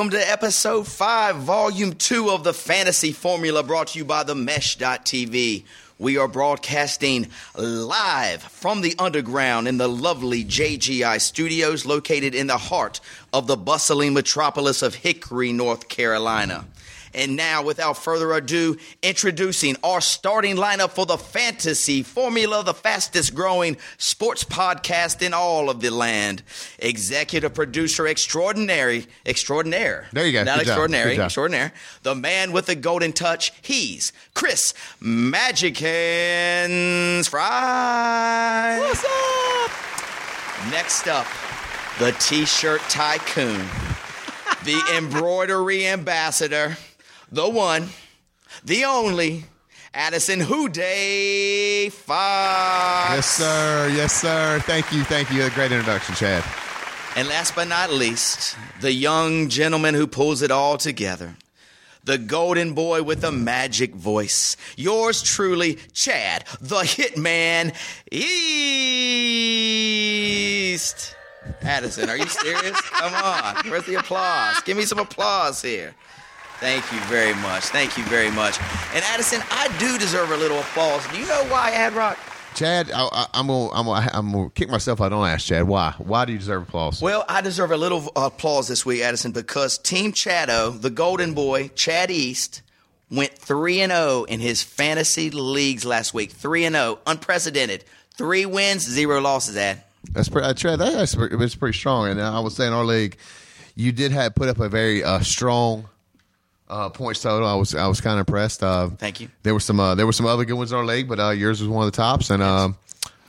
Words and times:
Welcome 0.00 0.18
to 0.18 0.30
episode 0.30 0.86
5, 0.86 1.36
volume 1.36 1.92
2 1.92 2.30
of 2.30 2.42
the 2.42 2.54
Fantasy 2.54 3.12
Formula 3.12 3.62
brought 3.62 3.88
to 3.88 3.98
you 3.98 4.04
by 4.06 4.22
the 4.22 4.34
Mesh.tv. 4.34 5.64
We 5.98 6.16
are 6.16 6.26
broadcasting 6.26 7.28
live 7.54 8.42
from 8.42 8.80
the 8.80 8.94
underground 8.98 9.68
in 9.68 9.76
the 9.76 9.90
lovely 9.90 10.42
JGI 10.42 11.20
studios 11.20 11.84
located 11.84 12.34
in 12.34 12.46
the 12.46 12.56
heart 12.56 13.02
of 13.34 13.46
the 13.46 13.58
bustling 13.58 14.14
metropolis 14.14 14.80
of 14.80 14.94
Hickory, 14.94 15.52
North 15.52 15.90
Carolina. 15.90 16.64
And 17.12 17.36
now, 17.36 17.62
without 17.64 17.94
further 17.96 18.32
ado, 18.32 18.76
introducing 19.02 19.76
our 19.82 20.00
starting 20.00 20.56
lineup 20.56 20.90
for 20.90 21.06
the 21.06 21.18
Fantasy 21.18 22.02
Formula, 22.02 22.62
the 22.62 22.74
fastest 22.74 23.34
growing 23.34 23.76
sports 23.98 24.44
podcast 24.44 25.20
in 25.20 25.34
all 25.34 25.70
of 25.70 25.80
the 25.80 25.90
land. 25.90 26.42
Executive 26.78 27.52
producer 27.52 28.06
extraordinary, 28.06 29.06
extraordinaire. 29.26 30.06
There 30.12 30.24
you 30.26 30.32
go. 30.32 30.44
Not 30.44 30.58
Good 30.58 30.68
extraordinary, 30.68 31.18
extraordinaire. 31.18 31.72
The 32.02 32.14
man 32.14 32.52
with 32.52 32.66
the 32.66 32.76
golden 32.76 33.12
touch. 33.12 33.52
He's 33.60 34.12
Chris 34.34 34.72
Magic 35.00 35.78
Hands 35.78 37.26
Fry. 37.26 38.78
What's 38.80 39.04
up? 39.04 40.70
Next 40.70 41.08
up, 41.08 41.26
the 41.98 42.12
T-shirt 42.20 42.82
tycoon, 42.82 43.66
the 44.64 44.80
embroidery 44.96 45.86
ambassador, 45.86 46.76
the 47.30 47.48
one, 47.48 47.88
the 48.64 48.84
only, 48.84 49.44
Addison 49.92 50.40
Houday 50.40 51.90
Fox. 51.90 53.10
Yes, 53.12 53.26
sir. 53.26 53.92
Yes, 53.94 54.12
sir. 54.12 54.60
Thank 54.60 54.92
you. 54.92 55.02
Thank 55.04 55.32
you. 55.32 55.42
A 55.44 55.50
great 55.50 55.72
introduction, 55.72 56.14
Chad. 56.14 56.44
And 57.16 57.26
last 57.28 57.56
but 57.56 57.66
not 57.66 57.90
least, 57.92 58.56
the 58.80 58.92
young 58.92 59.48
gentleman 59.48 59.96
who 59.96 60.06
pulls 60.06 60.42
it 60.42 60.52
all 60.52 60.78
together. 60.78 61.34
The 62.04 62.18
golden 62.18 62.72
boy 62.72 63.02
with 63.02 63.20
the 63.20 63.32
magic 63.32 63.94
voice. 63.94 64.56
Yours 64.76 65.22
truly, 65.22 65.78
Chad, 65.92 66.44
the 66.60 66.76
hitman 66.76 67.74
East. 68.10 68.30
Addison, 71.62 72.08
are 72.08 72.16
you 72.16 72.26
serious? 72.26 72.80
Come 72.92 73.12
on. 73.14 73.56
Where's 73.68 73.86
the 73.86 73.96
applause? 73.96 74.60
Give 74.62 74.76
me 74.76 74.84
some 74.84 75.00
applause 75.00 75.60
here. 75.62 75.94
Thank 76.60 76.92
you 76.92 77.00
very 77.08 77.34
much. 77.36 77.64
Thank 77.64 77.96
you 77.96 78.04
very 78.04 78.30
much. 78.30 78.60
And 78.94 79.02
Addison, 79.06 79.40
I 79.50 79.74
do 79.78 79.98
deserve 79.98 80.30
a 80.30 80.36
little 80.36 80.58
applause. 80.58 81.06
Do 81.08 81.18
you 81.18 81.26
know 81.26 81.44
why, 81.48 81.70
Ad 81.70 81.94
Rock? 81.94 82.18
Chad, 82.54 82.90
I, 82.90 83.08
I, 83.10 83.26
I'm 83.32 83.46
gonna, 83.46 83.70
I'm 83.70 83.86
gonna, 83.86 84.10
I'm 84.12 84.32
gonna 84.32 84.50
kick 84.50 84.68
myself. 84.68 85.00
I 85.00 85.08
don't 85.08 85.26
ask 85.26 85.46
Chad 85.46 85.66
why. 85.66 85.94
Why 85.98 86.24
do 86.24 86.32
you 86.32 86.38
deserve 86.38 86.64
applause? 86.64 87.00
Well, 87.00 87.24
I 87.28 87.40
deserve 87.40 87.70
a 87.70 87.76
little 87.76 88.12
applause 88.16 88.68
this 88.68 88.84
week, 88.84 89.00
Addison, 89.00 89.32
because 89.32 89.78
Team 89.78 90.12
Chado, 90.12 90.78
the 90.78 90.90
Golden 90.90 91.32
Boy, 91.32 91.68
Chad 91.68 92.10
East, 92.10 92.62
went 93.10 93.32
three 93.32 93.80
and 93.80 93.92
zero 93.92 94.24
in 94.24 94.40
his 94.40 94.62
fantasy 94.62 95.30
leagues 95.30 95.84
last 95.84 96.12
week. 96.12 96.30
Three 96.30 96.64
and 96.64 96.74
zero, 96.74 96.98
unprecedented. 97.06 97.84
Three 98.14 98.44
wins, 98.44 98.82
zero 98.82 99.20
losses. 99.20 99.56
Ad. 99.56 99.82
That's 100.12 100.28
pretty, 100.28 100.48
uh, 100.48 100.54
Chad. 100.54 100.78
That, 100.80 100.92
that's 100.92 101.14
pretty, 101.14 101.36
it's 101.42 101.54
pretty 101.54 101.78
strong. 101.78 102.08
And 102.08 102.20
I 102.20 102.40
would 102.40 102.52
say 102.52 102.66
in 102.66 102.72
our 102.72 102.84
league, 102.84 103.16
you 103.76 103.92
did 103.92 104.12
have 104.12 104.34
put 104.34 104.48
up 104.48 104.58
a 104.58 104.68
very 104.68 105.02
uh, 105.02 105.20
strong 105.20 105.88
uh, 106.70 106.88
points 106.90 107.20
total. 107.20 107.46
I 107.48 107.54
was, 107.54 107.74
I 107.74 107.86
was 107.88 108.00
kind 108.00 108.14
of 108.20 108.26
impressed. 108.28 108.62
Uh, 108.62 108.88
Thank 108.90 109.20
you. 109.20 109.28
There 109.42 109.52
were 109.54 109.60
some, 109.60 109.78
uh, 109.80 109.94
there 109.94 110.06
were 110.06 110.12
some 110.12 110.26
other 110.26 110.44
good 110.44 110.54
ones 110.54 110.72
in 110.72 110.78
our 110.78 110.84
league, 110.84 111.08
but 111.08 111.18
uh, 111.20 111.30
yours 111.30 111.60
was 111.60 111.68
one 111.68 111.86
of 111.86 111.92
the 111.92 111.96
tops. 111.96 112.30
And 112.30 112.42
um, 112.42 112.76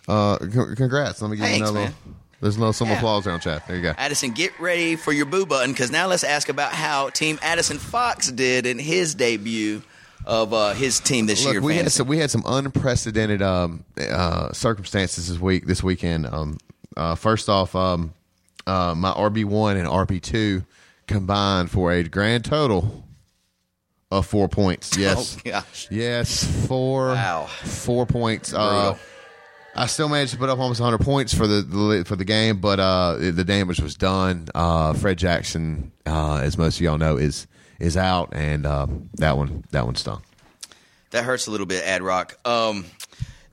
uh, 0.07 0.37
c- 0.39 0.75
congrats. 0.75 1.21
Let 1.21 1.31
me 1.31 1.37
give 1.37 1.45
Thanks, 1.45 1.57
you 1.59 1.63
another. 1.65 1.79
man. 1.79 1.93
There's 2.39 2.57
no 2.57 2.71
some 2.71 2.87
Yeah. 2.87 2.97
applause 2.97 3.27
on 3.27 3.39
Chad. 3.39 3.61
There 3.67 3.75
you 3.75 3.83
go. 3.83 3.93
Addison, 3.97 4.31
get 4.31 4.59
ready 4.59 4.95
for 4.95 5.11
your 5.13 5.25
boo 5.27 5.45
button 5.45 5.71
because 5.73 5.91
now 5.91 6.07
let's 6.07 6.23
ask 6.23 6.49
about 6.49 6.71
how 6.73 7.09
Team 7.09 7.37
Addison 7.43 7.77
Fox 7.77 8.31
did 8.31 8.65
in 8.65 8.79
his 8.79 9.13
debut 9.13 9.83
of 10.25 10.51
uh, 10.51 10.73
his 10.73 10.99
team 10.99 11.27
this 11.27 11.43
year. 11.45 11.55
Look, 11.55 11.63
we 11.63 11.75
had 11.75 11.91
some 11.91 12.07
we 12.07 12.17
had 12.17 12.31
some 12.31 12.41
unprecedented 12.47 13.43
um, 13.43 13.83
uh, 13.99 14.51
circumstances 14.53 15.29
this 15.29 15.39
week 15.39 15.67
this 15.67 15.83
weekend. 15.83 16.25
Um, 16.25 16.57
uh, 16.97 17.13
first 17.13 17.47
off, 17.47 17.75
um, 17.75 18.11
uh, 18.65 18.95
my 18.97 19.11
RB 19.11 19.45
one 19.45 19.77
and 19.77 19.87
RB 19.87 20.19
two 20.19 20.63
combined 21.07 21.69
for 21.69 21.91
a 21.91 22.01
grand 22.03 22.43
total 22.45 23.03
of 24.11 24.25
four 24.25 24.47
points. 24.49 24.95
Yes, 24.97 25.37
Oh, 25.37 25.41
gosh. 25.49 25.87
yes, 25.89 26.43
four. 26.67 27.07
Wow. 27.07 27.45
four 27.63 28.05
points. 28.05 28.53
Uh, 28.53 28.97
I 29.73 29.85
still 29.87 30.09
managed 30.09 30.33
to 30.33 30.37
put 30.37 30.49
up 30.49 30.59
almost 30.59 30.81
100 30.81 31.03
points 31.03 31.33
for 31.33 31.47
the, 31.47 31.61
the 31.61 32.03
for 32.05 32.17
the 32.17 32.25
game, 32.25 32.59
but 32.59 32.79
uh, 32.79 33.15
the 33.17 33.45
damage 33.45 33.79
was 33.79 33.95
done. 33.95 34.47
Uh, 34.53 34.91
Fred 34.93 35.17
Jackson, 35.17 35.93
uh, 36.05 36.37
as 36.43 36.57
most 36.57 36.75
of 36.75 36.81
y'all 36.81 36.97
know, 36.97 37.15
is 37.15 37.47
is 37.79 37.95
out, 37.95 38.29
and 38.33 38.65
uh, 38.65 38.85
that 39.15 39.37
one 39.37 39.63
that 39.71 39.85
one 39.85 39.95
stung. 39.95 40.21
That 41.11 41.23
hurts 41.23 41.47
a 41.47 41.51
little 41.51 41.65
bit, 41.65 41.85
Ad 41.85 42.01
Rock. 42.01 42.37
Um, 42.45 42.85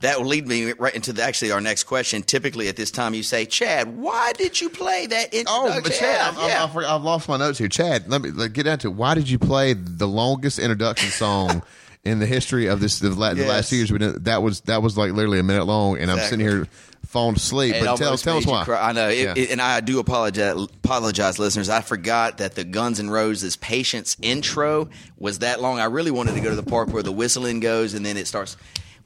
that 0.01 0.19
will 0.21 0.27
lead 0.27 0.47
me 0.47 0.73
right 0.79 0.95
into 0.95 1.13
the, 1.13 1.23
actually 1.23 1.51
our 1.51 1.61
next 1.61 1.85
question. 1.85 2.23
Typically, 2.23 2.69
at 2.69 2.77
this 2.77 2.91
time, 2.91 3.15
you 3.15 3.23
say, 3.23 3.45
"Chad, 3.47 3.97
why 3.99 4.33
did 4.35 4.61
you 4.61 4.69
play 4.71 5.07
that?" 5.07 5.35
Intro? 5.35 5.53
Oh, 5.55 5.69
uh, 5.69 5.81
but 5.81 5.93
Chad, 5.93 6.03
Yeah, 6.03 6.29
I've, 6.43 6.49
yeah. 6.49 6.65
I've, 6.65 6.77
I've, 6.77 6.85
I've 6.85 7.03
lost 7.03 7.29
my 7.29 7.37
notes 7.37 7.59
here. 7.59 7.69
Chad, 7.69 8.09
let 8.09 8.23
me 8.23 8.31
let, 8.31 8.53
get 8.53 8.65
down 8.65 8.79
to 8.81 8.89
it. 8.89 8.95
why 8.95 9.15
did 9.15 9.29
you 9.29 9.39
play 9.39 9.73
the 9.75 10.07
longest 10.07 10.59
introduction 10.59 11.11
song 11.11 11.63
in 12.05 12.21
the 12.21 12.27
history 12.27 12.67
of 12.67 12.81
this 12.81 13.01
the, 13.01 13.11
la- 13.11 13.35
the 13.35 13.41
Yes. 13.41 13.49
last 13.49 13.73
years? 13.73 13.91
We 13.91 13.99
did- 13.99 14.25
That 14.27 14.43
was 14.43 14.61
that 14.63 14.83
was 14.83 14.97
like 14.97 15.13
literally 15.13 15.41
a 15.41 15.43
minute 15.43 15.65
long, 15.65 15.99
and 15.99 16.11
I'm 16.11 16.19
sitting 16.21 16.41
here 16.47 16.69
falling 17.07 17.37
asleep. 17.37 17.75
It 17.75 17.85
but 17.85 17.97
tell, 17.97 18.17
tell 18.19 18.37
us 18.37 18.47
why. 18.47 18.65
cry. 18.65 18.89
I 18.91 18.93
know, 18.93 19.09
it, 19.09 19.19
Yeah. 19.19 19.35
it- 19.37 19.51
and 19.51 19.61
I 19.61 19.81
do 19.81 19.99
apologize, 19.99 20.55
apologize, 20.85 21.39
listeners. 21.39 21.69
I 21.71 21.81
forgot 21.81 22.39
that 22.39 22.55
the 22.55 22.65
Guns 22.65 23.01
N' 23.01 23.11
Roses 23.11 23.57
"Patience" 23.57 24.17
intro 24.23 24.91
was 25.19 25.41
that 25.41 25.61
long. 25.61 25.81
I 25.81 25.85
really 25.87 26.11
wanted 26.13 26.35
to 26.35 26.41
go 26.41 26.51
to 26.51 26.57
the 26.57 26.63
part 26.63 26.91
where 26.91 27.03
the 27.03 27.11
whistling 27.13 27.61
goes, 27.61 27.95
and 27.95 28.05
then 28.07 28.17
it 28.17 28.27
starts 28.29 28.57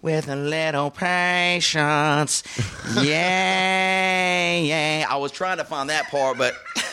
with 0.02 0.28
a 0.28 0.36
little 0.36 0.90
patience. 0.90 2.42
Yeah, 3.00 4.58
yeah. 4.58 5.06
I 5.08 5.16
was 5.16 5.32
trying 5.32 5.56
to 5.56 5.64
find 5.64 5.88
that 5.88 6.08
part, 6.10 6.36
but. 6.36 6.54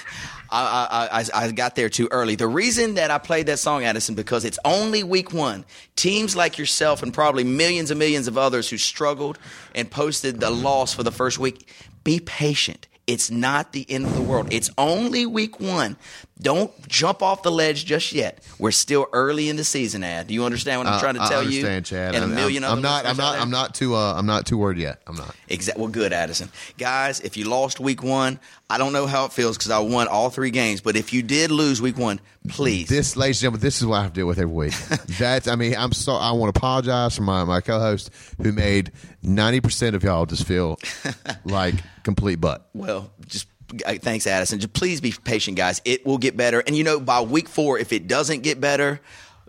I, 0.52 1.10
I, 1.12 1.20
I, 1.20 1.46
I 1.46 1.52
got 1.52 1.76
there 1.76 1.90
too 1.90 2.08
early. 2.10 2.34
The 2.34 2.48
reason 2.48 2.96
that 2.96 3.12
I 3.12 3.20
played 3.20 3.46
that 3.46 3.60
song, 3.60 3.84
Addison, 3.84 4.16
because 4.16 4.46
it's 4.46 4.58
only 4.66 5.04
week 5.04 5.32
one. 5.32 5.64
Teams 5.96 6.36
like 6.36 6.58
yourself 6.58 7.04
and 7.04 7.14
probably 7.14 7.44
millions 7.44 7.92
and 7.92 8.00
millions 8.00 8.28
of 8.28 8.36
others 8.36 8.68
who 8.68 8.80
struggled 8.80 9.38
and 9.76 9.92
posted 9.92 10.40
the 10.40 10.50
loss 10.50 10.92
for 10.92 11.04
the 11.04 11.12
first 11.12 11.38
week, 11.38 11.72
be 12.04 12.20
patient. 12.20 12.88
It's 13.06 13.30
not 13.30 13.74
the 13.74 13.86
end 13.90 14.06
of 14.06 14.16
the 14.16 14.24
world. 14.24 14.48
It's 14.52 14.72
only 14.78 15.28
week 15.28 15.60
one. 15.60 15.98
Don't 16.42 16.72
jump 16.88 17.22
off 17.22 17.44
the 17.44 17.52
ledge 17.52 17.84
just 17.86 18.14
yet. 18.14 18.42
We're 18.60 18.72
still 18.72 19.08
early 19.12 19.50
in 19.50 19.58
the 19.58 19.66
season. 19.66 20.06
Ad, 20.06 20.28
do 20.28 20.34
you 20.34 20.46
understand 20.46 20.80
what 20.80 20.88
I'm 20.88 20.94
Uh, 20.94 21.00
trying 21.02 21.16
to 21.16 21.22
I 21.24 21.28
tell 21.28 21.44
you? 21.44 21.60
understand, 21.66 21.86
Chad. 21.86 22.16
And 22.16 22.24
a 22.24 22.28
I'm- 22.28 22.36
million 22.36 22.64
I'm, 22.64 22.74
I'm 22.78 22.82
not. 22.82 23.06
I'm 23.06 23.18
not. 23.18 23.40
I'm 23.40 23.50
not 23.52 23.76
too. 23.76 23.94
Uh, 23.94 24.14
I'm 24.16 24.26
not 24.26 24.46
too 24.46 24.58
worried 24.58 24.78
yet. 24.78 25.02
I'm 25.06 25.16
not. 25.18 25.36
Exactly. 25.50 25.82
Well, 25.82 25.92
good, 25.92 26.14
Addison. 26.14 26.50
Guys, 26.78 27.20
if 27.20 27.36
you 27.36 27.44
lost 27.50 27.82
week 27.82 28.02
one, 28.04 28.40
I 28.70 28.78
don't 28.78 28.94
know 28.94 29.06
how 29.06 29.26
it 29.26 29.34
feels 29.34 29.58
because 29.58 29.70
I 29.72 29.80
won 29.80 30.08
all 30.08 30.30
three 30.30 30.50
games. 30.52 30.80
But 30.80 30.96
if 30.96 31.12
you 31.12 31.24
did 31.24 31.52
lose 31.52 31.82
week 31.82 31.98
one, 31.98 32.22
please. 32.48 32.88
This, 32.88 33.18
ladies 33.18 33.38
and 33.40 33.42
gentlemen, 33.42 33.62
this 33.62 33.78
is 33.82 33.86
what 33.86 33.98
I 33.98 34.04
have 34.04 34.14
to 34.14 34.20
deal 34.22 34.28
with 34.28 34.40
every 34.40 34.54
week. 34.56 34.74
That's. 35.20 35.50
I 35.50 35.56
mean, 35.58 35.76
I'm 35.76 35.92
so. 35.92 36.14
I 36.14 36.32
want 36.32 36.54
to 36.56 36.58
apologize 36.58 37.18
for 37.18 37.24
my 37.24 37.44
my 37.44 37.60
co-host 37.60 38.12
who 38.42 38.54
made 38.54 38.94
ninety 39.22 39.60
percent 39.60 39.94
of 39.94 40.04
y'all 40.04 40.26
just 40.26 40.46
feel 40.48 40.80
like 41.44 41.76
complete 42.04 42.40
butt. 42.40 42.70
Well, 42.74 43.12
just 43.28 43.48
thanks, 43.70 44.28
Addison. 44.28 44.60
Just 44.60 44.74
please 44.74 45.02
be 45.02 45.14
patient, 45.24 45.58
guys. 45.58 45.82
It 45.86 46.06
will 46.06 46.18
get 46.18 46.36
better. 46.36 46.60
And 46.60 46.76
you 46.76 46.84
know, 46.84 47.00
by 47.00 47.22
week 47.22 47.48
four, 47.48 47.80
if 47.80 47.94
it 47.94 48.08
doesn't 48.08 48.42
get 48.42 48.60
better, 48.60 49.02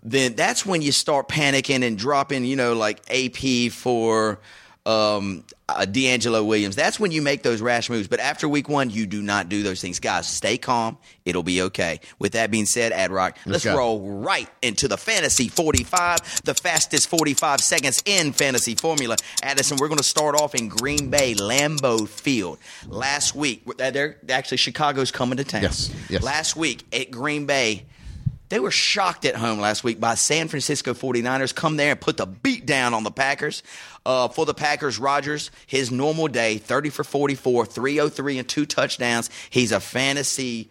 then 0.03 0.35
that's 0.35 0.65
when 0.65 0.83
you 0.83 0.93
start 0.93 1.29
panicking 1.29 1.85
and 1.85 1.99
dropping, 1.99 2.45
you 2.45 2.57
know, 2.57 2.75
like 2.75 3.01
AP 3.11 3.73
for 3.73 4.39
um, 4.87 5.45
uh, 5.69 5.85
D'Angelo 5.85 6.43
Williams. 6.43 6.77
That's 6.77 6.99
when 6.99 7.13
you 7.13 7.23
make 7.23 7.43
those 7.43 7.61
rash 7.61 7.91
moves. 7.91 8.09
But 8.09 8.21
after 8.21 8.49
week 8.49 8.69
one, 8.69 8.91
you 8.91 9.07
do 9.07 9.23
not 9.23 9.49
do 9.49 9.63
those 9.63 9.81
things. 9.81 10.01
Guys, 10.01 10.27
stay 10.27 10.59
calm. 10.59 10.99
It'll 11.25 11.43
be 11.43 11.63
okay. 11.63 12.01
With 12.19 12.33
that 12.33 12.51
being 12.51 12.67
said, 12.67 12.93
Ad 12.93 13.11
Rock, 13.11 13.37
let's, 13.47 13.65
go. 13.65 13.77
roll 13.77 14.01
right 14.01 14.49
into 14.63 14.89
the 14.89 14.97
Fantasy 14.97 15.49
45, 15.49 16.43
the 16.45 16.55
fastest 16.55 17.09
45 17.09 17.61
seconds 17.61 18.03
in 18.05 18.33
fantasy 18.33 18.75
formula. 18.75 19.17
Addison, 19.43 19.77
we're 19.81 19.89
going 19.89 19.99
to 19.99 20.05
start 20.05 20.35
off 20.35 20.55
in 20.55 20.69
Green 20.69 21.11
Bay, 21.11 21.35
Lambeau 21.35 22.09
Field. 22.09 22.59
Last 22.89 23.35
week, 23.35 23.63
uh, 23.79 23.91
they're 23.91 24.17
actually 24.29 24.57
Chicago's 24.57 25.11
coming 25.11 25.37
to 25.37 25.45
town. 25.45 25.63
Yes, 25.63 25.95
yes. 26.09 26.23
Last 26.23 26.57
week 26.57 26.85
at 26.93 27.11
Green 27.11 27.47
Bay, 27.47 27.85
they 28.51 28.61
were 28.61 28.71
shocked 28.71 29.25
at 29.25 29.37
home 29.37 29.61
last 29.61 29.83
week 29.83 29.99
by 29.99 30.15
San 30.15 30.49
Francisco 30.49 30.93
49ers. 30.93 31.55
Come 31.55 31.77
there 31.77 31.93
and 31.93 32.01
put 32.01 32.17
the 32.17 32.27
beat 32.27 32.67
down 32.67 32.93
on 32.95 33.05
the 33.05 33.11
Packers. 33.11 33.63
Uh, 34.05 34.29
for 34.29 34.45
the 34.45 34.55
Packers, 34.55 34.99
Rodgers, 34.99 35.51
his 35.67 35.91
normal 35.91 36.27
day, 36.27 36.59
30 36.59 36.91
for 36.91 37.05
44, 37.05 37.67
303 37.67 38.39
and 38.39 38.49
two 38.49 38.67
touchdowns. 38.67 39.31
He's 39.49 39.73
a 39.73 39.81
fantasy 39.81 40.69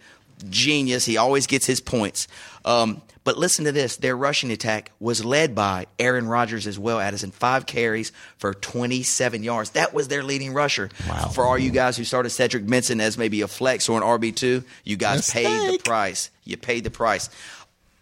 genius. 0.49 1.05
He 1.05 1.17
always 1.17 1.47
gets 1.47 1.65
his 1.65 1.79
points. 1.79 2.27
Um, 2.65 3.01
but 3.23 3.37
listen 3.37 3.65
to 3.65 3.71
this. 3.71 3.97
Their 3.97 4.17
rushing 4.17 4.51
attack 4.51 4.91
was 4.99 5.23
led 5.23 5.53
by 5.53 5.85
Aaron 5.99 6.27
Rodgers 6.27 6.65
as 6.65 6.79
well, 6.79 6.99
Addison. 6.99 7.31
Five 7.31 7.65
carries 7.65 8.11
for 8.37 8.53
27 8.53 9.43
yards. 9.43 9.71
That 9.71 9.93
was 9.93 10.07
their 10.07 10.23
leading 10.23 10.53
rusher. 10.53 10.89
Wow. 11.07 11.27
For 11.27 11.45
all 11.45 11.57
you 11.57 11.69
guys 11.69 11.95
who 11.95 12.03
started 12.03 12.31
Cedric 12.31 12.65
Benson 12.65 12.99
as 12.99 13.17
maybe 13.17 13.41
a 13.41 13.47
flex 13.47 13.87
or 13.87 13.97
an 13.97 14.03
RB2, 14.03 14.63
you 14.83 14.97
guys 14.97 15.29
paid 15.31 15.73
the 15.73 15.77
price. 15.83 16.31
You 16.43 16.57
paid 16.57 16.83
the 16.83 16.89
price. 16.89 17.29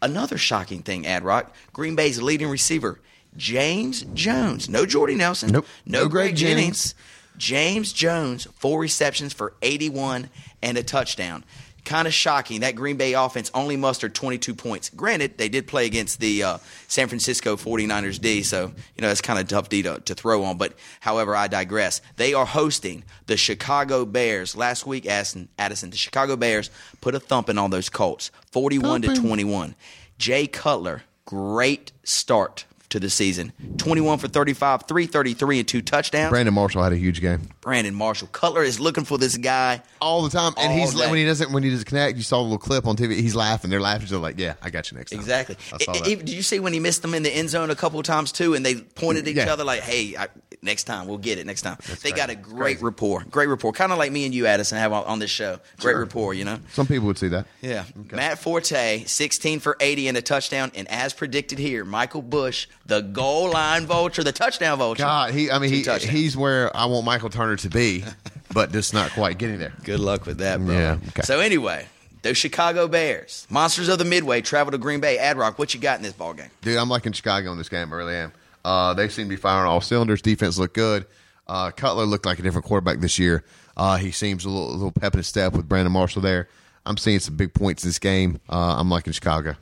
Another 0.02 0.38
shocking 0.38 0.84
thing, 0.84 1.08
Ad 1.08 1.24
Rock, 1.24 1.54
Green 1.74 1.96
Bay's 1.96 2.22
leading 2.22 2.50
receiver, 2.50 3.00
James 3.36 4.04
Jones. 4.14 4.70
No 4.70 4.86
Jordy 4.86 5.16
Nelson. 5.16 5.52
Nope. 5.52 5.66
No, 5.86 6.04
No 6.04 6.10
Greg 6.10 6.30
Greg 6.30 6.36
Jennings. 6.36 6.94
James 7.38 7.94
Jones, 7.94 8.48
four 8.56 8.80
receptions 8.80 9.34
for 9.34 9.54
81 9.62 10.30
and 10.62 10.78
a 10.78 10.84
touchdown. 10.84 11.44
Kind 11.88 12.06
of 12.06 12.14
shocking. 12.14 12.60
That 12.60 12.76
Green 12.76 12.98
Bay 12.98 13.14
offense 13.14 13.50
only 13.54 13.78
mustered 13.78 14.14
22 14.14 14.54
points. 14.54 14.90
Granted, 14.90 15.38
they 15.38 15.48
did 15.48 15.68
play 15.68 15.86
against 15.86 16.20
the 16.20 16.44
uh, 16.44 16.58
San 16.90 17.08
Francisco 17.08 17.56
49ers 17.56 18.20
D, 18.20 18.44
so, 18.44 18.74
you 18.98 19.02
know, 19.02 19.08
that's 19.08 19.22
kind 19.22 19.40
of 19.40 19.48
tough 19.48 19.70
D 19.70 19.84
to, 19.84 20.02
to 20.02 20.14
throw 20.14 20.44
on. 20.44 20.58
But, 20.58 20.74
however, 21.00 21.34
I 21.34 21.48
digress. 21.48 22.02
They 22.18 22.34
are 22.34 22.46
hosting 22.46 23.06
the 23.28 23.38
Chicago 23.38 24.04
Bears. 24.04 24.54
Last 24.54 24.86
week, 24.86 25.06
Addison, 25.06 25.48
Addison 25.58 25.90
the 25.90 25.96
Chicago 25.96 26.36
Bears 26.36 26.70
put 27.00 27.16
a 27.16 27.22
thumping 27.22 27.58
on 27.58 27.72
those 27.72 27.88
Colts, 27.88 28.32
41 28.52 29.04
to 29.04 29.16
21. 29.16 29.74
Jay 30.18 30.46
Cutler, 30.46 31.04
great 31.26 31.94
start 32.04 32.66
to 32.90 33.00
the 33.00 33.10
season. 33.10 33.52
21 33.78 34.18
for 34.20 34.28
35, 34.28 34.84
333 34.88 35.60
and 35.60 35.68
two 35.68 35.82
touchdowns. 35.82 36.30
Brandon 36.30 36.54
Marshall 36.54 36.84
had 36.84 36.94
a 36.94 36.98
huge 36.98 37.20
game 37.22 37.42
Brandon 37.62 37.94
Marshall. 37.94 38.30
Cutler 38.32 38.64
is 38.64 38.80
looking 38.80 39.04
for 39.04 39.18
this 39.18 39.36
guy. 39.38 39.82
all 40.00 40.22
the 40.24 40.30
time, 40.30 40.54
and 40.58 40.72
he's 40.72 40.94
day. 40.94 41.10
when 41.10 41.18
he 41.20 41.26
doesn't 41.26 41.52
when 41.52 41.64
he 41.64 41.70
doesn't 41.70 41.86
connect. 41.86 42.16
You 42.18 42.24
saw 42.24 42.40
a 42.40 42.44
little 42.44 42.58
clip 42.58 42.88
on 42.88 42.96
TV. 42.96 43.16
He's 43.20 43.36
laughing. 43.36 43.70
They're 43.70 43.82
laughing. 43.82 44.08
So 44.08 44.20
like, 44.20 44.40
yeah, 44.40 44.54
I 44.62 44.70
got 44.70 44.90
you 44.92 44.98
next 44.98 45.12
time. 45.12 45.20
Exactly. 45.20 45.58
I 45.74 45.78
saw 45.84 45.92
I- 45.92 46.00
that. 46.00 46.04
I- 46.08 46.14
did 46.16 46.30
you 46.30 46.42
see 46.42 46.60
when 46.60 46.72
he 46.74 46.80
missed 46.80 47.02
them 47.02 47.14
in 47.14 47.24
the 47.24 47.30
end 47.36 47.50
zone 47.50 47.70
a 47.72 47.76
couple 47.76 48.00
of 48.00 48.06
times 48.06 48.32
too, 48.32 48.54
and 48.54 48.66
they 48.66 48.76
pointed 48.76 49.26
at 49.26 49.30
each 49.32 49.36
Yeah. 49.38 49.52
other 49.52 49.64
like, 49.66 49.82
"Hey, 49.82 50.16
I, 50.18 50.28
next 50.62 50.86
time 50.86 51.08
we'll 51.08 51.18
get 51.18 51.38
it. 51.40 51.46
Next 51.46 51.64
time." 51.64 51.78
they 51.88 52.12
crazy. 52.12 52.12
got 52.16 52.30
a 52.30 52.36
great 52.36 52.78
Crazy. 52.78 52.86
rapport. 52.86 53.26
Great 53.30 53.48
rapport. 53.48 53.74
Kind 53.74 53.92
of 53.92 53.98
like 53.98 54.12
me 54.14 54.24
and 54.26 54.34
you, 54.34 54.46
Addison, 54.48 54.78
have 54.78 54.94
on, 54.94 55.04
on 55.04 55.20
this 55.20 55.30
show. 55.32 55.60
Great 55.80 55.92
Sure. 55.94 56.00
rapport. 56.00 56.34
You 56.34 56.46
know. 56.46 56.60
Some 56.72 56.88
people 56.88 57.08
would 57.08 57.18
see 57.18 57.28
that. 57.28 57.48
Yeah. 57.62 57.84
Matt 58.12 58.40
Forte, 58.40 59.04
16 59.06 59.60
for 59.60 59.76
80 59.82 60.08
and 60.08 60.18
a 60.18 60.22
touchdown. 60.22 60.72
And 60.74 60.88
as 60.90 61.14
predicted 61.14 61.60
here, 61.60 61.84
Michael 61.84 62.22
Bush, 62.22 62.68
the 62.88 63.02
goal 63.02 63.52
line 63.52 63.86
vulture, 63.86 64.24
the 64.24 64.32
touchdown 64.32 64.78
vulture. 64.78 65.04
God, 65.04 65.34
he. 65.34 65.52
I 65.52 65.60
mean, 65.60 65.72
he, 65.72 65.84
he's 66.00 66.36
where 66.36 66.76
I 66.76 66.86
want 66.86 67.06
Michael 67.06 67.30
Turner 67.30 67.58
to 67.58 67.70
be, 67.70 68.04
but 68.54 68.72
just 68.72 68.94
not 68.94 69.12
quite 69.12 69.38
getting 69.38 69.60
there. 69.60 69.74
Good 69.84 70.00
luck 70.00 70.26
with 70.26 70.40
that, 70.40 70.60
bro. 70.60 70.74
Yeah, 70.74 70.98
okay. 71.10 71.22
So 71.24 71.40
anyway, 71.40 71.86
those 72.22 72.38
Chicago 72.38 72.88
Bears, 72.88 73.46
monsters 73.50 73.90
of 73.90 74.00
the 74.00 74.06
Midway, 74.06 74.42
travel 74.42 74.72
to 74.72 74.78
Green 74.78 75.00
Bay. 75.00 75.18
Ad 75.18 75.38
Rock, 75.38 75.60
what 75.60 75.74
you 75.74 75.80
got 75.80 75.98
in 75.98 76.04
this 76.04 76.14
ball 76.14 76.34
game? 76.34 76.50
Dude, 76.62 76.78
I'm 76.78 76.90
liking 76.90 77.12
Chicago 77.12 77.52
in 77.52 77.58
this 77.58 77.70
game. 77.70 77.92
I 77.92 77.96
really 77.96 78.16
am. 78.16 78.32
Uh, 78.64 78.94
they 78.94 79.08
seem 79.10 79.26
to 79.26 79.30
be 79.30 79.36
firing 79.36 79.68
all 79.68 79.82
cylinders. 79.82 80.22
Defense 80.22 80.58
looked 80.58 80.74
good. 80.76 81.06
Uh, 81.48 81.72
Cutler 81.72 82.06
looked 82.06 82.26
like 82.26 82.40
a 82.40 82.42
different 82.42 82.66
quarterback 82.66 83.00
this 83.00 83.18
year. 83.20 83.44
Uh, 83.78 83.96
he 83.98 84.12
seems 84.12 84.44
a 84.44 84.50
little, 84.50 84.70
a 84.70 84.74
little 84.74 84.92
pep 84.92 85.14
in 85.14 85.20
his 85.20 85.28
step 85.28 85.54
with 85.54 85.70
Brandon 85.70 85.92
Marshall 85.92 86.22
there. 86.22 86.50
I'm 86.86 86.98
seeing 86.98 87.20
some 87.20 87.36
big 87.36 87.54
points 87.54 87.84
in 87.84 87.90
this 87.90 88.00
game. 88.00 88.40
Uh, 88.50 88.76
I'm 88.78 88.90
liking 88.90 89.14
Chicago. 89.14 89.56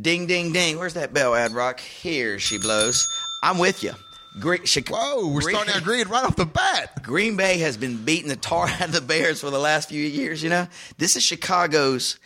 Ding, 0.00 0.26
ding, 0.26 0.52
ding. 0.52 0.78
Where's 0.78 0.94
that 0.94 1.14
bell, 1.14 1.34
Ad 1.34 1.52
Rock? 1.52 1.78
Here 1.78 2.38
she 2.40 2.58
blows. 2.58 3.06
I'm 3.42 3.58
with 3.58 3.84
you. 3.84 3.92
Green, 4.40 4.64
Chicago. 4.64 5.20
Whoa, 5.20 5.32
we're 5.32 5.42
starting 5.42 5.72
out 5.72 5.84
green 5.84 6.08
right 6.08 6.24
off 6.24 6.34
the 6.34 6.44
bat. 6.44 7.02
Green 7.04 7.36
Bay 7.36 7.58
has 7.58 7.76
been 7.76 8.04
beating 8.04 8.28
the 8.28 8.36
tar 8.36 8.66
out 8.80 8.86
of 8.86 8.92
the 8.92 9.00
Bears 9.00 9.40
for 9.40 9.50
the 9.50 9.58
last 9.58 9.88
few 9.88 10.04
years. 10.04 10.42
You 10.42 10.50
know, 10.50 10.66
this 10.98 11.14
is 11.14 11.22
Chicago's. 11.22 12.18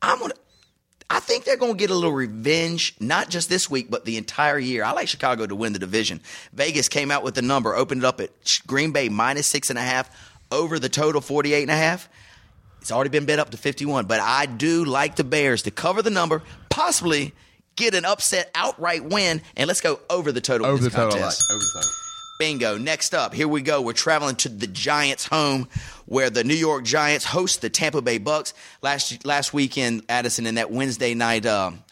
I'm 0.00 0.18
gonna. 0.18 0.34
I 1.10 1.20
think 1.20 1.44
they're 1.44 1.58
going 1.58 1.74
to 1.74 1.78
get 1.78 1.90
a 1.90 1.94
little 1.94 2.12
revenge, 2.12 2.96
not 2.98 3.28
just 3.28 3.50
this 3.50 3.70
week, 3.70 3.90
but 3.90 4.06
the 4.06 4.16
entire 4.16 4.58
year. 4.58 4.82
I 4.82 4.92
like 4.92 5.06
Chicago 5.06 5.46
to 5.46 5.54
win 5.54 5.74
the 5.74 5.78
division. 5.78 6.20
Vegas 6.54 6.88
came 6.88 7.10
out 7.10 7.22
with 7.22 7.34
the 7.34 7.42
number, 7.42 7.76
opened 7.76 8.02
it 8.02 8.06
up 8.06 8.22
at 8.22 8.30
Green 8.66 8.90
Bay 8.90 9.10
minus 9.10 9.46
six 9.46 9.68
and 9.68 9.78
a 9.78 9.82
half 9.82 10.10
over 10.50 10.78
the 10.78 10.88
total 10.88 11.20
48 11.20 11.60
and 11.60 11.70
a 11.70 11.76
half. 11.76 12.08
It's 12.84 12.92
already 12.92 13.08
been 13.08 13.24
bet 13.24 13.38
up 13.38 13.48
to 13.48 13.56
51, 13.56 14.04
but 14.04 14.20
I 14.20 14.44
do 14.44 14.84
like 14.84 15.16
the 15.16 15.24
Bears 15.24 15.62
to 15.62 15.70
cover 15.70 16.02
the 16.02 16.10
number, 16.10 16.42
possibly 16.68 17.32
get 17.76 17.94
an 17.94 18.04
upset 18.04 18.50
outright 18.54 19.06
win, 19.06 19.40
and 19.56 19.68
let's 19.68 19.80
go 19.80 20.00
over 20.10 20.32
the 20.32 20.42
total. 20.42 20.66
in 20.66 20.72
Over 20.74 20.82
the 20.82 20.90
total. 20.90 21.18
Like. 21.18 21.34
Over 21.50 21.60
the 21.60 21.70
total. 21.76 21.90
Bingo. 22.38 22.76
Next 22.76 23.14
up, 23.14 23.32
here 23.32 23.48
we 23.48 23.62
go. 23.62 23.80
We're 23.80 23.94
traveling 23.94 24.36
to 24.36 24.50
the 24.50 24.66
Giants' 24.66 25.24
home, 25.24 25.66
where 26.04 26.28
the 26.28 26.44
New 26.44 26.52
York 26.52 26.84
Giants 26.84 27.24
host 27.24 27.62
the 27.62 27.70
Tampa 27.70 28.02
Bay 28.02 28.18
Bucks. 28.18 28.52
Last 28.82 29.24
last 29.24 29.54
weekend, 29.54 30.02
Addison, 30.10 30.44
in 30.44 30.56
that 30.56 30.70
Wednesday 30.70 31.14
night 31.14 31.46
um, 31.46 31.82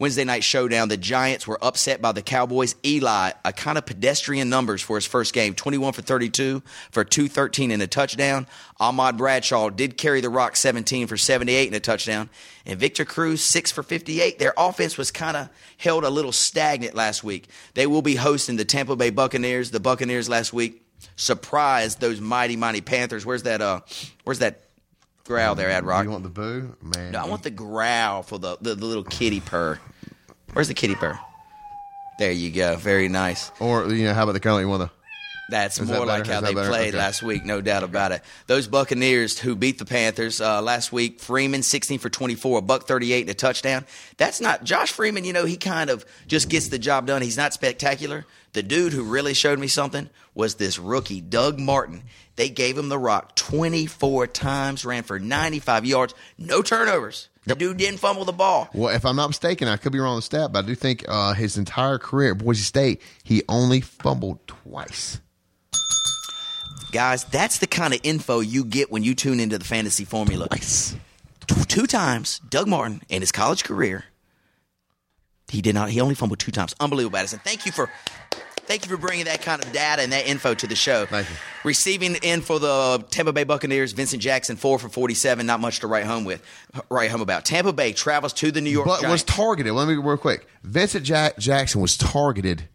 Wednesday 0.00 0.24
night 0.24 0.42
showdown, 0.42 0.88
the 0.88 0.96
Giants 0.96 1.46
were 1.46 1.62
upset 1.62 2.00
by 2.00 2.12
the 2.12 2.22
Cowboys. 2.22 2.74
Eli, 2.82 3.32
a 3.44 3.52
kind 3.52 3.76
of 3.76 3.84
pedestrian 3.84 4.48
numbers 4.48 4.80
for 4.80 4.96
his 4.96 5.04
first 5.04 5.34
game, 5.34 5.54
21 5.54 5.92
for 5.92 6.00
32 6.00 6.62
for 6.90 7.04
213 7.04 7.70
and 7.70 7.82
a 7.82 7.86
touchdown. 7.86 8.46
Ahmad 8.80 9.18
Bradshaw 9.18 9.68
did 9.68 9.98
carry 9.98 10.22
the 10.22 10.30
rock 10.30 10.56
17 10.56 11.06
for 11.06 11.18
78 11.18 11.66
and 11.66 11.76
a 11.76 11.80
touchdown. 11.80 12.30
And 12.64 12.80
Victor 12.80 13.04
Cruz, 13.04 13.42
6 13.44 13.72
for 13.72 13.82
58. 13.82 14.38
Their 14.38 14.54
offense 14.56 14.96
was 14.96 15.10
kind 15.10 15.36
of 15.36 15.50
held 15.76 16.04
a 16.04 16.10
little 16.10 16.32
stagnant 16.32 16.94
last 16.94 17.22
week. 17.22 17.48
They 17.74 17.86
will 17.86 18.00
be 18.00 18.14
hosting 18.14 18.56
the 18.56 18.64
Tampa 18.64 18.96
Bay 18.96 19.10
Buccaneers. 19.10 19.70
The 19.70 19.80
Buccaneers 19.80 20.30
last 20.30 20.54
week 20.54 20.82
surprised 21.16 22.00
those 22.00 22.22
mighty, 22.22 22.56
mighty 22.56 22.80
Panthers. 22.80 23.26
Where's 23.26 23.42
that 23.42 23.60
uh 23.60 23.80
where's 24.24 24.38
that 24.38 24.62
growl 25.24 25.54
there, 25.54 25.70
Ad 25.70 25.84
Rock? 25.84 26.04
You 26.04 26.10
want 26.10 26.22
the 26.24 26.30
boo, 26.30 26.74
man? 26.82 27.12
No, 27.12 27.20
I 27.20 27.26
want 27.26 27.42
the 27.42 27.50
growl 27.50 28.22
for 28.22 28.38
the, 28.38 28.56
the, 28.60 28.74
the 28.74 28.84
little 28.84 29.04
kitty 29.04 29.40
purr. 29.40 29.78
Where's 30.52 30.68
the 30.68 30.74
kitty 30.74 30.94
purr? 30.94 31.18
There 32.18 32.32
you 32.32 32.50
go. 32.50 32.76
Very 32.76 33.08
nice. 33.08 33.50
or 33.60 33.90
you 33.92 34.04
know, 34.04 34.14
how 34.14 34.24
about 34.24 34.40
the 34.40 34.48
of 34.50 34.60
you 34.60 34.68
want 34.68 34.82
the? 34.82 34.90
That's 35.48 35.80
Is 35.80 35.88
that 35.88 35.96
more 35.96 36.06
like 36.06 36.22
better? 36.24 36.34
how 36.34 36.40
that 36.42 36.46
they 36.48 36.54
better? 36.54 36.68
played 36.68 36.88
Okay. 36.90 36.98
last 36.98 37.24
week, 37.24 37.44
no 37.44 37.60
doubt 37.60 37.82
about 37.82 38.12
it. 38.12 38.22
Those 38.46 38.68
Buccaneers 38.68 39.36
who 39.36 39.56
beat 39.56 39.78
the 39.80 39.84
Panthers 39.84 40.40
uh, 40.40 40.62
last 40.62 40.92
week, 40.92 41.18
Freeman 41.18 41.64
16 41.64 41.98
for 41.98 42.08
24, 42.08 42.58
a 42.58 42.62
buck 42.62 42.86
38 42.86 43.22
and 43.22 43.30
a 43.30 43.34
touchdown. 43.34 43.84
That's 44.16 44.40
not 44.40 44.62
Josh 44.62 44.92
Freeman, 44.92 45.24
you 45.24 45.32
know, 45.32 45.46
he 45.46 45.56
kind 45.56 45.90
of 45.90 46.04
just 46.28 46.48
gets 46.48 46.68
the 46.68 46.78
job 46.78 47.08
done. 47.08 47.20
He's 47.20 47.36
not 47.36 47.52
spectacular. 47.52 48.26
The 48.52 48.62
dude 48.62 48.92
who 48.92 49.04
really 49.04 49.34
showed 49.34 49.58
me 49.58 49.68
something 49.68 50.10
was 50.34 50.56
this 50.56 50.78
rookie, 50.78 51.20
Doug 51.20 51.58
Martin. 51.60 52.02
They 52.36 52.48
gave 52.48 52.76
him 52.76 52.88
the 52.88 52.98
rock 52.98 53.36
24 53.36 54.26
times, 54.28 54.84
ran 54.84 55.02
for 55.04 55.18
95 55.20 55.84
yards, 55.86 56.14
no 56.36 56.62
turnovers. 56.62 57.28
The 57.46 57.54
dude 57.54 57.76
didn't 57.76 58.00
fumble 58.00 58.24
the 58.24 58.32
ball. 58.32 58.68
Well, 58.74 58.94
if 58.94 59.04
I'm 59.06 59.16
not 59.16 59.28
mistaken, 59.28 59.68
I 59.68 59.76
could 59.76 59.92
be 59.92 59.98
wrong 59.98 60.12
on 60.12 60.18
the 60.18 60.22
stat, 60.22 60.52
but 60.52 60.64
I 60.64 60.66
do 60.66 60.74
think 60.74 61.04
uh, 61.08 61.32
his 61.34 61.56
entire 61.58 61.98
career 61.98 62.32
at 62.32 62.38
Boise 62.38 62.62
State, 62.62 63.02
he 63.22 63.42
only 63.48 63.80
fumbled 63.80 64.46
twice. 64.46 65.20
Guys, 66.92 67.24
that's 67.24 67.58
the 67.58 67.66
kind 67.66 67.94
of 67.94 68.00
info 68.02 68.40
you 68.40 68.64
get 68.64 68.90
when 68.90 69.04
you 69.04 69.14
tune 69.14 69.38
into 69.38 69.58
the 69.58 69.64
fantasy 69.64 70.04
formula. 70.04 70.48
Twice. 70.48 70.96
t- 71.46 71.64
two 71.66 71.86
times, 71.86 72.40
Doug 72.50 72.66
Martin 72.66 73.00
in 73.08 73.22
his 73.22 73.30
college 73.30 73.62
career. 73.64 74.04
He 75.48 75.62
did 75.62 75.74
not. 75.74 75.90
He 75.90 76.00
only 76.00 76.14
fumbled 76.14 76.38
two 76.40 76.52
times. 76.52 76.74
Unbelievable, 76.78 77.16
Addison. 77.16 77.40
Thank 77.44 77.64
you 77.66 77.72
for 77.72 77.90
thank 78.70 78.84
you 78.84 78.90
for 78.90 78.96
bringing 78.96 79.24
that 79.24 79.42
kind 79.42 79.64
of 79.64 79.72
data 79.72 80.00
and 80.00 80.12
that 80.12 80.28
info 80.28 80.54
to 80.54 80.66
the 80.68 80.76
show. 80.76 81.04
Thank 81.06 81.28
you. 81.28 81.34
Receiving 81.64 82.14
in 82.22 82.40
for 82.40 82.60
the 82.60 83.04
Tampa 83.10 83.32
Bay 83.32 83.42
Buccaneers, 83.42 83.90
Vincent 83.90 84.22
Jackson, 84.22 84.56
four 84.56 84.78
for 84.78 84.88
forty-seven. 84.88 85.44
Not 85.44 85.60
much 85.60 85.80
to 85.80 85.88
write 85.88 86.06
home 86.06 86.24
with, 86.24 86.42
write 86.88 87.10
home 87.10 87.20
about. 87.20 87.44
Tampa 87.44 87.72
Bay 87.72 87.92
travels 87.92 88.32
to 88.34 88.52
the 88.52 88.60
New 88.60 88.70
York 88.70 88.86
but 88.86 89.02
was 89.08 89.24
targeted. 89.24 89.72
Let 89.72 89.88
me 89.88 89.94
real 89.94 90.16
quick. 90.16 90.46
Vincent 90.62 91.04
Jack- 91.04 91.38
Jackson 91.38 91.80
was 91.80 91.96
targeted. 91.96 92.68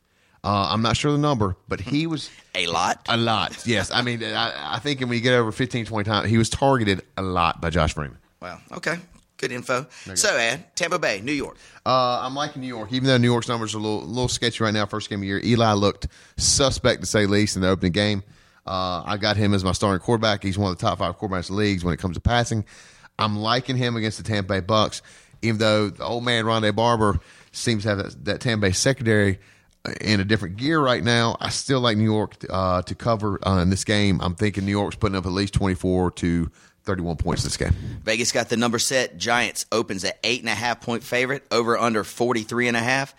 Uh, 0.43 0.67
I'm 0.69 0.83
not 0.83 0.95
sure 0.95 1.11
the 1.11 1.17
number, 1.17 1.55
but 1.67 1.79
he 1.79 2.05
was 2.05 2.29
a 2.53 2.67
lot. 2.67 3.01
a 3.09 3.17
lot. 3.17 3.65
Yes, 3.65 3.89
I 3.89 4.03
mean, 4.03 4.23
I, 4.23 4.75
I 4.75 4.79
think 4.79 4.99
when 4.99 5.11
you 5.13 5.19
get 5.19 5.33
over 5.33 5.51
15, 5.51 5.85
20 5.85 6.03
times, 6.07 6.29
he 6.29 6.37
was 6.37 6.49
targeted 6.49 7.01
a 7.17 7.23
lot 7.23 7.61
by 7.61 7.71
Josh 7.71 7.95
Freeman. 7.95 8.19
Wow. 8.41 8.59
Okay. 8.73 8.97
Good 9.37 9.51
info. 9.51 9.85
So, 10.13 10.35
Ed, 10.35 10.63
Tampa 10.75 10.97
Bay, 10.97 11.19
New 11.21 11.33
York. 11.33 11.57
Uh, 11.85 12.21
I'm 12.21 12.35
liking 12.35 12.61
New 12.61 12.67
York, 12.67 12.93
even 12.93 13.07
though 13.07 13.17
New 13.17 13.29
York's 13.29 13.49
numbers 13.49 13.75
are 13.75 13.79
a 13.79 13.81
little, 13.81 14.01
little 14.01 14.27
sketchy 14.29 14.63
right 14.63 14.73
now. 14.73 14.85
First 14.85 15.09
game 15.09 15.17
of 15.17 15.21
the 15.21 15.27
year, 15.27 15.41
Eli 15.43 15.73
looked 15.73 16.07
suspect 16.37 17.01
to 17.01 17.07
say 17.07 17.25
least 17.25 17.55
in 17.55 17.61
the 17.61 17.67
opening 17.67 17.91
game. 17.91 18.23
Uh, 18.65 19.03
I 19.05 19.17
got 19.17 19.37
him 19.37 19.53
as 19.53 19.63
my 19.63 19.73
starting 19.73 20.03
quarterback. 20.03 20.41
He's 20.41 20.57
one 20.57 20.71
of 20.71 20.77
the 20.77 20.81
top 20.81 20.99
five 20.99 21.19
quarterbacks 21.19 21.49
in 21.49 21.55
the 21.55 21.61
leagues 21.61 21.83
when 21.83 21.93
it 21.93 21.97
comes 21.97 22.15
to 22.15 22.21
passing. 22.21 22.65
I'm 23.19 23.37
liking 23.37 23.75
him 23.75 23.95
against 23.95 24.17
the 24.17 24.23
Tampa 24.23 24.53
Bay 24.53 24.59
Bucks, 24.61 25.01
even 25.41 25.59
though 25.59 25.89
the 25.89 26.03
old 26.03 26.23
man 26.23 26.45
Rondé 26.45 26.75
Barber 26.75 27.19
seems 27.51 27.83
to 27.83 27.89
have 27.89 27.97
that, 27.97 28.25
that 28.25 28.41
Tampa 28.41 28.67
Bay 28.67 28.71
secondary 28.71 29.39
in 30.01 30.19
a 30.19 30.25
different 30.25 30.57
gear 30.57 30.79
right 30.79 31.03
now. 31.03 31.37
I 31.39 31.49
still 31.49 31.79
like 31.79 31.97
New 31.97 32.03
York 32.03 32.35
uh, 32.49 32.81
to 32.83 32.95
cover 32.95 33.39
uh, 33.47 33.61
in 33.61 33.69
this 33.69 33.83
game. 33.83 34.19
I'm 34.21 34.35
thinking 34.35 34.65
New 34.65 34.71
York's 34.71 34.95
putting 34.95 35.15
up 35.15 35.25
at 35.25 35.31
least 35.31 35.53
24 35.53 36.11
to 36.11 36.51
31 36.85 37.17
points 37.17 37.43
this 37.43 37.57
game. 37.57 37.73
Vegas 38.03 38.31
got 38.31 38.49
the 38.49 38.57
number 38.57 38.79
set. 38.79 39.17
Giants 39.17 39.65
opens 39.71 40.03
at 40.03 40.19
eight 40.23 40.39
and 40.41 40.49
a 40.49 40.55
half 40.55 40.81
point 40.81 41.03
favorite, 41.03 41.43
over 41.51 41.77
under 41.77 42.03
43 42.03 42.67
and 42.67 42.77
a 42.77 42.81
half. 42.81 43.15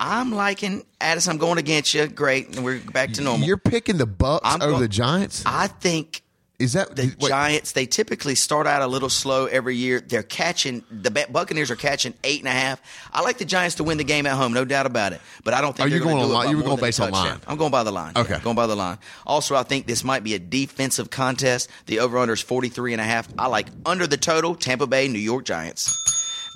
I'm 0.00 0.32
liking 0.32 0.84
Addison. 1.00 1.30
I'm 1.32 1.38
going 1.38 1.58
against 1.58 1.94
you. 1.94 2.08
Great. 2.08 2.56
And 2.56 2.64
we're 2.64 2.80
back 2.80 3.12
to 3.12 3.22
normal. 3.22 3.46
You're 3.46 3.56
picking 3.56 3.96
the 3.96 4.06
Bucks 4.06 4.42
I'm 4.44 4.60
over 4.60 4.72
go- 4.72 4.78
the 4.80 4.88
Giants. 4.88 5.44
I 5.46 5.68
think 5.68 6.22
Is 6.64 6.72
that 6.72 6.96
the 6.96 7.14
wait, 7.20 7.28
Giants, 7.28 7.72
they 7.72 7.86
typically 7.86 8.34
start 8.34 8.66
out 8.66 8.82
a 8.82 8.86
little 8.86 9.08
slow 9.08 9.46
every 9.46 9.76
year. 9.76 10.00
They're 10.00 10.22
catching, 10.22 10.82
the 10.90 11.10
Buccaneers 11.30 11.70
are 11.70 11.76
catching 11.76 12.14
eight 12.24 12.40
and 12.40 12.48
a 12.48 12.52
half. 12.52 12.80
I 13.12 13.20
like 13.22 13.38
the 13.38 13.44
Giants 13.44 13.76
to 13.76 13.84
win 13.84 13.98
the 13.98 14.04
game 14.04 14.26
at 14.26 14.32
home, 14.36 14.52
no 14.52 14.64
doubt 14.64 14.86
about 14.86 15.12
it. 15.12 15.20
But 15.44 15.54
I 15.54 15.60
don't 15.60 15.76
think 15.76 15.86
Are 15.86 15.90
they're 15.90 15.98
you 15.98 16.04
going 16.04 16.18
on 16.18 16.28
line- 16.30 16.50
you 16.50 16.56
were 16.56 16.62
going 16.62 16.80
based 16.80 17.00
on 17.00 17.10
line? 17.10 17.40
I'm 17.46 17.56
going 17.56 17.70
by 17.70 17.82
the 17.84 17.92
line. 17.92 18.12
Yeah, 18.16 18.22
Okay. 18.22 18.38
going 18.42 18.56
by 18.56 18.66
the 18.66 18.76
line. 18.76 18.98
Also, 19.26 19.54
I 19.54 19.62
think 19.62 19.86
this 19.86 20.02
might 20.02 20.24
be 20.24 20.34
a 20.34 20.38
defensive 20.38 21.10
contest. 21.10 21.68
The 21.86 22.00
over-under 22.00 22.32
is 22.34 22.40
43 22.40 22.92
and 22.92 23.00
a 23.00 23.04
half. 23.04 23.28
I 23.38 23.46
like 23.48 23.68
under 23.86 24.06
the 24.06 24.16
total, 24.16 24.54
Tampa 24.54 24.86
Bay, 24.86 25.08
New 25.08 25.18
York 25.18 25.44
Giants. 25.44 25.92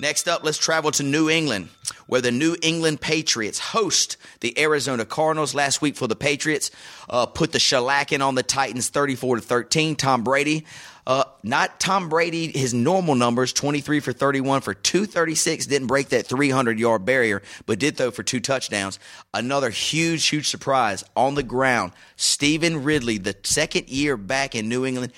Next 0.01 0.29
up, 0.29 0.45
let's 0.45 0.57
travel 0.57 0.91
to 0.91 1.03
New 1.03 1.29
England, 1.29 1.67
where 2.07 2.21
the 2.21 2.31
New 2.31 2.55
England 2.61 3.01
Patriots 3.01 3.59
host 3.59 4.15
the 4.39 4.57
Arizona 4.57 5.03
Cardinals. 5.03 5.53
Last 5.53 5.81
week 5.81 5.97
for 5.97 6.07
the 6.07 6.15
Patriots, 6.15 6.71
uh, 7.09 7.25
put 7.25 7.51
the 7.51 7.59
shellacking 7.59 8.25
on 8.25 8.35
the 8.35 8.43
Titans, 8.43 8.87
thirty-four 8.87 9.35
to 9.35 9.41
thirteen. 9.41 9.97
Tom 9.97 10.23
Brady, 10.23 10.65
uh, 11.05 11.25
not 11.43 11.81
Tom 11.81 12.07
Brady, 12.07 12.47
his 12.47 12.73
normal 12.73 13.13
numbers, 13.15 13.51
twenty-three 13.51 13.99
for 13.99 14.13
thirty-one 14.13 14.61
for 14.61 14.73
two 14.73 15.05
thirty-six. 15.05 15.65
Didn't 15.65 15.87
break 15.87 16.09
that 16.09 16.25
three 16.25 16.49
hundred-yard 16.49 17.03
barrier, 17.03 17.41
but 17.65 17.77
did 17.77 17.97
throw 17.97 18.09
for 18.09 18.23
two 18.23 18.39
touchdowns. 18.39 18.99
Another 19.33 19.69
huge, 19.69 20.25
huge 20.27 20.47
surprise 20.47 21.03
on 21.17 21.35
the 21.35 21.43
ground. 21.43 21.91
Stevan 22.15 22.85
Ridley, 22.85 23.17
the 23.17 23.35
second 23.43 23.89
year 23.89 24.15
back 24.15 24.55
in 24.55 24.69
New 24.69 24.85
England. 24.85 25.11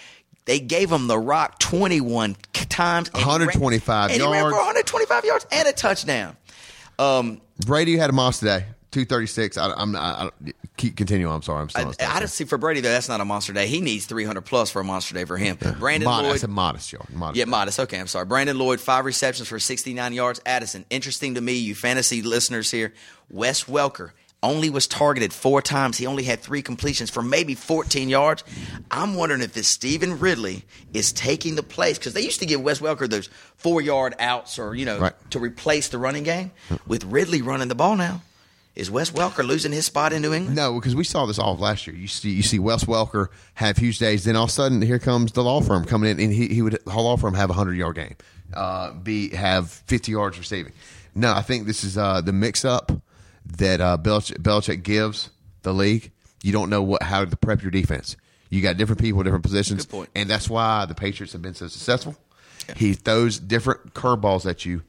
They 0.46 0.60
gave 0.60 0.92
him 0.92 1.08
the 1.08 1.20
rock 1.20 1.60
21 1.60 2.36
k- 2.54 2.66
times. 2.66 3.10
and 3.10 3.18
ran- 3.18 3.28
125 3.28 4.12
and 4.12 4.22
he 4.22 4.28
ran 4.28 4.34
yards. 4.34 4.54
for 4.56 4.60
125 4.60 5.26
yards 5.26 5.48
and 5.52 5.68
a 5.68 5.74
touchdown. 5.74 6.38
Um, 7.00 7.42
Brady 7.66 7.98
had 7.98 8.10
a 8.10 8.32
today, 8.32 8.66
two 8.92 9.06
thirty 9.06 9.26
six. 9.28 9.58
I'm 9.58 9.92
not. 9.92 10.02
I, 10.02 10.26
I, 10.26 10.52
keep 10.78 10.96
continue. 10.96 11.30
I'm 11.30 11.42
sorry. 11.42 11.62
I'm 11.62 11.70
still. 11.70 11.94
I, 12.00 12.16
I 12.16 12.20
don't 12.20 12.28
see 12.28 12.44
for 12.44 12.58
Brady 12.58 12.82
though. 12.82 12.90
That's 12.92 13.10
not 13.10 13.22
a 13.22 13.26
monster 13.26 13.54
day. 13.54 13.68
He 13.68 13.82
needs 13.82 14.06
300 14.06 14.42
plus 14.42 14.70
for 14.70 14.82
a 14.82 14.84
monster 14.84 15.14
day 15.14 15.26
for 15.26 15.38
him. 15.38 15.58
Brandon 15.80 16.06
modest. 16.06 16.26
I 16.26 16.30
Lloyd, 16.30 16.40
said 16.42 16.50
modest 16.50 16.94
yard. 16.94 17.10
Modest. 17.12 17.38
yeah, 17.38 17.46
modest. 17.46 17.80
Okay, 17.80 18.00
I'm 18.00 18.08
sorry. 18.08 18.26
Brandon 18.26 18.58
Lloyd, 18.58 18.80
five 18.80 19.06
receptions 19.06 19.48
for 19.48 19.60
69 19.60 20.14
yards. 20.14 20.42
Addison, 20.46 20.86
interesting 20.90 21.36
to 21.36 21.42
me, 21.42 21.54
you 21.54 21.76
fantasy 21.76 22.22
listeners 22.22 22.70
here. 22.70 22.94
Wes 23.30 23.64
Welker 23.66 24.12
only 24.44 24.70
was 24.70 24.88
targeted 24.88 25.32
four 25.34 25.62
times. 25.62 25.98
He 25.98 26.08
only 26.08 26.24
had 26.24 26.40
three 26.40 26.62
completions 26.62 27.10
for 27.10 27.22
maybe 27.22 27.54
14 27.54 28.10
yards. 28.10 28.44
I'm 28.90 29.14
wondering 29.16 29.42
if 29.42 29.54
this 29.54 29.68
Stevan 29.68 30.20
Ridley 30.20 30.66
is 30.94 31.12
taking 31.12 31.56
the 31.56 31.64
place 31.64 31.98
because 32.00 32.14
they 32.14 32.22
used 32.22 32.40
to 32.40 32.46
give 32.46 32.62
Wes 32.62 32.80
Welker 32.80 33.10
those 33.10 33.30
four 33.58 33.82
yard 33.82 34.16
outs 34.20 34.58
or 34.58 34.74
you 34.76 34.86
know 34.86 35.00
Right. 35.00 35.14
to 35.32 35.40
replace 35.40 35.90
the 35.90 35.98
running 36.00 36.24
game. 36.24 36.52
With 36.88 37.04
Ridley 37.04 37.42
running 37.42 37.68
the 37.68 37.76
ball 37.76 37.96
now, 37.96 38.22
is 38.76 38.90
Wes 38.90 39.12
Welker 39.12 39.46
losing 39.46 39.72
his 39.74 39.86
spot 39.86 40.12
in 40.14 40.22
New 40.24 40.34
England? 40.34 40.56
No, 40.56 40.74
because 40.76 40.96
we 40.96 41.04
saw 41.04 41.26
this 41.26 41.38
all 41.38 41.56
last 41.58 41.86
year. 41.86 41.96
You 41.96 42.08
see, 42.08 42.32
you 42.32 42.42
see 42.42 42.58
Wes 42.58 42.86
Welker 42.86 43.28
have 43.56 43.78
huge 43.78 44.00
days. 44.00 44.24
Then 44.24 44.36
all 44.36 44.46
of 44.46 44.50
a 44.50 44.54
sudden, 44.54 44.82
here 44.82 44.98
comes 44.98 45.34
the 45.34 45.44
law 45.44 45.62
firm 45.62 45.86
coming 45.86 46.10
in, 46.10 46.20
and 46.20 46.34
he, 46.34 46.48
he 46.48 46.62
would 46.62 46.80
the 46.84 46.90
law 46.96 47.16
firm 47.18 47.34
have 47.36 47.50
a 47.52 47.54
hundred 47.54 47.76
yard 47.76 47.96
game, 47.98 48.16
uh, 48.56 48.94
be 48.94 49.30
have 49.36 49.70
fifty 49.70 50.14
yards 50.14 50.40
receiving. 50.40 50.74
No, 51.14 51.32
I 51.34 51.42
think 51.42 51.68
this 51.68 51.84
is 51.84 51.96
uh, 51.98 52.22
the 52.22 52.32
mix 52.34 52.64
up 52.66 52.92
that 53.58 53.82
uh, 53.82 53.98
Belichick, 54.02 54.38
Belichick 54.38 54.84
gives 54.84 55.30
the 55.64 55.74
league. 55.74 56.12
You 56.44 56.52
don't 56.52 56.70
know 56.70 56.82
what 56.82 57.04
how 57.04 57.24
to 57.26 57.36
prep 57.38 57.62
your 57.62 57.72
defense. 57.72 58.18
You 58.50 58.62
got 58.62 58.78
different 58.78 59.00
people, 59.00 59.24
different 59.24 59.44
positions, 59.44 59.88
and 60.14 60.30
that's 60.30 60.50
why 60.50 60.86
the 60.86 60.96
Patriots 60.96 61.34
have 61.34 61.42
been 61.42 61.54
so 61.54 61.68
successful. 61.68 62.16
He 62.76 62.94
throws 62.94 63.40
different 63.40 63.94
curveballs 63.94 64.46
at 64.46 64.66
you, 64.66 64.84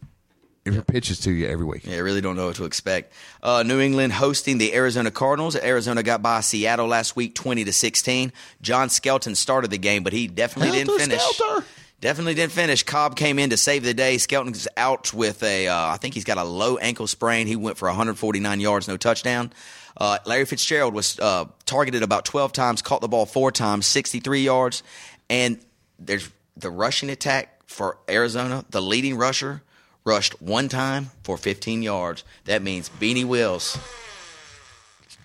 different 0.64 0.86
pitches 0.86 1.20
to 1.20 1.30
you 1.30 1.46
every 1.46 1.64
week. 1.64 1.86
Yeah, 1.86 1.96
I 1.96 2.00
really 2.00 2.20
don't 2.20 2.36
know 2.36 2.46
what 2.46 2.56
to 2.56 2.64
expect. 2.64 3.12
Uh, 3.42 3.62
New 3.62 3.80
England 3.80 4.14
hosting 4.14 4.58
the 4.58 4.74
Arizona 4.74 5.10
Cardinals. 5.10 5.56
Arizona 5.56 6.02
got 6.02 6.22
by 6.22 6.40
Seattle 6.40 6.86
last 6.86 7.14
week, 7.14 7.34
twenty 7.34 7.64
to 7.64 7.72
sixteen. 7.72 8.32
John 8.62 8.88
Skelton 8.88 9.34
started 9.34 9.70
the 9.70 9.78
game, 9.78 10.02
but 10.02 10.12
he 10.12 10.26
definitely 10.26 10.72
didn't 10.72 10.88
Helter 10.88 11.04
finish. 11.04 11.22
Skelter. 11.22 11.66
Definitely 12.02 12.34
didn't 12.34 12.50
finish. 12.50 12.82
Kolb 12.82 13.14
came 13.14 13.38
in 13.38 13.50
to 13.50 13.56
save 13.56 13.84
the 13.84 13.94
day. 13.94 14.18
Skelton's 14.18 14.66
out 14.76 15.14
with 15.14 15.40
a, 15.44 15.68
uh, 15.68 15.86
I 15.92 15.98
think 15.98 16.14
he's 16.14 16.24
got 16.24 16.36
a 16.36 16.42
low 16.42 16.76
ankle 16.76 17.06
sprain. 17.06 17.46
He 17.46 17.54
went 17.54 17.78
for 17.78 17.86
149 17.86 18.58
yards, 18.58 18.88
no 18.88 18.96
touchdown. 18.96 19.52
Uh, 19.96 20.18
Larry 20.26 20.44
Fitzgerald 20.44 20.94
was 20.94 21.20
uh, 21.20 21.44
targeted 21.64 22.02
about 22.02 22.24
12 22.24 22.52
times, 22.52 22.82
caught 22.82 23.02
the 23.02 23.08
ball 23.08 23.24
four 23.24 23.52
times, 23.52 23.86
63 23.86 24.42
yards. 24.42 24.82
And 25.30 25.60
there's 25.96 26.28
the 26.56 26.70
rushing 26.70 27.08
attack 27.08 27.60
for 27.66 27.98
Arizona. 28.10 28.64
The 28.70 28.82
leading 28.82 29.16
rusher 29.16 29.62
rushed 30.04 30.42
one 30.42 30.68
time 30.68 31.12
for 31.22 31.36
15 31.38 31.84
yards. 31.84 32.24
That 32.46 32.62
means 32.62 32.88
Beanie 32.88 33.24
Wills. 33.24 33.78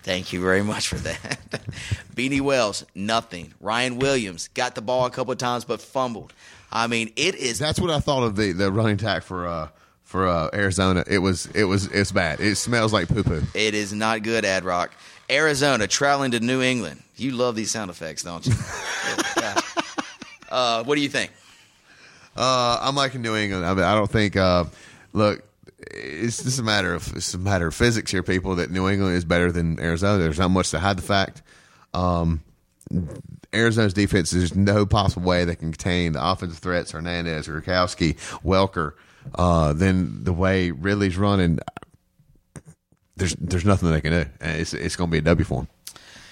Thank 0.04 0.32
you 0.32 0.40
very 0.40 0.62
much 0.62 0.86
for 0.86 0.96
that. 0.96 1.40
Beanie 2.14 2.40
Wells, 2.40 2.86
nothing. 2.94 3.52
Ryan 3.60 3.98
Williams 3.98 4.46
got 4.54 4.76
the 4.76 4.80
ball 4.80 5.06
a 5.06 5.10
couple 5.10 5.32
of 5.32 5.38
times 5.38 5.64
but 5.64 5.80
fumbled. 5.80 6.32
I 6.70 6.86
mean, 6.86 7.12
it 7.16 7.34
is 7.34 7.58
That's 7.58 7.80
what 7.80 7.90
I 7.90 8.00
thought 8.00 8.22
of 8.24 8.36
the, 8.36 8.52
the 8.52 8.70
running 8.70 8.96
tack 8.98 9.22
for 9.22 9.46
uh, 9.46 9.68
for 10.04 10.26
uh, 10.26 10.50
Arizona. 10.52 11.04
It 11.06 11.18
was 11.18 11.46
it 11.46 11.64
was 11.64 11.86
it's 11.86 12.12
bad. 12.12 12.40
It 12.40 12.56
smells 12.56 12.92
like 12.92 13.08
poo 13.08 13.22
poo. 13.22 13.42
it 13.54 13.74
is 13.74 13.92
not 13.92 14.22
good, 14.22 14.44
Ad 14.44 14.64
Rock. 14.64 14.92
Arizona 15.30 15.86
traveling 15.86 16.30
to 16.32 16.40
New 16.40 16.62
England. 16.62 17.02
You 17.16 17.32
love 17.32 17.56
these 17.56 17.70
sound 17.70 17.90
effects, 17.90 18.22
don't 18.22 18.46
you? 18.46 18.54
Yeah. 19.36 19.54
uh, 20.50 20.84
what 20.84 20.96
do 20.96 21.00
you 21.00 21.08
think? 21.08 21.32
Uh, 22.36 22.78
I'm 22.80 22.94
liking 22.94 23.22
New 23.22 23.36
England. 23.36 23.64
I, 23.64 23.74
mean, 23.74 23.84
I 23.84 23.94
don't 23.94 24.10
think. 24.10 24.36
Uh, 24.36 24.64
look, 25.12 25.42
it's 25.78 26.42
just 26.42 26.58
a 26.58 26.62
matter 26.62 26.92
of 26.94 27.16
it's 27.16 27.34
a 27.34 27.38
matter 27.38 27.66
of 27.68 27.74
physics 27.74 28.10
here, 28.10 28.22
people. 28.22 28.56
That 28.56 28.70
New 28.70 28.88
England 28.88 29.16
is 29.16 29.24
better 29.24 29.50
than 29.52 29.80
Arizona. 29.80 30.22
There's 30.22 30.38
not 30.38 30.48
much 30.50 30.70
to 30.70 30.78
hide 30.78 30.98
the 30.98 31.02
fact. 31.02 31.42
Um, 31.94 32.42
Arizona's 33.54 33.94
defense, 33.94 34.30
there's 34.30 34.54
no 34.54 34.84
possible 34.84 35.26
way 35.26 35.44
they 35.44 35.56
can 35.56 35.72
contain 35.72 36.12
the 36.12 36.30
offensive 36.30 36.58
threats, 36.58 36.90
Hernandez, 36.90 37.48
Rukowski, 37.48 38.16
Welker. 38.44 38.92
Uh, 39.34 39.72
then 39.72 40.24
the 40.24 40.32
way 40.32 40.70
Ridley's 40.70 41.16
running, 41.16 41.58
there's 43.16 43.34
there's 43.34 43.64
nothing 43.64 43.90
they 43.90 44.00
can 44.00 44.12
do. 44.12 44.30
It's 44.40 44.74
it's 44.74 44.96
going 44.96 45.10
to 45.10 45.12
be 45.12 45.18
a 45.18 45.22
W 45.22 45.44
for 45.44 45.62
them. 45.62 45.68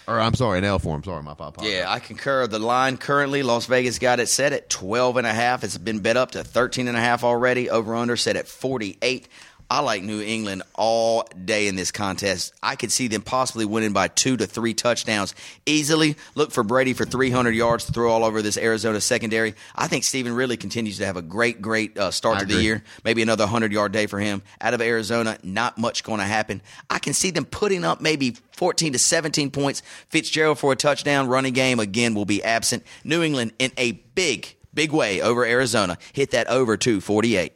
Or 0.08 0.20
I'm 0.20 0.34
sorry, 0.34 0.58
an 0.58 0.64
L 0.64 0.78
for 0.78 0.94
them. 0.94 1.02
Sorry, 1.02 1.22
my 1.22 1.32
apologies. 1.32 1.68
Yeah, 1.68 1.86
I 1.88 1.98
concur. 1.98 2.46
The 2.46 2.60
line 2.60 2.96
currently, 2.96 3.42
Las 3.42 3.66
Vegas 3.66 3.98
got 3.98 4.20
it 4.20 4.28
set 4.28 4.52
at 4.52 4.70
12 4.70 5.16
and 5.16 5.26
a 5.26 5.32
half. 5.32 5.64
It's 5.64 5.78
been 5.78 5.98
bet 5.98 6.16
up 6.16 6.32
to 6.32 6.44
13 6.44 6.86
and 6.86 6.96
a 6.96 7.00
half 7.00 7.24
already. 7.24 7.68
Over 7.68 7.96
under 7.96 8.16
set 8.16 8.36
at 8.36 8.46
48. 8.46 9.26
I 9.68 9.80
like 9.80 10.02
New 10.02 10.20
England 10.20 10.62
all 10.74 11.24
day 11.44 11.66
in 11.66 11.74
this 11.74 11.90
contest. 11.90 12.54
I 12.62 12.76
could 12.76 12.92
see 12.92 13.08
them 13.08 13.22
possibly 13.22 13.64
winning 13.64 13.92
by 13.92 14.08
two 14.08 14.36
to 14.36 14.46
three 14.46 14.74
touchdowns 14.74 15.34
easily. 15.66 16.16
Look 16.36 16.52
for 16.52 16.62
Brady 16.62 16.92
for 16.92 17.04
300 17.04 17.50
yards 17.50 17.86
to 17.86 17.92
throw 17.92 18.12
all 18.12 18.24
over 18.24 18.42
this 18.42 18.56
Arizona 18.56 19.00
secondary. 19.00 19.54
I 19.74 19.88
think 19.88 20.04
Stevan 20.04 20.34
Ridley 20.34 20.56
continues 20.56 20.98
to 20.98 21.06
have 21.06 21.16
a 21.16 21.22
great, 21.22 21.60
great 21.60 21.98
uh, 21.98 22.12
start 22.12 22.36
I 22.36 22.40
to 22.40 22.46
the 22.46 22.62
year. 22.62 22.84
Maybe 23.04 23.22
another 23.22 23.44
100 23.44 23.72
yard 23.72 23.90
day 23.90 24.06
for 24.06 24.20
him. 24.20 24.42
Out 24.60 24.74
of 24.74 24.80
Arizona, 24.80 25.36
not 25.42 25.78
much 25.78 26.04
going 26.04 26.20
to 26.20 26.26
happen. 26.26 26.62
I 26.88 27.00
can 27.00 27.12
see 27.12 27.32
them 27.32 27.44
putting 27.44 27.84
up 27.84 28.00
maybe 28.00 28.36
14 28.52 28.92
to 28.92 28.98
17 29.00 29.50
points. 29.50 29.82
Fitzgerald 30.08 30.60
for 30.60 30.72
a 30.72 30.76
touchdown. 30.76 31.26
Running 31.26 31.54
game, 31.54 31.80
again, 31.80 32.14
will 32.14 32.24
be 32.24 32.42
absent. 32.44 32.84
New 33.02 33.22
England 33.22 33.52
in 33.58 33.72
a 33.76 33.92
big, 34.14 34.56
Big 34.76 34.92
way 34.92 35.22
over 35.22 35.42
Arizona. 35.42 35.96
Hit 36.12 36.32
that 36.32 36.48
over 36.48 36.76
to 36.76 37.00
48. 37.00 37.50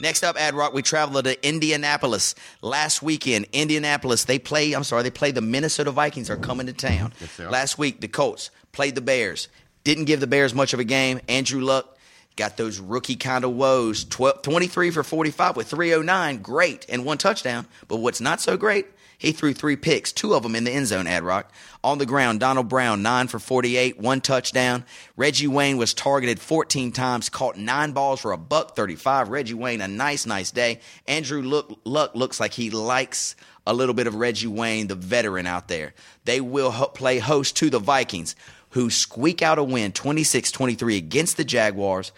Next 0.00 0.22
up, 0.24 0.36
Ad 0.36 0.54
Rock, 0.54 0.74
we 0.74 0.82
travel 0.82 1.22
to 1.22 1.46
Indianapolis. 1.46 2.34
Last 2.62 3.02
weekend, 3.02 3.46
Indianapolis, 3.52 4.24
they 4.24 4.38
play, 4.38 4.72
I'm 4.72 4.84
sorry, 4.84 5.02
they 5.02 5.10
play 5.10 5.30
the 5.30 5.40
Minnesota 5.40 5.90
Vikings 5.90 6.30
are 6.30 6.36
coming 6.36 6.66
to 6.66 6.72
town. 6.72 7.12
Yes. 7.20 7.38
Last 7.50 7.78
week, 7.78 8.00
the 8.00 8.08
Colts 8.08 8.50
played 8.72 8.94
the 8.94 9.00
Bears. 9.00 9.48
Didn't 9.84 10.06
give 10.06 10.20
the 10.20 10.26
Bears 10.26 10.54
much 10.54 10.72
of 10.72 10.80
a 10.80 10.84
game. 10.84 11.20
Andrew 11.28 11.60
Luck 11.60 11.93
got 12.36 12.56
those 12.56 12.80
rookie 12.80 13.16
kind 13.16 13.44
of 13.44 13.52
woes. 13.52 14.04
12, 14.04 14.42
23 14.42 14.90
for 14.90 15.02
45 15.02 15.56
with 15.56 15.68
309. 15.68 16.38
Great. 16.42 16.86
And 16.88 17.04
one 17.04 17.18
touchdown. 17.18 17.66
But 17.88 17.98
what's 17.98 18.20
not 18.20 18.40
so 18.40 18.56
great? 18.56 18.86
He 19.16 19.32
threw 19.32 19.54
three 19.54 19.76
picks, 19.76 20.12
two 20.12 20.34
of 20.34 20.42
them 20.42 20.56
in 20.56 20.64
the 20.64 20.72
end 20.72 20.88
zone, 20.88 21.06
Ad 21.06 21.22
Rock. 21.22 21.50
On 21.82 21.98
the 21.98 22.04
ground, 22.04 22.40
Donald 22.40 22.68
Brown, 22.68 23.02
9 23.02 23.28
for 23.28 23.38
48, 23.38 23.98
one 23.98 24.20
touchdown. 24.20 24.84
Reggie 25.16 25.46
Wayne 25.46 25.78
was 25.78 25.94
targeted 25.94 26.40
14 26.40 26.92
times, 26.92 27.28
caught 27.28 27.56
nine 27.56 27.92
balls 27.92 28.20
for 28.20 28.32
a 28.32 28.36
buck 28.36 28.76
35. 28.76 29.28
Reggie 29.28 29.54
Wayne, 29.54 29.80
a 29.80 29.88
nice, 29.88 30.26
nice 30.26 30.50
day. 30.50 30.80
Andrew 31.06 31.42
Luck, 31.42 31.72
Luck 31.84 32.14
looks 32.14 32.40
like 32.40 32.52
he 32.52 32.70
likes 32.70 33.36
a 33.66 33.72
little 33.72 33.94
bit 33.94 34.06
of 34.06 34.14
Reggie 34.14 34.46
Wayne, 34.46 34.88
the 34.88 34.94
veteran 34.94 35.46
out 35.46 35.68
there. 35.68 35.94
They 36.24 36.40
will 36.40 36.72
ho- 36.72 36.88
play 36.88 37.18
host 37.18 37.56
to 37.56 37.70
the 37.70 37.78
Vikings, 37.78 38.36
who 38.74 38.90
squeak 38.90 39.40
out 39.40 39.58
a 39.58 39.64
win 39.64 39.92
26 39.92 40.50
23 40.50 40.96
against 40.96 41.36
the 41.36 41.44
Jaguars. 41.44 42.10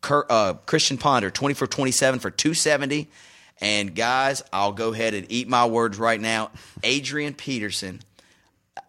Kurt, 0.00 0.26
uh, 0.30 0.54
Christian 0.66 0.98
Ponder, 0.98 1.30
20 1.30 1.54
for 1.54 1.66
27 1.68 2.18
for 2.20 2.30
270. 2.30 3.08
And 3.60 3.94
guys, 3.94 4.42
I'll 4.52 4.72
go 4.72 4.92
ahead 4.92 5.14
and 5.14 5.30
eat 5.30 5.46
my 5.46 5.66
words 5.66 5.98
right 5.98 6.20
now. 6.20 6.50
Adrian 6.82 7.34
Peterson, 7.34 8.00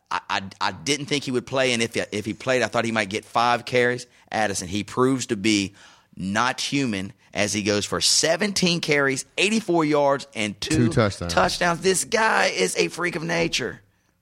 I, 0.09 0.21
I, 0.29 0.41
I 0.59 0.71
didn't 0.71 1.07
think 1.07 1.25
he 1.25 1.31
would 1.31 1.45
play, 1.45 1.73
and 1.73 1.81
if 1.83 1.93
he, 1.93 2.01
if 2.11 2.25
he 2.25 2.33
played, 2.33 2.61
I 2.63 2.67
thought 2.67 2.85
he 2.85 2.91
might 2.91 3.09
get 3.09 3.23
five 3.25 3.65
carries. 3.65 4.07
Addison, 4.31 4.67
he 4.67 4.83
proves 4.83 5.27
to 5.27 5.35
be 5.35 5.75
not 6.15 6.59
human 6.61 7.13
as 7.33 7.53
he 7.53 7.61
goes 7.63 7.85
for 7.85 8.01
17 8.01 8.79
carries, 8.81 9.25
84 9.37 9.85
yards, 9.85 10.27
and 10.33 10.59
two, 10.59 10.87
Two 10.87 10.89
touchdowns. 10.89 11.33
touchdowns. 11.33 11.81
This 11.81 12.05
guy 12.05 12.45
is 12.47 12.75
a 12.77 12.87
freak 12.87 13.15
of 13.15 13.23
nature. 13.23 13.81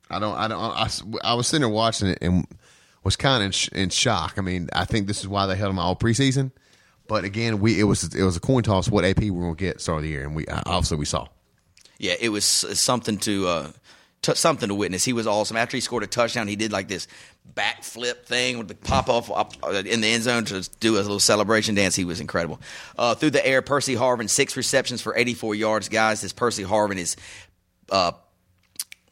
I 0.09 0.17
don't. 0.17 0.35
I 0.35 0.47
don't. 0.47 0.59
I, 0.59 0.89
I 1.23 1.33
was 1.35 1.47
sitting 1.47 1.61
there 1.61 1.69
watching 1.69 2.07
it 2.09 2.17
and 2.21 2.47
was 3.03 3.15
kind 3.15 3.41
of 3.41 3.45
in, 3.47 3.51
sh- 3.51 3.69
in 3.69 3.89
shock. 3.89 4.35
I 4.37 4.41
mean, 4.41 4.69
I 4.73 4.85
think 4.85 5.07
this 5.07 5.19
is 5.19 5.27
why 5.27 5.45
they 5.45 5.55
held 5.55 5.71
him 5.71 5.79
all 5.79 5.95
preseason. 5.95 6.51
But 7.07 7.23
again, 7.23 7.59
we 7.59 7.79
it 7.79 7.85
was 7.85 8.13
it 8.13 8.23
was 8.23 8.37
a 8.37 8.39
coin 8.39 8.61
toss 8.61 8.87
what 8.87 9.03
AP 9.03 9.19
we 9.19 9.31
were 9.31 9.41
going 9.41 9.55
to 9.55 9.59
get 9.59 9.81
start 9.81 9.97
of 9.97 10.03
the 10.03 10.09
year, 10.09 10.23
and 10.23 10.35
we 10.35 10.45
obviously 10.47 10.97
we 10.97 11.05
saw. 11.05 11.27
Yeah, 11.97 12.13
it 12.19 12.29
was 12.29 12.45
something 12.45 13.17
to 13.19 13.47
uh, 13.47 13.71
t- 14.21 14.35
something 14.35 14.69
to 14.69 14.75
witness. 14.75 15.03
He 15.03 15.13
was 15.13 15.25
awesome. 15.25 15.57
After 15.57 15.75
he 15.75 15.81
scored 15.81 16.03
a 16.03 16.07
touchdown, 16.07 16.47
he 16.47 16.55
did 16.55 16.71
like 16.71 16.87
this 16.87 17.07
backflip 17.55 18.25
thing 18.25 18.59
with 18.59 18.67
the 18.67 18.75
pop 18.75 19.09
off 19.09 19.29
uh, 19.63 19.69
in 19.85 20.01
the 20.01 20.07
end 20.07 20.23
zone 20.23 20.45
to 20.45 20.69
do 20.79 20.95
a 20.95 21.01
little 21.01 21.19
celebration 21.19 21.73
dance. 21.73 21.95
He 21.95 22.05
was 22.05 22.21
incredible. 22.21 22.61
Uh, 22.97 23.15
through 23.15 23.31
the 23.31 23.45
air, 23.45 23.63
Percy 23.63 23.95
Harvin 23.95 24.29
six 24.29 24.55
receptions 24.55 25.01
for 25.01 25.17
84 25.17 25.55
yards. 25.55 25.89
Guys, 25.89 26.21
this 26.21 26.31
Percy 26.31 26.63
Harvin 26.63 26.97
is. 26.97 27.15
Uh, 27.89 28.11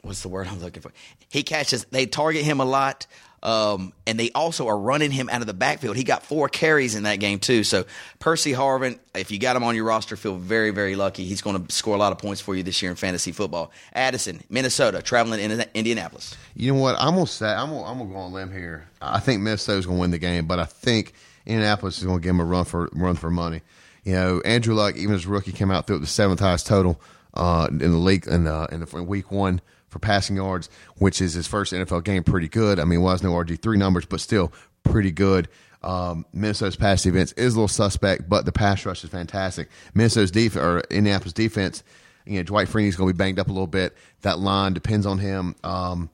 what's 0.04 0.22
the 0.22 0.30
word 0.30 0.48
I'm 0.48 0.60
looking 0.60 0.84
for? 0.84 0.92
He 1.30 1.42
catches. 1.44 1.86
They 1.86 2.06
target 2.06 2.44
him 2.44 2.60
a 2.60 2.66
lot. 2.66 3.08
Um, 3.44 3.94
and 4.08 4.20
they 4.20 4.32
also 4.32 4.68
are 4.68 4.78
running 4.78 5.12
him 5.12 5.30
out 5.30 5.42
of 5.42 5.48
the 5.48 5.54
backfield. 5.54 5.96
He 5.96 6.04
got 6.04 6.24
four 6.24 6.50
carries 6.50 6.96
in 6.96 7.04
that 7.04 7.18
game 7.20 7.40
too. 7.40 7.64
So 7.64 7.86
Percy 8.20 8.52
Harvin, 8.52 8.98
if 9.14 9.30
you 9.30 9.38
got 9.40 9.56
him 9.56 9.64
on 9.64 9.76
your 9.76 9.86
roster, 9.86 10.16
feel 10.16 10.36
very, 10.36 10.72
very 10.72 10.96
lucky. 10.96 11.24
He's 11.24 11.42
going 11.42 11.64
to 11.64 11.72
score 11.74 11.96
a 11.96 12.00
lot 12.00 12.12
of 12.12 12.18
points 12.18 12.42
for 12.42 12.56
you 12.56 12.64
this 12.64 12.82
year 12.82 12.90
in 12.90 12.98
fantasy 12.98 13.32
football. 13.32 13.72
Addison, 13.94 14.42
Minnesota, 14.50 15.02
traveling 15.02 15.40
in 15.40 15.64
Indianapolis. 15.76 16.36
You 16.56 16.74
know 16.74 16.80
what? 16.80 16.96
I'm 17.00 17.14
gonna 17.14 17.28
say 17.28 17.48
I'm 17.48 17.70
gonna, 17.70 17.84
I'm 17.84 18.00
gonna 18.00 18.10
go 18.10 18.18
on 18.18 18.34
limb 18.34 18.52
here. 18.52 18.88
I 19.02 19.20
think 19.20 19.42
Minnesota's 19.42 19.86
gonna 19.86 20.00
win 20.00 20.12
the 20.12 20.18
game, 20.18 20.48
but 20.48 20.60
I 20.60 20.66
think 20.66 21.14
Indianapolis 21.46 22.00
is 22.00 22.04
gonna 22.04 22.20
give 22.20 22.32
him 22.32 22.40
a 22.40 22.46
run 22.46 22.66
for 22.66 22.90
run 22.94 23.16
for 23.16 23.30
money. 23.30 23.62
You 24.04 24.14
know, 24.14 24.42
Andrew 24.42 24.74
Luck, 24.74 24.96
even 24.96 25.16
as 25.16 25.26
a 25.26 25.30
rookie, 25.30 25.52
came 25.52 25.70
out 25.70 25.86
through 25.86 26.00
the 26.00 26.08
seventh 26.08 26.40
highest 26.40 26.66
total 26.66 27.00
uh, 27.34 27.68
in 27.70 27.78
the 27.78 27.90
league 27.90 28.26
in, 28.26 28.48
uh, 28.48 28.68
in, 28.72 28.80
the, 28.80 28.98
in 28.98 29.06
week 29.06 29.32
one 29.32 29.62
for 29.98 30.06
passing 30.06 30.36
yards, 30.36 30.70
which 30.98 31.22
is 31.22 31.34
his 31.34 31.48
first 31.48 31.74
NFL 31.74 32.04
game. 32.04 32.24
Pretty 32.24 32.48
good. 32.48 32.80
I 32.80 32.86
mean, 32.86 33.02
was 33.02 33.24
no 33.24 33.32
RG 33.32 33.62
three 33.62 33.78
numbers, 33.78 34.06
but 34.06 34.22
still 34.22 34.52
pretty 34.84 35.12
good. 35.12 35.48
Um, 35.84 36.26
Minnesota's 36.34 36.76
pass 36.76 37.04
defense 37.04 37.32
is 37.34 37.54
a 37.54 37.58
little 37.58 37.68
suspect, 37.68 38.28
but 38.28 38.46
the 38.46 38.52
pass 38.52 38.86
rush 38.86 39.04
is 39.04 39.10
fantastic. 39.10 39.70
Minnesota's 39.94 40.32
defense 40.32 40.64
or 40.64 40.80
Indianapolis 40.90 41.34
defense, 41.34 41.84
you 42.26 42.38
know, 42.38 42.44
Dwight 42.44 42.68
Freeney's 42.68 42.96
going 42.96 43.10
to 43.10 43.14
be 43.14 43.18
banged 43.18 43.40
up 43.40 43.48
a 43.48 43.52
little 43.52 43.68
bit. 43.68 43.96
That 44.22 44.40
line 44.40 44.74
depends 44.74 45.06
on 45.06 45.20
him. 45.20 45.56
Um, 45.64 46.10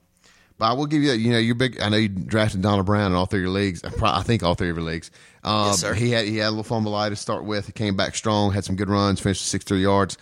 but 0.58 0.66
I 0.66 0.72
will 0.74 0.86
give 0.86 1.02
you, 1.02 1.12
you 1.12 1.32
know, 1.32 1.38
you're 1.38 1.56
big. 1.56 1.80
I 1.80 1.88
know 1.88 1.96
you 1.96 2.08
drafted 2.08 2.62
Donald 2.62 2.86
Brown 2.86 3.10
in 3.10 3.16
all 3.16 3.26
three 3.26 3.40
of 3.40 3.44
your 3.44 3.52
leagues. 3.52 3.82
I 3.84 3.90
I 4.02 4.22
think 4.22 4.42
all 4.42 4.54
three 4.54 4.70
of 4.70 4.76
your 4.76 4.84
leagues. 4.84 5.10
Um, 5.42 5.66
Yes, 5.66 5.80
sir. 5.80 5.94
He 5.94 6.10
had 6.10 6.26
he 6.26 6.36
had 6.36 6.48
a 6.48 6.50
little 6.50 6.64
fumbleitis 6.64 7.10
to 7.10 7.16
start 7.16 7.44
with. 7.44 7.66
He 7.66 7.72
came 7.72 7.96
back 7.96 8.14
strong, 8.14 8.52
had 8.52 8.64
some 8.64 8.76
good 8.76 8.88
runs, 8.88 9.18
finished 9.20 9.42
with 9.42 9.48
63 9.48 9.82
yards. 9.82 10.16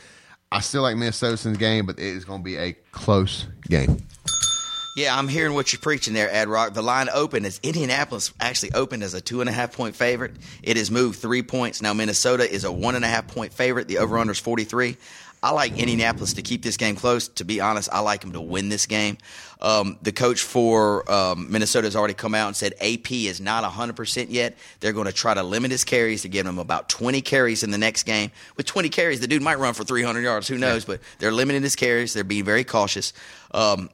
I 0.53 0.61
still 0.61 0.83
like 0.83 0.97
Minnesota 0.97 1.49
in 1.49 1.55
the 1.55 1.59
game, 1.59 1.87
but 1.87 1.99
it 1.99 2.05
is 2.05 2.27
going 2.27 2.41
to 2.41 2.45
be 2.45 2.57
a 2.59 2.75
close 2.93 3.47
game. 3.69 3.97
Yeah, 4.95 5.17
I'm 5.17 5.27
hearing 5.27 5.55
what 5.55 5.73
you're 5.73 5.81
preaching 5.81 6.13
there, 6.13 6.31
Ad 6.31 6.49
Rock. 6.49 6.75
The 6.75 6.83
line 6.83 7.09
opened 7.15 7.47
as 7.47 7.59
Indianapolis 7.63 8.31
actually 8.39 8.73
opened 8.73 9.03
as 9.03 9.15
a 9.15 9.23
two 9.23 9.41
and 9.41 9.49
a 9.49 9.53
half 9.53 9.75
point 9.75 9.97
favorite. 9.97 10.35
It 10.63 10.77
has 10.77 10.91
moved 10.91 11.19
three 11.19 11.43
points. 11.43 11.81
Now 11.81 11.95
Minnesota 11.95 12.51
is 12.51 12.65
a 12.65 12.71
one 12.71 12.95
and 12.95 13.05
a 13.05 13.09
half 13.09 13.27
point 13.29 13.55
favorite. 13.55 13.89
The 13.89 13.99
over 13.99 14.19
under 14.19 14.33
is 14.33 14.39
43. 14.39 14.99
I 15.43 15.51
like 15.51 15.77
Indianapolis 15.77 16.35
to 16.35 16.43
keep 16.43 16.63
this 16.63 16.77
game 16.77 16.95
close. 16.95 17.27
To 17.29 17.45
be 17.45 17.61
honest, 17.61 17.89
I 17.93 17.99
like 17.99 18.21
them 18.21 18.33
to 18.33 18.41
win 18.41 18.69
this 18.69 18.87
game. 18.87 19.19
Um, 19.61 19.99
the 20.01 20.13
coach 20.13 20.41
for 20.41 21.11
um, 21.11 21.51
Minnesota 21.51 21.87
has 21.87 21.97
already 21.97 22.15
come 22.15 22.35
out 22.35 22.47
and 22.47 22.57
said 22.57 22.75
AP 22.81 23.11
is 23.11 23.41
not 23.41 23.65
100% 23.65 24.27
yet. 24.29 24.57
They're 24.81 24.93
going 24.93 25.07
to 25.07 25.13
try 25.13 25.35
to 25.35 25.43
limit 25.43 25.73
his 25.73 25.85
carries 25.85 26.23
to 26.23 26.29
give 26.29 26.47
him 26.47 26.59
about 26.59 26.89
20 26.89 27.21
carries 27.23 27.63
in 27.65 27.71
the 27.71 27.79
next 27.79 28.05
game. 28.05 28.31
With 28.57 28.67
20 28.67 28.89
carries, 28.89 29.21
the 29.21 29.27
dude 29.27 29.43
might 29.43 29.59
run 29.59 29.75
for 29.75 29.83
300 29.83 30.21
yards. 30.21 30.47
Who 30.47 30.59
knows? 30.59 30.85
But 30.85 31.01
they're 31.19 31.33
limiting 31.33 31.63
his 31.63 31.75
carries. 31.77 32.15
They're 32.15 32.25
being 32.25 32.45
very 32.45 32.65
cautious. 32.65 33.13
Um, 33.53 33.91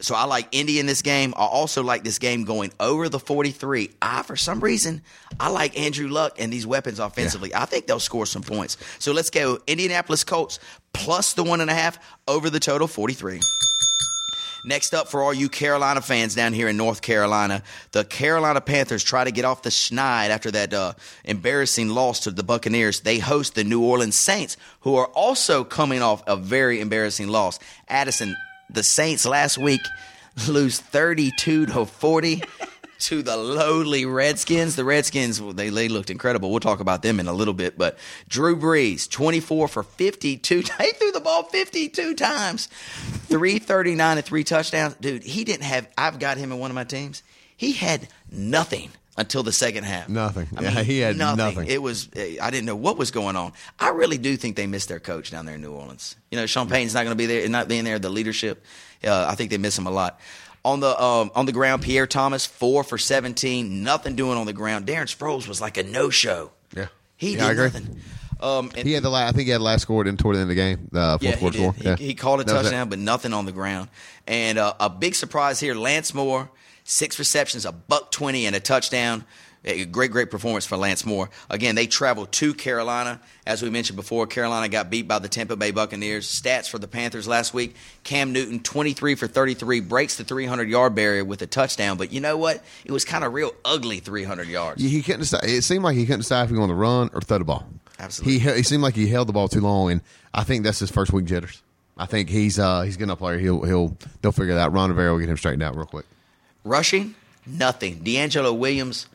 so 0.00 0.14
I 0.14 0.24
like 0.24 0.48
Indy 0.52 0.78
in 0.78 0.86
this 0.86 1.02
game. 1.02 1.34
I 1.36 1.44
also 1.44 1.82
like 1.82 2.04
this 2.04 2.18
game 2.18 2.44
going 2.44 2.72
over 2.80 3.08
the 3.08 3.18
43. 3.18 3.90
I, 4.00 4.22
for 4.22 4.36
some 4.36 4.60
reason, 4.60 5.02
I 5.38 5.50
like 5.50 5.78
Andrew 5.78 6.08
Luck 6.08 6.36
and 6.38 6.52
these 6.52 6.66
weapons 6.66 6.98
offensively. 6.98 7.54
I 7.54 7.64
think 7.66 7.86
they'll 7.86 8.00
score 8.00 8.26
some 8.26 8.42
points. 8.42 8.76
So 8.98 9.12
let's 9.12 9.30
go 9.30 9.58
Indianapolis 9.66 10.24
Colts 10.24 10.58
plus 10.92 11.34
the 11.34 11.44
one 11.44 11.60
and 11.60 11.70
a 11.70 11.74
half 11.74 11.98
over 12.26 12.50
the 12.50 12.60
total 12.60 12.88
43. 12.88 13.40
Next 14.64 14.92
up, 14.92 15.08
for 15.08 15.22
all 15.22 15.32
you 15.32 15.48
Carolina 15.48 16.02
fans 16.02 16.34
down 16.34 16.52
here 16.52 16.68
in 16.68 16.76
North 16.76 17.00
Carolina, 17.00 17.62
the 17.92 18.04
Carolina 18.04 18.60
Panthers 18.60 19.02
try 19.02 19.24
to 19.24 19.30
get 19.30 19.46
off 19.46 19.62
the 19.62 19.70
schneid 19.70 20.28
after 20.28 20.50
that 20.50 20.74
uh, 20.74 20.92
embarrassing 21.24 21.88
loss 21.88 22.20
to 22.20 22.30
the 22.30 22.42
Buccaneers. 22.42 23.00
They 23.00 23.18
host 23.18 23.54
the 23.54 23.64
New 23.64 23.82
Orleans 23.82 24.18
Saints, 24.18 24.58
who 24.80 24.96
are 24.96 25.06
also 25.06 25.64
coming 25.64 26.02
off 26.02 26.22
a 26.26 26.36
very 26.36 26.80
embarrassing 26.80 27.28
loss. 27.28 27.58
Addison, 27.88 28.36
the 28.72 28.82
Saints 28.82 29.26
last 29.26 29.58
week 29.58 29.82
lose 30.48 30.80
32 30.80 31.66
to 31.66 31.84
40 31.84 32.42
to 33.00 33.22
the 33.22 33.36
lowly 33.36 34.06
Redskins. 34.06 34.76
The 34.76 34.84
Redskins, 34.84 35.40
they, 35.54 35.70
they 35.70 35.88
looked 35.88 36.10
incredible. 36.10 36.50
We'll 36.50 36.60
talk 36.60 36.80
about 36.80 37.02
them 37.02 37.18
in 37.18 37.26
a 37.26 37.32
little 37.32 37.54
bit. 37.54 37.76
But 37.76 37.98
Drew 38.28 38.56
Brees, 38.56 39.08
24 39.10 39.68
for 39.68 39.82
52. 39.82 40.62
He 40.80 40.92
threw 40.92 41.12
the 41.12 41.20
ball 41.20 41.44
52 41.44 42.14
times, 42.14 42.66
339 43.28 44.16
and 44.16 44.26
three 44.26 44.44
touchdowns. 44.44 44.94
Dude, 44.94 45.22
he 45.22 45.44
didn't 45.44 45.64
have, 45.64 45.88
I've 45.96 46.18
got 46.18 46.36
him 46.36 46.52
in 46.52 46.58
one 46.58 46.70
of 46.70 46.74
my 46.74 46.84
teams. 46.84 47.22
He 47.56 47.72
had 47.72 48.08
nothing 48.30 48.90
until 49.20 49.42
the 49.42 49.52
second 49.52 49.84
half. 49.84 50.08
Nothing. 50.08 50.48
i 50.56 50.62
Yeah, 50.62 50.70
he 50.82 50.98
had 51.00 51.16
nothing. 51.16 51.66
It 51.68 51.80
was, 51.80 52.08
I 52.16 52.50
didn't 52.50 52.64
know 52.66 52.76
what 52.76 52.96
was 52.98 53.10
going 53.10 53.36
on. 53.36 53.52
I 53.78 53.90
really 53.90 54.18
do 54.18 54.36
think 54.36 54.56
they 54.56 54.66
missed 54.66 54.88
their 54.88 55.00
coach 55.00 55.30
down 55.30 55.46
there 55.46 55.54
in 55.54 55.60
New 55.60 55.72
Orleans. 55.72 56.16
You 56.30 56.38
know, 56.38 56.46
Sean 56.46 56.68
Payton's 56.68 56.94
not 56.94 57.04
going 57.04 57.12
to 57.12 57.16
be 57.16 57.26
there, 57.26 57.48
not 57.48 57.68
being 57.68 57.84
there, 57.84 57.98
the 57.98 58.10
leadership. 58.10 58.64
Uh, 59.04 59.26
I 59.28 59.34
think 59.34 59.50
they 59.50 59.58
miss 59.58 59.78
him 59.78 59.86
a 59.86 59.90
lot. 59.90 60.18
On 60.64 60.80
the 60.80 61.02
um, 61.02 61.30
on 61.34 61.46
the 61.46 61.52
ground, 61.52 61.82
Pierre 61.82 62.06
Thomas 62.06 62.44
four 62.44 62.84
for 62.84 62.98
seventeen, 62.98 63.82
nothing 63.82 64.14
doing 64.14 64.36
on 64.36 64.44
the 64.44 64.52
ground. 64.52 64.86
Darren 64.86 65.04
Sproles 65.06 65.48
was 65.48 65.58
like 65.60 65.78
a 65.78 65.82
no 65.82 66.10
show. 66.10 66.50
Yeah. 66.76 66.88
he 67.16 67.34
Yeah, 67.36 67.48
did 67.54 67.56
nothing. 67.56 68.00
Um, 68.40 68.70
and 68.76 68.86
He 68.86 68.92
had 68.94 69.02
the 69.02 69.10
last, 69.10 69.28
I 69.28 69.32
think 69.32 69.46
he 69.46 69.52
had 69.52 69.60
the 69.60 69.64
last 69.64 69.82
score 69.82 70.06
in 70.06 70.16
toward 70.16 70.36
the 70.36 70.40
end 70.40 70.50
of 70.50 70.56
the 70.56 70.62
game. 70.62 70.90
Uh, 70.94 71.18
fourth 71.18 71.22
yeah, 71.22 71.30
he, 71.32 71.36
quarter 71.38 71.58
did. 71.58 71.62
score. 71.62 71.72
He, 71.74 71.84
Yeah. 71.88 71.96
he 71.96 72.14
called 72.14 72.40
a 72.40 72.44
That 72.44 72.52
touchdown, 72.62 72.88
but 72.90 72.98
nothing 72.98 73.32
on 73.32 73.44
the 73.46 73.52
ground. 73.52 73.88
And 74.26 74.58
uh, 74.58 74.74
a 74.80 74.88
big 74.90 75.14
surprise 75.14 75.60
here: 75.60 75.74
Lance 75.74 76.12
Moore, 76.14 76.50
six 76.90 77.18
receptions, 77.18 77.64
a 77.64 77.72
buck 77.72 78.10
twenty, 78.10 78.46
and 78.46 78.54
a 78.56 78.60
touchdown. 78.60 79.24
A 79.62 79.84
great, 79.84 80.10
great 80.10 80.30
performance 80.30 80.64
for 80.64 80.78
Lance 80.78 81.04
Moore. 81.04 81.28
Again, 81.50 81.74
they 81.74 81.86
traveled 81.86 82.32
to 82.32 82.54
Carolina. 82.54 83.20
As 83.46 83.60
we 83.60 83.68
mentioned 83.68 83.96
before, 83.96 84.26
Carolina 84.26 84.70
got 84.70 84.88
beat 84.88 85.06
by 85.06 85.18
the 85.18 85.28
Tampa 85.28 85.54
Bay 85.54 85.70
Buccaneers. 85.70 86.26
Stats 86.26 86.66
for 86.66 86.78
the 86.78 86.88
Panthers 86.88 87.28
last 87.28 87.52
week 87.52 87.76
Cam 88.02 88.32
Newton, 88.32 88.60
23 88.60 89.16
for 89.16 89.26
33, 89.26 89.80
breaks 89.80 90.16
the 90.16 90.24
300 90.24 90.66
yard 90.66 90.94
barrier 90.94 91.26
with 91.26 91.42
a 91.42 91.46
touchdown. 91.46 91.98
But 91.98 92.10
you 92.10 92.22
know 92.22 92.38
what? 92.38 92.64
It 92.86 92.92
was 92.92 93.04
kind 93.04 93.22
of 93.22 93.34
real 93.34 93.52
ugly 93.62 94.00
300 94.00 94.48
yards. 94.48 94.82
Yeah, 94.82 94.88
he 94.88 95.02
couldn't 95.02 95.20
decide. 95.20 95.44
It 95.44 95.62
seemed 95.62 95.84
like 95.84 95.94
he 95.94 96.06
couldn't 96.06 96.20
decide 96.20 96.44
if 96.44 96.48
he 96.48 96.54
was 96.54 96.60
going 96.60 96.70
to 96.70 96.74
run 96.74 97.10
or 97.12 97.20
throw 97.20 97.36
the 97.36 97.44
ball. 97.44 97.66
Absolutely. 97.98 98.38
He 98.38 98.56
he 98.56 98.62
seemed 98.62 98.82
like 98.82 98.94
he 98.94 99.08
held 99.08 99.28
the 99.28 99.34
ball 99.34 99.48
too 99.48 99.60
long, 99.60 99.90
and 99.90 100.00
I 100.32 100.42
think 100.42 100.64
that's 100.64 100.78
his 100.78 100.90
first 100.90 101.12
week 101.12 101.26
jitters. 101.26 101.62
I 101.98 102.06
think 102.06 102.30
he's 102.30 102.58
uh 102.58 102.80
he's 102.80 102.96
getting 102.96 103.10
up 103.10 103.18
player. 103.18 103.38
He'll 103.38 103.62
he'll 103.64 103.94
they'll 104.22 104.32
figure 104.32 104.54
that. 104.54 104.68
out. 104.68 104.72
Ron 104.72 104.88
Rivera 104.88 105.12
will 105.12 105.18
get 105.18 105.28
him 105.28 105.36
straightened 105.36 105.62
out 105.62 105.76
real 105.76 105.84
quick. 105.84 106.06
Rushing, 106.64 107.14
nothing. 107.46 108.00
D'Angelo 108.02 108.52
Williams, 108.52 109.06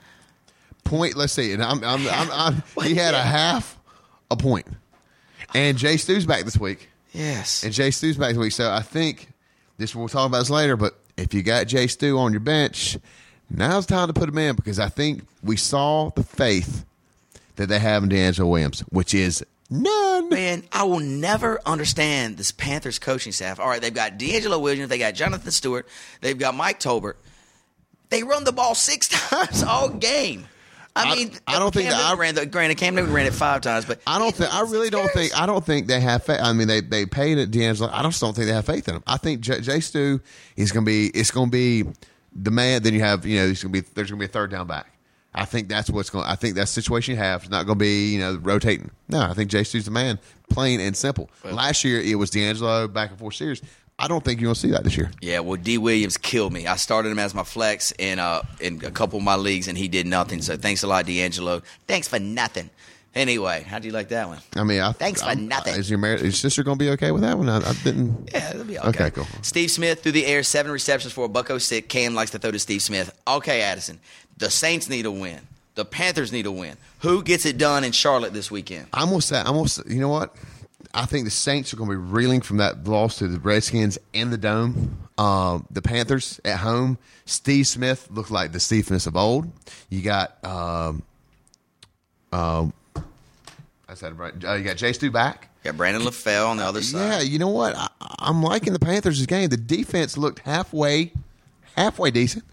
point. 0.83 1.15
Let's 1.15 1.33
see, 1.33 1.51
and 1.53 1.63
I'm, 1.63 1.83
I'm, 1.83 2.07
I'm, 2.07 2.31
I'm 2.31 2.63
he 2.83 2.95
had 2.95 3.13
a 3.13 3.21
half 3.21 3.77
a 4.31 4.35
point. 4.35 4.67
and 5.53 5.77
Jay 5.77 5.97
Stu's 5.97 6.25
back 6.25 6.43
this 6.45 6.57
week, 6.57 6.89
Yes. 7.13 7.63
and 7.63 7.73
Jay 7.73 7.91
Stu's 7.91 8.17
back 8.17 8.29
this 8.29 8.37
week. 8.37 8.51
So 8.51 8.71
I 8.71 8.81
think 8.81 9.29
this 9.77 9.95
we'll 9.95 10.07
talk 10.07 10.27
about 10.27 10.39
this 10.39 10.49
later. 10.49 10.75
But 10.77 10.95
if 11.17 11.33
you 11.33 11.43
got 11.43 11.67
Jay 11.67 11.87
Stu 11.87 12.17
on 12.17 12.31
your 12.33 12.39
bench, 12.41 12.97
now's 13.49 13.85
time 13.85 14.07
to 14.07 14.13
put 14.13 14.29
him 14.29 14.37
in 14.37 14.55
because 14.55 14.79
I 14.79 14.89
think 14.89 15.23
we 15.43 15.55
saw 15.57 16.09
the 16.11 16.23
faith 16.23 16.85
that 17.57 17.67
they 17.67 17.79
have 17.79 18.03
in 18.03 18.09
D'Angelo 18.09 18.49
Williams, 18.49 18.81
which 18.89 19.13
is 19.13 19.45
none. 19.69 20.29
Man, 20.29 20.63
I 20.71 20.83
will 20.83 20.99
never 20.99 21.61
understand 21.65 22.37
this 22.37 22.51
Panthers 22.51 22.99
coaching 22.99 23.31
staff. 23.31 23.59
All 23.59 23.67
right, 23.69 23.81
they've 23.81 23.93
got 23.93 24.17
D'Angelo 24.17 24.59
Williams, 24.59 24.89
they 24.89 24.97
got 24.97 25.13
Jonathan 25.13 25.51
Stewart, 25.51 25.87
they've 26.21 26.37
got 26.37 26.55
Mike 26.55 26.79
Tolbert. 26.79 27.13
They 28.09 28.23
run 28.23 28.43
the 28.43 28.51
ball 28.51 28.75
six 28.75 29.07
times 29.29 29.63
all 29.63 29.89
game. 29.89 30.45
I, 30.97 31.11
I- 31.11 31.15
mean, 31.15 31.31
I 31.45 31.59
don't 31.59 31.73
think 31.73 31.89
I- 31.91 32.13
ran 32.15 32.35
the, 32.35 32.45
granted 32.45 32.77
Cam 32.77 32.95
Newton 32.95 33.13
ran 33.13 33.25
it 33.25 33.33
five 33.33 33.61
times, 33.61 33.83
but 33.85 33.99
I 34.07 34.17
don't 34.17 34.33
think. 34.33 34.53
I 34.53 34.61
really 34.61 34.89
don't 34.89 35.11
think. 35.11 35.37
I 35.37 35.45
don't 35.45 35.65
think 35.65 35.87
they 35.87 35.99
have 35.99 36.23
faith. 36.23 36.39
I 36.41 36.53
mean, 36.53 36.67
they 36.67 36.79
they 36.81 37.05
paid 37.05 37.37
it 37.37 37.51
D'Angelo. 37.51 37.89
I 37.91 38.01
just 38.03 38.21
don't 38.21 38.33
think 38.33 38.47
they 38.47 38.53
have 38.53 38.65
faith 38.65 38.87
in 38.87 38.95
him. 38.95 39.03
I 39.05 39.17
think 39.17 39.41
J, 39.41 39.59
Jay 39.59 39.79
Stu 39.81 40.21
is 40.55 40.71
going 40.71 40.85
to 40.85 40.89
be. 40.89 41.07
It's 41.07 41.31
going 41.31 41.47
to 41.47 41.51
be 41.51 41.83
the 42.33 42.51
man. 42.51 42.81
Then 42.83 42.93
you 42.93 43.01
have 43.01 43.25
you 43.25 43.37
know. 43.39 43.45
There's 43.47 43.61
going 43.61 43.73
to 43.73 43.81
be 43.81 43.87
there's 43.93 44.09
going 44.09 44.19
to 44.21 44.25
be 44.25 44.29
a 44.29 44.31
third 44.33 44.51
down 44.51 44.67
back. 44.67 44.87
I 45.37 45.43
think 45.43 45.67
that's 45.67 45.89
what's 45.89 46.09
going. 46.09 46.23
I 46.25 46.35
think 46.35 46.55
that's 46.55 46.73
the 46.73 46.81
situation 46.81 47.15
you 47.15 47.17
have. 47.19 47.41
It's 47.41 47.51
not 47.51 47.65
going 47.65 47.77
to 47.77 47.83
be 47.83 48.13
you 48.13 48.19
know 48.19 48.39
rotating. 48.41 48.91
No, 49.09 49.19
I 49.19 49.33
think 49.33 49.51
Jay 49.51 49.65
Stu's 49.65 49.83
the 49.83 49.91
man. 49.91 50.17
Plain 50.49 50.79
and 50.79 50.95
simple. 50.95 51.29
Last 51.43 51.83
year 51.83 51.99
it 51.99 52.15
was 52.15 52.29
D'Angelo 52.29 52.87
back 52.87 53.09
and 53.09 53.19
forth 53.19 53.35
series. 53.35 53.61
I 53.97 54.07
don't 54.09 54.23
think 54.23 54.41
you're 54.41 54.47
going 54.47 54.55
to 54.55 54.59
see 54.59 54.71
that 54.71 54.83
this 54.83 54.97
year. 54.97 55.09
Yeah, 55.21 55.39
well, 55.39 55.55
D. 55.55 55.77
Williams 55.77 56.17
killed 56.17 56.51
me. 56.51 56.67
I 56.67 56.75
started 56.75 57.09
him 57.09 57.19
as 57.19 57.33
my 57.33 57.43
flex 57.43 57.93
in 57.97 58.19
uh 58.19 58.41
in 58.59 58.83
a 58.85 58.91
couple 58.91 59.17
of 59.19 59.23
my 59.23 59.35
leagues, 59.35 59.67
and 59.69 59.77
he 59.77 59.87
did 59.87 60.05
nothing. 60.05 60.41
So 60.41 60.57
thanks 60.57 60.83
a 60.83 60.87
lot, 60.87 61.05
D'Angelo. 61.05 61.61
Thanks 61.87 62.07
for 62.07 62.19
nothing. 62.19 62.69
Anyway, 63.13 63.63
how 63.63 63.79
do 63.79 63.87
you 63.87 63.93
like 63.93 64.09
that 64.09 64.27
one? 64.27 64.39
I 64.57 64.63
mean, 64.65 64.81
I, 64.81 64.91
Thanks 64.91 65.21
for 65.21 65.29
I'm- 65.29 65.47
nothing. 65.47 65.75
Is 65.75 65.89
your 65.89 66.05
is 66.15 66.37
sister 66.37 66.63
going 66.63 66.77
to 66.77 66.83
be 66.83 66.89
okay 66.91 67.11
with 67.11 67.21
that 67.21 67.37
one? 67.37 67.47
I, 67.47 67.59
I 67.59 67.73
didn't. 67.85 68.29
Yeah, 68.33 68.49
it'll 68.49 68.65
be 68.65 68.77
okay. 68.77 68.89
Okay, 68.89 69.11
cool. 69.11 69.25
Steve 69.41 69.71
Smith 69.71 70.03
through 70.03 70.11
the 70.11 70.25
air, 70.25 70.43
seven 70.43 70.69
receptions 70.73 71.13
for 71.13 71.23
a 71.23 71.29
bucko 71.29 71.57
sick. 71.57 71.87
Cam 71.87 72.13
likes 72.13 72.31
to 72.31 72.39
throw 72.39 72.51
to 72.51 72.59
Steve 72.59 72.81
Smith. 72.81 73.17
Okay, 73.25 73.61
Addison. 73.61 74.01
The 74.37 74.49
Saints 74.49 74.89
need 74.89 75.05
a 75.05 75.11
win. 75.11 75.39
The 75.75 75.85
Panthers 75.85 76.33
need 76.33 76.45
a 76.45 76.51
win. 76.51 76.75
Who 76.99 77.23
gets 77.23 77.45
it 77.45 77.57
done 77.57 77.85
in 77.85 77.93
Charlotte 77.93 78.33
this 78.33 78.51
weekend? 78.51 78.87
I'm 78.93 79.07
gonna 79.09 79.21
say, 79.21 79.39
I'm 79.39 79.55
gonna 79.55 79.69
say, 79.69 79.83
you 79.87 80.01
know 80.01 80.09
what? 80.09 80.35
I 80.95 81.05
think 81.05 81.25
the 81.25 81.31
Saints 81.31 81.73
are 81.73 81.77
going 81.77 81.89
to 81.89 81.95
be 81.97 82.01
reeling 82.01 82.39
from 82.39 82.57
that 82.57 82.87
loss 82.87 83.17
to 83.17 83.27
the 83.27 83.37
Redskins 83.37 83.99
in 84.13 84.29
the 84.29 84.37
dome. 84.37 84.97
Um, 85.17 85.67
the 85.69 85.81
Panthers 85.81 86.39
at 86.45 86.59
home. 86.59 86.97
Steve 87.25 87.67
Smith 87.67 88.07
looked 88.09 88.31
like 88.31 88.53
the 88.53 88.59
Steve 88.61 88.85
Smith 88.85 89.05
of 89.05 89.17
old. 89.17 89.51
You 89.89 90.01
got, 90.01 90.43
um, 90.45 91.03
um, 92.31 92.73
I 93.89 93.93
said 93.93 94.17
right. 94.17 94.33
Uh, 94.43 94.53
you 94.53 94.63
got 94.63 94.77
Jay 94.77 94.93
Stu 94.93 95.11
back. 95.11 95.49
You 95.63 95.71
Got 95.71 95.77
Brandon 95.77 96.03
LaFell 96.03 96.47
on 96.47 96.57
the 96.57 96.63
other 96.63 96.81
side. 96.81 97.09
Yeah, 97.09 97.21
you 97.21 97.39
know 97.39 97.49
what? 97.49 97.75
I, 97.75 97.89
I'm 98.19 98.41
liking 98.41 98.71
the 98.71 98.79
Panthers' 98.79 99.25
game. 99.25 99.49
The 99.49 99.57
defense 99.57 100.17
looked 100.17 100.39
halfway, 100.39 101.11
halfway 101.75 102.11
decent. 102.11 102.45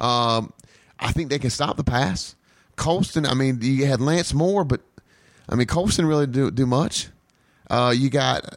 Um, 0.00 0.52
I 0.98 1.12
think 1.12 1.30
they 1.30 1.38
can 1.38 1.50
stop 1.50 1.76
the 1.76 1.84
pass. 1.84 2.34
Colston, 2.76 3.26
I 3.26 3.34
mean, 3.34 3.58
you 3.62 3.86
had 3.86 4.00
Lance 4.00 4.34
Moore, 4.34 4.64
but 4.64 4.80
I 5.48 5.54
mean, 5.54 5.66
Colston 5.66 6.06
really 6.06 6.26
do 6.26 6.50
do 6.50 6.66
much. 6.66 7.08
Uh, 7.70 7.92
you 7.96 8.10
got. 8.10 8.56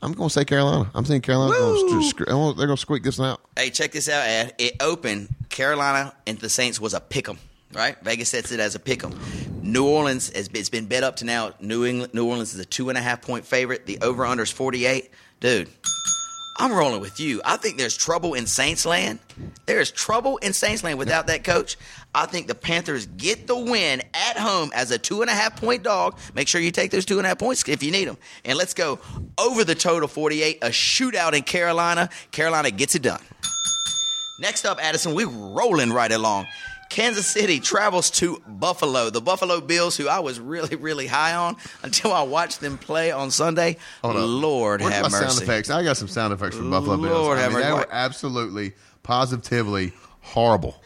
I'm 0.00 0.12
going 0.12 0.28
to 0.28 0.32
say 0.32 0.44
Carolina. 0.44 0.88
I'm 0.94 1.04
saying 1.04 1.22
Carolina. 1.22 1.52
Gonna, 1.58 2.02
sc- 2.04 2.18
they're 2.18 2.26
going 2.34 2.68
to 2.68 2.76
squeak 2.76 3.02
this 3.02 3.18
one 3.18 3.30
out. 3.30 3.40
Hey, 3.56 3.70
check 3.70 3.90
this 3.90 4.08
out, 4.08 4.24
Ad. 4.24 4.54
It 4.58 4.74
opened 4.80 5.28
Carolina 5.48 6.14
and 6.26 6.38
the 6.38 6.48
Saints 6.48 6.80
was 6.80 6.94
a 6.94 7.00
pick 7.00 7.28
'em, 7.28 7.38
right? 7.74 7.96
Vegas 8.02 8.28
sets 8.28 8.52
it 8.52 8.60
as 8.60 8.76
a 8.76 8.78
pick 8.78 9.02
'em. 9.02 9.18
New 9.60 9.88
Orleans 9.88 10.30
has 10.36 10.48
it's 10.54 10.68
been 10.68 10.86
bet 10.86 11.02
up 11.02 11.16
to 11.16 11.24
now. 11.24 11.52
New 11.60 11.84
England, 11.84 12.14
New 12.14 12.26
Orleans 12.26 12.54
is 12.54 12.60
a 12.60 12.64
two 12.64 12.90
and 12.90 12.96
a 12.96 13.00
half 13.00 13.22
point 13.22 13.44
favorite. 13.44 13.86
The 13.86 13.98
over 14.00 14.24
under 14.24 14.44
is 14.44 14.52
48. 14.52 15.10
Dude, 15.40 15.68
I'm 16.58 16.72
rolling 16.72 17.00
with 17.00 17.18
you. 17.18 17.40
I 17.44 17.56
think 17.56 17.76
there's 17.76 17.96
trouble 17.96 18.34
in 18.34 18.46
Saints 18.46 18.86
land. 18.86 19.18
There 19.66 19.80
is 19.80 19.90
trouble 19.90 20.36
in 20.38 20.52
Saints 20.52 20.84
land 20.84 20.98
without 20.98 21.26
that 21.26 21.42
coach. 21.42 21.76
I 22.14 22.26
think 22.26 22.46
the 22.46 22.54
Panthers 22.54 23.06
get 23.06 23.46
the 23.46 23.56
win 23.56 24.02
at 24.14 24.36
home 24.38 24.70
as 24.74 24.90
a 24.90 24.98
two 24.98 25.20
and 25.20 25.30
a 25.30 25.34
half 25.34 25.60
point 25.60 25.82
dog. 25.82 26.18
Make 26.34 26.48
sure 26.48 26.60
you 26.60 26.70
take 26.70 26.90
those 26.90 27.04
two 27.04 27.18
and 27.18 27.26
a 27.26 27.28
half 27.28 27.38
points 27.38 27.68
if 27.68 27.82
you 27.82 27.90
need 27.90 28.06
them. 28.08 28.16
And 28.44 28.56
let's 28.56 28.74
go 28.74 28.98
over 29.38 29.62
the 29.62 29.74
total 29.74 30.08
48. 30.08 30.58
A 30.62 30.68
shootout 30.68 31.34
in 31.34 31.42
Carolina. 31.42 32.08
Carolina 32.32 32.70
gets 32.70 32.94
it 32.94 33.02
done. 33.02 33.20
Next 34.40 34.64
up, 34.64 34.78
Addison, 34.82 35.14
we're 35.14 35.28
rolling 35.28 35.92
right 35.92 36.10
along. 36.10 36.46
Kansas 36.90 37.26
City 37.26 37.60
travels 37.60 38.10
to 38.12 38.40
Buffalo. 38.46 39.10
The 39.10 39.20
Buffalo 39.20 39.60
Bills, 39.60 39.96
who 39.96 40.08
I 40.08 40.20
was 40.20 40.40
really, 40.40 40.76
really 40.76 41.06
high 41.06 41.34
on 41.34 41.56
until 41.82 42.12
I 42.12 42.22
watched 42.22 42.60
them 42.60 42.78
play 42.78 43.10
on 43.10 43.30
Sunday. 43.30 43.76
Hold 44.02 44.16
up. 44.16 44.22
Lord 44.26 44.80
Where's 44.80 44.94
have 44.94 45.02
my 45.02 45.10
mercy. 45.10 45.28
sound 45.28 45.42
effects? 45.42 45.70
I 45.70 45.82
got 45.82 45.96
some 45.96 46.08
sound 46.08 46.32
effects 46.32 46.56
from 46.56 46.70
Buffalo 46.70 46.96
Bills. 46.96 47.12
Lord 47.12 47.38
I 47.38 47.42
have 47.42 47.52
mean, 47.52 47.60
they 47.60 47.72
were 47.72 47.86
absolutely, 47.90 48.72
positively 49.02 49.92
horrible. 50.20 50.82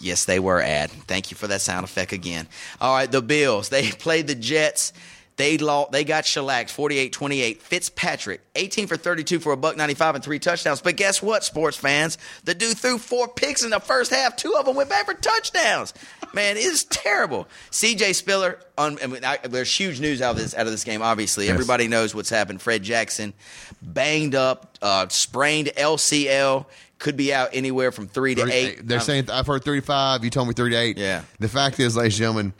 Yes, 0.00 0.24
they 0.24 0.40
were, 0.40 0.60
Ad. 0.60 0.90
Thank 0.90 1.30
you 1.30 1.36
for 1.36 1.46
that 1.48 1.60
sound 1.60 1.84
effect 1.84 2.12
again. 2.12 2.48
All 2.80 2.94
right, 2.94 3.10
the 3.10 3.22
Bills. 3.22 3.68
They 3.68 3.90
played 3.90 4.26
the 4.26 4.34
Jets. 4.34 4.92
They 5.36 5.56
lost, 5.56 5.92
they 5.92 6.04
got 6.04 6.26
shellacked 6.26 6.68
48-28. 6.76 7.58
Fitzpatrick, 7.62 8.42
18 8.56 8.86
for 8.86 8.96
32 8.98 9.38
for 9.40 9.52
a 9.52 9.56
buck 9.56 9.74
95 9.74 10.16
and 10.16 10.24
three 10.24 10.38
touchdowns. 10.38 10.82
But 10.82 10.96
guess 10.96 11.22
what, 11.22 11.44
sports 11.44 11.78
fans? 11.78 12.18
The 12.44 12.54
dude 12.54 12.76
threw 12.76 12.98
four 12.98 13.26
picks 13.26 13.62
in 13.64 13.70
the 13.70 13.80
first 13.80 14.10
half. 14.10 14.36
Two 14.36 14.54
of 14.58 14.66
them 14.66 14.76
went 14.76 14.90
back 14.90 15.06
for 15.06 15.14
touchdowns. 15.14 15.94
Man, 16.34 16.58
it 16.58 16.64
is 16.64 16.84
terrible. 16.84 17.48
CJ 17.70 18.14
Spiller, 18.16 18.58
on, 18.76 18.98
I 19.02 19.06
mean, 19.06 19.24
I, 19.24 19.38
there's 19.38 19.74
huge 19.74 19.98
news 19.98 20.20
out 20.20 20.32
of 20.32 20.36
this 20.36 20.54
out 20.54 20.66
of 20.66 20.72
this 20.72 20.84
game. 20.84 21.00
Obviously, 21.00 21.46
Yes. 21.46 21.54
everybody 21.54 21.88
knows 21.88 22.14
what's 22.14 22.28
happened. 22.30 22.60
Fred 22.60 22.82
Jackson, 22.82 23.32
banged 23.80 24.34
up, 24.34 24.76
uh, 24.82 25.08
sprained 25.08 25.68
LCL, 25.76 26.66
could 27.00 27.16
be 27.16 27.34
out 27.34 27.48
anywhere 27.52 27.90
from 27.90 28.06
three 28.06 28.36
to 28.36 28.46
eight. 28.52 28.86
They're 28.86 28.98
Um, 28.98 29.04
saying 29.04 29.30
I've 29.30 29.46
heard 29.48 29.64
35. 29.64 30.22
You 30.22 30.30
told 30.30 30.46
me 30.46 30.54
38. 30.54 30.96
Yeah. 30.96 31.22
The 31.40 31.48
fact 31.48 31.80
is, 31.80 31.96
ladies 31.96 32.14
and 32.14 32.18
gentlemen, 32.18 32.52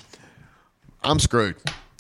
I'm 1.05 1.21
screwed. 1.21 1.55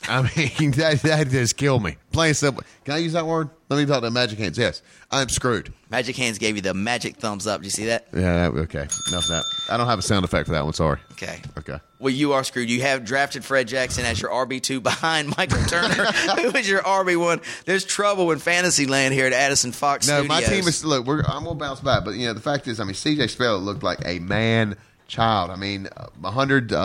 I 0.09 0.23
mean, 0.59 0.73
that, 0.73 1.03
that 1.03 1.29
just 1.29 1.57
killed 1.57 1.85
me. 1.85 1.97
Plain 2.13 2.35
simple. 2.35 2.65
Can 2.85 2.95
I 2.95 2.99
use 2.99 3.13
that 3.13 3.25
word? 3.27 3.51
Let 3.69 3.77
me 3.79 3.87
talk 3.87 4.03
to 4.03 4.11
Magic 4.11 4.39
Hands. 4.39 4.59
Yes, 4.59 4.83
I'm 5.13 5.29
screwed. 5.29 5.73
Magic 5.91 6.17
Hands 6.17 6.37
gave 6.39 6.57
you 6.57 6.63
the 6.63 6.75
magic 6.75 7.17
thumbs 7.19 7.47
up. 7.47 7.61
Did 7.61 7.67
you 7.67 7.71
see 7.71 7.85
that? 7.87 8.09
Yeah, 8.13 8.49
that- 8.51 8.59
okay. 8.63 8.81
Enough 9.09 9.25
of 9.25 9.29
that. 9.29 9.45
I 9.71 9.77
don't 9.77 9.87
have 9.87 10.01
a 10.01 10.03
sound 10.03 10.25
effect 10.25 10.47
for 10.47 10.53
that 10.53 10.65
one. 10.65 10.73
Sorry. 10.73 10.99
Okay. 11.13 11.41
Okay. 11.59 11.79
Well, 12.01 12.13
you 12.13 12.33
are 12.33 12.43
screwed. 12.43 12.69
You 12.69 12.81
have 12.83 13.05
drafted 13.05 13.45
Fred 13.45 13.69
Jackson 13.69 14.05
as 14.05 14.21
your 14.21 14.31
RB2 14.33 14.83
behind 14.83 15.37
Michael 15.37 15.63
Turner, 15.67 16.05
who 16.41 16.57
is 16.57 16.69
your 16.69 16.81
RB1. 16.83 17.43
There's 17.65 17.85
trouble 17.85 18.33
in 18.33 18.41
fantasy 18.41 18.87
land 18.87 19.15
here 19.15 19.27
at 19.27 19.33
Addison 19.33 19.71
Fox 19.71 20.09
No, 20.09 20.25
Studios. 20.25 20.29
my 20.29 20.41
team 20.43 20.67
is 20.67 20.85
look. 20.85 21.07
We're, 21.07 21.21
I'm 21.23 21.45
gonna 21.45 21.55
bounce 21.55 21.79
back, 21.81 22.05
but 22.05 22.15
you 22.17 22.27
know 22.27 22.33
the 22.35 22.41
fact 22.41 22.67
is, 22.67 22.81
I 22.81 22.85
mean, 22.85 22.95
CJ 22.95 23.31
Spiller 23.31 23.59
looked 23.59 23.83
like 23.85 24.01
a 24.05 24.19
man 24.19 24.77
child. 25.11 25.51
I 25.51 25.57
mean, 25.57 25.89
uh, 25.97 26.07
100, 26.21 26.73
uh, 26.73 26.77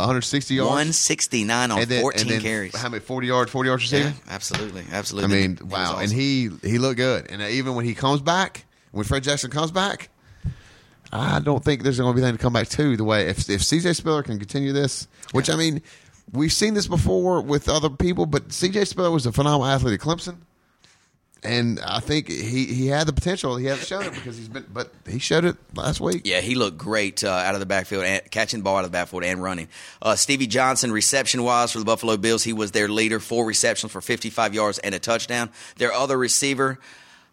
160 0.00 0.54
yards, 0.54 0.68
169 0.68 1.70
on 1.70 1.78
and 1.80 1.88
then, 1.88 2.02
14 2.02 2.20
and 2.20 2.30
then 2.30 2.40
carries. 2.40 2.76
How 2.76 2.88
many? 2.88 3.00
40 3.00 3.26
yards, 3.26 3.50
40 3.50 3.68
yards 3.68 3.90
Yeah, 3.92 3.98
receiving. 3.98 4.20
absolutely. 4.90 5.24
I 5.24 5.26
mean, 5.28 5.58
was 5.60 5.70
wow. 5.70 5.96
And 5.96 6.04
awesome. 6.04 6.16
he 6.18 6.50
he 6.62 6.78
looked 6.78 6.98
good. 6.98 7.30
And 7.30 7.42
even 7.42 7.74
when 7.74 7.84
he 7.84 7.94
comes 7.94 8.20
back, 8.20 8.64
when 8.92 9.04
Fred 9.04 9.24
Jackson 9.24 9.50
comes 9.50 9.70
back, 9.70 10.10
I 11.12 11.40
don't 11.40 11.64
think 11.64 11.82
there's 11.82 11.98
going 11.98 12.14
to 12.14 12.16
be 12.16 12.22
anything 12.22 12.38
to 12.38 12.42
come 12.42 12.52
back 12.52 12.68
to 12.68 12.96
the 12.96 13.04
way 13.04 13.28
if 13.28 13.50
if 13.50 13.62
CJ 13.62 13.96
Spiller 13.96 14.22
can 14.22 14.38
continue 14.38 14.72
this, 14.72 15.08
which 15.32 15.50
I 15.50 15.56
mean, 15.56 15.82
we've 16.32 16.52
seen 16.52 16.74
this 16.74 16.86
before 16.86 17.40
with 17.40 17.68
other 17.68 17.90
people, 17.90 18.26
but 18.26 18.48
CJ 18.48 18.86
Spiller 18.86 19.10
was 19.10 19.26
a 19.26 19.32
phenomenal 19.32 19.66
athlete 19.66 19.94
at 19.94 20.00
Clemson. 20.00 20.38
And 21.44 21.80
I 21.80 21.98
think 21.98 22.28
he, 22.28 22.66
he 22.66 22.86
had 22.86 23.08
the 23.08 23.12
potential. 23.12 23.56
He 23.56 23.66
hasn't 23.66 23.88
shown 23.88 24.04
it 24.04 24.12
because 24.12 24.38
he's 24.38 24.48
been, 24.48 24.64
but 24.72 24.92
he 25.08 25.18
showed 25.18 25.44
it 25.44 25.56
last 25.74 26.00
week. 26.00 26.22
Yeah, 26.24 26.40
he 26.40 26.54
looked 26.54 26.78
great 26.78 27.24
uh, 27.24 27.30
out 27.30 27.54
of 27.54 27.60
the 27.60 27.66
backfield, 27.66 28.04
and, 28.04 28.22
catching 28.30 28.62
ball 28.62 28.76
out 28.76 28.84
of 28.84 28.92
the 28.92 28.96
backfield 28.96 29.24
and 29.24 29.42
running. 29.42 29.66
Uh, 30.00 30.14
Stevie 30.14 30.46
Johnson, 30.46 30.92
reception 30.92 31.42
wise 31.42 31.72
for 31.72 31.80
the 31.80 31.84
Buffalo 31.84 32.16
Bills, 32.16 32.44
he 32.44 32.52
was 32.52 32.70
their 32.70 32.88
leader, 32.88 33.18
four 33.18 33.44
receptions 33.44 33.90
for 33.90 34.00
55 34.00 34.54
yards 34.54 34.78
and 34.78 34.94
a 34.94 35.00
touchdown. 35.00 35.50
Their 35.78 35.92
other 35.92 36.16
receiver, 36.16 36.78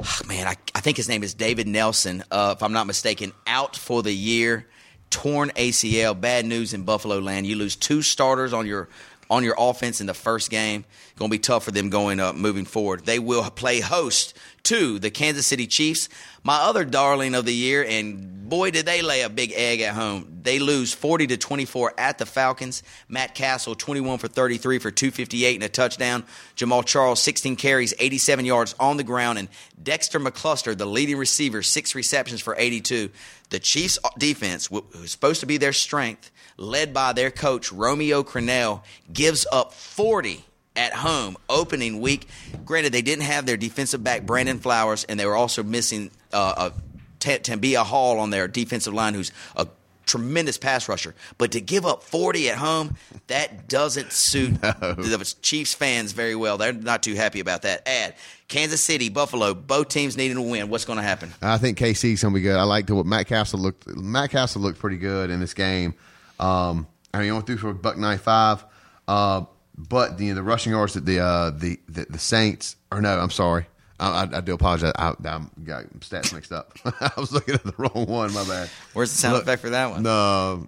ah, 0.02 0.22
man, 0.28 0.48
I, 0.48 0.56
I 0.74 0.80
think 0.80 0.98
his 0.98 1.08
name 1.08 1.22
is 1.22 1.36
David 1.36 1.67
Nelson, 1.67 2.24
uh, 2.32 2.56
if 2.58 2.63
I'm 2.63 2.74
not 2.74 2.88
mistaken, 2.88 3.32
out 3.45 3.76
for 3.76 4.02
the 4.02 4.13
year, 4.13 4.65
torn 5.12 5.52
ACL. 5.52 6.19
Bad 6.19 6.48
news 6.48 6.74
in 6.74 6.82
Buffalo 6.82 7.19
land. 7.19 7.45
You 7.45 7.58
lose 7.58 7.76
two 7.76 8.02
starters 8.02 8.54
on 8.54 8.65
your 8.65 8.89
on 9.29 9.43
your 9.43 9.55
offense 9.57 10.01
in 10.01 10.07
the 10.07 10.13
first 10.13 10.49
game. 10.49 10.85
Going 11.15 11.29
to 11.29 11.35
be 11.35 11.39
tough 11.39 11.65
for 11.65 11.71
them 11.71 11.89
going 11.89 12.19
up 12.19 12.35
moving 12.35 12.65
forward. 12.65 13.05
They 13.05 13.19
will 13.19 13.43
play 13.51 13.79
host 13.79 14.35
to 14.63 14.99
the 14.99 15.11
Kansas 15.11 15.47
City 15.47 15.67
Chiefs, 15.67 16.09
my 16.43 16.57
other 16.57 16.85
darling 16.85 17.35
of 17.35 17.45
the 17.45 17.53
year, 17.53 17.85
and 17.87 18.49
boy 18.49 18.71
did 18.71 18.85
they 18.85 19.01
lay 19.01 19.21
a 19.21 19.29
big 19.29 19.53
egg 19.55 19.81
at 19.81 19.93
home. 19.93 20.39
They 20.41 20.59
lose 20.59 20.93
40 20.93 21.27
to 21.27 21.37
24 21.37 21.93
at 21.97 22.17
the 22.17 22.25
Falcons. 22.25 22.83
Matt 23.07 23.35
Cassel 23.35 23.75
21 23.75 24.17
for 24.17 24.27
33 24.27 24.79
for 24.79 24.91
258 24.91 25.55
and 25.55 25.63
a 25.63 25.69
touchdown. 25.69 26.23
Jamaal 26.55 26.85
Charles 26.85 27.21
16 27.21 27.55
carries, 27.55 27.93
87 27.99 28.45
yards 28.45 28.75
on 28.79 28.97
the 28.97 29.03
ground, 29.03 29.37
and 29.37 29.49
Dexter 29.81 30.19
McCluster, 30.19 30.77
the 30.77 30.85
leading 30.85 31.17
receiver, 31.17 31.61
six 31.61 31.95
receptions 31.95 32.41
for 32.41 32.55
82. 32.57 33.09
The 33.49 33.59
Chiefs 33.59 33.99
defense, 34.17 34.67
who's 34.67 35.11
supposed 35.11 35.39
to 35.41 35.45
be 35.45 35.57
their 35.57 35.73
strength, 35.73 36.31
led 36.60 36.93
by 36.93 37.13
their 37.13 37.32
coach 37.32 37.72
Romeo 37.72 38.24
Crennel, 38.24 38.84
gives 39.12 39.48
up 39.52 39.74
40 39.74 40.43
at 40.76 40.93
home 40.93 41.38
opening 41.50 42.00
week. 42.02 42.28
Granted, 42.65 42.93
they 42.93 43.02
didn't 43.02 43.26
have 43.26 43.45
their 43.45 43.58
defensive 43.58 44.04
back 44.04 44.26
Brandon 44.26 44.60
Flowers, 44.60 45.04
and 45.06 45.19
they 45.19 45.26
were 45.26 45.36
also 45.36 45.63
missing 45.63 46.12
uh, 46.32 46.72
a 46.72 47.38
Tamba 47.39 47.84
Hali 47.84 48.19
on 48.19 48.30
their 48.30 48.48
defensive 48.48 48.93
line, 48.93 49.13
who's 49.13 49.32
a 49.56 49.67
tremendous 50.06 50.58
pass 50.58 50.89
rusher. 50.89 51.13
But 51.38 51.52
to 51.52 51.62
give 51.62 51.86
up 51.86 52.04
40 52.04 52.50
at 52.50 52.58
home, 52.58 52.95
that 53.28 53.67
doesn't 53.67 54.12
suit 54.12 54.62
no. 54.63 54.72
the 54.72 55.36
Chiefs 55.41 55.74
fans 55.74 56.12
very 56.13 56.36
well. 56.36 56.58
They're 56.58 56.74
not 56.74 57.04
too 57.04 57.13
happy 57.13 57.39
about 57.39 57.62
that. 57.62 57.88
Add 57.88 58.15
Kansas 58.48 58.84
City, 58.84 59.10
Buffalo, 59.10 59.54
both 59.54 59.89
teams 59.89 60.17
needing 60.17 60.38
to 60.38 60.41
win. 60.41 60.69
What's 60.69 60.86
going 60.86 60.98
to 60.98 61.04
happen? 61.04 61.34
I 61.41 61.58
think 61.58 61.78
KC's 61.78 62.24
going 62.24 62.34
to 62.34 62.39
be 62.39 62.41
good. 62.41 62.56
I 62.56 62.63
like 62.63 62.89
what 62.89 63.06
Matt 63.06 63.28
Cassel 63.28 63.60
looked. 63.60 63.88
Matt 63.88 64.32
Cassel 64.32 64.62
looked 64.62 64.80
pretty 64.80 64.98
good 64.98 65.30
in 65.30 65.39
this 65.39 65.54
game. 65.54 65.93
Um, 66.39 66.88
I 67.13 67.19
mean, 67.19 67.25
he 67.25 67.32
went 67.32 67.45
through 67.45 67.58
for 67.58 67.69
a 67.69 67.73
buck 67.73 67.97
ninety 67.97 68.21
five. 68.21 68.63
Uh, 69.08 69.45
but 69.78 70.19
you 70.19 70.30
know, 70.30 70.36
the 70.36 70.43
rushing 70.43 70.71
yards 70.73 70.93
that 70.93 71.06
the, 71.06 71.19
uh, 71.19 71.49
the, 71.52 71.80
the 71.88 72.06
the 72.10 72.19
Saints 72.19 72.75
or 72.91 73.02
no, 73.02 73.17
I'm 73.17 73.32
sorry. 73.32 73.65
I, 73.99 74.23
I, 74.23 74.38
I 74.38 74.41
do 74.41 74.54
apologize. 74.54 74.93
I, 74.95 75.10
I 75.10 75.41
got 75.63 75.89
stats 75.99 76.34
mixed 76.34 76.52
up. 76.52 76.73
I 76.86 77.12
was 77.17 77.32
looking 77.32 77.56
at 77.56 77.63
the 77.63 77.73
wrong 77.78 78.06
one. 78.06 78.34
My 78.34 78.45
bad. 78.45 78.69
Where's 78.93 79.12
the 79.12 79.17
sound 79.17 79.34
Look, 79.36 79.43
effect 79.43 79.62
for 79.62 79.71
that 79.71 79.91
one? 79.91 80.04
No. 80.04 80.63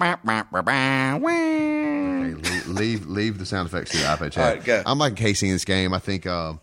okay, 1.15 2.33
leave, 2.33 2.67
leave, 2.67 3.05
leave 3.07 3.37
the 3.37 3.45
sound 3.45 3.67
effects 3.67 3.91
to 3.91 3.97
the 3.97 4.03
iPad 4.03 4.31
chat. 4.33 4.37
All 4.37 4.53
right, 4.55 4.63
go. 4.63 4.83
I'm 4.85 4.99
like 4.99 5.15
Casey 5.15 5.47
in 5.47 5.53
this 5.53 5.65
game. 5.65 5.93
I 5.93 5.99
think 5.99 6.25
uh, 6.25 6.53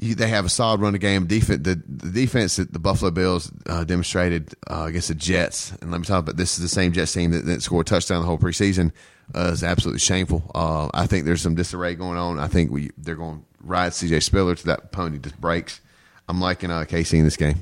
you, 0.00 0.14
they 0.14 0.28
have 0.28 0.44
a 0.44 0.48
solid 0.48 0.80
run 0.80 0.94
of 0.94 1.00
game. 1.00 1.26
Defense, 1.26 1.62
the, 1.62 1.80
the 1.86 2.10
defense 2.10 2.56
that 2.56 2.72
the 2.72 2.78
Buffalo 2.78 3.10
Bills 3.10 3.52
uh, 3.66 3.84
demonstrated 3.84 4.54
uh, 4.68 4.86
against 4.88 5.08
the 5.08 5.14
Jets, 5.14 5.72
and 5.80 5.90
let 5.90 6.00
me 6.00 6.06
talk 6.06 6.20
about 6.20 6.36
this 6.36 6.58
is 6.58 6.62
the 6.62 6.68
same 6.68 6.92
Jets 6.92 7.12
team 7.12 7.30
that, 7.32 7.44
that 7.46 7.62
scored 7.62 7.86
a 7.86 7.90
touchdown 7.90 8.20
the 8.20 8.26
whole 8.26 8.38
preseason 8.38 8.92
uh, 9.34 9.50
is 9.52 9.62
absolutely 9.62 10.00
shameful. 10.00 10.50
Uh, 10.54 10.88
I 10.94 11.06
think 11.06 11.24
there's 11.24 11.42
some 11.42 11.54
disarray 11.54 11.94
going 11.94 12.18
on. 12.18 12.40
I 12.40 12.48
think 12.48 12.70
we 12.70 12.90
they're 12.96 13.14
going 13.16 13.40
to 13.40 13.44
ride 13.62 13.94
C.J. 13.94 14.20
Spiller 14.20 14.54
to 14.54 14.66
that 14.66 14.92
pony 14.92 15.18
just 15.18 15.40
breaks. 15.40 15.80
I'm 16.28 16.40
liking 16.40 16.70
uh, 16.70 16.84
KC 16.88 17.18
in 17.18 17.24
this 17.24 17.36
game. 17.36 17.56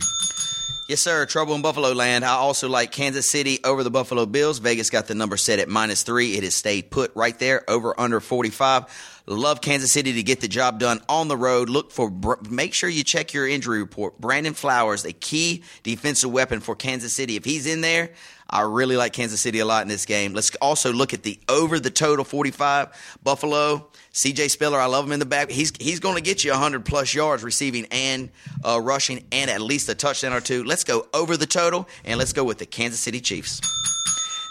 Yes, 0.88 1.02
sir. 1.02 1.26
Trouble 1.26 1.54
in 1.54 1.60
Buffalo 1.60 1.92
land. 1.92 2.24
I 2.24 2.30
also 2.30 2.66
like 2.66 2.92
Kansas 2.92 3.30
City 3.30 3.58
over 3.62 3.84
the 3.84 3.90
Buffalo 3.90 4.24
Bills. 4.24 4.58
Vegas 4.58 4.88
got 4.88 5.06
the 5.06 5.14
number 5.14 5.36
set 5.36 5.58
at 5.58 5.68
minus 5.68 6.02
three. 6.02 6.34
It 6.34 6.44
has 6.44 6.54
stayed 6.54 6.90
put 6.90 7.14
right 7.14 7.38
there, 7.38 7.62
over 7.68 7.98
under 8.00 8.20
45. 8.20 9.17
Love 9.28 9.60
Kansas 9.60 9.92
City 9.92 10.14
to 10.14 10.22
get 10.22 10.40
the 10.40 10.48
job 10.48 10.78
done 10.78 11.00
on 11.08 11.28
the 11.28 11.36
road. 11.36 11.68
Look 11.68 11.92
for, 11.92 12.10
make 12.48 12.72
sure 12.72 12.88
you 12.88 13.04
check 13.04 13.34
your 13.34 13.46
injury 13.46 13.80
report. 13.80 14.18
Brandon 14.18 14.54
Flowers, 14.54 15.04
a 15.04 15.12
key 15.12 15.62
defensive 15.82 16.32
weapon 16.32 16.60
for 16.60 16.74
Kansas 16.74 17.12
City. 17.12 17.36
If 17.36 17.44
he's 17.44 17.66
in 17.66 17.82
there, 17.82 18.10
I 18.48 18.62
really 18.62 18.96
like 18.96 19.12
Kansas 19.12 19.42
City 19.42 19.58
a 19.58 19.66
lot 19.66 19.82
in 19.82 19.88
this 19.88 20.06
game. 20.06 20.32
Let's 20.32 20.54
also 20.56 20.90
look 20.92 21.12
at 21.12 21.22
the 21.22 21.38
over 21.48 21.78
the 21.78 21.90
total 21.90 22.24
45. 22.24 23.18
Buffalo, 23.22 23.90
CJ 24.14 24.50
Spiller, 24.50 24.80
I 24.80 24.86
love 24.86 25.04
him 25.04 25.12
in 25.12 25.20
the 25.20 25.26
back. 25.26 25.50
He's 25.50 25.72
he's 25.78 26.00
going 26.00 26.16
to 26.16 26.22
get 26.22 26.44
you 26.44 26.52
100 26.52 26.86
plus 26.86 27.12
yards 27.12 27.44
receiving 27.44 27.86
and 27.90 28.30
uh, 28.64 28.80
rushing 28.80 29.26
and 29.30 29.50
at 29.50 29.60
least 29.60 29.90
a 29.90 29.94
touchdown 29.94 30.32
or 30.32 30.40
two. 30.40 30.64
Let's 30.64 30.84
go 30.84 31.06
over 31.12 31.36
the 31.36 31.46
total 31.46 31.86
and 32.06 32.18
let's 32.18 32.32
go 32.32 32.44
with 32.44 32.56
the 32.56 32.66
Kansas 32.66 33.00
City 33.00 33.20
Chiefs. 33.20 33.60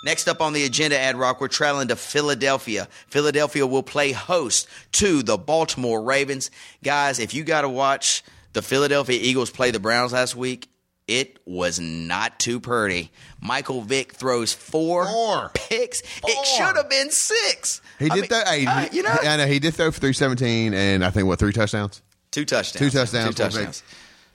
Next 0.04 0.28
up 0.28 0.42
on 0.42 0.54
the 0.54 0.64
agenda, 0.64 0.98
Ad 0.98 1.16
Rock, 1.16 1.42
we're 1.42 1.48
traveling 1.48 1.88
to 1.88 1.96
Philadelphia. 1.96 2.88
Philadelphia 3.08 3.66
will 3.66 3.84
play 3.84 4.12
host 4.12 4.68
to 4.94 5.24
the 5.24 5.38
Baltimore 5.38 6.02
Ravens. 6.02 6.52
Guys, 6.84 7.20
if 7.20 7.34
you 7.34 7.44
got 7.44 7.62
to 7.62 7.70
watch 7.70 8.24
the 8.54 8.62
Philadelphia 8.62 9.20
Eagles 9.22 9.50
play 9.50 9.72
the 9.72 9.80
Browns 9.80 10.14
last 10.14 10.36
week, 10.36 10.70
it 11.08 11.40
was 11.46 11.80
not 11.80 12.38
too 12.38 12.60
pretty. 12.60 13.12
Michael 13.42 13.82
Vick 13.82 14.14
throws 14.14 14.52
four, 14.54 15.06
four. 15.06 15.52
picks. 15.54 16.02
Four. 16.02 16.30
It 16.30 16.46
should 16.46 16.76
have 16.76 16.90
been 16.90 17.10
six. 17.12 17.82
He 17.98 18.10
I 18.12 18.16
did 18.16 18.30
that. 18.30 18.48
Uh, 18.48 18.90
you 18.92 19.04
know, 19.04 19.16
I 19.24 19.38
know 19.38 19.48
he 19.48 19.60
did 19.60 19.74
throw 19.74 19.90
for 19.90 20.02
three 20.02 20.14
seventeen, 20.14 20.74
and 20.74 21.06
I 21.06 21.10
think 21.10 21.28
what 21.28 21.40
three 21.40 21.54
touchdowns? 21.54 22.02
Two 22.32 22.44
touchdowns. 22.44 22.80
Two 22.80 22.98
touchdowns. 22.98 23.36
Two 23.36 23.44
touchdowns. 23.44 23.84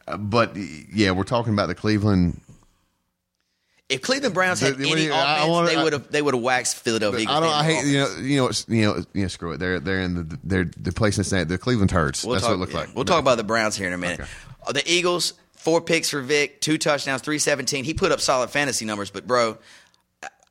Uh, 0.09 0.17
but 0.17 0.57
yeah, 0.57 1.11
we're 1.11 1.25
talking 1.25 1.53
about 1.53 1.67
the 1.67 1.75
Cleveland. 1.75 2.41
If 3.93 4.03
Cleveland 4.03 4.35
Browns 4.35 4.61
had 4.61 4.77
the, 4.77 4.91
any 4.91 5.09
offense, 5.09 5.49
wanna, 5.49 5.69
they 5.69 5.77
would 5.77 5.93
have 5.93 6.11
they 6.11 6.23
would 6.23 6.35
have 6.35 6.43
waxed 6.43 6.77
Philadelphia. 6.77 7.27
I 7.29 7.41
don't. 7.41 7.49
I 7.49 7.65
hate 7.65 7.87
you 7.87 7.99
know 7.99 8.17
you 8.17 8.37
know 8.37 8.51
you 8.69 8.83
know 8.83 9.05
you 9.13 9.23
know 9.23 9.29
screw 9.29 9.53
it. 9.53 9.59
They're 9.59 9.81
they're 9.81 10.01
in 10.01 10.15
the 10.15 10.39
they're 10.43 10.71
the 10.77 10.93
place 10.93 11.19
in 11.19 11.49
the 11.49 11.59
Cleveland 11.59 11.91
Turds. 11.91 12.25
We'll 12.25 12.35
That's 12.35 12.45
talk, 12.45 12.51
what 12.51 12.55
it 12.57 12.61
looked 12.61 12.73
yeah. 12.73 12.81
like. 12.81 12.95
We'll 12.95 13.05
talk 13.05 13.21
about 13.21 13.37
the 13.37 13.45
Browns 13.45 13.77
here 13.77 13.87
in 13.87 13.93
a 13.93 13.99
minute. 13.99 14.21
Okay. 14.21 14.31
Uh, 14.67 14.73
the 14.73 14.91
Eagles 14.91 15.35
Four 15.63 15.81
picks 15.81 16.11
for 16.11 16.21
Vick, 16.21 16.61
two 16.61 16.77
touchdowns, 16.77 17.23
317. 17.23 17.85
He 17.85 17.95
put 17.95 18.11
up 18.11 18.21
solid 18.21 18.51
fantasy 18.51 18.85
numbers, 18.85 19.13
but 19.13 19.29
bro, 19.29 19.59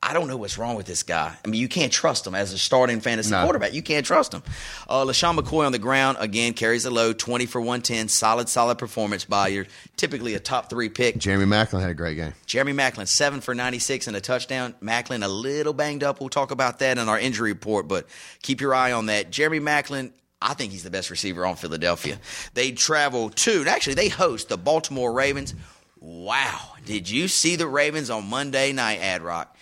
I 0.04 0.14
don't 0.14 0.28
know 0.28 0.38
what's 0.38 0.58
wrong 0.58 0.76
with 0.76 0.88
this 0.88 1.04
guy. 1.04 1.36
I 1.46 1.48
mean, 1.48 1.62
you 1.62 1.68
can't 1.68 1.92
trust 1.92 2.26
him 2.26 2.34
as 2.34 2.52
a 2.54 2.58
starting 2.58 3.02
fantasy 3.02 3.30
no. 3.30 3.44
quarterback. 3.44 3.74
You 3.74 3.84
can't 3.84 4.04
trust 4.04 4.34
him. 4.34 4.42
Uh, 4.90 5.06
LeSean 5.06 5.38
McCoy 5.38 5.64
on 5.64 5.72
the 5.72 5.80
ground, 5.80 6.18
again, 6.20 6.54
carries 6.54 6.84
the 6.84 6.90
load, 6.90 7.20
20 7.20 7.46
for 7.46 7.62
110. 7.62 8.08
Solid, 8.08 8.50
solid 8.50 8.80
performance 8.80 9.26
by 9.26 9.50
your 9.50 9.68
typically 9.98 10.34
a 10.34 10.40
top 10.40 10.72
three 10.72 10.90
pick. 10.90 11.20
Jeremy 11.20 11.46
Maclin 11.46 11.82
had 11.82 11.92
a 11.92 11.94
great 11.94 12.16
game. 12.16 12.34
Jeremy 12.48 12.74
Maclin, 12.74 13.08
7 13.08 13.42
for 13.42 13.54
96 13.54 14.08
and 14.08 14.18
a 14.18 14.22
touchdown. 14.22 14.74
Maclin, 14.82 15.24
a 15.24 15.28
little 15.28 15.74
banged 15.74 16.04
up. 16.04 16.20
We'll 16.20 16.30
talk 16.30 16.50
about 16.50 16.80
that 16.80 16.98
in 16.98 17.08
our 17.08 17.20
injury 17.20 17.52
report, 17.52 17.88
but 17.88 18.08
keep 18.42 18.60
your 18.60 18.74
eye 18.74 18.94
on 18.94 19.06
that. 19.06 19.30
Jeremy 19.30 19.60
Maclin, 19.60 20.12
I 20.42 20.56
think 20.56 20.72
he's 20.72 20.84
the 20.84 20.90
best 20.90 21.12
receiver 21.12 21.46
on 21.46 21.58
Philadelphia. 21.58 22.18
They 22.56 22.72
travel 22.72 23.30
to, 23.30 23.66
actually, 23.68 23.94
they 23.94 24.10
host 24.10 24.50
the 24.50 24.58
Baltimore 24.58 25.14
Ravens. 25.14 25.54
Wow. 26.00 26.72
Did 26.86 27.08
you 27.08 27.28
see 27.28 27.56
the 27.56 27.68
Ravens 27.68 28.10
on 28.10 28.28
Monday 28.28 28.74
night, 28.74 29.00
Ad 29.00 29.22
Rock? 29.22 29.56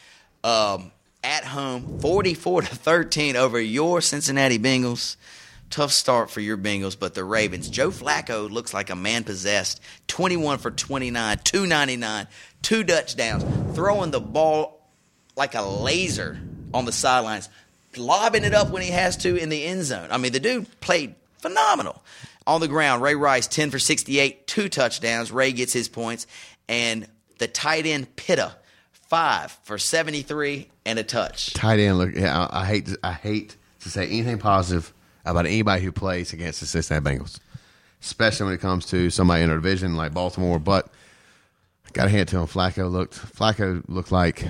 Um, 0.44 0.92
at 1.24 1.44
home, 1.44 2.00
44 2.00 2.64
to 2.64 2.76
13 2.76 3.36
over 3.36 3.60
your 3.60 4.02
Cincinnati 4.02 4.58
Bengals. 4.58 5.18
Tough 5.70 5.92
start 5.92 6.32
for 6.32 6.42
your 6.42 6.58
Bengals, 6.58 6.98
but 6.98 7.14
the 7.14 7.24
Ravens. 7.24 7.70
Joe 7.70 7.92
Flacco 7.92 8.50
looks 8.50 8.74
like 8.74 8.90
a 8.90 8.96
man 8.96 9.24
possessed. 9.24 9.82
21 10.08 10.58
for 10.58 10.72
29, 10.72 11.40
299, 11.44 12.28
two 12.62 12.84
touchdowns, 12.84 13.44
throwing 13.76 14.12
the 14.12 14.20
ball 14.20 14.82
like 15.36 15.56
a 15.56 15.62
laser 15.62 16.40
on 16.74 16.86
the 16.86 16.92
sidelines 16.92 17.50
lobbing 17.98 18.44
it 18.44 18.54
up 18.54 18.70
when 18.70 18.82
he 18.82 18.92
has 18.92 19.18
to 19.18 19.36
in 19.36 19.50
the 19.50 19.66
end 19.66 19.84
zone. 19.84 20.10
I 20.12 20.18
mean, 20.18 20.32
the 20.32 20.40
dude 20.40 20.80
played 20.82 21.16
phenomenal. 21.40 22.02
On 22.46 22.62
the 22.62 22.68
ground, 22.68 23.02
Ray 23.02 23.16
Rice, 23.16 23.48
10 23.48 23.70
for 23.70 23.80
68, 23.80 24.48
two 24.48 24.70
touchdowns. 24.70 25.32
Ray 25.32 25.52
gets 25.52 25.74
his 25.74 25.88
points. 25.88 26.26
And 26.68 27.08
the 27.38 27.48
tight 27.48 27.86
end, 27.86 28.16
Pitta, 28.16 28.56
five 29.10 29.52
for 29.64 29.78
73 29.78 30.70
and 30.86 31.00
a 31.00 31.04
touch. 31.04 31.54
Tight 31.54 31.80
end, 31.80 31.98
look, 31.98 32.16
yeah, 32.16 32.48
I, 32.52 32.62
I 32.62 32.66
hate 32.66 32.86
to, 32.86 33.00
I 33.04 33.12
hate 33.12 33.58
to 33.82 33.90
say 33.90 34.06
anything 34.06 34.38
positive 34.38 34.94
about 35.26 35.46
anybody 35.46 35.84
who 35.84 35.92
plays 35.92 36.32
against 36.32 36.60
the 36.60 36.66
Cincinnati 36.66 37.18
Bengals, 37.18 37.40
especially 38.02 38.46
when 38.46 38.54
it 38.54 38.62
comes 38.62 38.86
to 38.88 39.10
somebody 39.10 39.44
in 39.44 39.50
our 39.50 39.56
division 39.56 39.96
like 39.96 40.14
Baltimore. 40.14 40.60
But 40.60 40.90
I 41.88 41.90
got 41.92 42.08
a 42.08 42.10
hand 42.10 42.30
to 42.30 42.38
him. 42.38 42.46
Flacco 42.46 42.90
looked 42.90 43.16
Flacco 43.16 43.84
looked 43.88 44.12
like 44.12 44.46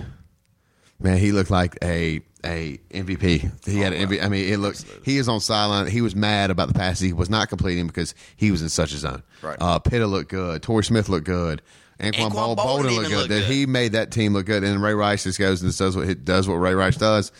man, 0.99 1.17
he 1.17 1.31
looked 1.31 1.51
like 1.51 1.77
a 1.81 2.21
a 2.45 2.79
MVP. 2.91 3.65
He 3.65 3.79
oh, 3.79 3.83
had 3.83 3.93
an 3.93 4.07
MVP. 4.07 4.23
I 4.23 4.29
mean, 4.29 4.51
it 4.51 4.57
looks 4.57 4.85
He 5.03 5.17
is 5.17 5.27
on 5.27 5.39
sideline. 5.39 5.87
He 5.87 6.01
was 6.01 6.15
mad 6.15 6.51
about 6.51 6.67
the 6.67 6.73
pass 6.73 6.99
he 6.99 7.13
was 7.13 7.29
not 7.29 7.49
completing 7.49 7.87
because 7.87 8.15
he 8.35 8.51
was 8.51 8.61
in 8.61 8.69
such 8.69 8.93
a 8.93 8.97
zone. 8.97 9.23
Right. 9.41 9.57
Uh, 9.59 9.79
Pitta 9.79 10.07
looked 10.07 10.29
good. 10.29 10.61
Torrey 10.63 10.83
Smith 10.83 11.09
looked 11.09 11.25
good. 11.25 11.61
Anquan, 11.99 12.31
Anquan 12.31 12.55
Boldin 12.55 12.95
looked 12.95 13.09
good. 13.09 13.27
good. 13.27 13.43
He 13.43 13.65
made 13.65 13.91
that 13.91 14.11
team 14.11 14.33
look 14.33 14.45
good. 14.45 14.63
And 14.63 14.81
Ray 14.81 14.93
Rice 14.93 15.23
just 15.23 15.37
goes 15.37 15.61
and 15.61 15.75
does 15.75 15.95
what 15.95 16.07
he 16.07 16.15
does 16.15 16.47
what 16.47 16.55
Ray 16.55 16.73
Rice 16.73 16.95
does. 16.95 17.31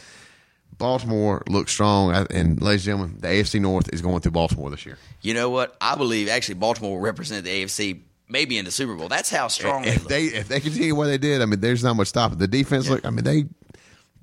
Baltimore 0.77 1.43
looks 1.47 1.73
strong, 1.73 2.13
and 2.31 2.61
ladies 2.61 2.87
and 2.87 2.97
gentlemen, 2.97 3.17
the 3.19 3.27
AFC 3.27 3.59
North 3.59 3.93
is 3.93 4.01
going 4.01 4.21
through 4.21 4.31
Baltimore 4.31 4.69
this 4.69 4.85
year. 4.85 4.97
You 5.21 5.33
know 5.33 5.49
what? 5.49 5.75
I 5.81 5.95
believe 5.95 6.29
actually 6.29 6.55
Baltimore 6.55 6.91
will 6.91 7.01
represent 7.01 7.43
the 7.43 7.63
AFC 7.63 7.99
maybe 8.29 8.57
in 8.57 8.63
the 8.63 8.71
Super 8.71 8.95
Bowl. 8.95 9.09
That's 9.09 9.29
how 9.29 9.49
strong 9.49 9.83
if 9.83 10.05
they, 10.05 10.29
they 10.29 10.37
if 10.37 10.47
they 10.47 10.59
continue 10.61 10.95
what 10.95 11.07
they 11.07 11.17
did. 11.17 11.41
I 11.41 11.45
mean, 11.45 11.59
there's 11.59 11.83
not 11.83 11.95
much 11.95 12.07
stopping. 12.07 12.37
The 12.37 12.47
defense 12.47 12.85
yeah. 12.85 12.93
look. 12.93 13.05
I 13.05 13.09
mean, 13.09 13.25
they 13.25 13.45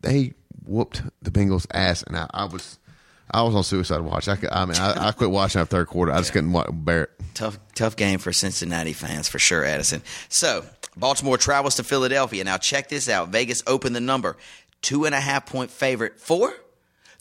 they 0.00 0.32
whooped 0.64 1.02
the 1.20 1.30
Bengals' 1.30 1.66
ass, 1.72 2.02
and 2.02 2.16
I, 2.16 2.26
I 2.32 2.44
was. 2.46 2.78
I 3.30 3.42
was 3.42 3.54
on 3.54 3.64
suicide 3.64 4.00
watch. 4.00 4.28
I, 4.28 4.38
I 4.50 4.64
mean, 4.66 4.76
I, 4.76 5.08
I, 5.08 5.12
quit 5.12 5.30
watching 5.30 5.60
after 5.60 5.76
third 5.76 5.88
quarter. 5.88 6.12
I 6.12 6.18
just 6.18 6.32
couldn't 6.32 6.84
bear 6.84 7.04
it. 7.04 7.10
Tough, 7.34 7.58
tough 7.74 7.96
game 7.96 8.18
for 8.18 8.32
Cincinnati 8.32 8.92
fans 8.92 9.28
for 9.28 9.38
sure, 9.38 9.64
Addison. 9.64 10.02
So 10.28 10.64
Baltimore 10.96 11.36
travels 11.36 11.76
to 11.76 11.84
Philadelphia. 11.84 12.44
Now 12.44 12.56
check 12.56 12.88
this 12.88 13.08
out. 13.08 13.28
Vegas 13.30 13.62
opened 13.66 13.96
the 13.96 14.00
number 14.00 14.36
two 14.80 15.04
and 15.04 15.14
a 15.14 15.20
half 15.20 15.46
point 15.46 15.70
favorite 15.70 16.20
for 16.20 16.54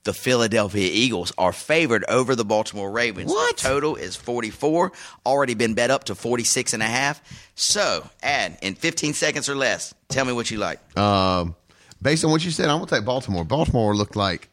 the 0.05 0.13
Philadelphia 0.13 0.87
Eagles 0.91 1.33
are 1.37 1.51
favored 1.51 2.05
over 2.07 2.35
the 2.35 2.45
Baltimore 2.45 2.91
Ravens. 2.91 3.31
What? 3.31 3.57
The 3.57 3.63
total 3.63 3.95
is 3.95 4.15
44, 4.15 4.91
already 5.25 5.55
been 5.55 5.73
bet 5.73 5.89
up 5.91 6.05
to 6.05 6.15
46 6.15 6.73
and 6.73 6.83
a 6.83 6.85
half. 6.85 7.21
So, 7.55 8.07
add 8.21 8.57
in 8.61 8.75
15 8.75 9.13
seconds 9.13 9.49
or 9.49 9.55
less, 9.55 9.93
tell 10.07 10.23
me 10.23 10.31
what 10.31 10.49
you 10.51 10.59
like. 10.59 10.97
Um, 10.97 11.55
based 12.01 12.23
on 12.23 12.31
what 12.31 12.45
you 12.45 12.51
said, 12.51 12.69
I'm 12.69 12.77
gonna 12.77 12.89
take 12.89 13.03
Baltimore. 13.03 13.43
Baltimore 13.43 13.95
looked 13.95 14.15
like, 14.15 14.49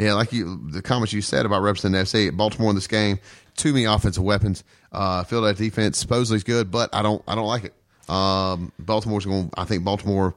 yeah, 0.00 0.14
like 0.14 0.32
you 0.32 0.60
the 0.70 0.80
comments 0.80 1.12
you 1.12 1.20
said 1.20 1.44
about 1.44 1.62
representing 1.62 2.00
FC. 2.00 2.34
Baltimore 2.34 2.70
in 2.70 2.74
this 2.74 2.86
game, 2.86 3.18
too 3.56 3.72
many 3.72 3.84
offensive 3.84 4.22
weapons. 4.22 4.64
Uh, 4.90 5.24
Philadelphia 5.24 5.68
defense 5.68 5.98
supposedly 5.98 6.36
is 6.36 6.44
good, 6.44 6.70
but 6.70 6.88
I 6.94 7.02
don't 7.02 7.22
I 7.28 7.34
don't 7.34 7.46
like 7.46 7.64
it. 7.64 7.74
Um, 8.10 8.72
Baltimore's 8.78 9.26
going. 9.26 9.50
I 9.56 9.64
think 9.64 9.84
Baltimore. 9.84 10.34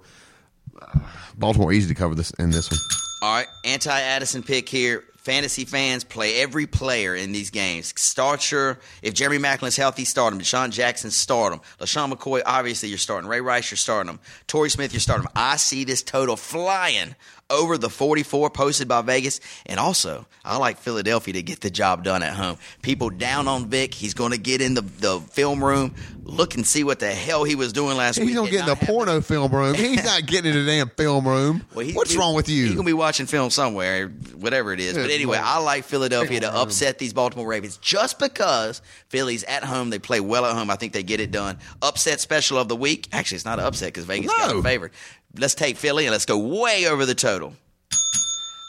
uh, 0.82 1.00
Baltimore 1.38 1.72
easy 1.72 1.88
to 1.88 1.96
cover 1.96 2.14
this 2.14 2.32
in 2.32 2.52
this 2.52 2.70
one. 2.70 2.80
All 3.22 3.36
right, 3.36 3.48
anti 3.66 3.98
Addison 4.00 4.44
pick 4.44 4.68
here. 4.68 5.06
Fantasy 5.18 5.64
fans 5.64 6.04
play 6.04 6.42
every 6.42 6.68
player 6.68 7.16
in 7.16 7.32
these 7.32 7.50
games. 7.50 7.94
Start 7.96 8.52
your 8.52 8.80
if 9.02 9.14
Jeremy 9.14 9.38
Maclin's 9.38 9.78
healthy, 9.78 10.04
start 10.04 10.34
him. 10.34 10.40
DeSean 10.42 10.70
Jackson, 10.72 11.12
start 11.12 11.54
him. 11.54 11.62
LeSean 11.80 12.12
McCoy, 12.12 12.42
obviously 12.46 12.90
you're 12.90 12.98
starting. 12.98 13.30
Ray 13.30 13.40
Rice, 13.40 13.72
you're 13.72 13.78
starting 13.78 14.10
him. 14.10 14.20
Torrey 14.48 14.70
Smith, 14.70 14.92
you're 14.92 15.00
starting 15.00 15.24
him. 15.24 15.32
I 15.34 15.56
see 15.56 15.86
this 15.86 16.04
total 16.04 16.36
flying 16.36 17.16
over 17.54 17.78
the 17.78 17.90
44 17.90 18.50
posted 18.50 18.88
by 18.88 19.02
Vegas. 19.02 19.40
And 19.66 19.80
also, 19.80 20.26
I 20.44 20.58
like 20.58 20.78
Philadelphia 20.80 21.36
to 21.36 21.42
get 21.42 21.62
the 21.62 21.70
job 21.70 22.04
done 22.04 22.24
at 22.24 22.34
home. 22.34 22.58
People 22.82 23.10
down 23.10 23.48
on 23.48 23.68
Vick. 23.70 23.94
He's 23.94 24.14
going 24.14 24.32
to 24.32 24.38
get 24.38 24.62
in 24.62 24.74
the, 24.74 24.82
the 24.82 25.20
film 25.32 25.64
room, 25.64 25.96
look 26.24 26.56
and 26.56 26.66
see 26.66 26.84
what 26.84 27.00
the 27.00 27.12
hell 27.14 27.44
he 27.44 27.56
was 27.56 27.72
doing 27.74 27.96
last 27.98 28.18
week. 28.20 28.30
He's 28.30 28.38
gonna 28.38 28.50
get 28.52 28.62
in 28.62 28.66
the 28.66 28.76
porno 28.86 29.22
film 29.22 29.52
room. 29.54 29.74
He's 29.76 30.04
not 30.04 30.26
getting 30.26 30.54
in 30.54 30.66
the 30.66 30.72
damn 30.72 30.90
film 30.90 31.28
room. 31.28 31.66
Well, 31.74 31.86
he- 31.86 31.94
What's 31.94 32.12
he- 32.12 32.18
wrong 32.18 32.36
with 32.36 32.50
you? 32.50 32.66
He's 32.66 32.76
gonna 32.76 32.86
be 32.86 32.94
watching 32.94 33.26
film 33.26 33.50
somewhere, 33.50 34.08
whatever 34.36 34.74
it 34.74 34.80
is. 34.80 34.96
but 34.98 35.10
anyway. 35.10 35.40
I 35.42 35.60
like 35.60 35.84
Philadelphia 35.84 36.40
to 36.42 36.54
upset 36.56 36.98
these 37.00 37.14
Baltimore 37.14 37.48
Ravens 37.48 37.78
just 37.78 38.20
because 38.20 38.82
Philly's 39.10 39.44
at 39.44 39.64
home. 39.64 39.90
They 39.90 40.00
play 40.00 40.20
well 40.20 40.46
at 40.46 40.56
home. 40.56 40.70
I 40.70 40.76
think 40.76 40.94
they 40.94 41.04
get 41.04 41.20
it 41.20 41.32
done. 41.32 41.58
Upset 41.82 42.20
special 42.20 42.58
of 42.58 42.68
the 42.68 42.76
week. 42.76 43.08
Actually, 43.12 43.36
it's 43.38 43.46
not 43.46 43.60
an 43.60 43.66
upset 43.66 43.90
because 43.90 44.06
Vegas 44.06 44.32
got 44.32 44.48
No. 44.50 44.54
them 44.56 44.64
favored. 44.64 44.92
Let's 45.38 45.56
take 45.56 45.78
Philly 45.78 46.06
and 46.06 46.12
let's 46.12 46.26
go 46.26 46.38
way 46.38 46.88
over 46.88 47.06
the 47.06 47.16
total. 47.16 47.54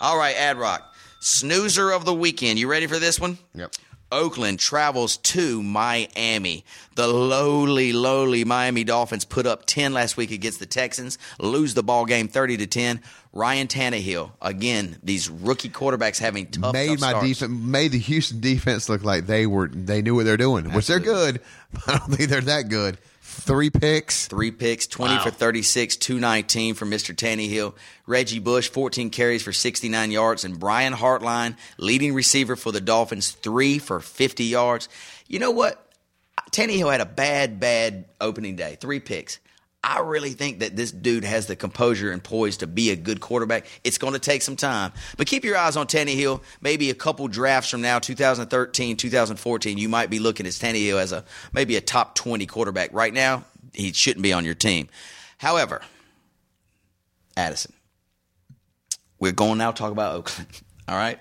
All 0.00 0.16
right, 0.18 0.36
Ad 0.36 0.56
Rock. 0.56 0.94
Snoozer 1.20 1.90
of 1.90 2.04
the 2.04 2.14
weekend. 2.14 2.58
You 2.58 2.68
ready 2.68 2.86
for 2.86 2.98
this 2.98 3.18
one? 3.18 3.38
Yep. 3.54 3.72
Oakland 4.12 4.60
travels 4.60 5.16
to 5.16 5.62
Miami. 5.62 6.64
The 6.94 7.08
lowly, 7.08 7.92
lowly 7.92 8.44
Miami 8.44 8.84
Dolphins 8.84 9.24
put 9.24 9.46
up 9.46 9.66
10 9.66 9.92
last 9.92 10.16
week 10.16 10.30
against 10.30 10.60
the 10.60 10.66
Texans, 10.66 11.18
lose 11.40 11.74
the 11.74 11.82
ball 11.82 12.04
game 12.04 12.28
30 12.28 12.58
to 12.58 12.66
10. 12.66 13.00
Ryan 13.32 13.66
Tannehill, 13.66 14.30
again, 14.40 14.98
these 15.02 15.28
rookie 15.28 15.70
quarterbacks 15.70 16.18
having 16.18 16.46
tough, 16.46 16.72
made 16.72 16.98
tough 16.98 17.00
my 17.00 17.26
defense 17.26 17.50
made 17.50 17.90
the 17.90 17.98
Houston 17.98 18.40
defense 18.40 18.88
look 18.88 19.02
like 19.02 19.26
they 19.26 19.46
were 19.46 19.66
they 19.66 20.02
knew 20.02 20.14
what 20.14 20.24
they're 20.24 20.36
doing, 20.36 20.72
which 20.72 20.86
they're 20.86 21.00
good. 21.00 21.40
But 21.72 21.88
I 21.88 21.98
don't 21.98 22.14
think 22.14 22.30
they're 22.30 22.40
that 22.42 22.68
good. 22.68 22.98
Three 23.44 23.68
picks. 23.68 24.26
Three 24.26 24.50
picks, 24.50 24.86
20 24.86 25.18
for 25.18 25.30
36, 25.30 25.98
219 25.98 26.74
for 26.74 26.86
Mr. 26.86 27.14
Tannehill. 27.14 27.74
Reggie 28.06 28.38
Bush, 28.38 28.70
14 28.70 29.10
carries 29.10 29.42
for 29.42 29.52
69 29.52 30.10
yards. 30.10 30.46
And 30.46 30.58
Brian 30.58 30.94
Hartline, 30.94 31.58
leading 31.76 32.14
receiver 32.14 32.56
for 32.56 32.72
the 32.72 32.80
Dolphins, 32.80 33.32
three 33.32 33.78
for 33.78 34.00
50 34.00 34.44
yards. 34.44 34.88
You 35.28 35.40
know 35.40 35.50
what? 35.50 35.92
Tannehill 36.52 36.90
had 36.90 37.02
a 37.02 37.06
bad, 37.06 37.60
bad 37.60 38.06
opening 38.18 38.56
day. 38.56 38.78
Three 38.80 38.98
picks. 39.00 39.38
I 39.84 40.00
really 40.00 40.30
think 40.30 40.60
that 40.60 40.76
this 40.76 40.90
dude 40.90 41.24
has 41.24 41.46
the 41.46 41.56
composure 41.56 42.10
and 42.10 42.24
poise 42.24 42.56
to 42.58 42.66
be 42.66 42.90
a 42.90 42.96
good 42.96 43.20
quarterback. 43.20 43.66
It's 43.84 43.98
going 43.98 44.14
to 44.14 44.18
take 44.18 44.40
some 44.40 44.56
time. 44.56 44.92
But 45.18 45.26
keep 45.26 45.44
your 45.44 45.58
eyes 45.58 45.76
on 45.76 45.86
Tannehill. 45.86 46.42
Maybe 46.62 46.88
a 46.88 46.94
couple 46.94 47.28
drafts 47.28 47.70
from 47.70 47.82
now, 47.82 47.98
2013, 47.98 48.96
2014, 48.96 49.76
you 49.76 49.88
might 49.90 50.08
be 50.08 50.18
looking 50.18 50.46
at 50.46 50.52
Tannehill 50.52 50.98
as 50.98 51.12
a 51.12 51.24
maybe 51.52 51.76
a 51.76 51.82
top 51.82 52.14
20 52.14 52.46
quarterback. 52.46 52.94
Right 52.94 53.12
now, 53.12 53.44
he 53.74 53.92
shouldn't 53.92 54.22
be 54.22 54.32
on 54.32 54.46
your 54.46 54.54
team. 54.54 54.88
However, 55.36 55.82
Addison, 57.36 57.74
we're 59.18 59.32
going 59.32 59.58
now 59.58 59.70
to 59.70 59.76
talk 59.76 59.92
about 59.92 60.14
Oakland. 60.14 60.48
All 60.86 60.96
right, 60.96 61.18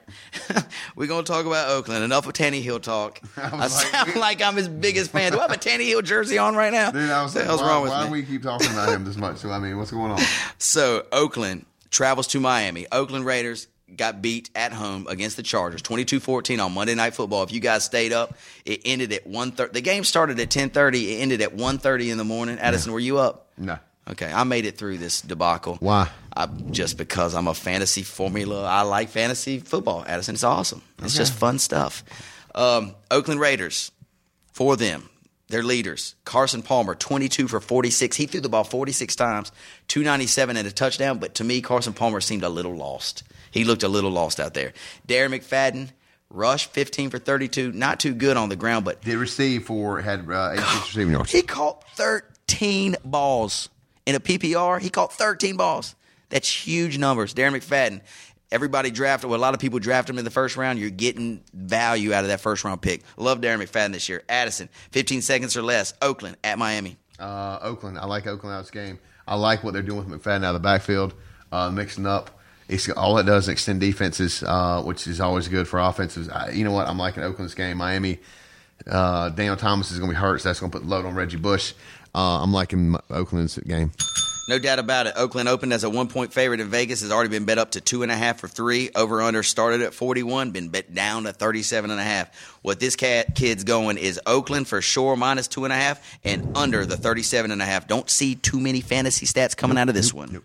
we're 0.95 1.07
going 1.07 1.23
to 1.23 1.31
talk 1.31 1.45
about 1.45 1.69
Oakland. 1.69 2.03
Enough 2.03 2.27
of 2.27 2.33
Tannehill 2.33 2.81
talk. 2.81 3.21
I, 3.37 3.55
was 3.55 3.73
like, 3.75 3.85
sound 3.85 4.15
like 4.17 4.41
I'm 4.41 4.57
his 4.57 4.67
biggest 4.67 5.11
fan. 5.11 5.31
Do 5.31 5.39
I 5.39 5.43
have 5.43 5.51
a 5.51 5.55
Tannehill 5.55 6.03
jersey 6.03 6.37
on 6.37 6.55
right 6.55 6.73
now? 6.73 6.91
Dude, 6.91 7.09
I 7.09 7.23
was 7.23 7.33
what 7.33 7.33
the 7.33 7.39
like, 7.39 7.47
hell's 7.47 7.61
why, 7.61 7.67
wrong 7.69 7.81
with 7.83 7.91
why 7.91 8.05
me? 8.05 8.11
we 8.11 8.23
keep 8.23 8.43
talking 8.43 8.69
about 8.71 8.89
him 8.89 9.05
this 9.05 9.15
much? 9.15 9.37
So 9.37 9.49
I 9.51 9.59
mean, 9.59 9.77
what's 9.77 9.91
going 9.91 10.11
on? 10.11 10.19
So 10.57 11.05
Oakland 11.13 11.65
travels 11.91 12.27
to 12.27 12.39
Miami. 12.41 12.87
Oakland 12.91 13.25
Raiders 13.25 13.67
got 13.95 14.21
beat 14.21 14.49
at 14.55 14.73
home 14.73 15.05
against 15.07 15.37
the 15.37 15.43
Chargers 15.43 15.81
22-14 15.83 16.63
on 16.65 16.73
Monday 16.73 16.95
Night 16.95 17.13
Football. 17.13 17.43
If 17.43 17.51
you 17.53 17.59
guys 17.59 17.83
stayed 17.83 18.11
up, 18.11 18.35
it 18.65 18.81
ended 18.85 19.13
at 19.13 19.25
1:30. 19.27 19.71
The 19.71 19.81
game 19.81 20.03
started 20.03 20.39
at 20.39 20.49
10:30. 20.49 21.13
It 21.13 21.21
ended 21.21 21.41
at 21.41 21.55
1:30 21.55 22.09
in 22.11 22.17
the 22.17 22.23
morning. 22.25 22.59
Addison, 22.59 22.91
were 22.91 22.99
you 22.99 23.17
up? 23.19 23.47
No. 23.57 23.77
Okay, 24.09 24.29
I 24.29 24.43
made 24.43 24.65
it 24.65 24.77
through 24.77 24.97
this 24.97 25.21
debacle. 25.21 25.77
Why? 25.79 26.09
I, 26.35 26.47
just 26.71 26.97
because 26.97 27.35
I'm 27.35 27.47
a 27.47 27.53
fantasy 27.53 28.03
formula. 28.03 28.63
I 28.63 28.81
like 28.81 29.09
fantasy 29.09 29.59
football, 29.59 30.03
Addison. 30.07 30.35
It's 30.35 30.43
awesome. 30.43 30.81
It's 31.01 31.15
just 31.15 31.33
fun 31.33 31.59
stuff. 31.59 32.03
Um, 32.55 32.95
Oakland 33.11 33.39
Raiders, 33.39 33.91
for 34.51 34.75
them, 34.75 35.09
their 35.49 35.63
leaders, 35.63 36.15
Carson 36.25 36.63
Palmer, 36.63 36.95
22 36.95 37.47
for 37.47 37.59
46. 37.59 38.15
He 38.15 38.25
threw 38.25 38.41
the 38.41 38.49
ball 38.49 38.63
46 38.63 39.15
times, 39.15 39.51
297 39.87 40.57
and 40.57 40.67
a 40.67 40.71
touchdown. 40.71 41.19
But 41.19 41.35
to 41.35 41.43
me, 41.43 41.61
Carson 41.61 41.93
Palmer 41.93 42.21
seemed 42.21 42.43
a 42.43 42.49
little 42.49 42.75
lost. 42.75 43.23
He 43.51 43.63
looked 43.63 43.83
a 43.83 43.87
little 43.87 44.09
lost 44.11 44.39
out 44.39 44.55
there. 44.55 44.73
Darren 45.07 45.37
McFadden, 45.37 45.89
rush 46.29 46.67
15 46.67 47.11
for 47.11 47.19
32. 47.19 47.71
Not 47.71 47.99
too 47.99 48.15
good 48.15 48.37
on 48.37 48.49
the 48.49 48.55
ground, 48.55 48.85
but 48.85 49.01
Did 49.03 49.17
receive 49.17 49.65
for 49.65 50.01
had 50.01 50.27
uh, 50.29 50.53
86 50.53 50.73
receiving 50.87 51.13
yards. 51.13 51.31
he 51.31 51.43
caught 51.43 51.83
13 51.95 52.95
balls. 53.05 53.69
In 54.05 54.15
a 54.15 54.19
PPR, 54.19 54.81
he 54.81 54.89
caught 54.89 55.13
13 55.13 55.55
balls. 55.55 55.95
That's 56.33 56.49
huge 56.49 56.97
numbers. 56.97 57.35
Darren 57.35 57.55
McFadden, 57.55 58.01
everybody 58.51 58.89
drafted, 58.89 59.29
well, 59.29 59.39
a 59.39 59.41
lot 59.41 59.53
of 59.53 59.59
people 59.59 59.77
drafted 59.77 60.15
him 60.15 60.17
in 60.17 60.25
the 60.25 60.31
first 60.31 60.57
round. 60.57 60.79
You're 60.79 60.89
getting 60.89 61.43
value 61.53 62.11
out 62.11 62.23
of 62.23 62.29
that 62.29 62.41
first 62.41 62.63
round 62.63 62.81
pick. 62.81 63.03
Love 63.17 63.39
Darren 63.39 63.63
McFadden 63.63 63.91
this 63.93 64.09
year. 64.09 64.23
Addison, 64.27 64.67
15 64.93 65.21
seconds 65.21 65.55
or 65.55 65.61
less. 65.61 65.93
Oakland 66.01 66.37
at 66.43 66.57
Miami. 66.57 66.97
Uh, 67.19 67.59
Oakland. 67.61 67.99
I 67.99 68.07
like 68.07 68.25
Oakland 68.25 68.55
out 68.55 68.61
this 68.61 68.71
game. 68.71 68.97
I 69.27 69.35
like 69.35 69.63
what 69.63 69.73
they're 69.73 69.83
doing 69.83 70.09
with 70.09 70.23
McFadden 70.23 70.43
out 70.43 70.55
of 70.55 70.61
the 70.61 70.67
backfield, 70.67 71.13
uh, 71.51 71.69
mixing 71.69 72.07
up. 72.07 72.39
It's 72.67 72.89
all 72.89 73.19
it 73.19 73.27
does 73.27 73.43
is 73.43 73.49
extend 73.49 73.81
defenses, 73.81 74.41
uh, 74.41 74.81
which 74.81 75.05
is 75.05 75.21
always 75.21 75.47
good 75.47 75.67
for 75.67 75.79
offenses. 75.79 76.29
I, 76.29 76.49
you 76.49 76.63
know 76.63 76.71
what? 76.71 76.87
I'm 76.87 76.97
liking 76.97 77.21
Oakland's 77.21 77.53
game. 77.53 77.77
Miami. 77.77 78.17
Uh, 78.87 79.29
Daniel 79.29 79.55
Thomas 79.55 79.91
is 79.91 79.99
going 79.99 80.09
to 80.09 80.15
be 80.15 80.19
hurt, 80.19 80.41
so 80.41 80.49
that's 80.49 80.59
going 80.59 80.71
to 80.71 80.79
put 80.79 80.87
load 80.87 81.05
on 81.05 81.13
Reggie 81.13 81.37
Bush. 81.37 81.73
Uh, 82.15 82.41
I'm 82.41 82.51
liking 82.51 82.95
Oakland's 83.11 83.59
game. 83.59 83.91
No 84.49 84.59
doubt 84.59 84.79
about 84.79 85.07
it. 85.07 85.13
Oakland 85.15 85.47
opened 85.47 85.71
as 85.71 85.85
a 85.85 85.89
one 85.89 86.07
point 86.09 86.33
favorite 86.33 86.59
in 86.59 86.67
Vegas. 86.67 87.01
Has 87.01 87.11
already 87.11 87.29
been 87.29 87.45
bet 87.45 87.57
up 87.57 87.71
to 87.71 87.81
two 87.81 88.03
and 88.03 88.11
a 88.11 88.15
half 88.15 88.39
for 88.39 88.49
three. 88.49 88.89
Over 88.93 89.21
under 89.21 89.41
started 89.41 89.81
at 89.81 89.93
41, 89.93 90.51
been 90.51 90.67
bet 90.67 90.93
down 90.93 91.23
to 91.23 91.31
37 91.31 91.91
and 91.91 91.99
a 91.99 92.03
half. 92.03 92.57
What 92.61 92.79
this 92.79 92.97
cat 92.97 93.35
kid's 93.35 93.63
going 93.63 93.97
is 93.97 94.19
Oakland 94.25 94.67
for 94.67 94.81
sure 94.81 95.15
minus 95.15 95.47
two 95.47 95.63
and 95.63 95.71
a 95.71 95.77
half 95.77 96.19
and 96.25 96.57
under 96.57 96.85
the 96.85 96.97
37 96.97 97.51
and 97.51 97.61
a 97.61 97.65
half. 97.65 97.87
Don't 97.87 98.09
see 98.09 98.35
too 98.35 98.59
many 98.59 98.81
fantasy 98.81 99.25
stats 99.25 99.55
coming 99.55 99.77
out 99.77 99.87
of 99.87 99.95
this 99.95 100.13
one. 100.13 100.43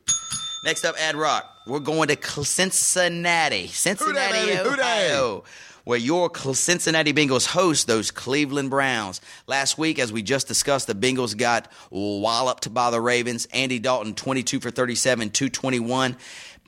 Next 0.64 0.84
up, 0.84 0.96
Ad 1.00 1.16
Rock. 1.16 1.44
We're 1.66 1.80
going 1.80 2.08
to 2.08 2.44
Cincinnati. 2.44 3.66
Cincinnati. 3.66 4.58
Ohio 4.58 5.44
where 5.88 5.98
your 5.98 6.30
Cincinnati 6.52 7.14
Bengals 7.14 7.46
host 7.46 7.86
those 7.86 8.10
Cleveland 8.10 8.68
Browns. 8.68 9.22
Last 9.46 9.78
week, 9.78 9.98
as 9.98 10.12
we 10.12 10.20
just 10.20 10.46
discussed, 10.46 10.86
the 10.86 10.94
Bengals 10.94 11.34
got 11.34 11.72
walloped 11.88 12.74
by 12.74 12.90
the 12.90 13.00
Ravens. 13.00 13.48
Andy 13.54 13.78
Dalton, 13.78 14.14
22 14.14 14.60
for 14.60 14.70
37, 14.70 15.30
221. 15.30 16.14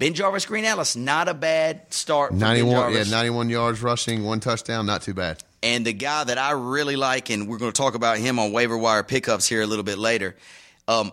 BenJarvus 0.00 0.46
Green-Ellis, 0.46 0.96
not 0.96 1.28
a 1.28 1.34
bad 1.34 1.92
start. 1.92 2.30
For 2.30 2.38
ben 2.38 2.64
91, 2.64 2.94
yeah, 2.94 3.02
91 3.02 3.50
yards 3.50 3.82
rushing, 3.82 4.24
one 4.24 4.40
touchdown, 4.40 4.86
not 4.86 5.02
too 5.02 5.12
bad. 5.12 5.44
And 5.62 5.84
the 5.84 5.92
guy 5.92 6.24
that 6.24 6.38
I 6.38 6.52
really 6.52 6.96
like, 6.96 7.28
and 7.28 7.46
we're 7.46 7.58
going 7.58 7.72
to 7.72 7.76
talk 7.76 7.94
about 7.94 8.16
him 8.16 8.38
on 8.38 8.52
waiver 8.52 8.78
wire 8.78 9.02
pickups 9.02 9.46
here 9.46 9.60
a 9.60 9.66
little 9.66 9.84
bit 9.84 9.98
later, 9.98 10.34
um, 10.88 11.12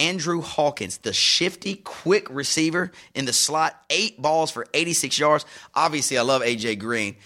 Andrew 0.00 0.40
Hawkins, 0.40 0.96
the 0.98 1.12
shifty, 1.12 1.76
quick 1.76 2.28
receiver 2.30 2.90
in 3.14 3.26
the 3.26 3.32
slot, 3.34 3.76
eight 3.90 4.20
balls 4.20 4.50
for 4.50 4.66
86 4.72 5.18
yards. 5.18 5.44
Obviously, 5.74 6.16
I 6.16 6.22
love 6.22 6.42
AJ 6.42 6.78
Green, 6.78 7.16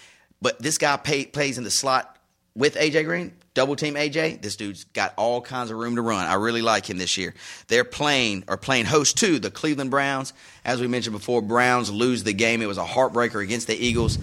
but 0.42 0.58
this 0.58 0.76
guy 0.76 0.96
pay, 0.96 1.24
plays 1.24 1.56
in 1.56 1.64
the 1.64 1.70
slot 1.70 2.18
with 2.56 2.74
AJ 2.74 3.04
Green. 3.04 3.32
Double 3.54 3.76
team 3.76 3.94
AJ. 3.94 4.42
This 4.42 4.56
dude's 4.56 4.82
got 4.82 5.14
all 5.16 5.40
kinds 5.40 5.70
of 5.70 5.78
room 5.78 5.94
to 5.94 6.02
run. 6.02 6.26
I 6.26 6.34
really 6.34 6.62
like 6.62 6.90
him 6.90 6.98
this 6.98 7.16
year. 7.16 7.34
They're 7.68 7.84
playing 7.84 8.42
or 8.48 8.56
playing 8.56 8.86
host 8.86 9.18
to 9.18 9.38
the 9.38 9.52
Cleveland 9.52 9.92
Browns. 9.92 10.32
As 10.64 10.80
we 10.80 10.88
mentioned 10.88 11.14
before, 11.16 11.40
Browns 11.40 11.88
lose 11.92 12.24
the 12.24 12.32
game. 12.32 12.60
It 12.60 12.66
was 12.66 12.78
a 12.78 12.84
heartbreaker 12.84 13.40
against 13.40 13.68
the 13.68 13.76
Eagles. 13.76 14.18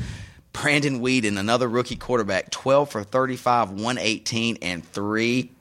Brandon 0.52 1.00
Weeden, 1.00 1.40
another 1.40 1.70
rookie 1.70 1.96
quarterback, 1.96 2.50
12 2.52 2.90
for 2.90 3.04
35, 3.06 3.72
118, 3.72 4.58
and 4.62 4.86
three, 4.86 5.52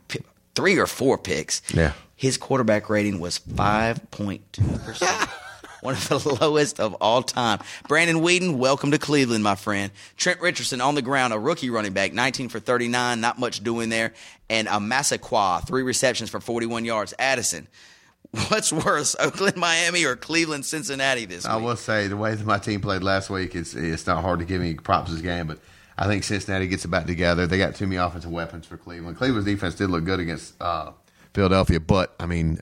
three 0.56 0.76
or 0.76 0.88
four 0.88 1.16
picks. 1.16 1.62
Yeah. 1.72 1.92
His 2.20 2.36
quarterback 2.36 2.90
rating 2.90 3.18
was 3.18 3.38
5.2%. 3.38 5.30
one 5.80 5.94
of 5.94 6.06
the 6.06 6.38
lowest 6.38 6.78
of 6.78 6.92
all 7.00 7.22
time. 7.22 7.60
Brandon 7.88 8.18
Weeden, 8.18 8.58
welcome 8.58 8.90
to 8.90 8.98
Cleveland, 8.98 9.42
my 9.42 9.54
friend. 9.54 9.90
Trent 10.18 10.38
Richardson 10.42 10.82
on 10.82 10.94
the 10.94 11.00
ground, 11.00 11.32
a 11.32 11.38
rookie 11.38 11.70
running 11.70 11.94
back, 11.94 12.12
19 12.12 12.50
for 12.50 12.60
39, 12.60 13.22
not 13.22 13.38
much 13.38 13.64
doing 13.64 13.88
there. 13.88 14.12
And 14.50 14.68
a 14.68 14.72
Massaquoi, 14.72 15.66
three 15.66 15.82
receptions 15.82 16.28
for 16.28 16.40
41 16.40 16.84
yards. 16.84 17.14
Addison, 17.18 17.68
what's 18.48 18.70
worse, 18.70 19.16
Oakland, 19.18 19.56
Miami, 19.56 20.04
or 20.04 20.14
Cleveland, 20.14 20.66
Cincinnati 20.66 21.24
this 21.24 21.44
week? 21.44 21.50
I 21.50 21.56
will 21.56 21.76
say 21.76 22.06
the 22.06 22.18
way 22.18 22.34
that 22.34 22.46
my 22.46 22.58
team 22.58 22.82
played 22.82 23.02
last 23.02 23.30
week, 23.30 23.54
it's 23.54 23.74
it's 23.74 24.06
not 24.06 24.20
hard 24.20 24.40
to 24.40 24.44
give 24.44 24.60
me 24.60 24.74
props 24.74 25.10
this 25.10 25.22
game, 25.22 25.46
but 25.46 25.58
I 25.96 26.06
think 26.06 26.24
Cincinnati 26.24 26.66
gets 26.66 26.84
it 26.84 26.88
back 26.88 27.06
together. 27.06 27.46
They 27.46 27.56
got 27.56 27.76
too 27.76 27.86
many 27.86 27.96
offensive 27.96 28.30
weapons 28.30 28.66
for 28.66 28.76
Cleveland. 28.76 29.16
Cleveland's 29.16 29.46
defense 29.46 29.74
did 29.74 29.88
look 29.88 30.04
good 30.04 30.20
against 30.20 30.60
uh, 30.60 30.92
Philadelphia, 31.34 31.80
but 31.80 32.14
I 32.18 32.26
mean, 32.26 32.60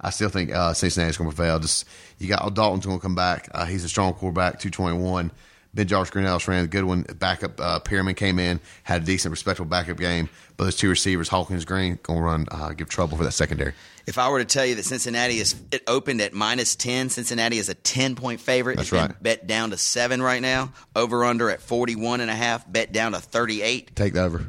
I 0.00 0.10
still 0.10 0.28
think 0.28 0.52
uh, 0.52 0.72
Cincinnati's 0.72 1.16
going 1.16 1.30
to 1.30 1.36
prevail. 1.36 1.58
Just 1.58 1.86
you 2.18 2.28
got 2.28 2.54
Dalton's 2.54 2.86
going 2.86 2.98
to 2.98 3.02
come 3.02 3.14
back. 3.14 3.48
Uh, 3.52 3.64
he's 3.66 3.84
a 3.84 3.88
strong 3.88 4.14
quarterback, 4.14 4.60
two 4.60 4.70
twenty 4.70 4.98
one. 4.98 5.32
Ben 5.74 5.86
Josh 5.86 6.08
Greenhouse 6.08 6.48
ran 6.48 6.64
a 6.64 6.68
good 6.68 6.84
one. 6.84 7.02
Backup 7.02 7.60
uh, 7.60 7.80
Perriman 7.80 8.16
came 8.16 8.38
in, 8.38 8.60
had 8.82 9.02
a 9.02 9.04
decent, 9.04 9.30
respectable 9.30 9.68
backup 9.68 9.98
game. 9.98 10.30
But 10.56 10.64
those 10.64 10.76
two 10.76 10.88
receivers, 10.88 11.28
Hawkins 11.28 11.66
Green, 11.66 11.98
going 12.02 12.18
to 12.18 12.24
run, 12.24 12.46
uh, 12.50 12.70
give 12.70 12.88
trouble 12.88 13.18
for 13.18 13.24
that 13.24 13.32
secondary. 13.32 13.74
If 14.06 14.16
I 14.16 14.30
were 14.30 14.38
to 14.38 14.46
tell 14.46 14.64
you 14.64 14.76
that 14.76 14.84
Cincinnati 14.84 15.38
is 15.38 15.54
it 15.70 15.82
opened 15.86 16.22
at 16.22 16.32
minus 16.32 16.76
ten, 16.76 17.10
Cincinnati 17.10 17.58
is 17.58 17.68
a 17.68 17.74
ten 17.74 18.14
point 18.14 18.40
favorite. 18.40 18.76
That's 18.76 18.88
It's 18.88 18.90
been 18.92 19.10
right. 19.10 19.22
Bet 19.22 19.46
down 19.46 19.70
to 19.70 19.76
seven 19.76 20.22
right 20.22 20.40
now. 20.40 20.72
Over 20.94 21.24
under 21.24 21.50
at 21.50 21.60
forty 21.60 21.94
one 21.94 22.22
and 22.22 22.30
a 22.30 22.34
half. 22.34 22.70
Bet 22.70 22.92
down 22.92 23.12
to 23.12 23.20
thirty 23.20 23.60
eight. 23.60 23.94
Take 23.94 24.14
the 24.14 24.22
over. 24.22 24.46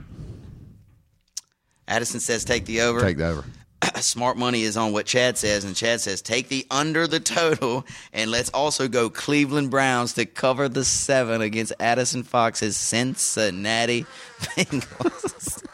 Addison 1.87 2.19
says 2.19 2.43
take 2.43 2.65
the 2.65 2.81
over. 2.81 3.01
Take 3.01 3.17
the 3.17 3.27
over. 3.27 3.43
Smart 4.01 4.37
money 4.37 4.63
is 4.63 4.75
on 4.75 4.91
what 4.91 5.05
Chad 5.05 5.37
says, 5.37 5.63
and 5.63 5.75
Chad 5.75 6.01
says 6.01 6.21
take 6.21 6.49
the 6.49 6.65
under 6.69 7.07
the 7.07 7.19
total, 7.19 7.85
and 8.11 8.31
let's 8.31 8.49
also 8.49 8.87
go 8.87 9.09
Cleveland 9.09 9.69
Browns 9.69 10.13
to 10.13 10.25
cover 10.25 10.67
the 10.67 10.83
seven 10.83 11.41
against 11.41 11.73
Addison 11.79 12.23
Fox's 12.23 12.75
Cincinnati 12.75 14.05
Bengals. 14.39 15.63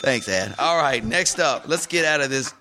Thanks, 0.00 0.28
Ad. 0.28 0.54
All 0.58 0.76
right, 0.76 1.04
next 1.04 1.40
up, 1.40 1.66
let's 1.66 1.86
get 1.86 2.04
out 2.04 2.20
of 2.20 2.30
this 2.30 2.52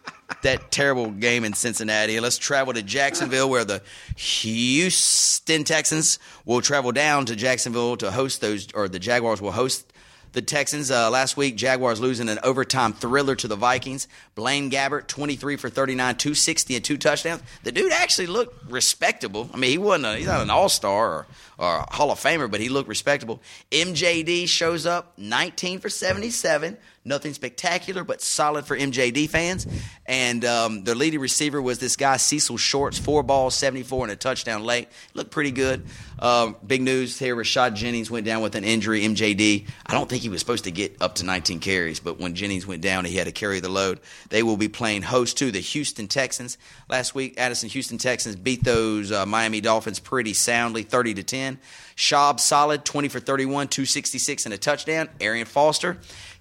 that 0.41 0.71
terrible 0.71 1.11
game 1.11 1.43
in 1.43 1.53
Cincinnati 1.53 2.15
and 2.15 2.23
let's 2.23 2.37
travel 2.37 2.73
to 2.73 2.81
Jacksonville, 2.81 3.49
where 3.49 3.65
the 3.65 3.81
Houston 4.15 5.63
Texans 5.63 6.17
will 6.45 6.61
travel 6.61 6.91
down 6.91 7.25
to 7.25 7.35
Jacksonville 7.35 7.97
to 7.97 8.09
host 8.11 8.41
those, 8.41 8.67
or 8.73 8.87
the 8.87 8.99
Jaguars 8.99 9.41
will 9.41 9.51
host 9.51 9.91
the 10.35 10.41
Texans 10.41 10.91
uh, 10.91 11.09
last 11.09 11.37
week, 11.37 11.55
Jaguars 11.55 11.99
losing 11.99 12.29
an 12.29 12.39
overtime 12.43 12.93
thriller 12.93 13.35
to 13.35 13.47
the 13.47 13.55
Vikings. 13.55 14.07
Blaine 14.35 14.69
Gabbert, 14.69 15.07
23 15.07 15.55
for 15.55 15.69
39, 15.69 16.15
260 16.17 16.75
and 16.75 16.85
two 16.85 16.97
touchdowns. 16.97 17.41
The 17.63 17.71
dude 17.71 17.93
actually 17.93 18.27
looked 18.27 18.69
respectable. 18.69 19.49
I 19.53 19.57
mean, 19.57 19.71
he 19.71 19.77
wasn't 19.77 20.05
a, 20.05 20.17
he's 20.17 20.27
not 20.27 20.41
an 20.41 20.49
all 20.49 20.69
star 20.69 21.09
or, 21.09 21.27
or 21.57 21.85
Hall 21.89 22.11
of 22.11 22.19
Famer, 22.19 22.51
but 22.51 22.59
he 22.59 22.69
looked 22.69 22.89
respectable. 22.89 23.41
MJD 23.71 24.47
shows 24.47 24.85
up, 24.85 25.13
19 25.17 25.79
for 25.79 25.89
77. 25.89 26.77
Nothing 27.07 27.35
spectacular, 27.35 28.03
but 28.03 28.19
solid 28.19 28.65
for 28.65 28.75
MJD 28.75 29.29
fans. 29.29 29.67
And 30.07 30.43
um, 30.43 30.83
their 30.83 30.95
leading 30.95 31.19
receiver 31.19 31.61
was 31.61 31.77
this 31.77 31.95
guy, 31.95 32.17
Cecil 32.17 32.57
Shorts, 32.57 32.97
four 32.97 33.21
balls, 33.21 33.53
74, 33.53 34.05
and 34.05 34.11
a 34.11 34.15
touchdown 34.15 34.63
late. 34.63 34.87
Looked 35.13 35.29
pretty 35.29 35.51
good. 35.51 35.85
Um, 36.17 36.55
big 36.65 36.81
news 36.81 37.19
here 37.19 37.35
Rashad 37.35 37.75
Jennings 37.75 38.09
went 38.09 38.25
down 38.25 38.41
with 38.41 38.55
an 38.55 38.63
injury, 38.63 39.01
MJD. 39.01 39.67
I 39.85 39.93
don't 39.93 40.09
think 40.09 40.23
he 40.23 40.29
was 40.29 40.39
supposed 40.39 40.63
to 40.63 40.71
get 40.71 40.99
up 40.99 41.15
to 41.15 41.25
19 41.25 41.59
carries, 41.59 41.99
but 41.99 42.19
when 42.19 42.33
Jennings 42.33 42.65
went 42.65 42.81
down, 42.81 43.05
he 43.05 43.15
had 43.15 43.27
to 43.27 43.31
carry 43.31 43.59
the 43.59 43.69
load. 43.69 43.99
They 44.29 44.41
will 44.41 44.57
be 44.57 44.67
playing 44.67 45.03
host 45.03 45.37
to 45.37 45.51
the 45.51 45.59
Houston 45.59 46.07
Texans. 46.07 46.57
Last 46.89 47.13
week, 47.13 47.35
Addison 47.37 47.69
Houston 47.69 47.99
Texans 47.99 48.35
beat 48.35 48.63
those 48.63 49.11
uh, 49.11 49.27
Miami 49.27 49.61
Dolphins 49.61 49.99
pretty 49.99 50.33
soundly, 50.33 50.81
30 50.81 51.13
to 51.15 51.23
10. 51.23 51.59
Schaub 51.95 52.39
solid, 52.39 52.83
20 52.83 53.07
for 53.07 53.19
31, 53.19 53.67
266 53.69 54.45
and 54.45 54.53
a 54.53 54.57
touchdown. 54.57 55.09
Arian 55.21 55.45
Foster, 55.45 55.97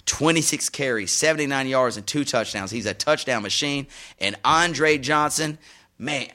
26 0.06 0.68
carries, 0.70 1.12
79 1.12 1.66
yards, 1.66 1.96
and 1.96 2.06
two 2.06 2.24
touchdowns. 2.24 2.70
He's 2.70 2.86
a 2.86 2.94
touchdown 2.94 3.42
machine. 3.42 3.86
And 4.18 4.36
Andre 4.44 4.98
Johnson, 4.98 5.58
man, 5.98 6.28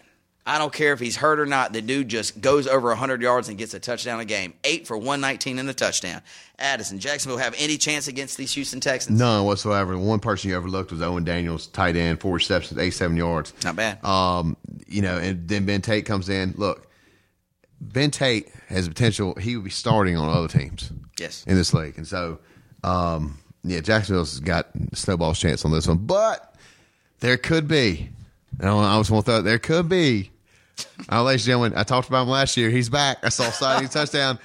I 0.45 0.57
don't 0.57 0.73
care 0.73 0.93
if 0.93 0.99
he's 0.99 1.15
hurt 1.15 1.39
or 1.39 1.45
not. 1.45 1.73
The 1.73 1.81
dude 1.81 2.07
just 2.07 2.41
goes 2.41 2.65
over 2.65 2.87
100 2.87 3.21
yards 3.21 3.49
and 3.49 3.57
gets 3.57 3.75
a 3.75 3.79
touchdown 3.79 4.19
a 4.19 4.25
game. 4.25 4.55
Eight 4.63 4.87
for 4.87 4.97
119 4.97 5.59
and 5.59 5.69
a 5.69 5.73
touchdown. 5.75 6.21
Addison, 6.57 6.99
Jacksonville 6.99 7.37
have 7.37 7.53
any 7.57 7.77
chance 7.77 8.07
against 8.07 8.35
these 8.37 8.51
Houston 8.53 8.79
Texans? 8.79 9.19
None 9.19 9.45
whatsoever. 9.45 9.93
The 9.93 9.99
one 9.99 10.19
person 10.19 10.49
you 10.49 10.55
overlooked 10.55 10.91
was 10.91 11.03
Owen 11.03 11.23
Daniels, 11.23 11.67
tight 11.67 11.95
end, 11.95 12.19
four 12.19 12.33
receptions, 12.33 12.79
87 12.79 13.15
yards. 13.15 13.53
Not 13.63 13.75
bad. 13.75 14.03
Um, 14.03 14.57
you 14.87 15.03
know, 15.03 15.17
and 15.17 15.47
then 15.47 15.65
Ben 15.65 15.81
Tate 15.81 16.05
comes 16.05 16.29
in. 16.29 16.55
Look, 16.57 16.87
Ben 17.79 18.09
Tate 18.09 18.49
has 18.69 18.87
potential. 18.87 19.35
He 19.35 19.55
would 19.55 19.65
be 19.65 19.69
starting 19.69 20.17
on 20.17 20.35
other 20.35 20.47
teams 20.47 20.91
yes. 21.19 21.43
in 21.45 21.55
this 21.55 21.73
league, 21.73 21.97
and 21.97 22.07
so 22.07 22.39
um, 22.83 23.37
yeah, 23.63 23.81
Jacksonville's 23.81 24.39
got 24.39 24.67
snowball's 24.93 25.39
chance 25.39 25.65
on 25.65 25.71
this 25.71 25.87
one, 25.87 25.97
but 25.97 26.55
there 27.19 27.37
could 27.37 27.67
be. 27.67 28.09
I, 28.59 28.65
don't, 28.65 28.83
I 28.83 28.97
just 28.97 29.11
want 29.11 29.25
to 29.25 29.31
throw 29.31 29.39
it. 29.39 29.41
There 29.43 29.59
could 29.59 29.89
be. 29.89 30.31
Uh, 31.11 31.23
ladies 31.23 31.41
and 31.41 31.47
gentlemen, 31.47 31.77
I 31.77 31.83
talked 31.83 32.07
about 32.07 32.23
him 32.23 32.29
last 32.29 32.55
year. 32.57 32.69
He's 32.69 32.89
back. 32.89 33.17
I 33.23 33.29
saw 33.29 33.49
sighting 33.51 33.89
touchdown. 33.89 34.39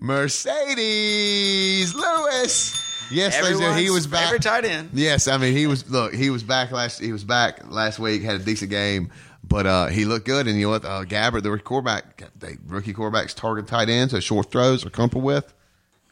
Marcedes 0.00 1.94
Lewis. 1.94 2.84
Yes, 3.10 3.34
ladies 3.34 3.52
and 3.52 3.60
gentlemen, 3.60 3.82
he 3.82 3.90
was 3.90 4.06
back. 4.06 4.24
favorite 4.24 4.42
tight 4.42 4.64
end. 4.64 4.90
Yes, 4.92 5.28
I 5.28 5.38
mean 5.38 5.56
he 5.56 5.66
was. 5.66 5.88
Look, 5.90 6.14
he 6.14 6.30
was 6.30 6.42
back 6.42 6.70
last. 6.72 7.00
He 7.00 7.12
was 7.12 7.24
back 7.24 7.70
last 7.70 7.98
week. 7.98 8.22
Had 8.22 8.40
a 8.40 8.44
decent 8.44 8.70
game, 8.70 9.10
but 9.42 9.66
uh, 9.66 9.86
he 9.86 10.04
looked 10.04 10.26
good. 10.26 10.46
And 10.46 10.56
you 10.56 10.66
know 10.66 10.70
what? 10.70 10.84
Uh, 10.84 11.04
Gabbert, 11.04 11.42
the 11.42 11.50
rookie 11.50 11.64
quarterback, 11.64 12.22
they, 12.38 12.58
rookie 12.66 12.92
quarterbacks 12.92 13.34
target 13.34 13.66
tight 13.66 13.88
ends, 13.88 14.12
so 14.12 14.20
short 14.20 14.50
throws 14.50 14.84
are 14.84 14.90
comfortable 14.90 15.22
with. 15.24 15.52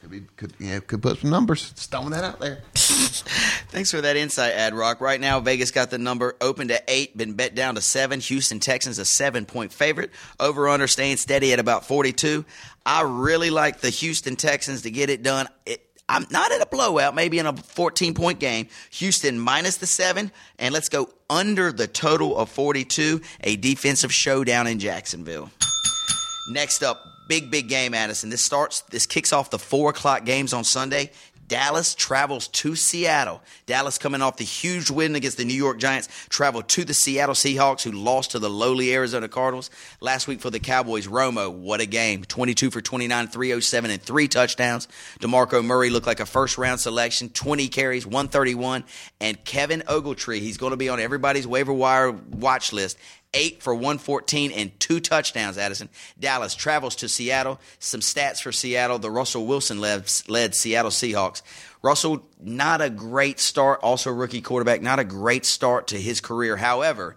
Could 0.06 0.56
be 0.56 0.68
could 0.68 0.86
could 0.86 1.02
put 1.02 1.18
some 1.18 1.30
numbers. 1.30 1.72
Just 1.72 1.90
throwing 1.90 2.10
that 2.10 2.22
out 2.22 2.38
there. 2.38 2.62
Thanks 2.74 3.90
for 3.90 4.00
that 4.00 4.16
insight, 4.16 4.52
Ad 4.52 4.72
Rock. 4.72 5.00
Right 5.00 5.20
now, 5.20 5.40
Vegas 5.40 5.72
got 5.72 5.90
the 5.90 5.98
number 5.98 6.36
open 6.40 6.68
to 6.68 6.80
eight, 6.86 7.16
been 7.16 7.32
bet 7.32 7.56
down 7.56 7.74
to 7.74 7.80
seven. 7.80 8.20
Houston 8.20 8.60
Texans 8.60 9.00
a 9.00 9.04
seven 9.04 9.46
point 9.46 9.72
favorite. 9.72 10.12
Over 10.38 10.68
under 10.68 10.86
staying 10.86 11.16
steady 11.16 11.52
at 11.52 11.58
about 11.58 11.86
42. 11.86 12.44
I 12.84 13.02
really 13.02 13.50
like 13.50 13.80
the 13.80 13.90
Houston 13.90 14.36
Texans 14.36 14.82
to 14.82 14.92
get 14.92 15.10
it 15.10 15.24
done. 15.24 15.48
It, 15.66 15.82
I'm 16.08 16.24
not 16.30 16.52
in 16.52 16.62
a 16.62 16.66
blowout, 16.66 17.16
maybe 17.16 17.40
in 17.40 17.46
a 17.46 17.56
14 17.56 18.14
point 18.14 18.38
game. 18.38 18.68
Houston 18.90 19.40
minus 19.40 19.78
the 19.78 19.88
seven, 19.88 20.30
and 20.60 20.72
let's 20.72 20.88
go 20.88 21.10
under 21.28 21.72
the 21.72 21.88
total 21.88 22.38
of 22.38 22.48
42. 22.48 23.22
A 23.40 23.56
defensive 23.56 24.12
showdown 24.12 24.68
in 24.68 24.78
Jacksonville. 24.78 25.50
Next 26.50 26.84
up, 26.84 27.15
big, 27.28 27.50
big 27.50 27.68
game, 27.68 27.94
Addison. 27.94 28.30
This 28.30 28.44
starts, 28.44 28.80
this 28.82 29.06
kicks 29.06 29.32
off 29.32 29.50
the 29.50 29.58
four 29.58 29.90
o'clock 29.90 30.24
games 30.24 30.52
on 30.52 30.64
Sunday. 30.64 31.10
Dallas 31.48 31.94
travels 31.94 32.48
to 32.48 32.74
Seattle. 32.74 33.40
Dallas 33.66 33.98
coming 33.98 34.20
off 34.20 34.36
the 34.36 34.44
huge 34.44 34.90
win 34.90 35.14
against 35.14 35.36
the 35.36 35.44
New 35.44 35.54
York 35.54 35.78
Giants, 35.78 36.08
travel 36.28 36.62
to 36.62 36.84
the 36.84 36.94
Seattle 36.94 37.34
Seahawks, 37.34 37.82
who 37.82 37.92
lost 37.92 38.32
to 38.32 38.38
the 38.38 38.50
lowly 38.50 38.92
Arizona 38.92 39.28
Cardinals 39.28 39.70
last 40.00 40.26
week 40.26 40.40
for 40.40 40.50
the 40.50 40.58
Cowboys. 40.58 41.06
Romo, 41.06 41.52
what 41.52 41.80
a 41.80 41.86
game. 41.86 42.24
22 42.24 42.70
for 42.70 42.80
29, 42.80 43.28
307, 43.28 43.90
and 43.90 44.02
three 44.02 44.28
touchdowns. 44.28 44.88
DeMarco 45.20 45.64
Murray 45.64 45.90
looked 45.90 46.06
like 46.06 46.20
a 46.20 46.26
first 46.26 46.58
round 46.58 46.80
selection, 46.80 47.28
20 47.28 47.68
carries, 47.68 48.06
131. 48.06 48.84
And 49.20 49.42
Kevin 49.44 49.82
Ogletree, 49.82 50.40
he's 50.40 50.56
going 50.56 50.72
to 50.72 50.76
be 50.76 50.88
on 50.88 50.98
everybody's 50.98 51.46
waiver 51.46 51.72
wire 51.72 52.10
watch 52.10 52.72
list 52.72 52.98
eight 53.36 53.62
for 53.62 53.74
114 53.74 54.50
and 54.52 54.78
two 54.80 54.98
touchdowns, 54.98 55.58
Addison. 55.58 55.88
Dallas 56.18 56.54
travels 56.54 56.96
to 56.96 57.08
Seattle. 57.08 57.60
Some 57.78 58.00
stats 58.00 58.42
for 58.42 58.50
Seattle. 58.50 58.98
The 58.98 59.10
Russell 59.10 59.46
Wilson 59.46 59.80
led, 59.80 60.10
led 60.26 60.54
Seattle 60.54 60.90
Seahawks. 60.90 61.42
Russell, 61.82 62.26
not 62.40 62.80
a 62.80 62.90
great 62.90 63.38
start, 63.38 63.80
also 63.82 64.10
rookie 64.10 64.40
quarterback, 64.40 64.82
not 64.82 64.98
a 64.98 65.04
great 65.04 65.44
start 65.44 65.88
to 65.88 66.00
his 66.00 66.20
career. 66.20 66.56
However, 66.56 67.16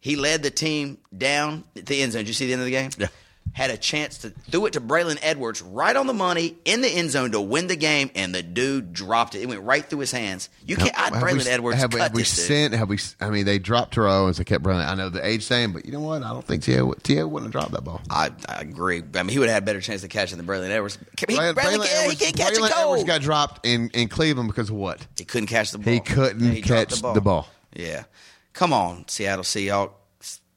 he 0.00 0.16
led 0.16 0.42
the 0.42 0.50
team 0.50 0.98
down 1.16 1.64
the 1.74 2.02
end 2.02 2.12
zone. 2.12 2.20
Did 2.20 2.28
you 2.28 2.34
see 2.34 2.46
the 2.46 2.52
end 2.52 2.62
of 2.62 2.66
the 2.66 2.72
game? 2.72 2.90
Yeah. 2.98 3.06
Had 3.52 3.70
a 3.70 3.76
chance 3.76 4.18
to 4.18 4.30
threw 4.30 4.66
it 4.66 4.74
to 4.74 4.80
Braylon 4.80 5.18
Edwards 5.22 5.62
right 5.62 5.96
on 5.96 6.06
the 6.06 6.12
money 6.14 6.56
in 6.64 6.80
the 6.80 6.88
end 6.88 7.10
zone 7.10 7.32
to 7.32 7.40
win 7.40 7.66
the 7.66 7.76
game, 7.76 8.10
and 8.14 8.34
the 8.34 8.42
dude 8.42 8.92
dropped 8.92 9.34
it. 9.34 9.42
It 9.42 9.48
went 9.48 9.62
right 9.62 9.84
through 9.84 9.98
his 10.00 10.12
hands. 10.12 10.48
You 10.64 10.76
can't. 10.76 10.96
I'd 10.98 11.12
Have 11.14 11.22
Braylon 11.22 11.44
we- 11.44 11.50
Edwards 11.50 11.78
Have, 11.80 11.92
have 11.94 12.14
we 12.14 12.24
sent? 12.24 12.74
Have 12.74 12.88
we? 12.88 12.98
I 13.20 13.30
mean, 13.30 13.44
they 13.46 13.58
dropped 13.58 13.94
Terrell 13.94 14.26
and 14.26 14.34
they 14.34 14.44
kept 14.44 14.64
running. 14.64 14.86
I 14.86 14.94
know 14.94 15.08
the 15.08 15.26
age 15.26 15.44
saying, 15.44 15.72
but 15.72 15.84
you 15.86 15.92
know 15.92 16.00
what? 16.00 16.22
I 16.22 16.28
don't 16.32 16.44
think 16.44 16.62
T.O. 16.62 16.92
T.O. 17.02 17.26
wouldn't 17.26 17.52
have 17.52 17.60
dropped 17.60 17.72
that 17.72 17.84
ball. 17.84 18.00
I, 18.10 18.30
I 18.48 18.60
agree. 18.60 19.02
I 19.14 19.22
mean, 19.22 19.30
he 19.30 19.38
would 19.38 19.48
have 19.48 19.54
had 19.54 19.62
a 19.62 19.66
better 19.66 19.80
chance 19.80 20.02
to 20.02 20.08
catch 20.08 20.32
it 20.32 20.36
than 20.36 20.46
Braylon 20.46 20.70
Edwards. 20.70 20.98
He, 21.18 21.26
Braylon- 21.26 21.54
Braylon, 21.54 21.54
Braylon 21.54 21.76
can't, 21.76 21.82
he 21.88 21.96
Edwards- 21.96 22.20
can't 22.20 22.36
catch 22.36 22.52
Braylon 22.54 22.70
a 22.70 22.78
Edwards 22.80 23.04
got 23.04 23.20
dropped 23.22 23.66
in, 23.66 23.90
in 23.94 24.08
Cleveland 24.08 24.48
because 24.48 24.70
of 24.70 24.76
what? 24.76 25.06
he 25.16 25.24
couldn't 25.24 25.48
catch 25.48 25.72
the 25.72 25.78
ball. 25.78 25.92
He 25.94 26.00
couldn't 26.00 26.44
Yeah, 26.44 26.50
he 26.52 26.62
catch 26.62 27.00
the 27.00 27.20
ball. 27.20 27.48
Yeah. 27.74 28.04
Come 28.52 28.72
on, 28.72 29.06
Seattle 29.08 29.44
Seahawks. 29.44 29.90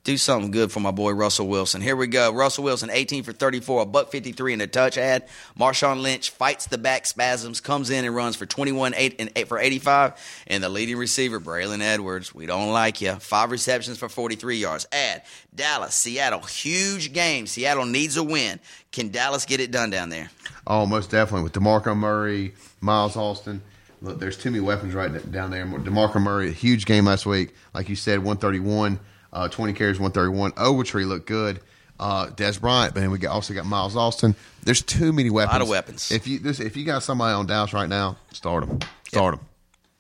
Do 0.04 0.18
something 0.18 0.52
good 0.52 0.72
for 0.72 0.80
my 0.80 0.92
boy 0.92 1.12
Russell 1.12 1.48
Wilson. 1.48 1.82
Here 1.82 1.96
we 1.96 2.08
go. 2.08 2.34
Russell 2.34 2.64
Wilson, 2.64 2.90
18 2.92 3.24
for 3.24 3.34
34, 3.34 3.84
a 3.84 3.86
buck 3.86 4.12
53 4.12 4.54
and 4.54 4.62
a 4.62 4.68
touch 4.68 4.98
ad. 4.98 5.28
Marshawn 5.60 6.02
Lynch 6.02 6.32
fights 6.32 6.66
the 6.66 6.78
back 6.78 7.06
spasms, 7.06 7.62
comes 7.62 7.90
in 7.90 8.04
and 8.04 8.16
runs 8.16 8.36
for 8.36 8.46
21 8.46 8.94
eight 8.96 9.16
and 9.20 9.32
eight 9.36 9.48
for 9.48 9.60
85. 9.60 10.14
And 10.48 10.64
the 10.64 10.70
leading 10.70 10.98
receiver, 10.98 11.40
Braylon 11.40 11.82
Edwards, 11.82 12.34
we 12.34 12.48
don't 12.48 12.72
like 12.72 13.02
you. 13.02 13.14
Five 13.16 13.52
receptions 13.52 13.98
for 13.98 14.10
43 14.10 14.58
yards. 14.58 14.88
Ad 14.92 15.22
Dallas, 15.54 15.96
Seattle, 15.96 16.42
huge 16.42 17.14
game. 17.14 17.46
Seattle 17.46 17.86
needs 17.86 18.18
a 18.18 18.24
win. 18.24 18.60
Can 18.92 19.10
Dallas 19.10 19.46
get 19.46 19.60
it 19.60 19.72
done 19.72 19.90
down 19.90 20.10
there? 20.10 20.32
Oh, 20.66 20.86
most 20.86 21.12
definitely 21.12 21.44
with 21.44 21.54
Demarco 21.54 21.96
Murray, 21.96 22.56
Miles 22.80 23.16
Austin. 23.16 23.62
Look, 24.02 24.20
there's 24.20 24.38
too 24.38 24.50
many 24.50 24.62
weapons 24.62 24.96
right 24.96 25.32
down 25.32 25.52
there. 25.52 25.66
Demarco 25.66 26.20
Murray, 26.20 26.50
a 26.50 26.54
huge 26.54 26.86
game 26.86 27.06
last 27.06 27.28
week, 27.28 27.54
like 27.74 27.88
you 27.88 27.96
said, 27.96 28.20
131 28.20 29.00
uh, 29.34 29.48
20 29.48 29.74
carries, 29.74 30.00
131. 30.00 30.52
Ogletree 30.54 31.08
looked 31.08 31.28
good. 31.28 31.60
Uh, 32.00 32.28
Dez 32.28 32.60
Bryant, 32.60 32.96
but 32.96 33.02
then 33.02 33.12
we 33.12 33.20
got, 33.20 33.32
also 33.32 33.54
got 33.54 33.66
Miles 33.66 33.96
Austin. 33.96 34.36
There's 34.64 34.82
too 34.82 35.14
many 35.14 35.30
weapons. 35.30 35.52
A 35.52 35.60
lot 35.60 35.62
of 35.62 35.70
weapons. 35.70 36.12
If 36.12 36.26
you 36.26 36.40
this, 36.40 36.60
if 36.60 36.76
you 36.76 36.84
got 36.84 37.04
somebody 37.04 37.34
on 37.34 37.46
Dallas 37.46 37.74
right 37.74 37.88
now, 37.88 38.18
start 38.32 38.68
them. 38.68 38.80
Start 39.08 39.36
yep. 39.36 39.40
them. 39.40 39.50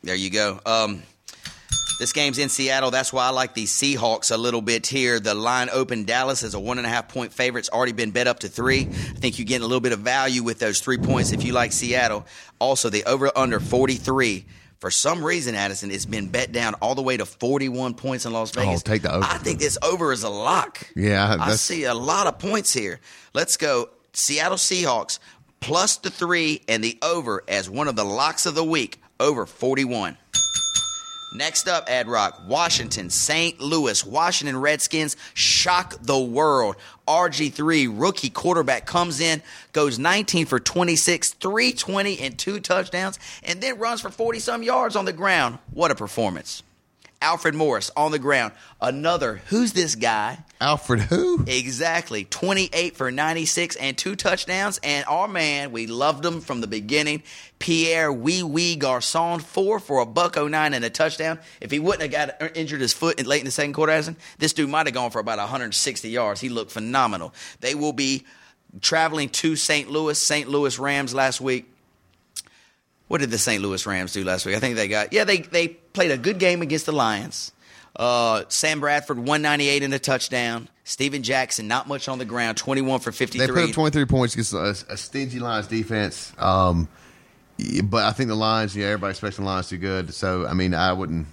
There 0.02 0.16
you 0.16 0.32
go. 0.32 0.60
Um, 0.66 1.04
this 2.02 2.14
game's 2.14 2.40
in 2.40 2.50
Seattle. 2.50 2.90
That's 2.90 3.14
why 3.14 3.28
I 3.28 3.30
like 3.30 3.54
the 3.54 3.66
Seahawks 3.66 4.32
a 4.32 4.38
little 4.38 4.64
bit 4.64 4.88
here. 4.88 5.20
The 5.20 5.36
line 5.36 5.70
open 5.72 6.04
Dallas 6.04 6.42
as 6.42 6.56
a 6.56 6.60
one 6.60 6.80
and 6.80 6.88
a 6.88 6.90
half 6.90 7.08
point 7.08 7.32
favorite. 7.32 7.60
It's 7.60 7.70
already 7.70 7.92
been 7.92 8.10
bet 8.10 8.26
up 8.26 8.40
to 8.40 8.48
three. 8.48 8.80
I 8.80 8.86
think 8.86 9.38
you're 9.38 9.46
getting 9.46 9.64
a 9.64 9.68
little 9.68 9.82
bit 9.82 9.92
of 9.92 10.00
value 10.00 10.42
with 10.42 10.58
those 10.58 10.80
three 10.80 10.98
points 10.98 11.32
if 11.32 11.44
you 11.44 11.54
like 11.54 11.72
Seattle. 11.72 12.26
Also, 12.58 12.90
the 12.90 13.04
over 13.04 13.32
under 13.38 13.60
43 13.60 14.44
for 14.82 14.90
some 14.90 15.24
reason, 15.24 15.54
Addison, 15.54 15.92
it's 15.92 16.08
been 16.08 16.28
bet 16.28 16.52
down 16.52 16.74
all 16.82 16.96
the 16.96 17.04
way 17.04 17.16
to 17.16 17.26
41 17.26 17.94
points 17.94 18.26
in 18.26 18.34
Las 18.34 18.52
oh, 18.58 18.62
Vegas. 18.62 18.82
Oh, 18.82 18.84
take 18.84 19.04
the 19.04 19.14
over. 19.14 19.24
I 19.24 19.38
think 19.38 19.60
this 19.60 19.78
over 19.84 20.12
is 20.12 20.24
a 20.24 20.30
lock. 20.30 20.90
Yeah. 20.96 21.38
I 21.40 21.52
see 21.52 21.84
a 21.84 21.94
lot 21.94 22.26
of 22.26 22.40
points 22.40 22.74
here. 22.74 23.00
Let's 23.36 23.58
go 23.58 23.90
Seattle 24.14 24.58
Seahawks 24.58 25.20
plus 25.60 25.98
the 25.98 26.10
three 26.10 26.64
and 26.68 26.84
the 26.84 26.98
over 27.04 27.44
as 27.48 27.70
one 27.70 27.88
of 27.88 27.96
the 27.96 28.04
locks 28.04 28.48
of 28.48 28.56
the 28.56 28.64
week, 28.64 29.00
over 29.20 29.46
41. 29.46 30.18
Next 31.34 31.70
up, 31.70 31.90
Ad 31.90 32.10
Rock, 32.10 32.42
Washington, 32.46 33.10
St. 33.10 33.60
Louis. 33.62 34.06
Washington 34.06 34.58
Redskins 34.58 35.16
shock 35.34 35.96
the 36.02 36.20
world. 36.20 36.76
RG3, 37.08 37.88
rookie 37.90 38.30
quarterback, 38.30 38.86
comes 38.86 39.22
in, 39.22 39.42
goes 39.72 39.98
19 39.98 40.46
for 40.46 40.60
26, 40.60 41.34
320 41.36 42.20
and 42.20 42.38
two 42.38 42.60
touchdowns, 42.60 43.18
and 43.44 43.62
then 43.62 43.80
runs 43.80 44.02
for 44.02 44.10
40 44.10 44.40
some 44.40 44.62
yards 44.62 44.98
on 44.98 45.06
the 45.06 45.14
ground. 45.14 45.58
What 45.72 45.90
a 45.90 45.96
performance. 45.96 46.64
Alfred 47.22 47.54
Morris 47.54 47.92
on 47.96 48.12
the 48.12 48.20
ground. 48.20 48.54
Another, 48.82 49.42
who's 49.48 49.74
this 49.74 49.96
guy? 49.96 50.40
Alfred 50.60 51.02
who? 51.02 51.44
Exactly. 51.48 52.26
28 52.26 52.96
for 52.98 53.12
96 53.12 53.76
and 53.76 53.98
two 53.98 54.16
touchdowns. 54.16 54.80
And 54.84 55.06
our 55.08 55.28
man, 55.28 55.72
we 55.72 55.88
loved 55.88 56.26
him 56.26 56.42
from 56.42 56.62
the 56.62 56.68
beginning. 56.68 57.24
Pierre 57.60 58.12
Wee 58.12 58.44
Wee 58.44 58.76
Garcon, 58.76 59.40
four 59.40 59.80
for 59.80 60.02
a 60.02 60.06
buck 60.06 60.36
09 60.36 60.74
and 60.74 60.84
a 60.84 60.90
touchdown. 60.90 61.40
If 61.62 61.72
he 61.72 61.80
wouldn't 61.80 62.12
have 62.12 62.40
got 62.40 62.58
injured 62.58 62.82
his 62.82 62.94
foot 62.94 63.26
late 63.26 63.40
in 63.40 63.46
the 63.46 63.52
second 63.52 63.74
quarter, 63.74 64.16
this 64.40 64.54
dude 64.54 64.70
might 64.70 64.88
have 64.88 64.94
gone 64.94 65.12
for 65.12 65.20
about 65.20 65.38
160 65.38 66.10
yards. 66.10 66.42
He 66.42 66.50
looked 66.50 66.72
phenomenal. 66.72 67.34
They 67.60 67.76
will 67.76 67.94
be 67.94 68.26
traveling 68.82 69.30
to 69.30 69.56
St. 69.56 69.90
Louis, 69.90 70.22
St. 70.22 70.50
Louis 70.50 70.80
Rams 70.80 71.14
last 71.14 71.42
week. 71.42 71.68
What 73.12 73.20
did 73.20 73.30
the 73.30 73.38
St. 73.38 73.62
Louis 73.62 73.86
Rams 73.86 74.14
do 74.14 74.24
last 74.24 74.46
week? 74.46 74.56
I 74.56 74.60
think 74.60 74.78
they 74.78 74.88
got 74.88 75.12
yeah 75.12 75.26
they 75.26 75.40
they 75.40 75.68
played 75.68 76.12
a 76.12 76.18
good 76.18 76.40
game 76.40 76.62
against 76.62 76.86
the 76.86 76.94
Lions. 76.94 77.52
Uh, 77.94 78.46
Sam 78.48 78.80
Bradford 78.80 79.18
198 79.18 79.84
and 79.84 79.94
a 79.94 80.00
touchdown. 80.00 80.70
Steven 80.86 81.22
Jackson 81.22 81.68
not 81.68 81.90
much 81.90 82.08
on 82.08 82.20
the 82.20 82.26
ground, 82.26 82.56
21 82.56 83.02
for 83.02 83.12
53. 83.12 83.46
They 83.46 83.52
put 83.52 83.70
up 83.70 83.76
23 83.76 84.06
points 84.06 84.34
against 84.34 84.54
a, 84.54 84.94
a 84.94 84.96
stingy 84.96 85.40
Lions 85.40 85.68
defense. 85.68 86.32
Um, 86.38 86.88
but 87.84 88.06
I 88.06 88.14
think 88.14 88.30
the 88.30 88.36
Lions, 88.36 88.78
yeah, 88.78 88.86
everybody 88.86 89.12
expects 89.12 89.36
the 89.36 89.44
Lions 89.44 89.68
to 89.68 89.76
do 89.76 89.82
good. 89.82 90.14
So 90.14 90.48
I 90.48 90.54
mean, 90.54 90.74
I 90.74 90.94
wouldn't. 90.94 91.28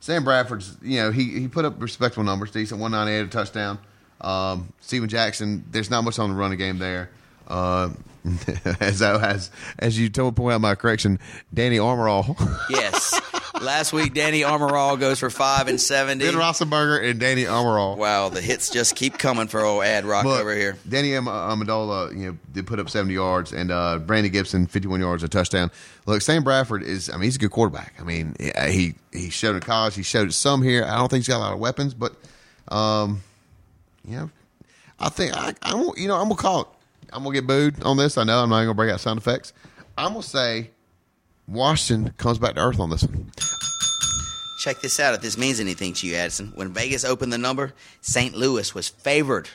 Sam 0.00 0.24
Bradford's, 0.24 0.74
you 0.80 1.00
know, 1.00 1.10
he 1.10 1.38
he 1.38 1.48
put 1.48 1.66
up 1.66 1.82
respectable 1.82 2.24
numbers, 2.24 2.50
decent, 2.50 2.80
198 2.80 3.26
a 3.26 3.30
touchdown. 3.30 3.78
Um, 4.22 4.72
Steven 4.80 5.10
Jackson, 5.10 5.66
there's 5.70 5.90
not 5.90 6.02
much 6.02 6.18
on 6.18 6.30
the 6.30 6.36
running 6.36 6.56
game 6.56 6.78
there. 6.78 7.10
Uh, 7.46 7.90
as 8.80 9.02
I, 9.02 9.30
as 9.30 9.50
as 9.78 9.98
you 9.98 10.08
told 10.08 10.36
point 10.36 10.54
out 10.54 10.60
my 10.60 10.74
correction, 10.74 11.18
Danny 11.52 11.78
Armorall. 11.78 12.36
yes, 12.70 13.18
last 13.60 13.92
week 13.92 14.14
Danny 14.14 14.40
Armorall 14.40 14.98
goes 15.00 15.18
for 15.18 15.30
five 15.30 15.68
and 15.68 15.80
seventy. 15.80 16.24
Ben 16.24 16.34
Roethlisberger 16.34 17.08
and 17.08 17.18
Danny 17.18 17.44
Armorall. 17.44 17.96
Wow, 17.96 18.28
the 18.28 18.40
hits 18.40 18.68
just 18.70 18.94
keep 18.94 19.18
coming 19.18 19.48
for 19.48 19.64
old 19.64 19.84
Ad 19.84 20.04
Rock 20.04 20.24
but 20.24 20.40
over 20.40 20.54
here. 20.54 20.76
Danny 20.88 21.10
Amendola, 21.10 22.12
you 22.12 22.26
know, 22.32 22.38
did 22.52 22.66
put 22.66 22.78
up 22.78 22.90
seventy 22.90 23.14
yards, 23.14 23.52
and 23.52 23.70
uh, 23.70 23.98
Brandon 23.98 24.32
Gibson 24.32 24.66
fifty 24.66 24.88
one 24.88 25.00
yards, 25.00 25.22
a 25.22 25.28
touchdown. 25.28 25.70
Look, 26.06 26.22
Sam 26.22 26.44
Bradford 26.44 26.82
is, 26.82 27.08
I 27.08 27.14
mean, 27.14 27.24
he's 27.24 27.36
a 27.36 27.38
good 27.38 27.50
quarterback. 27.50 27.94
I 27.98 28.04
mean, 28.04 28.34
he 28.38 28.94
he 29.12 29.30
showed 29.30 29.54
in 29.54 29.62
college, 29.62 29.94
he 29.94 30.02
showed 30.02 30.32
some 30.34 30.62
here. 30.62 30.84
I 30.84 30.96
don't 30.96 31.08
think 31.08 31.20
he's 31.20 31.28
got 31.28 31.38
a 31.38 31.44
lot 31.44 31.52
of 31.52 31.58
weapons, 31.58 31.94
but 31.94 32.14
um, 32.68 33.22
you 34.04 34.16
know, 34.16 34.30
I 34.98 35.08
think 35.08 35.34
I, 35.34 35.54
I'm. 35.62 35.90
you 35.96 36.08
know, 36.08 36.16
I'm 36.16 36.24
gonna 36.24 36.36
call 36.36 36.60
it. 36.62 36.66
I'm 37.12 37.22
gonna 37.22 37.34
get 37.34 37.46
booed 37.46 37.82
on 37.82 37.96
this. 37.96 38.18
I 38.18 38.24
know 38.24 38.42
I'm 38.42 38.50
not 38.50 38.60
gonna 38.60 38.74
break 38.74 38.92
out 38.92 39.00
sound 39.00 39.18
effects. 39.18 39.52
I'm 39.96 40.12
gonna 40.12 40.22
say 40.22 40.70
Washington 41.46 42.12
comes 42.16 42.38
back 42.38 42.54
to 42.54 42.60
earth 42.60 42.80
on 42.80 42.90
this 42.90 43.02
one. 43.02 43.30
Check 44.60 44.80
this 44.80 45.00
out. 45.00 45.14
If 45.14 45.22
this 45.22 45.38
means 45.38 45.58
anything 45.58 45.94
to 45.94 46.06
you, 46.06 46.16
Addison, 46.16 46.52
when 46.54 46.72
Vegas 46.72 47.04
opened 47.04 47.32
the 47.32 47.38
number, 47.38 47.72
St. 48.02 48.34
Louis 48.34 48.74
was 48.74 48.88
favored 48.88 49.48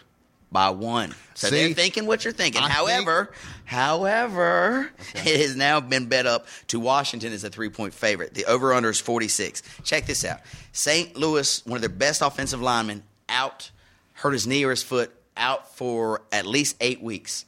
by 0.52 0.70
one. 0.70 1.14
So 1.36 1.50
See, 1.50 1.56
they're 1.56 1.74
thinking 1.74 2.06
what 2.08 2.24
you're 2.24 2.34
thinking. 2.34 2.62
I 2.62 2.70
however, 2.70 3.26
think... 3.26 3.38
however, 3.66 4.92
okay. 5.16 5.34
it 5.34 5.42
has 5.42 5.56
now 5.56 5.80
been 5.80 6.08
bet 6.08 6.26
up 6.26 6.48
to 6.68 6.80
Washington 6.80 7.34
as 7.34 7.44
a 7.44 7.50
three 7.50 7.70
point 7.70 7.94
favorite. 7.94 8.34
The 8.34 8.46
over 8.46 8.74
under 8.74 8.90
is 8.90 9.00
46. 9.00 9.62
Check 9.84 10.06
this 10.06 10.26
out. 10.26 10.40
St. 10.72 11.16
Louis, 11.16 11.66
one 11.66 11.78
of 11.78 11.82
their 11.82 11.90
best 11.90 12.22
offensive 12.22 12.62
linemen, 12.62 13.04
out, 13.30 13.70
hurt 14.14 14.32
his 14.32 14.48
knee 14.48 14.64
or 14.64 14.72
his 14.72 14.84
foot, 14.84 15.15
out 15.38 15.76
for 15.76 16.22
at 16.32 16.46
least 16.46 16.76
eight 16.82 17.02
weeks. 17.02 17.46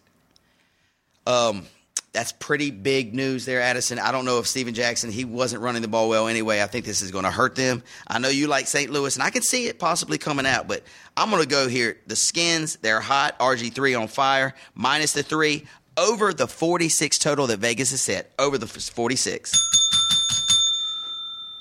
Um, 1.26 1.66
that's 2.14 2.32
pretty 2.32 2.72
big 2.72 3.14
news 3.14 3.46
there, 3.46 3.62
Addison. 3.62 4.00
I 4.00 4.12
don't 4.12 4.26
know 4.26 4.40
if 4.40 4.48
Steven 4.48 4.74
Jackson, 4.74 5.12
he 5.12 5.24
wasn't 5.24 5.62
running 5.62 5.84
the 5.84 5.88
ball 5.88 6.10
well 6.10 6.28
anyway. 6.28 6.62
I 6.62 6.66
think 6.66 6.86
this 6.86 7.02
is 7.02 7.12
going 7.12 7.26
to 7.26 7.32
hurt 7.32 7.56
them. 7.56 7.84
I 8.08 8.18
know 8.18 8.30
you 8.30 8.48
like 8.48 8.66
St. 8.66 8.90
Louis, 8.90 9.16
and 9.16 9.22
I 9.22 9.30
can 9.30 9.44
see 9.44 9.68
it 9.68 9.78
possibly 9.78 10.18
coming 10.18 10.46
out, 10.46 10.68
but 10.68 10.82
I'm 11.16 11.30
going 11.30 11.44
to 11.44 11.48
go 11.48 11.68
here. 11.68 11.98
The 12.08 12.16
skins, 12.16 12.78
they're 12.78 13.02
hot. 13.02 13.38
RG3 13.38 14.02
on 14.02 14.08
fire, 14.08 14.56
minus 14.74 15.14
the 15.14 15.22
three, 15.22 15.68
over 15.96 16.34
the 16.34 16.48
46 16.48 17.20
total 17.20 17.48
that 17.48 17.60
Vegas 17.60 17.92
has 17.92 18.02
set, 18.02 18.32
over 18.40 18.58
the 18.58 18.68
46. 18.68 19.87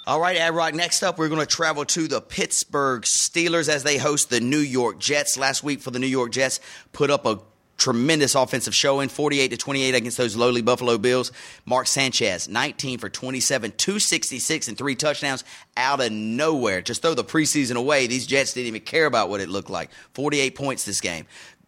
All 0.09 0.21
right, 0.21 0.37
Ad 0.37 0.55
Rock. 0.55 0.73
Next 0.73 1.03
up, 1.03 1.19
we're 1.19 1.29
going 1.29 1.41
to 1.41 1.47
travel 1.47 1.85
to 1.85 2.07
the 2.07 2.21
Pittsburgh 2.21 3.03
Steelers 3.03 3.69
as 3.69 3.83
they 3.83 3.97
host 3.97 4.31
the 4.31 4.39
New 4.39 4.61
York 4.61 5.01
Jets. 5.01 5.37
Last 5.37 5.65
week 5.65 5.81
for 5.81 5.91
the 5.91 5.99
New 5.99 6.07
York 6.07 6.31
Jets, 6.31 6.61
put 6.93 7.11
up 7.11 7.27
a 7.27 7.41
tremendous 7.77 8.37
offensive 8.37 8.73
showing 8.73 9.09
48 9.09 9.49
to 9.49 9.57
28 9.57 9.95
against 9.97 10.17
those 10.17 10.37
lowly 10.37 10.63
Buffalo 10.63 10.97
Bills. 10.97 11.33
Mark 11.65 11.89
Sanchez 11.89 12.49
19 12.49 13.01
for 13.01 13.09
27, 13.09 13.73
266 13.73 14.69
and 14.69 14.79
three 14.79 14.95
touchdowns 14.95 15.43
out 15.77 16.01
of 16.01 16.13
nowhere. 16.13 16.83
Just 16.83 17.03
throw 17.03 17.15
the 17.15 17.25
preseason 17.25 17.75
away. 17.75 18.07
These 18.07 18.29
Jets 18.29 18.53
didn't 18.53 18.69
even 18.69 18.83
care 18.83 19.07
about 19.07 19.29
what 19.29 19.41
it 19.41 19.49
looked 19.49 19.71
like. 19.71 19.91
48 20.15 20.55
points 20.55 20.85
this 20.85 21.01
game. 21.01 21.27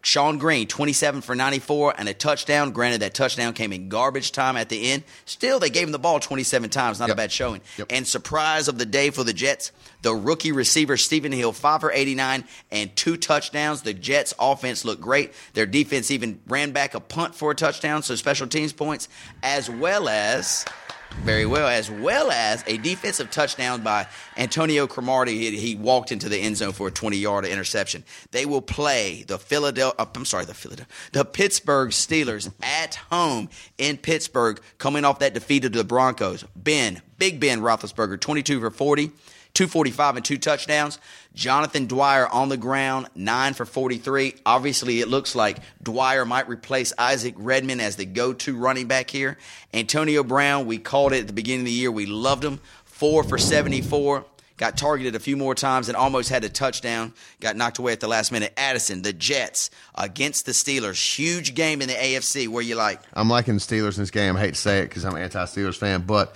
Shonn 0.09 0.39
Greene, 0.39 0.67
27 0.67 1.21
for 1.21 1.35
94 1.35 1.97
and 1.99 2.09
a 2.09 2.15
touchdown. 2.15 2.71
Granted, 2.71 3.03
that 3.03 3.13
touchdown 3.13 3.53
came 3.53 3.75
in 3.75 3.91
garbage 3.91 4.33
time 4.33 4.57
at 4.57 4.71
the 4.71 4.91
end. 4.91 5.05
Still, 5.27 5.59
they 5.59 5.69
gave 5.69 5.87
him 5.87 5.93
the 5.93 5.99
ball 5.99 6.19
27 6.19 6.71
times. 6.71 6.99
Not 6.99 7.09
yep. 7.09 7.15
a 7.15 7.19
bad 7.19 7.31
showing. 7.31 7.61
Yep. 7.77 7.89
And 7.91 8.07
surprise 8.07 8.69
of 8.69 8.79
the 8.79 8.87
day 8.87 9.11
for 9.11 9.23
the 9.23 9.35
Jets, 9.35 9.71
the 10.01 10.15
rookie 10.15 10.53
receiver, 10.53 10.97
Stephen 10.97 11.31
Hill, 11.31 11.53
5 11.53 11.83
for 11.83 11.93
89 11.93 12.45
and 12.71 12.97
two 12.97 13.19
touchdowns. 13.19 13.83
The 13.83 13.93
Jets' 13.93 14.33
offense 14.39 14.83
looked 14.83 15.03
great. 15.03 15.35
Their 15.53 15.67
defense 15.67 16.11
even 16.11 16.41
ran 16.47 16.73
back 16.73 16.95
a 16.95 17.01
punt 17.01 17.35
for 17.35 17.51
a 17.51 17.55
touchdown, 17.55 18.03
so 18.03 18.15
special 18.15 18.47
teams 18.47 18.73
points, 18.73 19.11
as 19.43 19.69
well 19.69 20.09
as 20.09 20.65
very 21.23 21.47
well, 21.47 21.69
as 21.69 21.91
well 21.91 22.31
as 22.31 22.65
a 22.67 22.79
defensive 22.79 23.31
touchdown 23.31 23.83
by 23.83 24.07
Antonio 24.37 24.87
Cromartie. 24.87 25.57
He, 25.57 25.75
walked 25.75 26.11
into 26.11 26.29
the 26.29 26.39
end 26.39 26.57
zone 26.57 26.73
for 26.73 26.89
a 26.89 26.91
20-yard 26.91 27.45
interception. 27.45 28.05
They 28.31 28.47
will 28.47 28.63
play 28.63 29.25
the 29.27 29.39
Philadelphia. 29.39 29.95
Uh, 29.99 30.07
I'm 30.15 30.25
sorry, 30.25 30.45
the 30.45 30.55
Philadelphia, 30.55 30.93
the 31.13 31.25
Pittsburgh 31.25 31.91
Steelers 31.91 32.53
at 32.63 32.97
home 33.11 33.49
in 33.79 33.97
Pittsburgh, 33.97 34.61
coming 34.79 35.05
off 35.05 35.21
that 35.21 35.35
defeat 35.35 35.65
of 35.65 35.73
the 35.73 35.85
Broncos. 35.85 36.45
Ben, 36.57 37.03
Big 37.19 37.39
Ben 37.41 37.61
Roethlisberger, 37.61 38.21
22 38.21 38.61
for 38.61 38.71
40. 38.71 39.13
245 39.55 40.17
and 40.17 40.25
two 40.25 40.39
touchdowns. 40.39 40.99
Jonathan 41.35 41.87
Dwyer 41.87 42.27
on 42.29 42.49
the 42.49 42.57
ground, 42.57 43.09
9 43.15 43.55
for 43.55 43.65
43. 43.65 44.35
Obviously, 44.45 45.01
it 45.01 45.09
looks 45.09 45.35
like 45.35 45.59
Dwyer 45.83 46.25
might 46.25 46.49
replace 46.49 46.93
Isaac 46.99 47.35
Redman 47.37 47.81
as 47.81 47.97
the 47.97 48.05
go 48.05 48.33
to 48.33 48.57
running 48.57 48.89
back 48.89 49.11
here. 49.11 49.39
Antonio 49.73 50.25
Brown, 50.25 50.67
we 50.67 50.79
called 50.79 51.13
it 51.13 51.21
at 51.21 51.27
the 51.27 51.33
beginning 51.33 51.61
of 51.61 51.67
the 51.67 51.73
year. 51.73 51.91
We 51.91 52.07
loved 52.07 52.45
him. 52.45 52.61
4 52.87 53.23
for 53.25 53.39
74. 53.39 54.25
got 54.57 54.77
targeted 54.77 55.15
a 55.15 55.21
few 55.21 55.37
more 55.37 55.55
times 55.55 55.89
and 55.89 55.97
almost 55.97 56.29
had 56.29 56.43
a 56.45 56.49
touchdown. 56.49 57.15
Got 57.41 57.57
knocked 57.57 57.79
away 57.79 57.93
at 57.93 58.01
the 58.01 58.09
last 58.09 58.33
minute. 58.33 58.53
Addison, 58.57 59.03
the 59.03 59.13
Jets 59.13 59.71
against 59.95 60.47
the 60.47 60.53
Steelers. 60.53 61.17
Huge 61.17 61.55
game 61.55 61.81
in 61.81 61.89
the 61.89 61.95
AFC. 61.95 62.49
Where 62.49 62.63
you 62.63 62.75
like? 62.75 63.01
I'm 63.15 63.31
liking 63.31 63.55
the 63.55 63.61
Steelers 63.61 63.97
in 63.97 64.03
this 64.03 64.11
game. 64.11 64.37
I 64.37 64.41
hate 64.41 64.55
to 64.55 64.61
say 64.61 64.81
it 64.81 64.89
because 64.89 65.05
I'm 65.05 65.15
an 65.15 65.23
anti-Steelers 65.23 65.77
fan, 65.77 66.03
but 66.03 66.35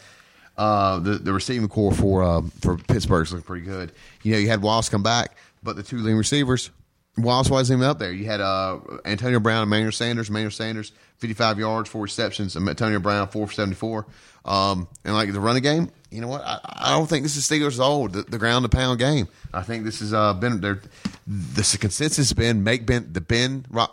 uh, 0.57 0.98
the 0.98 1.12
the 1.12 1.32
receiving 1.32 1.68
corps 1.68 1.92
for 1.92 2.22
uh, 2.22 2.42
for 2.61 2.76
Pittsburgh's 2.76 3.32
looking 3.32 3.44
pretty 3.44 3.64
good. 3.64 3.92
You 4.22 4.32
know, 4.32 4.38
you 4.38 4.48
had 4.48 4.62
Wallace 4.62 4.88
come 4.88 5.03
back, 5.03 5.36
but 5.62 5.76
the 5.76 5.82
two 5.82 5.98
leading 5.98 6.18
receivers, 6.18 6.70
Wallace 7.16 7.50
wasn't 7.50 7.78
even 7.78 7.90
up 7.90 7.98
there. 7.98 8.12
You 8.12 8.24
had 8.26 8.40
uh, 8.40 8.80
Antonio 9.05 9.40
Brown, 9.40 9.62
Emmanuel 9.62 9.92
Sanders, 9.92 10.28
Emmanuel 10.28 10.50
Sanders, 10.50 10.92
55 11.18 11.59
yards, 11.59 11.88
four 11.88 12.03
receptions. 12.03 12.57
Antonio 12.57 12.98
Brown, 13.00 13.28
474. 13.28 14.07
Um, 14.44 14.88
and 15.05 15.14
like 15.14 15.32
the 15.32 15.40
running 15.40 15.62
game, 15.62 15.90
you 16.11 16.20
know 16.20 16.28
what? 16.28 16.42
I, 16.42 16.59
I 16.64 16.90
don't 16.90 17.07
think 17.07 17.22
this 17.22 17.36
is 17.36 17.48
Steelers' 17.48 17.78
old 17.78 18.12
the, 18.12 18.22
the 18.22 18.38
ground 18.38 18.64
to 18.64 18.68
pound 18.68 18.98
game. 18.98 19.28
I 19.55 19.62
think 19.62 19.84
this 19.84 20.00
has 20.00 20.12
uh, 20.12 20.34
been 20.34 20.61
their 20.61 20.80
the 21.26 21.76
consensus 21.80 22.16
has 22.16 22.32
been 22.32 22.64
make 22.64 22.84
Ben 22.84 23.09
the 23.12 23.20
Ben 23.20 23.64
Ro- 23.70 23.86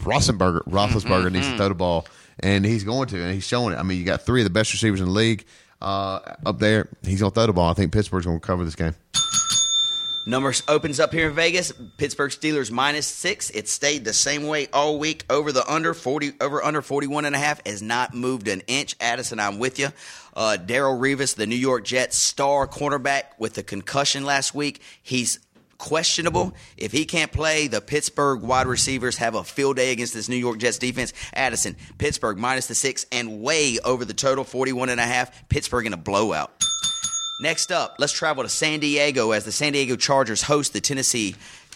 Rosenberger 0.00 0.62
Roethlisberger 0.62 1.30
needs 1.30 1.46
to 1.46 1.56
throw 1.56 1.68
the 1.68 1.74
ball, 1.74 2.06
and 2.40 2.64
he's 2.64 2.82
going 2.82 3.06
to, 3.08 3.22
and 3.22 3.32
he's 3.32 3.46
showing 3.46 3.72
it. 3.72 3.78
I 3.78 3.84
mean, 3.84 3.98
you 3.98 4.04
got 4.04 4.22
three 4.22 4.40
of 4.40 4.44
the 4.44 4.50
best 4.50 4.72
receivers 4.72 5.00
in 5.00 5.06
the 5.06 5.12
league 5.12 5.44
uh, 5.84 6.34
up 6.44 6.58
there. 6.58 6.88
He's 7.02 7.20
going 7.20 7.30
to 7.30 7.34
throw 7.34 7.46
the 7.46 7.52
ball. 7.52 7.70
I 7.70 7.74
think 7.74 7.92
Pittsburgh's 7.92 8.26
going 8.26 8.40
to 8.40 8.46
cover 8.46 8.64
this 8.64 8.74
game. 8.74 8.94
Numbers 10.26 10.62
opens 10.68 11.00
up 11.00 11.12
here 11.12 11.28
in 11.28 11.34
Vegas. 11.34 11.70
Pittsburgh 11.98 12.30
Steelers 12.30 12.70
minus 12.70 13.06
six. 13.06 13.50
It 13.50 13.68
stayed 13.68 14.06
the 14.06 14.14
same 14.14 14.46
way 14.46 14.68
all 14.72 14.98
week. 14.98 15.26
Over 15.28 15.52
the 15.52 15.70
under 15.70 15.92
forty, 15.92 16.32
over 16.40 16.64
under 16.64 16.80
forty 16.80 17.06
one 17.06 17.26
and 17.26 17.34
a 17.34 17.38
half 17.38 17.60
has 17.66 17.82
not 17.82 18.14
moved 18.14 18.48
an 18.48 18.62
inch. 18.66 18.96
Addison, 19.00 19.38
I'm 19.38 19.58
with 19.58 19.78
you. 19.78 19.88
Uh, 20.34 20.56
Darrelle 20.58 20.98
Revis, 20.98 21.34
the 21.34 21.46
New 21.46 21.54
York 21.54 21.84
Jets 21.84 22.16
star 22.16 22.66
cornerback 22.66 23.24
with 23.38 23.52
the 23.52 23.62
concussion 23.62 24.24
last 24.24 24.54
week, 24.54 24.80
he's 25.02 25.40
questionable. 25.84 26.54
If 26.78 26.92
he 26.92 27.04
can't 27.04 27.30
play, 27.30 27.68
the 27.68 27.82
Pittsburgh 27.82 28.40
wide 28.40 28.66
receivers 28.66 29.18
have 29.18 29.34
a 29.34 29.44
field 29.44 29.76
day 29.76 29.92
against 29.92 30.14
this 30.14 30.30
New 30.30 30.36
York 30.36 30.58
Jets 30.58 30.78
defense. 30.78 31.12
Addison, 31.34 31.76
Pittsburgh 31.98 32.38
minus 32.38 32.68
the 32.68 32.74
six 32.74 33.04
and 33.12 33.42
way 33.42 33.78
over 33.84 34.06
the 34.06 34.14
total, 34.14 34.44
41 34.44 34.88
and 34.88 34.98
a 34.98 35.04
half. 35.04 35.46
Pittsburgh 35.50 35.84
in 35.84 35.92
a 35.92 35.98
blowout. 35.98 36.50
Next 37.38 37.70
up, 37.70 37.96
let's 37.98 38.12
travel 38.12 38.44
to 38.44 38.48
San 38.48 38.80
Diego 38.80 39.32
as 39.32 39.44
the 39.44 39.52
San 39.52 39.72
Diego 39.72 39.96
Chargers 39.96 40.40
host 40.40 40.72
the 40.72 40.80
Tennessee 40.80 41.34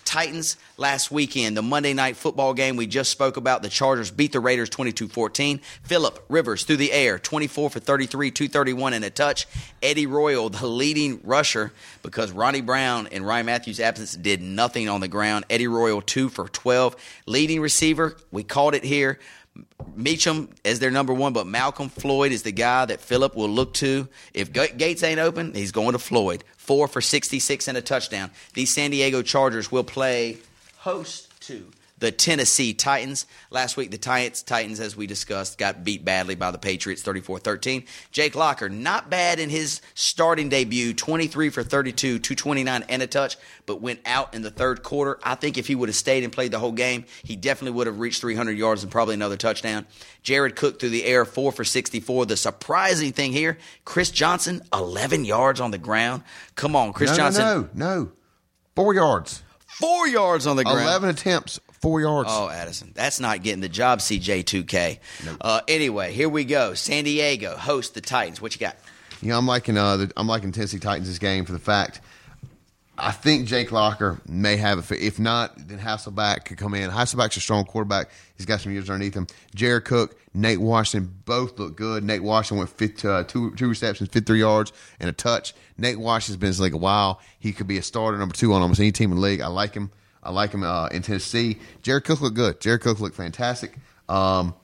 Titans 0.08 0.56
last 0.78 1.10
weekend. 1.10 1.54
The 1.54 1.60
Monday 1.60 1.92
night 1.92 2.16
football 2.16 2.54
game 2.54 2.76
we 2.76 2.86
just 2.86 3.10
spoke 3.10 3.36
about, 3.36 3.62
the 3.62 3.68
Chargers 3.68 4.10
beat 4.10 4.32
the 4.32 4.40
Raiders 4.40 4.70
22 4.70 5.06
14. 5.06 5.60
Philip 5.82 6.24
Rivers 6.30 6.64
through 6.64 6.78
the 6.78 6.92
air, 6.92 7.18
24 7.18 7.68
for 7.68 7.78
33, 7.78 8.30
231 8.30 8.94
and 8.94 9.04
a 9.04 9.10
touch. 9.10 9.46
Eddie 9.82 10.06
Royal, 10.06 10.48
the 10.48 10.66
leading 10.66 11.20
rusher, 11.24 11.72
because 12.02 12.32
Ronnie 12.32 12.62
Brown 12.62 13.06
and 13.08 13.26
Ryan 13.26 13.44
Mathews' 13.44 13.80
absence 13.80 14.14
did 14.14 14.40
nothing 14.40 14.88
on 14.88 15.02
the 15.02 15.08
ground. 15.08 15.44
Eddie 15.50 15.68
Royal, 15.68 16.00
2 16.00 16.30
for 16.30 16.48
12. 16.48 16.96
Leading 17.26 17.60
receiver, 17.60 18.16
we 18.32 18.42
called 18.42 18.74
it 18.74 18.84
here. 18.84 19.18
Meachem 19.96 20.50
is 20.64 20.78
their 20.78 20.90
number 20.90 21.12
one, 21.12 21.32
but 21.32 21.46
Malcolm 21.46 21.88
Floyd 21.88 22.32
is 22.32 22.42
the 22.42 22.52
guy 22.52 22.84
that 22.84 23.00
Philip 23.00 23.34
will 23.34 23.48
look 23.48 23.74
to. 23.74 24.08
If 24.32 24.52
Gates 24.52 25.02
ain't 25.02 25.20
open, 25.20 25.54
he's 25.54 25.72
going 25.72 25.92
to 25.92 25.98
Floyd. 25.98 26.44
Four 26.56 26.88
for 26.88 27.00
66 27.00 27.68
and 27.68 27.76
a 27.76 27.82
touchdown. 27.82 28.30
These 28.54 28.72
San 28.72 28.90
Diego 28.90 29.22
Chargers 29.22 29.72
will 29.72 29.84
play 29.84 30.38
host 30.78 31.40
to 31.42 31.70
the 31.98 32.12
Tennessee 32.12 32.74
Titans. 32.74 33.26
Last 33.50 33.76
week, 33.76 33.90
the 33.90 33.98
Titans, 33.98 34.42
Titans, 34.42 34.80
as 34.80 34.96
we 34.96 35.06
discussed, 35.06 35.58
got 35.58 35.84
beat 35.84 36.04
badly 36.04 36.34
by 36.34 36.50
the 36.50 36.58
Patriots 36.58 37.02
34 37.02 37.38
13. 37.40 37.84
Jake 38.10 38.34
Locker, 38.34 38.68
not 38.68 39.10
bad 39.10 39.38
in 39.38 39.50
his 39.50 39.80
starting 39.94 40.48
debut 40.48 40.94
23 40.94 41.50
for 41.50 41.62
32, 41.62 42.18
229 42.18 42.84
and 42.88 43.02
a 43.02 43.06
touch, 43.06 43.36
but 43.66 43.80
went 43.80 44.00
out 44.06 44.34
in 44.34 44.42
the 44.42 44.50
third 44.50 44.82
quarter. 44.82 45.18
I 45.22 45.34
think 45.34 45.58
if 45.58 45.66
he 45.66 45.74
would 45.74 45.88
have 45.88 45.96
stayed 45.96 46.24
and 46.24 46.32
played 46.32 46.52
the 46.52 46.58
whole 46.58 46.72
game, 46.72 47.04
he 47.22 47.36
definitely 47.36 47.76
would 47.76 47.86
have 47.86 47.98
reached 47.98 48.20
300 48.20 48.52
yards 48.56 48.82
and 48.82 48.92
probably 48.92 49.14
another 49.14 49.36
touchdown. 49.36 49.86
Jared 50.22 50.56
Cook 50.56 50.78
through 50.80 50.90
the 50.90 51.04
air, 51.04 51.24
4 51.24 51.52
for 51.52 51.64
64. 51.64 52.26
The 52.26 52.36
surprising 52.36 53.12
thing 53.12 53.32
here, 53.32 53.58
Chris 53.84 54.10
Johnson, 54.10 54.62
11 54.72 55.24
yards 55.24 55.60
on 55.60 55.70
the 55.70 55.78
ground. 55.78 56.22
Come 56.54 56.76
on, 56.76 56.92
Chris 56.92 57.10
no, 57.10 57.16
Johnson. 57.16 57.44
No, 57.44 57.68
no, 57.74 57.94
no. 58.04 58.12
Four 58.74 58.94
yards. 58.94 59.42
Four 59.66 60.08
yards 60.08 60.46
on 60.46 60.56
the 60.56 60.64
ground. 60.64 60.80
11 60.80 61.10
attempts, 61.10 61.60
four 61.80 62.00
yards. 62.00 62.28
Oh, 62.32 62.48
Addison, 62.48 62.92
that's 62.94 63.20
not 63.20 63.42
getting 63.42 63.60
the 63.60 63.68
job, 63.68 64.00
CJ2K. 64.00 64.98
Nope. 65.24 65.36
Uh, 65.40 65.60
anyway, 65.68 66.12
here 66.12 66.28
we 66.28 66.44
go. 66.44 66.74
San 66.74 67.04
Diego 67.04 67.56
host 67.56 67.94
the 67.94 68.00
Titans. 68.00 68.40
What 68.40 68.54
you 68.54 68.60
got? 68.60 68.76
You 69.20 69.30
know, 69.30 69.38
I'm 69.38 69.46
liking 69.46 69.76
uh, 69.76 69.96
the, 69.96 70.12
I'm 70.16 70.26
liking 70.26 70.52
Tennessee 70.52 70.78
Titans 70.78 71.08
this 71.08 71.18
game 71.18 71.44
for 71.44 71.52
the 71.52 71.58
fact 71.58 72.00
I 73.00 73.12
think 73.12 73.46
Jake 73.46 73.70
Locker 73.70 74.20
may 74.26 74.56
have 74.56 74.78
it. 74.90 75.00
If 75.00 75.20
not, 75.20 75.68
then 75.68 75.78
Hasselbeck 75.78 76.44
could 76.44 76.58
come 76.58 76.74
in. 76.74 76.90
Hasselbeck's 76.90 77.36
a 77.36 77.40
strong 77.40 77.64
quarterback. 77.64 78.10
He's 78.36 78.44
got 78.44 78.60
some 78.60 78.72
years 78.72 78.90
underneath 78.90 79.14
him. 79.14 79.28
Jared 79.54 79.84
Cook, 79.84 80.18
Nate 80.34 80.60
Washington, 80.60 81.14
both 81.24 81.58
look 81.60 81.76
good. 81.76 82.02
Nate 82.02 82.24
Washington 82.24 82.58
went 82.58 82.70
fit, 82.70 83.04
uh, 83.04 83.22
two 83.22 83.54
two 83.54 83.68
receptions, 83.68 84.10
53 84.10 84.40
yards, 84.40 84.72
and 84.98 85.08
a 85.08 85.12
touch. 85.12 85.54
Nate 85.76 86.00
Washington's 86.00 86.38
been 86.38 86.50
in 86.50 86.56
the 86.56 86.62
league 86.62 86.74
a 86.74 86.78
while. 86.78 87.20
He 87.38 87.52
could 87.52 87.68
be 87.68 87.78
a 87.78 87.82
starter 87.82 88.18
number 88.18 88.34
two 88.34 88.52
on 88.52 88.62
almost 88.62 88.80
any 88.80 88.90
team 88.90 89.12
in 89.12 89.16
the 89.18 89.22
league. 89.22 89.40
I 89.40 89.46
like 89.46 89.74
him. 89.74 89.92
I 90.28 90.30
like 90.30 90.52
him 90.52 90.62
uh, 90.62 90.88
in 90.88 91.00
Tennessee. 91.00 91.56
Jared 91.80 92.04
Cook 92.04 92.20
looked 92.20 92.36
good. 92.36 92.60
Jared 92.60 92.82
Cook 92.82 93.00
looked 93.00 93.16
fantastic. 93.16 93.74
Um, 94.10 94.54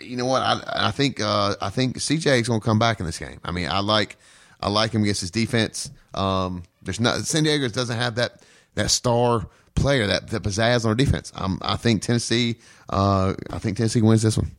you 0.00 0.16
know 0.16 0.24
what? 0.24 0.40
I, 0.40 0.62
I 0.88 0.90
think 0.92 1.20
uh, 1.20 1.56
I 1.60 1.68
think 1.70 1.98
CJ 1.98 2.42
is 2.42 2.48
going 2.48 2.60
to 2.60 2.64
come 2.64 2.78
back 2.78 3.00
in 3.00 3.06
this 3.06 3.18
game. 3.18 3.40
I 3.42 3.50
mean, 3.50 3.68
I 3.68 3.80
like 3.80 4.16
I 4.60 4.68
like 4.68 4.92
him 4.92 5.02
against 5.02 5.20
his 5.22 5.32
defense. 5.32 5.90
Um, 6.14 6.62
there's 6.82 7.00
not 7.00 7.18
San 7.22 7.42
Diego 7.42 7.66
doesn't 7.66 7.96
have 7.96 8.14
that 8.14 8.40
that 8.76 8.92
star 8.92 9.48
player 9.74 10.06
that 10.06 10.28
that 10.28 10.44
pizzazz 10.44 10.84
on 10.84 10.90
our 10.90 10.94
defense. 10.94 11.32
Um, 11.34 11.58
I 11.60 11.74
think 11.74 12.02
Tennessee. 12.02 12.58
Uh, 12.88 13.34
I 13.50 13.58
think 13.58 13.78
Tennessee 13.78 14.00
wins 14.00 14.22
this 14.22 14.38
one. 14.38 14.52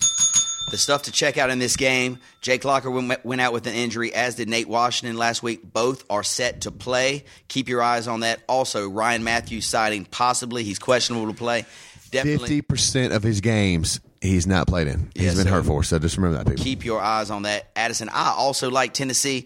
The 0.70 0.78
stuff 0.78 1.04
to 1.04 1.12
check 1.12 1.38
out 1.38 1.50
in 1.50 1.60
this 1.60 1.76
game 1.76 2.20
Jake 2.42 2.64
Locker 2.64 2.90
went 2.90 3.42
out 3.42 3.54
with 3.54 3.68
an 3.68 3.74
injury, 3.74 4.14
as 4.14 4.36
did 4.36 4.50
Nate 4.50 4.68
Washington 4.68 5.18
last 5.18 5.44
week. 5.44 5.74
Both 5.74 6.04
are 6.10 6.24
set 6.24 6.62
to 6.62 6.72
play. 6.72 7.26
Keep 7.48 7.70
your 7.70 7.82
eyes 7.82 8.08
on 8.08 8.22
that. 8.22 8.42
Also, 8.48 8.90
Ryan 8.90 9.24
Mathews 9.24 9.66
citing 9.66 10.06
possibly 10.06 10.64
he's 10.64 10.80
questionable 10.80 11.28
to 11.28 11.38
play. 11.38 11.64
Fifty 12.12 12.62
percent 12.62 13.14
of 13.14 13.24
his 13.24 13.42
games 13.42 14.00
he's 14.22 14.48
not 14.48 14.68
played 14.68 14.88
in. 14.88 15.12
He's 15.14 15.26
yes, 15.26 15.36
been 15.36 15.48
hurt 15.48 15.66
for. 15.66 15.84
So 15.84 16.00
just 16.00 16.18
remember 16.18 16.38
that, 16.38 16.48
people. 16.48 16.64
Keep 16.64 16.86
your 16.86 17.02
eyes 17.02 17.30
on 17.30 17.44
that, 17.44 17.70
Addison. 17.76 18.10
I 18.10 18.34
also 18.36 18.70
like 18.70 18.94
Tennessee 18.94 19.46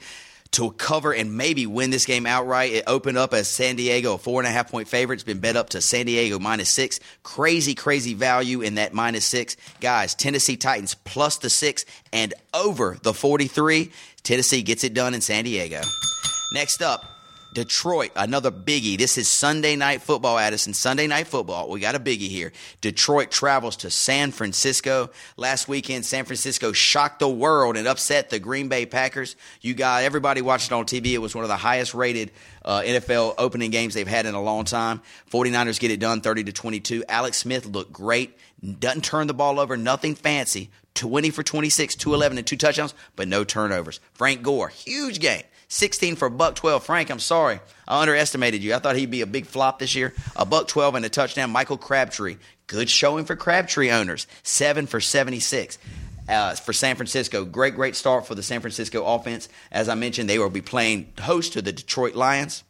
to 0.53 0.71
cover 0.71 1.13
and 1.13 1.35
maybe 1.35 1.65
win 1.65 1.89
this 1.89 2.05
game 2.05 2.25
outright. 2.25 2.71
It 2.71 2.83
opened 2.87 3.17
up 3.17 3.33
as 3.33 3.47
San 3.47 3.75
Diego, 3.75 4.15
a 4.15 4.17
four 4.17 4.39
and 4.39 4.47
a 4.47 4.51
half 4.51 4.71
point 4.71 4.87
favorite. 4.87 5.15
It's 5.15 5.23
been 5.23 5.39
bet 5.39 5.55
up 5.55 5.69
to 5.69 5.81
San 5.81 6.05
Diego 6.05 6.39
minus 6.39 6.73
six. 6.73 6.99
Crazy, 7.23 7.75
crazy 7.75 8.13
value 8.13 8.61
in 8.61 8.75
that 8.75 8.93
minus 8.93 9.25
six. 9.25 9.57
Guys, 9.81 10.15
Tennessee 10.15 10.57
Titans 10.57 10.95
plus 10.95 11.37
the 11.37 11.49
six 11.49 11.85
and 12.11 12.33
over 12.53 12.97
the 13.01 13.13
43. 13.13 13.91
Tennessee 14.23 14.61
gets 14.61 14.83
it 14.83 14.93
done 14.93 15.13
in 15.13 15.21
San 15.21 15.43
Diego. 15.43 15.81
Next 16.53 16.81
up, 16.81 17.12
Detroit, 17.53 18.11
another 18.15 18.51
biggie. 18.51 18.97
This 18.97 19.17
is 19.17 19.29
Sunday 19.29 19.75
night 19.75 20.01
football, 20.01 20.37
Addison. 20.37 20.73
Sunday 20.73 21.07
night 21.07 21.27
football. 21.27 21.69
We 21.69 21.79
got 21.79 21.95
a 21.95 21.99
biggie 21.99 22.29
here. 22.29 22.51
Detroit 22.81 23.31
travels 23.31 23.77
to 23.77 23.89
San 23.89 24.31
Francisco. 24.31 25.11
Last 25.37 25.67
weekend, 25.67 26.05
San 26.05 26.25
Francisco 26.25 26.71
shocked 26.71 27.19
the 27.19 27.29
world 27.29 27.77
and 27.77 27.87
upset 27.87 28.29
the 28.29 28.39
Green 28.39 28.67
Bay 28.67 28.85
Packers. 28.85 29.35
You 29.61 29.73
got 29.73 30.03
everybody 30.03 30.41
watched 30.41 30.71
it 30.71 30.73
on 30.73 30.85
TV. 30.85 31.13
It 31.13 31.19
was 31.19 31.35
one 31.35 31.43
of 31.43 31.49
the 31.49 31.57
highest 31.57 31.93
rated 31.93 32.31
uh, 32.65 32.81
NFL 32.81 33.35
opening 33.37 33.71
games 33.71 33.93
they've 33.93 34.07
had 34.07 34.25
in 34.25 34.35
a 34.35 34.41
long 34.41 34.65
time. 34.65 35.01
49ers 35.31 35.79
get 35.79 35.91
it 35.91 35.99
done 35.99 36.21
30 36.21 36.45
to 36.45 36.51
22. 36.51 37.03
Alex 37.07 37.37
Smith 37.37 37.65
looked 37.65 37.93
great. 37.93 38.37
Doesn't 38.79 39.03
turn 39.03 39.27
the 39.27 39.33
ball 39.33 39.59
over, 39.59 39.77
nothing 39.77 40.15
fancy. 40.15 40.69
20 40.95 41.31
for 41.31 41.43
26, 41.43 41.95
211 41.95 42.37
and 42.37 42.47
two 42.47 42.55
touchdowns, 42.55 42.93
but 43.15 43.27
no 43.27 43.43
turnovers. 43.43 43.99
Frank 44.13 44.43
Gore, 44.43 44.69
huge 44.69 45.19
game. 45.19 45.43
16 45.73 46.17
for 46.17 46.27
a 46.27 46.31
buck 46.31 46.53
12. 46.55 46.85
Frank, 46.85 47.09
I'm 47.09 47.19
sorry. 47.19 47.59
I 47.87 48.01
underestimated 48.01 48.63
you. 48.63 48.75
I 48.75 48.79
thought 48.79 48.95
he'd 48.95 49.09
be 49.09 49.21
a 49.21 49.27
big 49.27 49.47
flop 49.47 49.79
this 49.79 49.95
year. 49.95 50.13
A 50.35 50.45
buck 50.45 50.67
12 50.67 50.95
and 50.95 51.05
a 51.05 51.09
touchdown. 51.09 51.49
Michael 51.49 51.77
Crabtree, 51.77 52.37
good 52.67 52.89
showing 52.89 53.25
for 53.25 53.35
Crabtree 53.35 53.89
owners. 53.89 54.27
7 54.43 54.85
for 54.85 55.01
76. 55.01 55.79
Uh, 56.29 56.55
for 56.55 56.71
San 56.71 56.95
Francisco. 56.95 57.43
Great, 57.43 57.75
great 57.75 57.95
start 57.95 58.25
for 58.25 58.35
the 58.35 58.43
San 58.43 58.61
Francisco 58.61 59.03
offense. 59.03 59.49
As 59.71 59.89
I 59.89 59.95
mentioned, 59.95 60.29
they 60.29 60.39
will 60.39 60.49
be 60.49 60.61
playing 60.61 61.11
host 61.19 61.53
to 61.53 61.61
the 61.61 61.73
Detroit 61.73 62.15
Lions. 62.15 62.63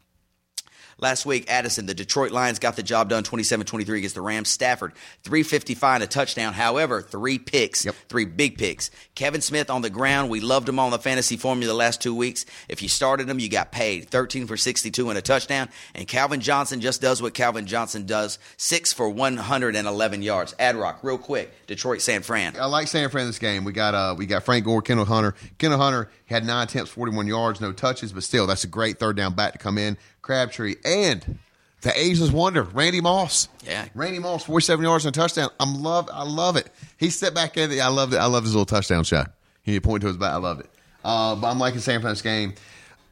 Last 1.00 1.26
week, 1.26 1.50
Addison, 1.50 1.86
the 1.86 1.94
Detroit 1.94 2.32
Lions 2.32 2.60
got 2.60 2.76
the 2.76 2.84
job 2.84 3.10
done 3.10 3.24
27 3.24 3.66
23 3.66 3.98
against 4.00 4.16
the 4.16 4.22
Rams. 4.22 4.50
Stafford, 4.50 4.94
355 5.24 5.96
and 5.96 6.04
a 6.04 6.08
touchdown. 6.08 6.54
However, 6.54 7.02
three 7.02 7.40
picks, 7.40 7.86
Yep. 7.86 7.96
three 8.10 8.26
big 8.26 8.58
picks. 8.58 8.92
Kevin 9.16 9.42
Smith 9.42 9.70
on 9.70 9.82
the 9.82 9.90
ground. 9.90 10.30
We 10.30 10.40
loved 10.40 10.70
him 10.70 10.80
on 10.80 10.92
the 10.92 11.00
fantasy 11.00 11.38
formula 11.38 11.72
the 11.74 11.78
last 11.78 12.02
two 12.02 12.14
weeks. 12.16 12.46
If 12.70 12.82
you 12.82 12.90
started 12.90 13.30
him, 13.30 13.40
you 13.40 13.50
got 13.50 13.72
paid 13.72 14.10
13 14.10 14.48
for 14.48 14.58
62 14.58 15.10
and 15.10 15.18
a 15.18 15.22
touchdown. 15.22 15.70
And 15.96 16.08
Calvin 16.08 16.42
Johnson 16.42 16.82
just 16.82 17.02
does 17.02 17.22
what 17.22 17.34
Calvin 17.34 17.66
Johnson 17.66 18.06
does 18.06 18.40
six 18.58 18.94
for 18.94 19.10
111 19.10 20.22
yards. 20.22 20.54
Ad 20.60 20.76
Rock, 20.76 21.00
real 21.04 21.18
quick, 21.18 21.52
Detroit 21.68 22.02
San 22.02 22.22
Fran. 22.22 22.56
I 22.60 22.66
like 22.66 22.88
San 22.88 23.10
Fran 23.10 23.28
this 23.28 23.40
game. 23.40 23.64
We 23.64 23.72
got 23.74 23.94
uh 23.94 24.16
we 24.18 24.26
got 24.26 24.44
Frank 24.44 24.66
Gore, 24.66 24.82
Kendall 24.82 25.06
Hunter. 25.06 25.36
Kendall 25.58 25.80
Hunter 25.80 26.10
had 26.28 26.46
nine 26.46 26.66
attempts, 26.68 26.92
forty 26.92 27.14
one 27.16 27.28
yards, 27.28 27.62
no 27.62 27.72
touches, 27.72 28.14
but 28.14 28.24
still 28.24 28.48
that's 28.48 28.64
a 28.64 28.68
great 28.68 29.00
third 29.00 29.16
down 29.16 29.34
back 29.34 29.54
to 29.54 29.60
come 29.60 29.78
in. 29.78 29.98
Crabtree 30.24 30.78
and 30.84 31.38
the 31.82 31.96
ageless 32.00 32.32
wonder, 32.32 32.64
Randy 32.64 33.02
Moss. 33.02 33.50
Yeah. 33.64 33.86
Randy 33.94 34.18
Moss, 34.18 34.46
forty 34.46 34.64
seven 34.64 34.84
yards 34.84 35.06
and 35.06 35.16
a 35.16 35.20
touchdown. 35.20 35.50
I'm 35.60 35.84
love 35.84 36.10
I 36.12 36.24
love 36.24 36.56
it. 36.56 36.72
He 36.98 37.12
stepped 37.12 37.36
back 37.36 37.58
in. 37.58 37.80
I 37.80 37.90
love 37.90 38.14
it. 38.14 38.18
I 38.18 38.26
love 38.26 38.44
his 38.44 38.54
little 38.56 38.66
touchdown 38.66 39.04
shot. 39.04 39.32
He 39.62 39.80
pointed 39.80 40.02
to 40.02 40.08
his 40.08 40.18
back. 40.18 40.32
I 40.32 40.38
love 40.38 40.60
it. 40.62 40.70
Uh, 41.04 41.36
but 41.36 41.48
I'm 41.48 41.60
liking 41.60 41.82
San 41.82 42.02
Fran's 42.02 42.22
game. 42.22 42.56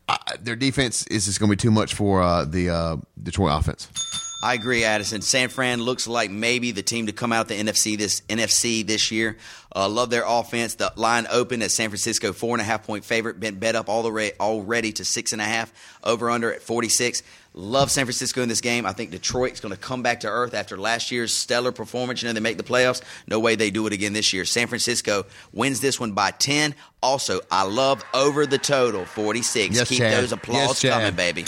Uh, 0.08 0.18
their 0.40 0.56
defense 0.56 1.06
is 1.08 1.26
just 1.26 1.40
going 1.40 1.50
to 1.50 1.56
be 1.56 1.62
too 1.62 1.72
much 1.72 1.94
for 1.94 2.22
uh, 2.22 2.46
the 2.46 2.70
uh, 2.70 2.98
Detroit 3.22 3.60
offense. 3.60 3.88
I 4.44 4.56
agree, 4.56 4.84
Addison. 4.84 5.22
San 5.22 5.50
Fran 5.50 5.82
looks 5.82 6.08
like 6.08 6.32
maybe 6.32 6.72
the 6.72 6.82
team 6.82 7.06
to 7.06 7.12
come 7.12 7.32
out 7.32 7.48
the 7.48 7.54
NFC 7.60 7.96
this 7.98 8.22
NFC 8.22 8.86
this 8.86 9.12
year. 9.12 9.38
Uh, 9.76 9.88
love 9.88 10.10
their 10.10 10.24
offense. 10.26 10.74
The 10.76 10.92
line 10.96 11.28
opened 11.32 11.62
at 11.62 11.70
San 11.72 11.90
Francisco, 11.90 12.34
four 12.34 12.56
and 12.56 12.62
a 12.62 12.64
half 12.66 12.86
point 12.86 13.06
favorite. 13.06 13.40
Been 13.40 13.60
bet 13.60 13.76
up 13.76 13.88
all 13.88 14.02
the 14.02 14.12
way 14.12 14.32
already 14.40 14.92
to 14.94 15.06
six 15.06 15.32
and 15.32 15.42
a 15.42 15.46
half. 15.46 15.72
Over 16.04 16.30
under 16.32 16.52
at 16.52 16.62
forty 16.64 16.90
six. 16.90 17.22
Love 17.54 17.92
San 17.92 18.06
Francisco 18.06 18.42
in 18.42 18.48
this 18.50 18.62
game. 18.62 18.86
I 18.86 18.94
think 18.94 19.12
Detroit's 19.12 19.60
going 19.60 19.74
to 19.76 19.80
come 19.80 20.02
back 20.02 20.22
to 20.22 20.28
earth 20.30 20.54
after 20.54 20.78
last 20.78 21.12
year's 21.12 21.34
stellar 21.34 21.74
performance. 21.74 22.22
You 22.24 22.30
know 22.30 22.34
they 22.34 22.40
make 22.40 22.56
the 22.58 22.64
playoffs. 22.64 23.02
No 23.28 23.40
way 23.42 23.56
they 23.56 23.70
do 23.72 23.86
it 23.88 23.94
again 23.94 24.14
this 24.14 24.32
year. 24.34 24.46
San 24.46 24.68
Francisco 24.68 25.26
wins 25.54 25.82
this 25.82 26.00
one 26.00 26.14
by 26.14 26.32
ten. 26.32 26.74
Also, 27.04 27.42
I 27.52 27.64
love 27.64 28.04
over 28.16 28.46
the 28.48 28.58
total 28.58 29.06
forty 29.06 29.44
six. 29.44 29.76
Yes, 29.76 29.90
Keep 29.90 30.00
Chad. 30.00 30.24
those 30.24 30.32
applause 30.32 30.84
Yes, 30.84 30.94
coming, 30.94 31.14
baby. 31.16 31.46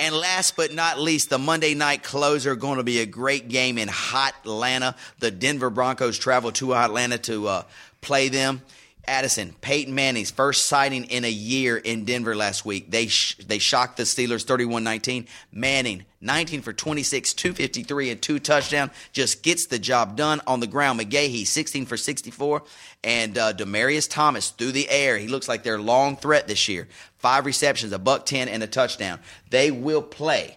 And 0.00 0.14
last 0.14 0.56
but 0.56 0.72
not 0.72 0.98
least, 0.98 1.28
the 1.28 1.38
Monday 1.38 1.74
night 1.74 2.02
closer 2.02 2.56
going 2.56 2.78
to 2.78 2.82
be 2.82 3.00
a 3.00 3.06
great 3.06 3.50
game 3.50 3.76
in 3.76 3.86
hot 3.86 4.34
Atlanta. 4.44 4.96
The 5.18 5.30
Denver 5.30 5.68
Broncos 5.68 6.18
travel 6.18 6.52
to 6.52 6.74
Atlanta 6.74 7.18
to 7.18 7.46
uh, 7.46 7.62
play 8.00 8.30
them. 8.30 8.62
Addison, 9.10 9.56
Peyton 9.60 9.92
Manning's 9.92 10.30
first 10.30 10.66
sighting 10.66 11.02
in 11.06 11.24
a 11.24 11.30
year 11.30 11.76
in 11.76 12.04
Denver 12.04 12.36
last 12.36 12.64
week. 12.64 12.92
They 12.92 13.08
sh- 13.08 13.34
they 13.44 13.58
shocked 13.58 13.96
the 13.96 14.04
Steelers 14.04 14.46
31-19. 14.46 15.26
Manning, 15.50 16.04
19 16.20 16.62
for 16.62 16.72
26, 16.72 17.34
253 17.34 18.10
and 18.10 18.22
two 18.22 18.38
touchdown, 18.38 18.92
just 19.12 19.42
gets 19.42 19.66
the 19.66 19.80
job 19.80 20.16
done 20.16 20.40
on 20.46 20.60
the 20.60 20.68
ground. 20.68 21.00
McGahee, 21.00 21.44
16 21.44 21.86
for 21.86 21.96
64, 21.96 22.62
and 23.02 23.36
uh, 23.36 23.52
Demaryius 23.52 24.08
Thomas 24.08 24.50
through 24.50 24.72
the 24.72 24.88
air. 24.88 25.18
He 25.18 25.26
looks 25.26 25.48
like 25.48 25.64
their 25.64 25.80
long 25.80 26.16
threat 26.16 26.46
this 26.46 26.68
year. 26.68 26.86
Five 27.18 27.46
receptions, 27.46 27.92
a 27.92 27.98
buck 27.98 28.26
10 28.26 28.48
and 28.48 28.62
a 28.62 28.68
touchdown. 28.68 29.18
They 29.50 29.72
will 29.72 30.02
play 30.02 30.56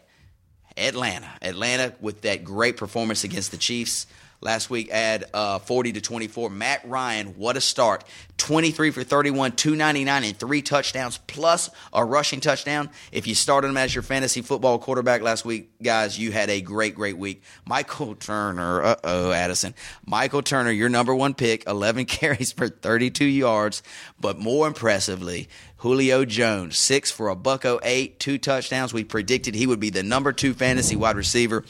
Atlanta. 0.78 1.30
Atlanta 1.42 1.96
with 2.00 2.22
that 2.22 2.44
great 2.44 2.78
performance 2.78 3.24
against 3.24 3.50
the 3.50 3.58
Chiefs 3.58 4.06
last 4.44 4.70
week 4.70 4.94
at 4.94 5.30
uh, 5.34 5.60
40 5.60 5.94
to 5.94 6.02
24. 6.02 6.50
Matt 6.50 6.82
Ryan, 6.86 7.28
what 7.38 7.58
a 7.58 7.62
start. 7.62 8.04
23 8.38 8.92
for 8.92 9.04
31, 9.04 9.54
299 9.54 10.24
and 10.24 10.38
three 10.38 10.62
touchdowns 10.62 11.18
plus 11.28 11.70
a 11.94 12.04
rushing 12.04 12.42
touchdown. 12.42 12.90
If 13.12 13.26
you 13.28 13.36
started 13.36 13.70
him 13.70 13.78
as 13.78 13.96
your 13.96 14.02
fantasy 14.02 14.42
football 14.42 14.80
quarterback 14.80 15.22
last 15.22 15.46
week, 15.46 15.72
guys, 15.82 16.20
you 16.20 16.32
had 16.32 16.50
a 16.50 16.60
great, 16.60 16.96
great 16.96 17.18
week. 17.18 17.44
Michael 17.66 18.16
Turner, 18.16 18.84
uh 18.84 18.96
oh, 19.04 19.32
Addison. 19.32 19.74
Michael 20.06 20.42
Turner, 20.42 20.72
your 20.72 20.90
number 20.90 21.16
one 21.16 21.34
pick, 21.34 21.66
11 21.68 22.06
carries 22.08 22.52
for 22.52 22.68
32 22.68 23.26
yards, 23.26 23.82
but 24.20 24.38
more 24.38 24.68
impressively, 24.68 25.48
Julio 25.78 26.26
Jones, 26.26 26.78
six 26.78 27.12
for 27.12 27.30
a 27.30 27.36
bucko 27.36 27.80
eight, 27.84 28.20
two 28.20 28.38
touchdowns. 28.38 28.94
We 28.94 29.04
predicted 29.04 29.54
he 29.54 29.68
would 29.68 29.80
be 29.80 29.90
the 29.90 30.04
number 30.04 30.32
two 30.32 30.54
fantasy 30.54 30.96
wide 30.96 31.18
receiver 31.18 31.66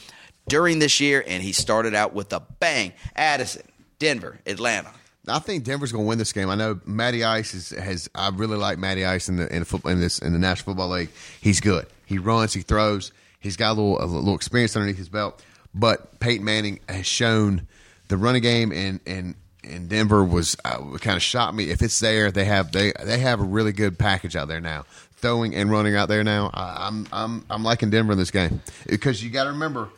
during 0.48 0.80
this 0.80 1.00
year, 1.00 1.24
and 1.26 1.42
he 1.42 1.52
started 1.52 1.96
out 1.96 2.14
with 2.14 2.32
a 2.34 2.42
bang. 2.60 2.94
Addison, 3.16 3.64
Denver, 4.00 4.40
Atlanta. 4.46 4.92
I 5.28 5.40
think 5.40 5.64
Denver's 5.64 5.92
going 5.92 6.04
to 6.04 6.10
win 6.10 6.18
this 6.18 6.34
game. 6.34 6.50
I 6.50 6.56
know 6.56 6.82
Matty 6.86 7.24
Ice 7.24 7.54
is, 7.54 7.70
has. 7.70 8.10
I 8.14 8.30
really 8.30 8.58
like 8.58 8.78
Matty 8.78 9.06
Ice 9.06 9.30
in 9.30 9.38
the 9.38 9.54
in 9.54 9.60
the 9.60 9.66
football 9.66 9.92
in 9.92 10.02
this 10.02 10.20
in 10.20 10.34
the 10.34 10.40
National 10.40 10.74
Football 10.74 10.90
League. 10.90 11.10
He's 11.40 11.62
good. 11.62 11.88
He 12.06 12.18
runs. 12.18 12.54
He 12.54 12.62
throws. 12.62 13.14
He's 13.40 13.56
got 13.56 13.72
a 13.72 13.76
little 13.82 14.02
a 14.02 14.06
little 14.06 14.36
experience 14.36 14.76
underneath 14.76 14.98
his 14.98 15.10
belt. 15.10 15.42
But 15.74 16.20
Peyton 16.20 16.44
Manning 16.44 16.82
has 16.90 17.06
shown 17.06 17.68
the 18.10 18.18
running 18.18 18.42
game 18.42 18.72
and 18.74 19.00
and 19.08 19.36
and 19.64 19.88
Denver 19.88 20.24
was 20.24 20.58
uh, 20.66 20.78
kind 21.00 21.16
of 21.16 21.24
shocked 21.24 21.56
me. 21.56 21.70
If 21.70 21.82
it's 21.82 22.00
there, 22.00 22.32
they 22.32 22.46
have 22.46 22.72
they 22.74 22.92
they 23.04 23.20
have 23.20 23.40
a 23.40 23.44
really 23.44 23.72
good 23.72 23.98
package 23.98 24.36
out 24.36 24.50
there 24.50 24.62
now. 24.62 24.84
Throwing 25.16 25.56
and 25.56 25.72
running 25.72 25.96
out 25.96 26.10
there 26.10 26.24
now. 26.24 26.52
I'm 26.54 27.08
I'm 27.14 27.46
I'm 27.50 27.64
liking 27.64 27.90
Denver 27.90 28.12
in 28.12 28.18
this 28.18 28.32
game 28.32 28.62
because 28.88 29.24
you 29.24 29.30
got 29.30 29.46
to 29.46 29.52
remember 29.52 29.90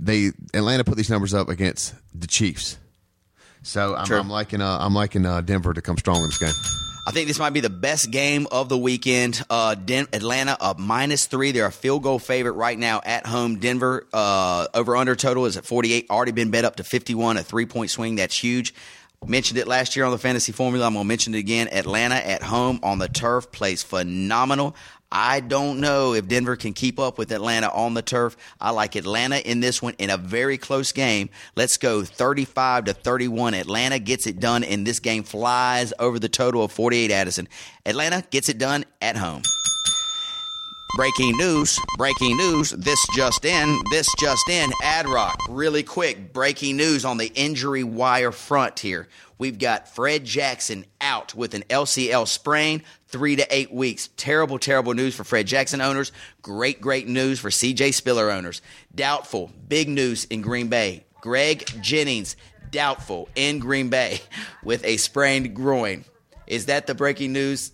they 0.00 0.30
Atlanta 0.54 0.84
put 0.84 0.96
these 0.96 1.10
numbers 1.10 1.34
up 1.34 1.48
against 1.48 1.94
the 2.14 2.26
Chiefs. 2.26 2.78
So 3.62 3.94
I'm, 3.94 4.10
I'm 4.10 4.30
liking 4.30 4.62
uh, 4.62 4.78
I'm 4.80 4.94
liking 4.94 5.26
uh, 5.26 5.42
Denver 5.42 5.74
to 5.74 5.82
come 5.82 5.98
strong 5.98 6.22
in 6.22 6.26
this 6.26 6.38
game. 6.38 6.54
I 7.06 7.12
think 7.12 7.28
this 7.28 7.38
might 7.38 7.50
be 7.50 7.60
the 7.60 7.70
best 7.70 8.10
game 8.10 8.46
of 8.52 8.68
the 8.68 8.78
weekend. 8.78 9.42
Uh, 9.50 9.74
Den- 9.74 10.06
Atlanta 10.12 10.56
up 10.60 10.78
minus 10.78 11.26
three. 11.26 11.50
They're 11.50 11.66
a 11.66 11.72
field 11.72 12.02
goal 12.02 12.18
favorite 12.18 12.52
right 12.52 12.78
now 12.78 13.00
at 13.04 13.26
home. 13.26 13.58
Denver 13.58 14.06
uh, 14.12 14.66
over 14.74 14.96
under 14.96 15.16
total 15.16 15.46
is 15.46 15.56
at 15.56 15.64
48. 15.64 16.08
Already 16.10 16.32
been 16.32 16.50
bet 16.50 16.64
up 16.64 16.76
to 16.76 16.84
51, 16.84 17.36
a 17.36 17.42
three 17.42 17.66
point 17.66 17.90
swing. 17.90 18.16
That's 18.16 18.36
huge. 18.36 18.74
Mentioned 19.26 19.58
it 19.58 19.68
last 19.68 19.96
year 19.96 20.06
on 20.06 20.12
the 20.12 20.18
fantasy 20.18 20.52
formula. 20.52 20.86
I'm 20.86 20.94
going 20.94 21.04
to 21.04 21.08
mention 21.08 21.34
it 21.34 21.38
again. 21.38 21.68
Atlanta 21.72 22.14
at 22.14 22.42
home 22.42 22.80
on 22.82 22.98
the 22.98 23.08
turf 23.08 23.52
plays 23.52 23.82
phenomenal. 23.82 24.74
I 25.12 25.40
don't 25.40 25.80
know 25.80 26.14
if 26.14 26.28
Denver 26.28 26.54
can 26.54 26.72
keep 26.72 27.00
up 27.00 27.18
with 27.18 27.32
Atlanta 27.32 27.68
on 27.70 27.94
the 27.94 28.02
turf. 28.02 28.36
I 28.60 28.70
like 28.70 28.94
Atlanta 28.94 29.38
in 29.38 29.60
this 29.60 29.82
one 29.82 29.94
in 29.98 30.08
a 30.08 30.16
very 30.16 30.56
close 30.56 30.92
game. 30.92 31.30
Let's 31.56 31.76
go 31.78 32.04
35 32.04 32.84
to 32.84 32.94
31. 32.94 33.54
Atlanta 33.54 33.98
gets 33.98 34.26
it 34.26 34.38
done, 34.38 34.62
and 34.62 34.86
this 34.86 35.00
game 35.00 35.24
flies 35.24 35.92
over 35.98 36.18
the 36.18 36.28
total 36.28 36.62
of 36.62 36.72
48. 36.72 37.10
Addison. 37.10 37.48
Atlanta 37.84 38.22
gets 38.30 38.48
it 38.48 38.58
done 38.58 38.84
at 39.02 39.16
home. 39.16 39.42
Breaking 40.96 41.36
news, 41.36 41.78
breaking 41.96 42.36
news. 42.36 42.70
This 42.70 43.04
just 43.14 43.44
in, 43.44 43.80
this 43.90 44.08
just 44.18 44.48
in. 44.48 44.70
Ad 44.82 45.08
Rock, 45.08 45.40
really 45.48 45.82
quick. 45.82 46.32
Breaking 46.32 46.76
news 46.76 47.04
on 47.04 47.16
the 47.16 47.32
injury 47.34 47.84
wire 47.84 48.32
front 48.32 48.80
here. 48.80 49.08
We've 49.38 49.58
got 49.58 49.88
Fred 49.88 50.24
Jackson 50.24 50.84
out 51.00 51.34
with 51.34 51.54
an 51.54 51.62
LCL 51.70 52.26
sprain, 52.28 52.82
three 53.10 53.36
to 53.36 53.46
eight 53.54 53.72
weeks. 53.72 54.08
Terrible, 54.16 54.58
terrible 54.58 54.94
news 54.94 55.14
for 55.14 55.24
Fred 55.24 55.46
Jackson 55.46 55.80
owners. 55.80 56.12
Great, 56.42 56.80
great 56.80 57.08
news 57.08 57.38
for 57.40 57.50
CJ 57.50 57.92
Spiller 57.94 58.30
owners. 58.30 58.62
Doubtful, 58.94 59.50
big 59.68 59.88
news 59.88 60.24
in 60.26 60.40
Green 60.42 60.68
Bay. 60.68 61.04
Greg 61.20 61.64
Jennings, 61.82 62.36
doubtful 62.70 63.28
in 63.34 63.58
Green 63.58 63.88
Bay 63.90 64.20
with 64.64 64.84
a 64.84 64.96
sprained 64.96 65.54
groin. 65.54 66.04
Is 66.46 66.66
that 66.66 66.86
the 66.86 66.94
breaking 66.94 67.32
news? 67.32 67.72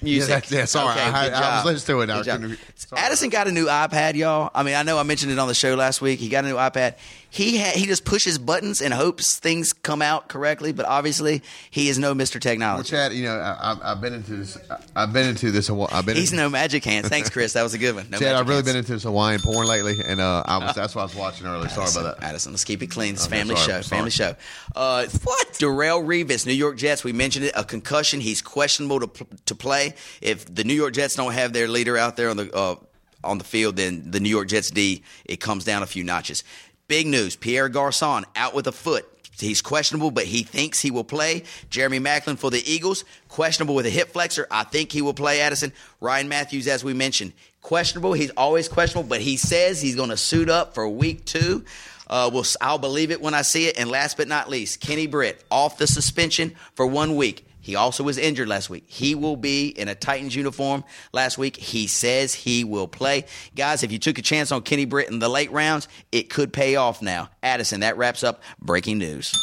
Music. 0.00 0.28
that's- 0.28 0.52
yeah, 0.52 0.64
sorry. 0.64 0.92
I 0.98 1.10
had- 1.10 1.24
good 1.30 1.32
I 1.34 1.56
was 1.56 1.64
listening 1.64 1.96
to 1.96 2.02
it. 2.02 2.10
I 2.10 2.16
Good 2.38 2.58
job. 2.88 2.98
Addison 2.98 3.30
got 3.30 3.48
a 3.48 3.52
new 3.52 3.66
iPad, 3.66 4.14
y'all. 4.14 4.50
I 4.54 4.62
mean, 4.62 4.74
I 4.76 4.84
know 4.84 4.96
I 4.96 5.02
mentioned 5.02 5.32
it 5.32 5.38
on 5.40 5.48
the 5.48 5.54
show 5.54 5.74
last 5.74 6.00
week. 6.00 6.20
He 6.20 6.28
got 6.28 6.44
a 6.44 6.48
new 6.48 6.54
iPad. 6.54 6.94
He 7.30 7.58
ha- 7.58 7.72
he 7.74 7.84
just 7.84 8.06
pushes 8.06 8.38
buttons 8.38 8.80
and 8.80 8.94
hopes 8.94 9.38
things 9.38 9.74
come 9.74 10.00
out 10.00 10.28
correctly, 10.28 10.72
but 10.72 10.86
obviously 10.86 11.42
he 11.70 11.90
is 11.90 11.98
no 11.98 12.14
Mr. 12.14 12.40
Technology. 12.40 12.92
Well. 12.94 13.08
Chad, 13.08 13.12
you 13.12 13.24
know 13.24 13.36
I, 13.36 13.72
I've, 13.72 13.78
I've 13.82 14.00
been 14.00 14.14
into 14.14 14.36
this. 14.36 14.56
I've 14.96 15.12
been 15.12 15.28
into 15.28 15.50
this. 15.50 15.68
I've 15.68 16.06
been. 16.06 16.16
He's 16.16 16.32
into, 16.32 16.44
no 16.44 16.48
magic 16.48 16.84
hands. 16.84 17.08
Thanks, 17.08 17.28
Chris. 17.28 17.52
That 17.52 17.62
was 17.62 17.74
a 17.74 17.78
good 17.78 17.94
one. 17.94 18.08
No 18.08 18.18
Chad, 18.18 18.34
I've 18.34 18.46
really 18.48 18.56
hands. 18.56 18.66
been 18.68 18.76
into 18.76 18.92
this 18.92 19.02
Hawaiian 19.02 19.40
porn 19.40 19.66
lately, 19.66 19.96
and 20.04 20.20
uh, 20.20 20.42
I 20.46 20.56
was 20.58 20.74
that's 20.74 20.94
what 20.94 21.02
I 21.02 21.04
was 21.04 21.14
watching 21.14 21.46
earlier. 21.46 21.68
Sorry 21.68 21.82
Addison, 21.82 22.02
about 22.02 22.20
that. 22.20 22.26
Addison, 22.28 22.52
let's 22.52 22.64
keep 22.64 22.82
it 22.82 22.86
clean. 22.86 23.14
It's 23.14 23.26
Okay, 23.26 23.36
family 23.38 23.56
sorry, 23.56 23.66
show. 23.66 23.80
sorry. 23.82 23.98
Family 23.98 24.10
show. 24.10 24.34
Uh, 24.74 25.06
what? 25.24 25.48
Darrelle 25.52 26.02
Revis, 26.06 26.46
New 26.46 26.52
York 26.54 26.78
Jets. 26.78 27.04
We 27.04 27.12
mentioned 27.12 27.44
it. 27.44 27.52
A 27.54 27.62
concussion. 27.64 28.20
He's 28.20 28.40
questionable 28.40 29.00
to 29.00 29.26
to 29.44 29.54
play. 29.54 29.94
If 30.22 30.52
the 30.52 30.64
New 30.64 30.74
York 30.74 30.94
Jets 30.94 31.14
don't 31.16 31.32
have 31.34 31.52
their 31.52 31.68
leader 31.68 31.98
out 31.98 32.16
there 32.16 32.30
on 32.30 32.38
the 32.38 32.50
uh, 32.54 32.76
on 33.22 33.36
the 33.38 33.44
field, 33.44 33.76
then 33.76 34.10
the 34.12 34.20
New 34.20 34.28
York 34.30 34.48
Jets 34.48 34.70
D 34.70 35.02
it 35.24 35.40
comes 35.40 35.64
down 35.64 35.82
a 35.82 35.86
few 35.86 36.04
notches. 36.04 36.42
Big 36.88 37.06
news: 37.06 37.36
Pierre 37.36 37.68
Garcon 37.68 38.24
out 38.34 38.54
with 38.54 38.66
a 38.66 38.72
foot. 38.72 39.06
He's 39.38 39.62
questionable, 39.62 40.10
but 40.10 40.24
he 40.24 40.42
thinks 40.42 40.80
he 40.80 40.90
will 40.90 41.04
play. 41.04 41.44
Jeremy 41.70 42.00
Maclin 42.00 42.38
for 42.38 42.50
the 42.50 42.62
Eagles, 42.68 43.04
questionable 43.28 43.74
with 43.74 43.86
a 43.86 43.90
hip 43.90 44.08
flexor. 44.08 44.46
I 44.50 44.64
think 44.64 44.90
he 44.90 45.02
will 45.02 45.14
play. 45.14 45.40
Addison 45.40 45.72
Ryan 46.00 46.28
Mathews, 46.28 46.66
as 46.66 46.82
we 46.82 46.94
mentioned, 46.94 47.34
questionable. 47.62 48.14
He's 48.14 48.30
always 48.30 48.68
questionable, 48.68 49.08
but 49.08 49.20
he 49.20 49.36
says 49.36 49.80
he's 49.80 49.96
going 49.96 50.08
to 50.10 50.16
suit 50.16 50.48
up 50.48 50.74
for 50.74 50.88
week 50.88 51.24
two. 51.24 51.64
Uh, 52.08 52.30
we'll, 52.32 52.44
I'll 52.60 52.78
believe 52.78 53.10
it 53.10 53.20
when 53.20 53.34
I 53.34 53.42
see 53.42 53.66
it. 53.66 53.78
And 53.78 53.90
last 53.90 54.16
but 54.16 54.26
not 54.26 54.48
least, 54.48 54.80
Kenny 54.80 55.06
Britt 55.06 55.44
off 55.50 55.78
the 55.78 55.86
suspension 55.86 56.56
for 56.74 56.86
one 56.86 57.16
week. 57.16 57.44
He 57.68 57.76
also 57.76 58.02
was 58.02 58.16
injured 58.16 58.48
last 58.48 58.70
week. 58.70 58.84
He 58.86 59.14
will 59.14 59.36
be 59.36 59.68
in 59.68 59.88
a 59.88 59.94
Titans 59.94 60.34
uniform 60.34 60.84
last 61.12 61.36
week. 61.36 61.54
He 61.58 61.86
says 61.86 62.32
he 62.32 62.64
will 62.64 62.88
play. 62.88 63.26
Guys, 63.54 63.82
if 63.82 63.92
you 63.92 63.98
took 63.98 64.16
a 64.16 64.22
chance 64.22 64.50
on 64.50 64.62
Kenny 64.62 64.86
Britt 64.86 65.10
in 65.10 65.18
the 65.18 65.28
late 65.28 65.52
rounds, 65.52 65.86
it 66.10 66.30
could 66.30 66.50
pay 66.50 66.76
off 66.76 67.02
now. 67.02 67.28
Addison, 67.42 67.80
that 67.80 67.98
wraps 67.98 68.24
up 68.24 68.42
breaking 68.58 68.96
news. 68.96 69.34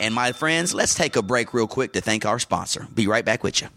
And 0.00 0.12
my 0.12 0.32
friends, 0.32 0.74
let's 0.74 0.96
take 0.96 1.14
a 1.14 1.22
break 1.22 1.54
real 1.54 1.68
quick 1.68 1.92
to 1.92 2.00
thank 2.00 2.26
our 2.26 2.40
sponsor. 2.40 2.88
Be 2.92 3.06
right 3.06 3.24
back 3.24 3.44
with 3.44 3.62
you. 3.62 3.68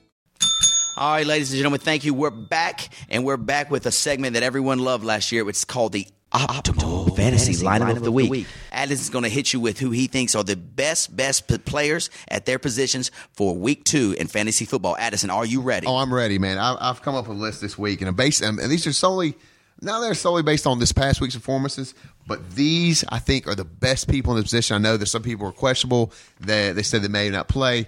All 0.98 1.12
right, 1.12 1.28
ladies 1.28 1.52
and 1.52 1.58
gentlemen, 1.58 1.82
thank 1.82 2.06
you. 2.06 2.14
We're 2.14 2.30
back, 2.30 2.88
and 3.10 3.26
we're 3.26 3.36
back 3.36 3.70
with 3.70 3.86
a 3.86 3.92
segment 3.92 4.36
that 4.36 4.44
everyone 4.44 4.80
loved 4.80 5.04
last 5.04 5.30
year. 5.30 5.50
It's 5.50 5.66
called 5.66 5.92
the 5.92 6.08
Optimal 6.32 7.14
Fantasy, 7.18 7.52
Fantasy 7.52 7.66
Lineup, 7.66 7.80
lineup 7.80 7.98
of 7.98 8.04
the 8.04 8.14
Week. 8.14 8.32
week. 8.32 8.48
Addis 8.72 9.02
is 9.02 9.10
going 9.10 9.26
to 9.26 9.30
hit 9.30 9.52
you 9.52 9.60
with 9.60 9.78
who 9.78 9.92
he 9.92 10.08
thinks 10.08 10.36
are 10.36 10.44
the 10.46 10.56
best, 10.56 11.14
best 11.14 11.50
players 11.66 12.10
at 12.30 12.46
their 12.46 12.60
positions 12.60 13.12
for 13.34 13.54
Week 13.58 13.84
Two 13.84 14.16
in 14.18 14.28
fantasy 14.28 14.64
football. 14.64 14.96
Addison, 14.98 15.30
are 15.30 15.46
you 15.46 15.60
ready? 15.60 15.86
Oh, 15.86 15.98
I'm 15.98 16.14
ready, 16.14 16.40
man. 16.40 16.58
I, 16.58 16.88
have 16.88 17.02
come 17.02 17.16
up 17.16 17.28
with 17.28 17.38
a 17.38 17.42
list 17.42 17.60
this 17.60 17.78
week, 17.78 18.02
and, 18.02 18.16
based, 18.16 18.42
and 18.42 18.58
these 18.58 18.88
are 18.88 18.94
solely 18.94 19.36
now 19.82 20.00
they're 20.00 20.14
solely 20.14 20.44
based 20.44 20.66
on 20.66 20.80
this 20.80 20.94
past 20.94 21.20
week's 21.20 21.36
performances. 21.36 21.94
But 22.26 22.52
these, 22.52 23.04
I 23.10 23.20
think, 23.20 23.48
are 23.48 23.56
the 23.56 23.66
best 23.66 24.08
people 24.08 24.32
in 24.32 24.38
the 24.38 24.44
position. 24.44 24.76
I 24.76 24.80
know 24.80 24.96
that 24.96 25.08
some 25.08 25.24
people 25.24 25.46
are 25.48 25.52
questionable. 25.52 26.14
That 26.40 26.48
they, 26.48 26.72
they 26.72 26.84
said 26.84 27.02
they 27.02 27.10
may 27.10 27.30
not 27.30 27.50
play. 27.50 27.88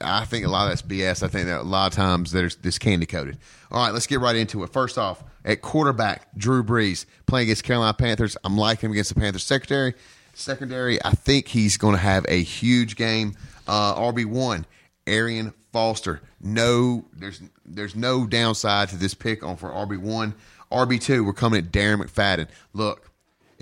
I 0.00 0.24
think 0.24 0.46
a 0.46 0.48
lot 0.48 0.64
of 0.64 0.70
that's 0.70 0.82
BS. 0.82 1.22
I 1.22 1.28
think 1.28 1.46
that 1.46 1.60
a 1.60 1.62
lot 1.62 1.92
of 1.92 1.96
times 1.96 2.32
there's 2.32 2.56
this 2.56 2.78
candy 2.78 3.06
coated. 3.06 3.38
All 3.70 3.84
right, 3.84 3.92
let's 3.92 4.06
get 4.06 4.20
right 4.20 4.36
into 4.36 4.62
it. 4.62 4.72
First 4.72 4.96
off, 4.96 5.22
at 5.44 5.60
quarterback, 5.60 6.28
Drew 6.36 6.62
Brees 6.62 7.04
playing 7.26 7.46
against 7.46 7.64
Carolina 7.64 7.92
Panthers. 7.92 8.36
I'm 8.44 8.56
liking 8.56 8.88
him 8.88 8.92
against 8.92 9.12
the 9.12 9.20
Panthers 9.20 9.44
secondary. 9.44 9.94
Secondary, 10.32 11.02
I 11.04 11.10
think 11.10 11.48
he's 11.48 11.76
going 11.76 11.94
to 11.94 12.00
have 12.00 12.24
a 12.28 12.42
huge 12.42 12.96
game. 12.96 13.34
Uh, 13.68 13.94
RB 13.94 14.24
one, 14.26 14.66
Arian 15.06 15.52
Foster. 15.72 16.20
No, 16.40 17.04
there's 17.12 17.40
there's 17.64 17.94
no 17.94 18.26
downside 18.26 18.88
to 18.90 18.96
this 18.96 19.14
pick 19.14 19.42
on 19.42 19.56
for 19.56 19.70
RB 19.70 19.98
one. 19.98 20.34
RB 20.72 21.00
two, 21.00 21.24
we're 21.24 21.32
coming 21.32 21.64
at 21.64 21.72
Darren 21.72 22.02
McFadden. 22.02 22.48
Look, 22.72 23.10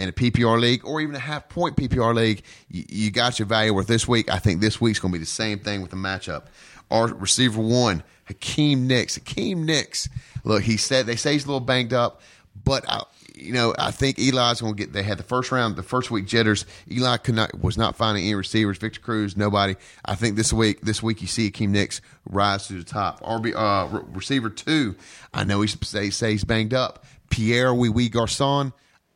in 0.03 0.09
a 0.09 0.13
PPR 0.13 0.61
league 0.61 0.85
or 0.85 1.01
even 1.01 1.15
a 1.15 1.21
half 1.21 1.49
point 1.49 1.77
PPR 1.77 2.15
league, 2.15 2.43
you, 2.69 2.85
you 2.89 3.11
got 3.11 3.39
your 3.39 3.47
value 3.47 3.73
worth 3.73 3.87
this 3.87 4.09
week. 4.09 4.31
I 4.31 4.39
think 4.39 4.61
this 4.61 4.81
week's 4.81 4.99
going 4.99 5.13
to 5.13 5.19
be 5.19 5.23
the 5.23 5.31
same 5.31 5.61
thing 5.61 5.81
with 5.81 5.91
the 5.91 5.97
matchup. 5.97 6.45
Our 6.91 7.07
receiver 7.07 7.61
one, 7.61 8.03
Hakeem 8.25 8.87
Nicks. 8.87 9.15
Hakeem 9.15 9.65
Nicks. 9.65 10.09
Look, 10.45 10.63
he 10.65 10.77
said 10.77 11.07
they 11.07 11.17
say 11.17 11.35
he's 11.35 11.45
a 11.45 11.47
little 11.47 11.61
banged 11.61 11.93
up, 11.93 12.21
but 12.65 12.85
I, 12.89 13.05
you 13.35 13.53
know 13.53 13.75
I 13.79 13.93
think 13.93 14.19
Eli's 14.19 14.61
going 14.61 14.75
to 14.75 14.79
get. 14.79 14.93
They 14.93 15.05
had 15.05 15.19
the 15.19 15.23
first 15.25 15.53
round, 15.53 15.77
the 15.77 15.83
first 15.83 16.11
week 16.11 16.27
jitters. 16.27 16.67
Eli 16.91 17.17
could 17.19 17.37
not 17.37 17.63
was 17.63 17.79
not 17.79 17.97
finding 17.97 18.25
any 18.25 18.35
receivers. 18.35 18.79
Victor 18.79 19.01
Cruz, 19.01 19.37
nobody. 19.37 19.77
I 20.05 20.17
think 20.17 20.37
this 20.37 20.53
week, 20.53 20.81
this 20.81 21.03
week 21.03 21.23
you 21.23 21.29
see 21.29 21.45
Hakeem 21.45 21.73
Nicks 21.73 22.01
rise 22.29 22.67
to 22.67 22.75
the 22.75 22.85
top. 22.85 23.21
RB 23.21 23.55
uh, 23.55 24.03
receiver 24.13 24.51
two. 24.51 24.97
I 25.33 25.45
know 25.45 25.61
he's 25.61 25.77
say 25.87 26.11
he's 26.33 26.45
banged 26.45 26.75
up. 26.75 27.05
Pierre 27.31 27.73
Wee 27.73 27.89
Wee 27.89 28.09
Garcon 28.09 28.73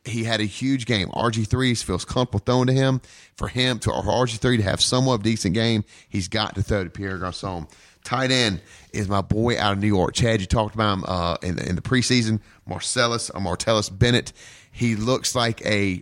he 0.07 0.23
had 0.23 0.41
a 0.41 0.45
huge 0.45 0.85
game. 0.85 1.09
RG3 1.09 1.83
feels 1.83 2.05
comfortable 2.05 2.39
throwing 2.39 2.67
to 2.67 2.73
him. 2.73 3.01
For 3.35 3.47
him 3.47 3.79
to 3.79 3.89
RG3 3.89 4.57
to 4.57 4.63
have 4.63 4.81
somewhat 4.81 5.23
decent 5.23 5.53
game, 5.53 5.83
he's 6.09 6.27
got 6.27 6.55
to 6.55 6.63
throw 6.63 6.83
to 6.83 6.89
Pierre 6.89 7.17
Garcon. 7.17 7.67
Tight 8.03 8.31
end 8.31 8.61
is 8.93 9.09
my 9.09 9.21
boy 9.21 9.59
out 9.59 9.73
of 9.73 9.79
New 9.79 9.87
York. 9.87 10.13
Chad, 10.13 10.39
you 10.39 10.47
talked 10.47 10.75
about 10.75 10.93
him 10.93 11.03
uh, 11.07 11.37
in, 11.43 11.57
the, 11.57 11.69
in 11.69 11.75
the 11.75 11.81
preseason. 11.81 12.39
Marcellus 12.65 13.29
or 13.29 13.41
Martellus 13.41 13.95
Bennett. 13.95 14.33
He 14.71 14.95
looks 14.95 15.35
like 15.35 15.65
a, 15.65 16.01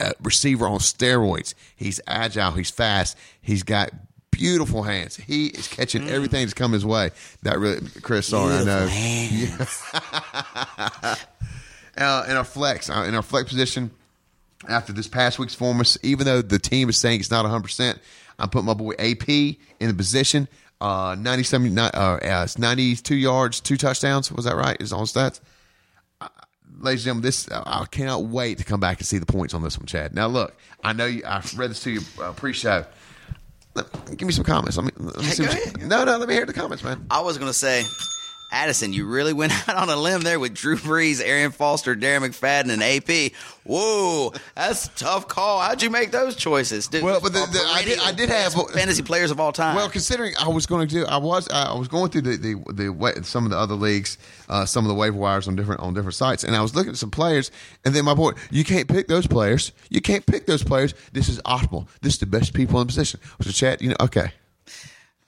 a 0.00 0.12
receiver 0.22 0.66
on 0.66 0.78
steroids. 0.78 1.54
He's 1.76 2.00
agile. 2.06 2.52
He's 2.52 2.70
fast. 2.70 3.18
He's 3.40 3.62
got 3.62 3.90
beautiful 4.30 4.82
hands. 4.82 5.16
He 5.16 5.46
is 5.46 5.68
catching 5.68 6.02
mm. 6.02 6.10
everything 6.10 6.40
that's 6.42 6.54
come 6.54 6.72
his 6.72 6.84
way. 6.84 7.10
That 7.42 7.58
really, 7.58 7.80
Chris, 8.02 8.28
sorry, 8.28 8.64
beautiful 8.64 10.00
I 10.00 10.04
know. 11.06 11.14
Uh, 11.96 12.26
in 12.28 12.36
our 12.36 12.44
flex, 12.44 12.90
uh, 12.90 13.04
in 13.06 13.14
our 13.14 13.22
flex 13.22 13.50
position 13.50 13.90
after 14.68 14.92
this 14.92 15.06
past 15.06 15.38
week's 15.38 15.54
performance, 15.54 15.96
even 16.02 16.26
though 16.26 16.42
the 16.42 16.58
team 16.58 16.88
is 16.88 16.98
saying 16.98 17.20
it's 17.20 17.30
not 17.30 17.44
100%, 17.44 17.98
I'm 18.38 18.48
putting 18.48 18.66
my 18.66 18.74
boy 18.74 18.94
AP 18.98 19.28
in 19.28 19.58
the 19.88 19.94
position. 19.94 20.48
Uh, 20.80 21.16
97, 21.18 21.78
uh, 21.78 22.46
92 22.58 23.14
yards, 23.14 23.60
two 23.60 23.76
touchdowns. 23.76 24.30
Was 24.32 24.44
that 24.44 24.56
right? 24.56 24.76
Is 24.80 24.92
on 24.92 25.04
stats. 25.04 25.40
Uh, 26.20 26.28
ladies 26.78 27.02
and 27.02 27.22
gentlemen, 27.22 27.22
this 27.22 27.48
I 27.50 27.86
cannot 27.90 28.24
wait 28.24 28.58
to 28.58 28.64
come 28.64 28.80
back 28.80 28.98
and 28.98 29.06
see 29.06 29.18
the 29.18 29.26
points 29.26 29.54
on 29.54 29.62
this 29.62 29.78
one, 29.78 29.86
Chad. 29.86 30.14
Now, 30.14 30.26
look, 30.26 30.56
I 30.82 30.92
know 30.92 31.06
you. 31.06 31.22
I 31.24 31.42
read 31.56 31.70
this 31.70 31.82
to 31.84 31.90
you 31.92 32.00
uh, 32.20 32.32
pre-show. 32.32 32.84
give 34.16 34.26
me 34.26 34.32
some 34.32 34.44
comments. 34.44 34.76
Let 34.76 34.86
me, 34.86 34.92
let 34.98 35.18
me 35.18 35.46
hey, 35.46 35.70
you, 35.80 35.86
no, 35.86 36.04
no. 36.04 36.18
Let 36.18 36.28
me 36.28 36.34
hear 36.34 36.44
the 36.44 36.52
comments, 36.52 36.82
man. 36.82 37.06
I 37.10 37.20
was 37.20 37.38
going 37.38 37.50
to 37.50 37.58
say 37.58 37.84
Addison, 38.54 38.92
you 38.92 39.06
really 39.06 39.32
went 39.32 39.52
out 39.68 39.76
on 39.76 39.90
a 39.90 39.96
limb 39.96 40.22
there 40.22 40.38
with 40.38 40.54
Drew 40.54 40.76
Brees, 40.76 41.20
Arian 41.20 41.50
Foster, 41.50 41.96
Darren 41.96 42.20
McFadden, 42.20 42.70
and 42.70 42.82
AP. 42.82 43.32
Whoa, 43.64 44.32
that's 44.54 44.86
a 44.86 44.90
tough 44.90 45.26
call. 45.26 45.60
How'd 45.60 45.82
you 45.82 45.90
make 45.90 46.10
those 46.10 46.36
choices? 46.36 46.86
Dude, 46.86 47.02
well, 47.02 47.20
but 47.20 47.32
the, 47.32 47.46
the, 47.50 47.64
I, 47.66 47.82
did, 47.84 47.98
I 47.98 48.12
did 48.12 48.28
have 48.28 48.52
fantasy 48.72 49.02
players 49.02 49.30
of 49.30 49.40
all 49.40 49.52
time. 49.52 49.74
Well, 49.74 49.88
considering 49.88 50.34
I 50.38 50.48
was 50.48 50.66
going 50.66 50.86
to 50.86 50.94
do, 50.94 51.04
I 51.04 51.16
was 51.16 51.48
I 51.48 51.74
was 51.74 51.88
going 51.88 52.10
through 52.10 52.22
the 52.22 52.36
the, 52.36 52.72
the 52.72 53.24
some 53.24 53.44
of 53.44 53.50
the 53.50 53.58
other 53.58 53.74
leagues, 53.74 54.18
uh, 54.48 54.66
some 54.66 54.84
of 54.84 54.88
the 54.88 54.94
waiver 54.94 55.16
wires 55.16 55.48
on 55.48 55.56
different 55.56 55.80
on 55.80 55.94
different 55.94 56.14
sites, 56.14 56.44
and 56.44 56.54
I 56.54 56.60
was 56.60 56.74
looking 56.74 56.90
at 56.90 56.98
some 56.98 57.10
players, 57.10 57.50
and 57.84 57.94
then 57.94 58.04
my 58.04 58.14
boy, 58.14 58.32
you 58.50 58.64
can't 58.64 58.86
pick 58.86 59.08
those 59.08 59.26
players. 59.26 59.72
You 59.88 60.00
can't 60.00 60.24
pick 60.26 60.46
those 60.46 60.62
players. 60.62 60.94
This 61.12 61.28
is 61.28 61.40
optimal. 61.42 61.88
This 62.02 62.14
is 62.14 62.18
the 62.20 62.26
best 62.26 62.52
people 62.52 62.80
in 62.80 62.86
position. 62.86 63.20
So, 63.40 63.50
Chad, 63.50 63.82
you 63.82 63.88
know, 63.88 63.96
okay. 64.00 64.32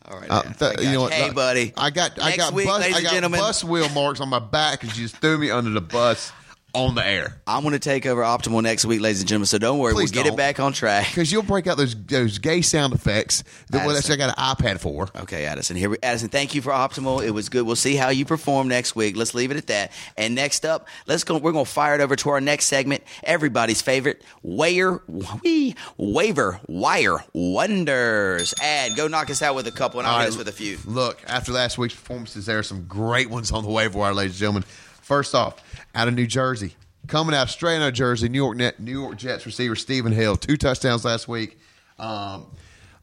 All 0.08 0.18
right. 0.20 0.30
Uh, 0.30 0.42
th- 0.42 0.80
you 0.80 0.92
know 0.92 1.02
what? 1.02 1.12
Hey, 1.12 1.30
buddy. 1.30 1.72
I 1.76 1.90
got 1.90 2.22
I 2.22 2.36
got 2.36 2.52
week, 2.52 2.66
bus, 2.66 2.84
I 2.84 3.02
got 3.02 3.30
bus 3.32 3.64
wheel 3.64 3.88
marks 3.90 4.20
on 4.20 4.28
my 4.28 4.38
back 4.38 4.80
because 4.80 4.96
you 4.98 5.04
just 5.04 5.16
threw 5.16 5.36
me 5.36 5.50
under 5.50 5.70
the 5.70 5.80
bus 5.80 6.32
on 6.74 6.94
the 6.94 7.06
air. 7.06 7.40
I'm 7.46 7.62
going 7.62 7.72
to 7.72 7.78
take 7.78 8.04
over 8.06 8.22
Optimal 8.22 8.62
next 8.62 8.84
week, 8.84 9.00
ladies 9.00 9.20
and 9.20 9.28
gentlemen. 9.28 9.46
So 9.46 9.58
don't 9.58 9.78
worry, 9.78 9.94
Please 9.94 10.12
we'll 10.12 10.24
get 10.24 10.32
it 10.32 10.36
back 10.36 10.60
on 10.60 10.72
track. 10.72 11.06
Because 11.08 11.32
you'll 11.32 11.42
break 11.42 11.66
out 11.66 11.76
those 11.76 11.94
those 12.06 12.38
gay 12.38 12.60
sound 12.60 12.92
effects 12.92 13.44
that 13.70 13.86
well, 13.86 13.94
that's 13.94 14.10
I 14.10 14.16
got 14.16 14.36
an 14.36 14.56
iPad 14.56 14.80
for. 14.80 15.08
Okay, 15.22 15.46
Addison. 15.46 15.76
Here, 15.76 15.90
we, 15.90 15.96
Addison. 16.02 16.28
Thank 16.28 16.54
you 16.54 16.62
for 16.62 16.72
Optimal. 16.72 17.24
It 17.24 17.30
was 17.30 17.48
good. 17.48 17.66
We'll 17.66 17.76
see 17.76 17.96
how 17.96 18.10
you 18.10 18.24
perform 18.24 18.68
next 18.68 18.94
week. 18.94 19.16
Let's 19.16 19.34
leave 19.34 19.50
it 19.50 19.56
at 19.56 19.68
that. 19.68 19.92
And 20.16 20.34
next 20.34 20.66
up, 20.66 20.86
let's 21.06 21.24
go. 21.24 21.38
We're 21.38 21.52
going 21.52 21.64
to 21.64 21.70
fire 21.70 21.94
it 21.94 22.00
over 22.00 22.14
to 22.16 22.30
our 22.30 22.40
next 22.40 22.66
segment. 22.66 23.02
Everybody's 23.24 23.80
favorite, 23.80 24.22
wire, 24.42 25.02
we 25.42 25.74
waiver 25.96 26.60
wire 26.66 27.24
wonders. 27.32 28.54
Ad, 28.62 28.96
go 28.96 29.08
knock 29.08 29.30
us 29.30 29.42
out 29.42 29.54
with 29.54 29.66
a 29.66 29.72
couple, 29.72 30.00
and 30.00 30.06
I'll 30.06 30.20
hit 30.20 30.28
us 30.28 30.36
with 30.36 30.48
a 30.48 30.52
few. 30.52 30.78
Look, 30.84 31.22
after 31.26 31.52
last 31.52 31.78
week's 31.78 31.94
performances, 31.94 32.46
there 32.46 32.58
are 32.58 32.62
some 32.62 32.84
great 32.86 33.30
ones 33.30 33.50
on 33.50 33.64
the 33.64 33.70
waiver 33.70 33.98
wire, 33.98 34.14
ladies 34.14 34.34
and 34.34 34.40
gentlemen. 34.40 34.64
First 35.06 35.36
off, 35.36 35.62
out 35.96 36.06
of 36.06 36.14
New 36.14 36.26
Jersey, 36.26 36.74
coming 37.08 37.34
out 37.34 37.48
straight 37.48 37.76
out 37.76 37.88
of 37.88 37.94
Jersey, 37.94 38.28
New 38.28 38.38
York 38.38 38.56
Net, 38.56 38.78
New 38.78 39.00
York 39.00 39.16
Jets 39.16 39.46
receiver 39.46 39.74
Stephen 39.74 40.12
Hill, 40.12 40.36
two 40.36 40.56
touchdowns 40.56 41.04
last 41.04 41.26
week. 41.26 41.58
Um, 41.98 42.46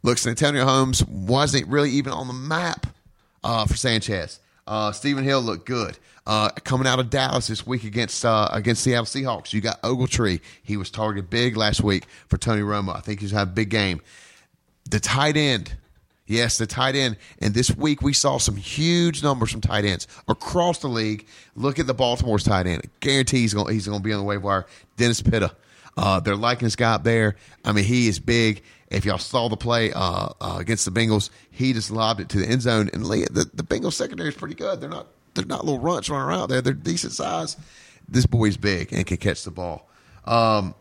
looks 0.03 0.25
Antonio 0.27 0.63
Holmes 0.63 1.03
wasn't 1.05 1.67
really 1.67 1.89
even 1.89 2.13
on 2.13 2.27
the 2.27 2.33
map 2.33 2.85
uh, 3.43 3.65
for 3.65 3.75
Sanchez. 3.75 4.39
Uh, 4.67 4.91
Stephen 4.91 5.23
Hill 5.23 5.41
looked 5.41 5.65
good. 5.65 5.97
Uh, 6.25 6.49
coming 6.63 6.87
out 6.87 6.99
of 6.99 7.09
Dallas 7.09 7.47
this 7.47 7.67
week 7.67 7.83
against 7.83 8.23
uh, 8.23 8.47
against 8.53 8.83
Seattle 8.83 9.05
Seahawks, 9.05 9.51
you 9.51 9.59
got 9.59 9.81
Ogletree. 9.81 10.39
He 10.61 10.77
was 10.77 10.89
targeted 10.89 11.29
big 11.29 11.57
last 11.57 11.81
week 11.83 12.05
for 12.27 12.37
Tony 12.37 12.61
Romo. 12.61 12.95
I 12.95 13.01
think 13.01 13.19
he's 13.19 13.31
had 13.31 13.49
a 13.49 13.51
big 13.51 13.69
game. 13.69 14.01
The 14.89 15.01
tight 15.01 15.35
end 15.35 15.75
Yes, 16.33 16.57
the 16.57 16.65
tight 16.65 16.95
end. 16.95 17.17
And 17.39 17.53
this 17.53 17.69
week 17.75 18.01
we 18.01 18.11
saw 18.11 18.39
some 18.39 18.55
huge 18.55 19.21
numbers 19.21 19.51
from 19.51 19.61
tight 19.61 19.85
ends 19.85 20.07
across 20.27 20.79
the 20.79 20.87
league. 20.87 21.27
Look 21.55 21.77
at 21.77 21.85
the 21.85 21.93
Baltimore's 21.93 22.43
tight 22.43 22.65
end. 22.65 22.81
I 22.83 22.89
guarantee 23.01 23.41
he's 23.41 23.53
going 23.53 23.71
he's 23.71 23.85
to 23.85 23.99
be 23.99 24.11
on 24.11 24.19
the 24.19 24.25
waiver 24.25 24.41
wire. 24.41 24.65
Dennis 24.97 25.21
Pitta. 25.21 25.55
Uh, 25.95 26.19
they're 26.19 26.35
liking 26.35 26.65
this 26.65 26.75
guy 26.75 26.93
up 26.93 27.03
there. 27.03 27.35
I 27.63 27.71
mean, 27.71 27.83
he 27.83 28.07
is 28.07 28.17
big. 28.17 28.63
If 28.89 29.05
y'all 29.05 29.19
saw 29.19 29.47
the 29.47 29.57
play 29.57 29.93
uh, 29.93 30.29
uh, 30.41 30.57
against 30.59 30.85
the 30.85 30.91
Bengals, 30.91 31.29
he 31.51 31.71
just 31.71 31.91
lobbed 31.91 32.19
it 32.19 32.29
to 32.29 32.39
the 32.39 32.47
end 32.47 32.63
zone. 32.63 32.89
And 32.93 33.05
the, 33.05 33.49
the 33.53 33.63
Bengals 33.63 33.93
secondary 33.93 34.29
is 34.29 34.35
pretty 34.35 34.55
good. 34.55 34.81
They're 34.81 34.89
not 34.89 35.07
they're 35.35 35.45
not 35.45 35.65
little 35.65 35.79
runts 35.79 36.09
running 36.09 36.27
around 36.27 36.49
there. 36.49 36.61
They're 36.61 36.73
decent 36.73 37.13
size. 37.13 37.57
This 38.09 38.25
boy's 38.25 38.57
big 38.57 38.91
and 38.91 39.05
can 39.05 39.17
catch 39.17 39.43
the 39.43 39.51
ball. 39.51 39.87
Um, 40.25 40.73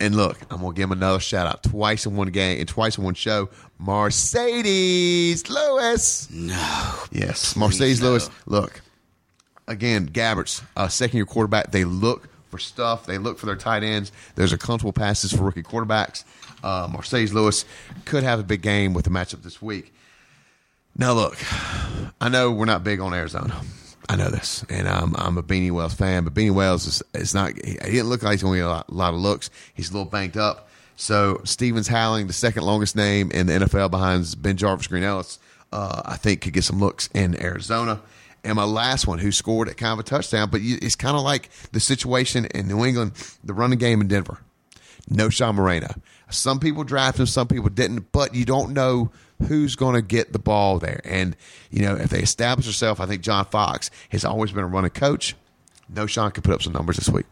and 0.00 0.16
look, 0.16 0.38
I'm 0.50 0.60
gonna 0.60 0.74
give 0.74 0.84
him 0.84 0.92
another 0.92 1.20
shout 1.20 1.46
out. 1.46 1.62
Twice 1.62 2.06
in 2.06 2.16
one 2.16 2.28
game 2.28 2.58
and 2.58 2.68
twice 2.68 2.98
in 2.98 3.04
one 3.04 3.14
show. 3.14 3.50
Marcedes 3.80 5.48
Lewis. 5.48 6.28
No. 6.30 6.94
Yes, 7.12 7.54
Marcedes 7.54 8.00
no. 8.00 8.10
Lewis. 8.10 8.30
Look, 8.46 8.80
again, 9.68 10.08
Gabbert's, 10.08 10.62
uh, 10.76 10.88
second 10.88 11.18
year 11.18 11.26
quarterback. 11.26 11.70
They 11.70 11.84
look 11.84 12.28
for 12.50 12.58
stuff. 12.58 13.06
They 13.06 13.18
look 13.18 13.38
for 13.38 13.46
their 13.46 13.56
tight 13.56 13.82
ends. 13.82 14.10
There's 14.34 14.52
a 14.52 14.58
comfortable 14.58 14.92
passes 14.92 15.32
for 15.32 15.44
rookie 15.44 15.62
quarterbacks. 15.62 16.24
Uh, 16.64 16.88
Marcedes 16.88 17.32
Lewis 17.32 17.64
could 18.04 18.22
have 18.22 18.40
a 18.40 18.42
big 18.42 18.62
game 18.62 18.92
with 18.94 19.04
the 19.04 19.10
matchup 19.10 19.42
this 19.42 19.62
week. 19.62 19.94
Now, 20.96 21.12
look, 21.12 21.38
I 22.20 22.28
know 22.28 22.50
we're 22.50 22.64
not 22.64 22.82
big 22.84 23.00
on 23.00 23.14
Arizona. 23.14 23.62
I 24.08 24.16
know 24.16 24.28
this, 24.28 24.64
and 24.68 24.88
I'm, 24.88 25.14
I'm 25.16 25.38
a 25.38 25.42
Beanie 25.42 25.70
Wells 25.70 25.94
fan, 25.94 26.24
but 26.24 26.34
Beanie 26.34 26.50
Wells 26.52 26.86
is, 26.86 27.02
is 27.14 27.34
not. 27.34 27.52
He, 27.64 27.72
he 27.72 27.92
didn't 27.92 28.08
look 28.08 28.22
like 28.22 28.32
he's 28.32 28.42
going 28.42 28.54
to 28.54 28.58
get 28.60 28.66
a 28.66 28.68
lot, 28.68 28.92
lot 28.92 29.14
of 29.14 29.20
looks. 29.20 29.50
He's 29.74 29.90
a 29.90 29.92
little 29.92 30.10
banked 30.10 30.36
up. 30.36 30.68
So 30.96 31.40
Stephens-Howling, 31.44 32.26
the 32.26 32.32
second 32.32 32.64
longest 32.64 32.96
name 32.96 33.30
in 33.30 33.46
the 33.46 33.52
NFL 33.54 33.90
behind 33.90 34.24
BenJarvus 34.24 34.88
Green-Ellis, 34.88 35.38
uh, 35.72 36.02
I 36.04 36.16
think 36.16 36.42
could 36.42 36.52
get 36.52 36.64
some 36.64 36.80
looks 36.80 37.08
in 37.14 37.40
Arizona. 37.40 38.00
And 38.42 38.56
my 38.56 38.64
last 38.64 39.06
one, 39.06 39.18
who 39.18 39.32
scored 39.32 39.68
at 39.68 39.76
kind 39.76 39.92
of 39.92 39.98
a 39.98 40.02
touchdown, 40.02 40.50
but 40.50 40.60
you, 40.60 40.78
it's 40.80 40.96
kind 40.96 41.16
of 41.16 41.22
like 41.22 41.50
the 41.72 41.80
situation 41.80 42.46
in 42.46 42.68
New 42.68 42.84
England, 42.84 43.12
the 43.44 43.54
running 43.54 43.78
game 43.78 44.00
in 44.00 44.08
Denver. 44.08 44.38
Knowshon 45.10 45.54
Moreno. 45.54 45.94
Some 46.30 46.60
people 46.60 46.84
drafted 46.84 47.20
him, 47.20 47.26
some 47.26 47.48
people 47.48 47.68
didn't, 47.68 48.12
but 48.12 48.34
you 48.34 48.44
don't 48.44 48.72
know 48.72 49.10
who's 49.48 49.76
going 49.76 49.94
to 49.94 50.02
get 50.02 50.32
the 50.32 50.38
ball 50.38 50.78
there. 50.78 51.00
And, 51.04 51.36
you 51.70 51.82
know, 51.82 51.96
if 51.96 52.10
they 52.10 52.20
establish 52.20 52.66
themselves, 52.66 53.00
I 53.00 53.06
think 53.06 53.22
John 53.22 53.44
Fox 53.46 53.90
has 54.10 54.24
always 54.24 54.52
been 54.52 54.64
a 54.64 54.68
running 54.68 54.90
coach. 54.90 55.34
Knowshon 55.92 56.32
can 56.32 56.42
put 56.42 56.54
up 56.54 56.62
some 56.62 56.72
numbers 56.72 56.96
this 56.96 57.08
week. 57.08 57.26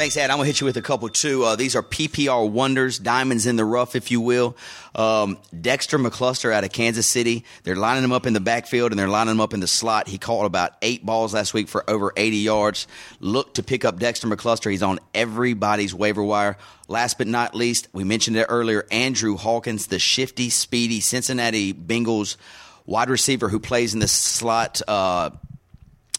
Thanks, 0.00 0.16
Ad. 0.16 0.30
I'm 0.30 0.38
gonna 0.38 0.46
hit 0.46 0.62
you 0.62 0.64
with 0.64 0.78
a 0.78 0.82
couple 0.82 1.10
too. 1.10 1.44
Uh, 1.44 1.56
these 1.56 1.76
are 1.76 1.82
PPR 1.82 2.48
wonders, 2.48 2.98
diamonds 2.98 3.44
in 3.44 3.56
the 3.56 3.66
rough, 3.66 3.94
if 3.94 4.10
you 4.10 4.22
will. 4.22 4.56
Um, 4.94 5.36
Dexter 5.60 5.98
McCluster 5.98 6.50
out 6.54 6.64
of 6.64 6.72
Kansas 6.72 7.06
City. 7.06 7.44
They're 7.64 7.76
lining 7.76 8.02
him 8.02 8.10
up 8.10 8.24
in 8.24 8.32
the 8.32 8.40
backfield 8.40 8.92
and 8.92 8.98
they're 8.98 9.10
lining 9.10 9.32
him 9.32 9.42
up 9.42 9.52
in 9.52 9.60
the 9.60 9.66
slot. 9.66 10.08
He 10.08 10.16
caught 10.16 10.46
about 10.46 10.72
eight 10.80 11.04
balls 11.04 11.34
last 11.34 11.52
week 11.52 11.68
for 11.68 11.84
over 11.86 12.14
80 12.16 12.38
yards. 12.38 12.86
Look 13.20 13.52
to 13.56 13.62
pick 13.62 13.84
up 13.84 13.98
Dexter 13.98 14.26
McCluster. 14.26 14.70
He's 14.70 14.82
on 14.82 15.00
everybody's 15.12 15.94
waiver 15.94 16.24
wire. 16.24 16.56
Last 16.88 17.18
but 17.18 17.26
not 17.26 17.54
least, 17.54 17.88
we 17.92 18.02
mentioned 18.02 18.38
it 18.38 18.46
earlier. 18.48 18.86
Andrew 18.90 19.36
Hawkins, 19.36 19.88
the 19.88 19.98
shifty, 19.98 20.48
speedy 20.48 21.00
Cincinnati 21.00 21.74
Bengals 21.74 22.38
wide 22.86 23.10
receiver 23.10 23.50
who 23.50 23.60
plays 23.60 23.92
in 23.92 24.00
the 24.00 24.08
slot. 24.08 24.80
Uh, 24.88 25.28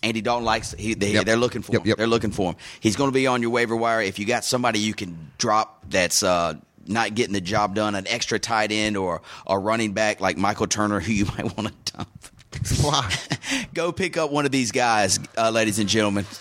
Andy 0.04 0.22
Dalton 0.22 0.46
likes. 0.46 0.72
He, 0.74 0.94
they, 0.94 1.12
Yep. 1.12 1.26
They're 1.26 1.36
looking 1.38 1.62
for 1.62 1.72
Yep, 1.74 1.82
him. 1.84 1.88
yep. 1.90 1.98
They're 1.98 2.08
looking 2.08 2.32
for 2.32 2.52
him. 2.52 2.56
He's 2.80 2.96
going 2.96 3.10
to 3.10 3.14
be 3.14 3.28
on 3.28 3.42
your 3.42 3.52
waiver 3.52 3.76
wire. 3.76 4.02
If 4.02 4.18
you 4.20 4.26
got 4.26 4.44
somebody 4.44 4.80
you 4.80 4.94
can 4.94 5.32
drop 5.38 5.84
that's 5.90 6.24
uh, 6.24 6.56
not 6.88 7.14
getting 7.16 7.34
the 7.34 7.42
job 7.42 7.76
done, 7.76 7.94
an 7.96 8.08
extra 8.08 8.40
tight 8.40 8.72
end 8.72 8.98
or 8.98 9.22
a 9.46 9.58
running 9.60 9.94
back 9.94 10.20
like 10.20 10.38
Michael 10.38 10.68
Turner, 10.68 11.00
who 11.00 11.12
you 11.12 11.26
might 11.38 11.56
want 11.58 11.68
to 11.86 11.94
dump. 11.94 12.10
Go 13.74 13.92
pick 13.92 14.18
up 14.18 14.32
one 14.32 14.46
of 14.46 14.52
these 14.52 14.72
guys, 14.72 15.20
uh, 15.38 15.50
ladies 15.52 15.80
and 15.80 15.88
gentlemen. 15.90 16.26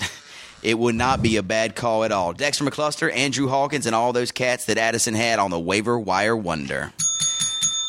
It 0.62 0.78
would 0.78 0.94
not 0.94 1.22
be 1.22 1.38
a 1.38 1.42
bad 1.42 1.74
call 1.74 2.04
at 2.04 2.12
all. 2.12 2.34
Dexter 2.34 2.64
McCluster, 2.66 3.10
Andrew 3.16 3.48
Hawkins, 3.48 3.86
and 3.86 3.94
all 3.94 4.12
those 4.12 4.30
cats 4.30 4.66
that 4.66 4.76
Addison 4.76 5.14
had 5.14 5.38
on 5.38 5.50
the 5.50 5.58
waiver 5.58 5.98
wire 5.98 6.36
wonder. 6.36 6.92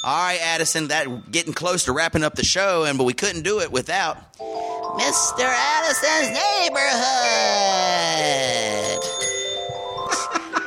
All 0.04 0.18
right, 0.18 0.40
Addison, 0.42 0.88
that 0.88 1.32
getting 1.32 1.54
close 1.54 1.86
to 1.86 1.92
wrapping 1.92 2.24
up 2.24 2.34
the 2.34 2.44
show, 2.44 2.86
and 2.86 2.98
but 2.98 3.04
we 3.04 3.14
couldn't 3.14 3.44
do 3.44 3.60
it 3.60 3.72
without 3.72 4.18
Mr. 4.40 5.44
Addison's 5.44 6.30
neighborhood. 6.62 6.98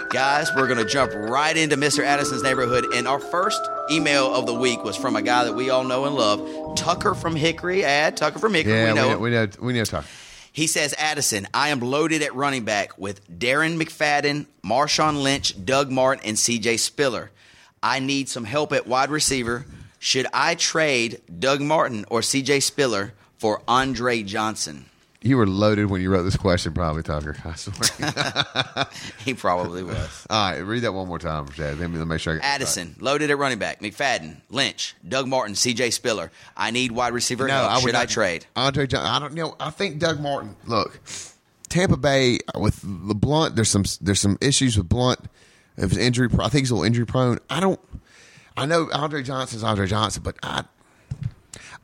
Guys, 0.10 0.48
we're 0.54 0.68
going 0.68 0.78
to 0.78 0.84
jump 0.84 1.12
right 1.12 1.56
into 1.56 1.76
Mr. 1.76 2.04
Addison's 2.04 2.44
neighborhood. 2.44 2.84
And 2.94 3.08
our 3.08 3.18
first 3.18 3.60
email 3.90 4.32
of 4.32 4.46
the 4.46 4.54
week 4.54 4.84
was 4.84 4.96
from 4.96 5.16
a 5.16 5.22
guy 5.22 5.42
that 5.42 5.54
we 5.54 5.70
all 5.70 5.82
know 5.82 6.04
and 6.04 6.14
love, 6.14 6.76
Tucker 6.76 7.14
from 7.14 7.34
Hickory. 7.34 7.84
Ad 7.84 8.16
Tucker 8.16 8.38
from 8.38 8.54
Hickory. 8.54 8.72
Yeah, 8.72 8.92
we 8.92 8.94
know. 8.94 9.08
we 9.08 9.14
know, 9.14 9.18
we 9.18 9.30
know, 9.30 9.48
we 9.60 9.72
know 9.72 9.84
Tucker. 9.84 10.06
He 10.52 10.68
says, 10.68 10.94
Addison, 10.96 11.48
I 11.52 11.70
am 11.70 11.80
loaded 11.80 12.22
at 12.22 12.32
running 12.36 12.64
back 12.64 12.96
with 12.96 13.28
Darren 13.28 13.76
McFadden, 13.76 14.46
Marshawn 14.64 15.20
Lynch, 15.20 15.64
Doug 15.64 15.90
Martin, 15.90 16.24
and 16.24 16.36
CJ 16.36 16.78
Spiller. 16.78 17.32
I 17.84 18.00
need 18.00 18.30
some 18.30 18.44
help 18.44 18.72
at 18.72 18.86
wide 18.86 19.10
receiver. 19.10 19.66
Should 19.98 20.26
I 20.32 20.54
trade 20.54 21.20
Doug 21.38 21.60
Martin 21.60 22.06
or 22.08 22.20
CJ 22.20 22.62
Spiller 22.62 23.12
for 23.36 23.60
Andre 23.68 24.22
Johnson? 24.22 24.86
You 25.20 25.36
were 25.36 25.46
loaded 25.46 25.90
when 25.90 26.00
you 26.00 26.10
wrote 26.10 26.22
this 26.22 26.36
question, 26.36 26.72
probably, 26.72 27.02
Tucker. 27.02 27.36
I 27.44 27.54
swear. 27.54 28.86
He 29.24 29.34
probably 29.34 29.82
was. 29.82 30.26
All 30.30 30.50
right, 30.50 30.58
read 30.60 30.80
that 30.80 30.92
one 30.92 31.08
more 31.08 31.18
time, 31.18 31.46
Chad. 31.48 31.78
Let 31.78 31.90
me 31.90 32.02
make 32.04 32.20
sure 32.20 32.34
I 32.34 32.46
Addison, 32.46 32.96
loaded 33.00 33.30
at 33.30 33.36
running 33.36 33.58
back. 33.58 33.80
McFadden, 33.80 34.36
Lynch, 34.48 34.94
Doug 35.06 35.28
Martin, 35.28 35.54
CJ 35.54 35.92
Spiller. 35.92 36.30
I 36.56 36.70
need 36.70 36.90
wide 36.90 37.12
receiver 37.12 37.46
help. 37.48 37.82
would 37.82 37.90
Should 37.90 37.94
I 37.94 38.06
trade? 38.06 38.46
Andre 38.56 38.86
Johnson? 38.86 39.10
I 39.14 39.18
don't 39.18 39.34
know. 39.34 39.56
I 39.60 39.68
think 39.68 39.98
Doug 39.98 40.20
Martin. 40.20 40.56
Look, 40.66 41.00
Tampa 41.68 41.98
Bay 41.98 42.38
with 42.54 42.80
the 42.82 43.14
Blount. 43.14 43.56
There's 43.56 43.70
some 43.70 43.84
there's 44.00 44.20
some 44.20 44.38
issues 44.40 44.78
with 44.78 44.88
Blount. 44.88 45.20
If 45.76 45.84
it's 45.84 45.96
injury, 45.96 46.28
I 46.38 46.48
think 46.48 46.62
he's 46.62 46.70
a 46.70 46.74
little 46.74 46.86
injury 46.86 47.06
prone. 47.06 47.38
I 47.50 47.60
don't. 47.60 47.80
I 48.56 48.66
know 48.66 48.88
Andre 48.92 49.22
Johnson's 49.22 49.64
Andre 49.64 49.86
Johnson, 49.86 50.22
but 50.22 50.36
I 50.42 50.64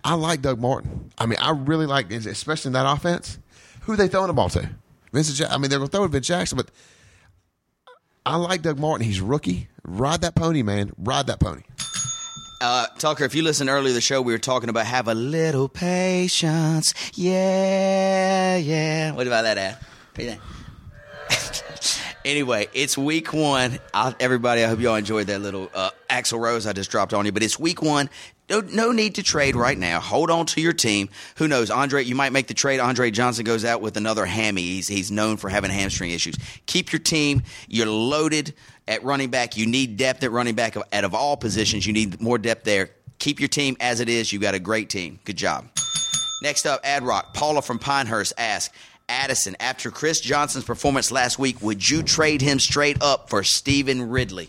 I 0.04 0.14
like 0.14 0.42
Doug 0.42 0.60
Martin. 0.60 1.10
I 1.18 1.26
mean, 1.26 1.38
I 1.40 1.50
really 1.50 1.86
like, 1.86 2.10
especially 2.12 2.68
in 2.70 2.72
that 2.74 2.86
offense. 2.86 3.38
Who 3.82 3.92
are 3.92 3.96
they 3.96 4.08
throwing 4.08 4.28
the 4.28 4.32
ball 4.32 4.48
to? 4.50 4.70
Vincent. 5.12 5.38
Ja- 5.38 5.54
I 5.54 5.58
mean, 5.58 5.70
they're 5.70 5.78
going 5.78 5.88
to 5.90 5.96
throw 5.96 6.04
it 6.04 6.08
to 6.08 6.12
Vince 6.12 6.26
Jackson, 6.28 6.56
but 6.56 6.70
I 8.24 8.36
like 8.36 8.62
Doug 8.62 8.78
Martin. 8.78 9.06
He's 9.06 9.20
rookie. 9.20 9.68
Ride 9.82 10.20
that 10.20 10.34
pony, 10.34 10.62
man. 10.62 10.92
Ride 10.98 11.26
that 11.26 11.40
pony. 11.40 11.62
Uh, 12.60 12.86
Tucker, 12.98 13.24
if 13.24 13.34
you 13.34 13.42
listened 13.42 13.70
earlier 13.70 13.88
to 13.88 13.94
the 13.94 14.00
show, 14.02 14.20
we 14.20 14.32
were 14.32 14.38
talking 14.38 14.68
about 14.68 14.84
have 14.86 15.08
a 15.08 15.14
little 15.14 15.68
patience. 15.68 16.92
Yeah, 17.14 18.56
yeah. 18.56 19.12
What 19.12 19.26
about 19.26 19.42
that, 19.42 19.58
Ad? 19.58 20.38
Anyway, 22.24 22.68
it's 22.74 22.98
week 22.98 23.32
one. 23.32 23.78
I, 23.94 24.14
everybody, 24.20 24.62
I 24.62 24.68
hope 24.68 24.78
y'all 24.80 24.96
enjoyed 24.96 25.28
that 25.28 25.40
little 25.40 25.70
uh, 25.74 25.90
Axl 26.10 26.38
Rose 26.38 26.66
I 26.66 26.74
just 26.74 26.90
dropped 26.90 27.14
on 27.14 27.24
you. 27.24 27.32
But 27.32 27.42
it's 27.42 27.58
week 27.58 27.80
one. 27.80 28.10
No, 28.50 28.60
no 28.60 28.92
need 28.92 29.14
to 29.14 29.22
trade 29.22 29.56
right 29.56 29.78
now. 29.78 30.00
Hold 30.00 30.30
on 30.30 30.44
to 30.46 30.60
your 30.60 30.72
team. 30.72 31.08
Who 31.36 31.48
knows? 31.48 31.70
Andre, 31.70 32.04
you 32.04 32.14
might 32.14 32.32
make 32.32 32.46
the 32.48 32.54
trade. 32.54 32.80
Andre 32.80 33.10
Johnson 33.10 33.44
goes 33.44 33.64
out 33.64 33.80
with 33.80 33.96
another 33.96 34.26
hammy. 34.26 34.62
He's, 34.62 34.88
he's 34.88 35.10
known 35.10 35.36
for 35.38 35.48
having 35.48 35.70
hamstring 35.70 36.10
issues. 36.10 36.36
Keep 36.66 36.92
your 36.92 37.00
team. 37.00 37.42
You're 37.68 37.86
loaded 37.86 38.54
at 38.88 39.02
running 39.04 39.30
back. 39.30 39.56
You 39.56 39.66
need 39.66 39.96
depth 39.96 40.22
at 40.22 40.32
running 40.32 40.56
back. 40.56 40.76
Out 40.76 41.04
of 41.04 41.14
all 41.14 41.36
positions, 41.36 41.86
you 41.86 41.92
need 41.92 42.20
more 42.20 42.38
depth 42.38 42.64
there. 42.64 42.90
Keep 43.18 43.38
your 43.38 43.48
team 43.48 43.76
as 43.80 44.00
it 44.00 44.08
is. 44.08 44.32
You've 44.32 44.42
got 44.42 44.54
a 44.54 44.58
great 44.58 44.90
team. 44.90 45.20
Good 45.24 45.36
job. 45.36 45.68
Next 46.42 46.66
up, 46.66 46.80
Ad 46.84 47.02
Rock. 47.02 47.34
Paula 47.34 47.62
from 47.62 47.78
Pinehurst 47.78 48.32
asks 48.36 48.74
Addison, 49.10 49.56
after 49.60 49.90
Chris 49.90 50.20
Johnson's 50.20 50.64
performance 50.64 51.10
last 51.10 51.38
week, 51.38 51.60
would 51.60 51.88
you 51.88 52.02
trade 52.02 52.40
him 52.40 52.58
straight 52.58 53.02
up 53.02 53.28
for 53.28 53.42
Stevan 53.42 54.08
Ridley? 54.08 54.48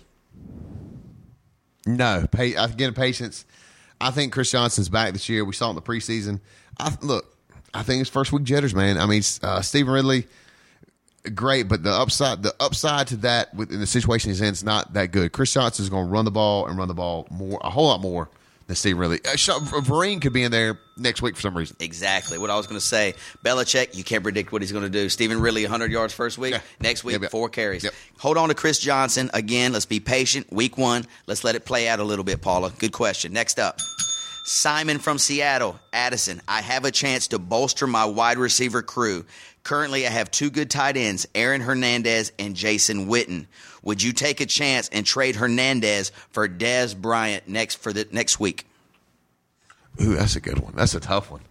No, 1.86 2.28
pay, 2.32 2.54
again, 2.54 2.94
patience. 2.94 3.44
I 4.00 4.12
think 4.12 4.32
Chris 4.32 4.52
Johnson's 4.52 4.90
back 4.90 5.14
this 5.14 5.28
year. 5.28 5.44
We 5.44 5.54
saw 5.54 5.68
it 5.68 5.70
in 5.72 5.76
the 5.76 5.82
preseason. 5.82 6.40
I 6.80 6.96
look. 7.02 7.36
I 7.74 7.84
think 7.84 8.02
it's 8.02 8.10
first 8.10 8.32
week 8.32 8.44
jitters, 8.44 8.76
man. 8.76 8.98
I 8.98 9.06
mean, 9.06 9.22
uh, 9.42 9.62
Stevan 9.62 9.94
Ridley, 9.94 10.28
great, 11.34 11.70
but 11.70 11.84
the 11.84 11.92
upside, 11.92 12.44
the 12.44 12.54
upside 12.60 13.08
to 13.08 13.18
that 13.18 13.50
in 13.54 13.80
the 13.80 13.88
situation 13.88 14.30
he's 14.30 14.42
in 14.42 14.48
is 14.48 14.64
not 14.64 14.94
that 14.94 15.12
good. 15.12 15.32
Chris 15.32 15.54
Johnson's 15.54 15.90
going 15.90 16.08
to 16.08 16.12
run 16.12 16.26
the 16.26 16.32
ball 16.32 16.68
and 16.68 16.78
run 16.78 16.88
the 16.88 16.94
ball 16.94 17.28
more, 17.32 17.60
a 17.64 17.70
whole 17.70 17.88
lot 17.88 18.02
more 18.02 18.30
than 18.72 18.76
Stevan 18.78 19.00
Ridley. 19.00 19.20
Uh, 19.26 19.36
Vereen 19.82 20.22
could 20.22 20.34
be 20.34 20.44
in 20.44 20.52
there 20.52 20.80
next 20.98 21.22
week 21.22 21.36
for 21.36 21.42
some 21.42 21.56
reason. 21.58 21.76
Exactly 21.80 22.38
what 22.38 22.50
I 22.50 22.56
was 22.56 22.68
going 22.68 22.80
to 22.80 22.86
say. 22.86 23.16
Belichick, 23.44 23.96
you 23.98 24.04
can't 24.04 24.24
predict 24.24 24.52
what 24.52 24.62
he's 24.62 24.72
going 24.72 24.84
to 24.86 24.90
do. 24.90 25.10
Stevan 25.10 25.40
Ridley, 25.42 25.64
100 25.64 25.92
yards 25.92 26.14
first 26.14 26.38
week. 26.38 26.54
Yeah. 26.54 26.62
Next 26.80 27.04
week, 27.04 27.14
Yep, 27.14 27.22
yep. 27.24 27.32
four 27.32 27.50
carries. 27.50 27.84
Yep. 27.84 27.94
Hold 28.20 28.38
on 28.38 28.50
to 28.50 28.56
Chris 28.56 28.80
Johnson. 28.80 29.30
Again, 29.34 29.74
let's 29.74 29.86
be 29.86 30.00
patient. 30.00 30.52
Week 30.52 30.78
one, 30.78 31.06
let's 31.28 31.44
let 31.44 31.56
it 31.56 31.66
play 31.66 31.88
out 31.88 32.00
a 32.00 32.04
little 32.04 32.24
bit, 32.26 32.42
Paula. 32.42 32.72
Good 32.80 32.94
question. 32.94 33.34
Next 33.34 33.60
up. 33.60 33.80
Simon 34.44 34.98
from 34.98 35.20
Seattle, 35.20 35.80
Addison. 35.94 36.42
I 36.48 36.62
have 36.62 36.84
a 36.84 36.92
chance 36.92 37.28
to 37.28 37.40
bolster 37.40 37.86
my 37.86 38.06
wide 38.06 38.38
receiver 38.40 38.82
crew. 38.82 39.26
Currently, 39.64 40.08
I 40.08 40.10
have 40.10 40.32
two 40.32 40.50
good 40.50 40.70
tight 40.70 40.98
ends, 40.98 41.28
Aaron 41.36 41.62
Hernandez 41.62 42.32
and 42.40 42.56
Jason 42.56 43.08
Witten. 43.08 43.46
Would 43.84 44.02
you 44.02 44.12
take 44.12 44.42
a 44.42 44.46
chance 44.46 44.90
and 44.90 45.06
trade 45.06 45.36
Hernandez 45.36 46.12
for 46.32 46.48
Dez 46.48 47.00
Bryant 47.00 47.48
next 47.48 47.76
for 47.76 47.94
the 47.94 48.08
next 48.12 48.40
week? 48.40 48.66
Ooh, 50.02 50.16
that's 50.16 50.36
a 50.36 50.42
good 50.42 50.60
one. 50.60 50.74
That's 50.76 50.96
a 50.96 51.00
tough 51.00 51.30
one. 51.30 51.42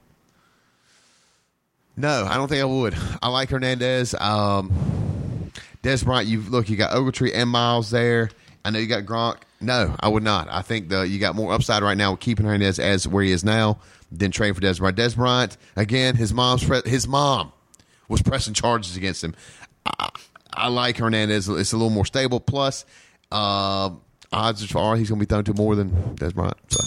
No, 1.97 2.27
I 2.29 2.37
don't 2.37 2.49
think 2.49 2.63
I 2.63 2.65
would. 2.65 2.97
I 3.23 3.29
like 3.29 3.51
Hernandez. 3.51 4.15
Um, 4.15 5.53
Dez 5.83 6.05
Bryant, 6.05 6.29
you 6.29 6.41
look, 6.41 6.69
you 6.69 6.77
got 6.77 6.93
Ogletree 6.93 7.33
and 7.35 7.49
Miles 7.49 7.91
there. 7.91 8.31
I 8.65 8.71
know 8.71 8.79
you 8.79 8.87
got 8.87 9.05
Gronk. 9.05 9.39
No, 9.61 9.95
I 10.01 10.09
would 10.09 10.23
not. 10.23 10.49
I 10.51 10.63
think 10.63 10.89
the 10.89 11.03
you 11.07 11.19
got 11.19 11.35
more 11.35 11.53
upside 11.53 11.83
right 11.83 11.97
now 11.97 12.13
with 12.13 12.21
keeping 12.21 12.45
Hernandez 12.47 12.79
as 12.79 13.07
where 13.07 13.23
he 13.23 13.31
is 13.31 13.45
now 13.45 13.79
than 14.11 14.31
trading 14.31 14.55
for 14.55 14.61
Dez 14.61 14.79
Bryant. 14.79 14.99
Dez 14.99 15.15
Bryant 15.15 15.57
again, 15.77 16.17
his 16.17 16.33
mom's 16.33 16.63
his 16.85 17.07
mom 17.07 17.53
was 18.11 18.21
pressing 18.21 18.53
charges 18.53 18.97
against 18.97 19.25
him. 19.25 19.35
I, 19.87 20.11
I 20.53 20.69
like 20.69 20.99
Hernandez. 20.99 21.49
It's 21.49 21.73
a 21.73 21.77
little 21.77 21.91
more 21.91 22.05
stable. 22.05 22.41
Plus, 22.41 22.85
uh, 23.33 23.91
odds 24.33 24.75
are 24.75 24.97
he's 24.97 25.09
going 25.09 25.21
to 25.21 25.27
be 25.27 25.29
thrown 25.29 25.45
to 25.45 25.55
more 25.55 25.77
than 25.77 25.91
Dez 26.17 26.35
Bryant. 26.35 26.59
So. 26.69 26.81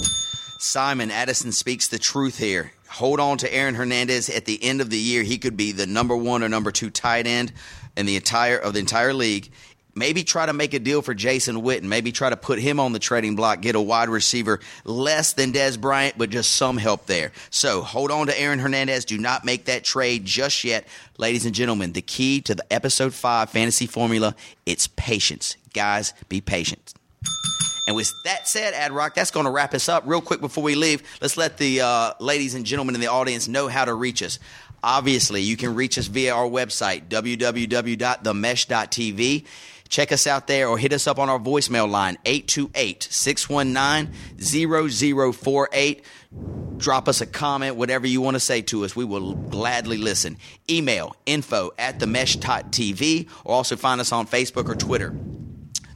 Simon 0.59 1.09
Addison 1.09 1.51
speaks 1.51 1.87
the 1.87 1.97
truth 1.97 2.37
here. 2.37 2.73
Hold 2.89 3.19
on 3.19 3.37
to 3.39 3.53
Aaron 3.53 3.75
Hernandez 3.75 4.29
at 4.29 4.45
the 4.45 4.63
end 4.63 4.81
of 4.81 4.89
the 4.89 4.99
year. 4.99 5.23
He 5.23 5.37
could 5.37 5.57
be 5.57 5.71
the 5.71 5.87
number 5.87 6.15
one 6.15 6.43
or 6.43 6.49
number 6.49 6.71
two 6.71 6.89
tight 6.89 7.25
end 7.25 7.51
in 7.97 8.05
the 8.05 8.15
entire 8.15 8.57
of 8.57 8.73
the 8.73 8.79
entire 8.79 9.13
league. 9.13 9.51
Maybe 9.95 10.23
try 10.23 10.45
to 10.45 10.53
make 10.53 10.73
a 10.73 10.79
deal 10.79 11.01
for 11.01 11.13
Jason 11.13 11.57
Witten. 11.57 11.83
Maybe 11.83 12.11
try 12.11 12.29
to 12.29 12.37
put 12.37 12.59
him 12.59 12.79
on 12.79 12.93
the 12.93 12.99
trading 12.99 13.35
block, 13.35 13.61
get 13.61 13.75
a 13.75 13.81
wide 13.81 14.09
receiver 14.09 14.59
less 14.85 15.33
than 15.33 15.53
Dez 15.53 15.79
Bryant, 15.79 16.17
but 16.17 16.31
just 16.31 16.55
some 16.55 16.77
help 16.77 17.05
there. 17.05 17.31
So 17.51 17.81
hold 17.81 18.09
on 18.09 18.27
to 18.27 18.39
Aaron 18.39 18.59
Hernandez. 18.59 19.05
Do 19.05 19.17
not 19.17 19.45
make 19.45 19.65
that 19.65 19.83
trade 19.83 20.25
just 20.25 20.63
yet. 20.63 20.87
Ladies 21.17 21.45
and 21.45 21.53
gentlemen, 21.53 21.93
the 21.93 22.01
key 22.01 22.41
to 22.41 22.55
the 22.55 22.73
episode 22.73 23.13
five 23.13 23.51
fantasy 23.51 23.85
formula, 23.85 24.35
it's 24.65 24.87
patience. 24.87 25.57
Guys, 25.73 26.13
be 26.27 26.41
patient. 26.41 26.93
And 27.85 27.95
with 27.95 28.11
that 28.23 28.47
said, 28.47 28.73
Ad 28.73 28.93
Rock, 28.93 29.13
that's 29.13 29.31
going 29.31 29.45
to 29.45 29.51
wrap 29.51 29.73
us 29.73 29.89
up. 29.89 30.03
Real 30.05 30.21
quick 30.21 30.39
before 30.39 30.63
we 30.63 30.75
leave, 30.75 31.03
let's 31.21 31.35
let 31.35 31.57
the 31.57 31.81
uh, 31.81 32.13
ladies 32.19 32.55
and 32.55 32.65
gentlemen 32.65 32.95
in 32.95 33.01
the 33.01 33.07
audience 33.07 33.47
know 33.47 33.67
how 33.67 33.85
to 33.85 33.93
reach 33.93 34.23
us. 34.23 34.39
Obviously, 34.81 35.41
you 35.41 35.57
can 35.57 35.75
reach 35.75 35.97
us 35.97 36.07
via 36.07 36.33
our 36.33 36.47
website, 36.47 37.07
www.themesh.tv. 37.07 39.45
Check 39.93 40.11
us 40.11 40.25
out 40.25 40.47
there 40.47 40.69
or 40.69 40.79
hit 40.79 40.91
us 40.91 41.05
up 41.05 41.19
on 41.19 41.29
our 41.29 41.37
voicemail 41.37 41.87
line, 41.87 42.17
828 42.25 43.03
619 43.03 44.11
0048. 44.39 46.05
Drop 46.77 47.07
us 47.07 47.21
a 47.21 47.27
comment, 47.27 47.75
whatever 47.75 48.07
you 48.07 48.19
want 48.19 48.33
to 48.33 48.39
say 48.39 48.63
to 48.63 48.85
us. 48.85 48.95
We 48.95 49.05
will 49.05 49.35
gladly 49.35 49.99
listen. 49.99 50.37
Email 50.67 51.15
info 51.27 51.73
at 51.77 51.99
themesh.tv 51.99 53.29
or 53.45 53.53
also 53.53 53.75
find 53.75 54.01
us 54.01 54.11
on 54.11 54.25
Facebook 54.25 54.67
or 54.67 54.73
Twitter 54.73 55.15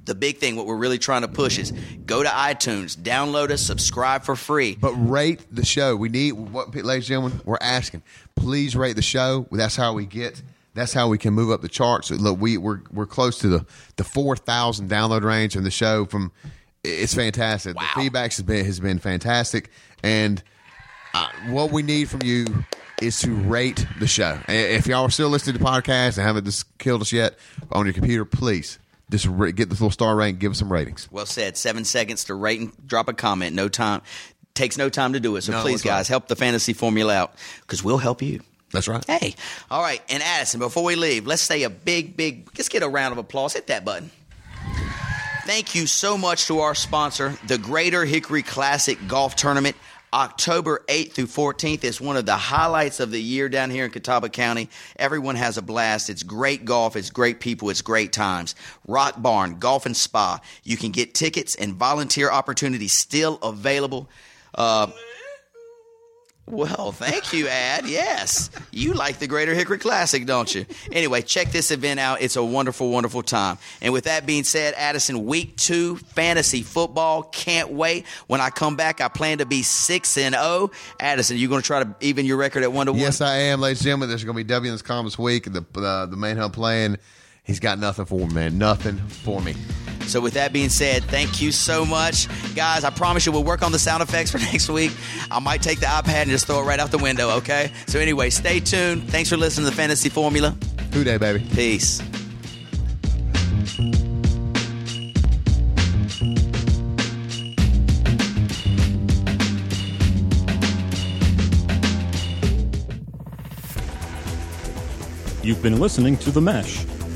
the 0.06 0.16
big 0.16 0.38
thing, 0.38 0.56
what 0.56 0.66
we're 0.68 0.78
really 0.78 1.00
trying 1.00 1.24
to 1.24 1.28
push 1.28 1.60
is 1.60 1.74
go 2.06 2.24
to 2.24 2.30
iTunes, 2.30 2.96
download 2.96 3.50
us, 3.50 3.62
subscribe 3.62 4.24
for 4.24 4.38
free. 4.38 4.78
But 4.80 4.94
rate 4.94 5.46
the 5.52 5.66
show. 5.66 5.98
We 5.98 6.08
need 6.08 6.32
what, 6.32 6.74
ladies 6.74 6.86
and 6.86 7.04
gentlemen, 7.04 7.42
we're 7.44 7.58
asking. 7.60 8.04
Please 8.34 8.74
rate 8.74 8.96
the 8.96 9.02
show. 9.02 9.48
That's 9.52 9.76
how 9.76 9.92
we 9.92 10.06
get. 10.06 10.42
That's 10.78 10.94
how 10.94 11.08
we 11.08 11.18
can 11.18 11.34
move 11.34 11.52
up 11.52 11.62
the 11.62 11.68
charts. 11.68 12.12
Look, 12.12 12.40
we 12.40 12.58
we're 12.58 12.82
we're 12.92 13.08
close 13.08 13.40
to 13.40 13.48
the 13.48 13.66
the 13.96 14.04
four 14.04 14.36
thousand 14.36 14.90
download 14.90 15.24
range 15.24 15.56
of 15.56 15.64
the 15.64 15.72
show. 15.72 16.06
From 16.06 16.32
it's 16.84 17.14
fantastic. 17.14 17.76
Wow. 17.76 17.88
The 17.96 18.02
feedback 18.02 18.32
has 18.32 18.44
been 18.44 18.66
has 18.66 18.80
been 18.80 19.00
fantastic, 19.00 19.72
and 20.04 20.42
uh, 21.14 21.28
what 21.50 21.72
we 21.72 21.82
need 21.82 22.10
from 22.10 22.22
you 22.24 22.46
is 23.02 23.20
to 23.22 23.32
rate 23.34 23.86
the 24.00 24.08
show. 24.08 24.40
If 24.48 24.88
y'all 24.88 25.04
are 25.06 25.10
still 25.10 25.30
listening 25.30 25.58
to 25.58 25.60
the 25.60 25.66
podcast 25.66 26.18
and 26.18 26.26
haven't 26.26 26.46
just 26.46 26.78
killed 26.78 27.02
us 27.02 27.12
yet 27.12 27.38
on 27.72 27.86
your 27.86 27.94
computer, 27.94 28.26
please 28.26 28.80
just 29.10 29.26
get 29.56 29.70
this 29.70 29.80
little 29.80 29.92
star 29.92 30.16
rank, 30.16 30.40
give 30.40 30.52
us 30.52 30.60
some 30.60 30.72
ratings. 30.72 31.08
Well 31.12 31.26
said. 31.26 31.58
Seven 31.58 31.86
seconds 31.86 32.26
to 32.26 32.36
rate 32.36 32.60
and 32.60 32.88
drop 32.88 33.08
a 33.08 33.14
comment. 33.14 33.56
No 33.56 33.70
time. 33.70 34.02
Takes 34.54 34.78
no 34.78 34.90
time 34.90 35.14
to 35.14 35.20
do 35.20 35.36
it. 35.36 35.42
So 35.42 35.52
No, 35.52 35.62
please, 35.62 35.82
guys, 35.82 36.08
help 36.08 36.28
the 36.28 36.36
fantasy 36.36 36.74
formula 36.74 37.16
out 37.16 37.34
because 37.62 37.84
we'll 37.84 38.00
help 38.00 38.22
you. 38.22 38.42
That's 38.72 38.88
right. 38.88 39.04
Hey, 39.06 39.36
all 39.72 39.82
right. 39.82 40.02
And 40.10 40.22
Addison, 40.22 40.60
before 40.60 40.84
we 40.84 40.96
leave, 40.96 41.26
let's 41.26 41.42
say 41.42 41.64
a 41.64 41.70
big, 41.70 42.18
big, 42.18 42.50
let's 42.58 42.70
get 42.70 42.84
a 42.84 42.88
round 42.88 43.14
of 43.14 43.18
applause. 43.18 43.54
Hit 43.54 43.68
that 43.68 43.86
button. 43.86 44.12
Thank 45.46 45.76
you 45.76 45.88
so 45.88 46.18
much 46.18 46.48
to 46.48 46.60
our 46.60 46.76
sponsor, 46.76 47.38
the 47.48 47.58
Greater 47.58 48.04
Hickory 48.04 48.44
Classic 48.44 48.98
Golf 49.08 49.36
Tournament. 49.38 49.78
October 50.14 50.84
8th 50.88 51.12
through 51.14 51.28
14th 51.28 51.84
is 51.84 52.00
one 52.00 52.16
of 52.16 52.26
the 52.26 52.36
highlights 52.36 53.00
of 53.00 53.12
the 53.12 53.22
year 53.22 53.50
down 53.50 53.70
here 53.70 53.86
in 53.86 53.92
Catawba 53.92 54.30
County. 54.30 54.70
Everyone 54.96 55.36
has 55.36 55.58
a 55.58 55.62
blast. 55.62 56.10
It's 56.10 56.24
great 56.24 56.66
golf, 56.66 56.96
it's 56.96 57.10
great 57.10 57.40
people, 57.40 57.70
it's 57.70 57.82
great 57.82 58.14
times. 58.14 58.56
Rock 58.88 59.22
Barn 59.22 59.60
Golf 59.60 59.86
and 59.86 59.96
Spa. 59.96 60.40
You 60.64 60.78
can 60.78 60.92
get 60.92 61.14
tickets 61.14 61.56
and 61.56 61.74
volunteer 61.76 62.32
opportunities 62.32 62.94
still 62.98 63.38
available. 63.44 64.10
Uh, 64.56 64.88
well, 66.48 66.92
thank 66.94 67.34
you, 67.34 67.48
Ad. 67.48 67.86
Yes. 67.88 68.50
You 68.72 68.94
like 68.94 69.20
the 69.20 69.28
Greater 69.28 69.54
Hickory 69.54 69.78
Classic, 69.78 70.26
don't 70.26 70.54
you? 70.56 70.66
Anyway, 70.92 71.22
check 71.22 71.52
this 71.52 71.72
event 71.72 72.00
out. 72.00 72.22
It's 72.22 72.38
a 72.38 72.44
wonderful, 72.44 72.90
wonderful 72.90 73.22
time. 73.22 73.58
And 73.82 73.92
with 73.92 74.06
that 74.06 74.26
being 74.26 74.44
said, 74.44 74.74
Addison, 74.76 75.26
week 75.26 75.58
two, 75.58 75.98
fantasy 75.98 76.64
football. 76.64 77.24
Can't 77.24 77.72
wait. 77.72 78.06
When 78.28 78.40
I 78.40 78.50
come 78.50 78.76
back, 78.76 79.02
I 79.02 79.10
plan 79.10 79.40
to 79.40 79.46
be 79.46 79.62
6 79.62 80.18
and 80.18 80.36
0. 80.36 80.72
Addison, 81.00 81.38
you 81.38 81.50
going 81.50 81.62
to 81.62 81.68
try 81.68 81.84
to 81.84 81.96
even 82.00 82.26
your 82.26 82.38
record 82.38 82.64
at 82.64 82.72
1 82.72 82.86
to 82.86 82.94
1? 82.94 83.02
Yes, 83.02 83.20
I 83.20 83.36
am, 83.38 83.60
ladies 83.60 83.80
and 83.80 83.86
gentlemen. 83.86 84.10
There's 84.10 84.24
going 84.24 84.36
to 84.36 84.44
be 84.44 84.48
W 84.48 84.72
in 84.72 84.74
this 84.74 84.82
this 84.82 85.20
week. 85.20 85.52
The 85.52 85.66
uh, 85.76 86.06
the 86.06 86.18
main 86.18 86.38
hub 86.38 86.54
playing. 86.54 86.98
He's 87.48 87.62
got 87.62 87.80
nothing 87.80 88.04
for 88.06 88.28
me, 88.28 88.34
man. 88.34 88.58
Nothing 88.58 88.98
for 88.98 89.42
me. 89.42 89.56
So, 90.06 90.20
with 90.22 90.34
that 90.34 90.52
being 90.54 90.70
said, 90.70 91.04
thank 91.06 91.42
you 91.42 91.52
so 91.54 91.86
much. 91.86 92.28
Guys, 92.56 92.84
I 92.84 92.90
promise 92.90 93.26
you 93.26 93.32
we'll 93.32 93.44
work 93.46 93.62
on 93.64 93.72
the 93.72 93.80
sound 93.80 94.04
effects 94.04 94.32
for 94.32 94.38
next 94.52 94.70
week. 94.70 94.92
I 95.32 95.40
might 95.40 95.62
take 95.62 95.80
the 95.80 95.86
iPad 95.86 96.24
and 96.24 96.30
just 96.30 96.46
throw 96.46 96.62
it 96.62 96.66
right 96.66 96.80
out 96.80 96.92
the 96.92 96.98
window, 96.98 97.30
okay? 97.38 97.72
So, 97.88 98.00
anyway, 98.00 98.30
stay 98.30 98.60
tuned. 98.60 99.10
Thanks 99.10 99.30
for 99.30 99.38
listening 99.38 99.66
to 99.66 99.72
the 99.72 99.76
Fantasy 99.76 100.10
Formula. 100.10 100.56
Who 100.94 101.04
day, 101.06 101.18
baby? 101.18 101.46
Peace. 101.54 102.02
You've 115.44 115.64
been 115.64 115.80
listening 115.80 116.18
to 116.18 116.32
The 116.32 116.42
Mesh, 116.42 116.84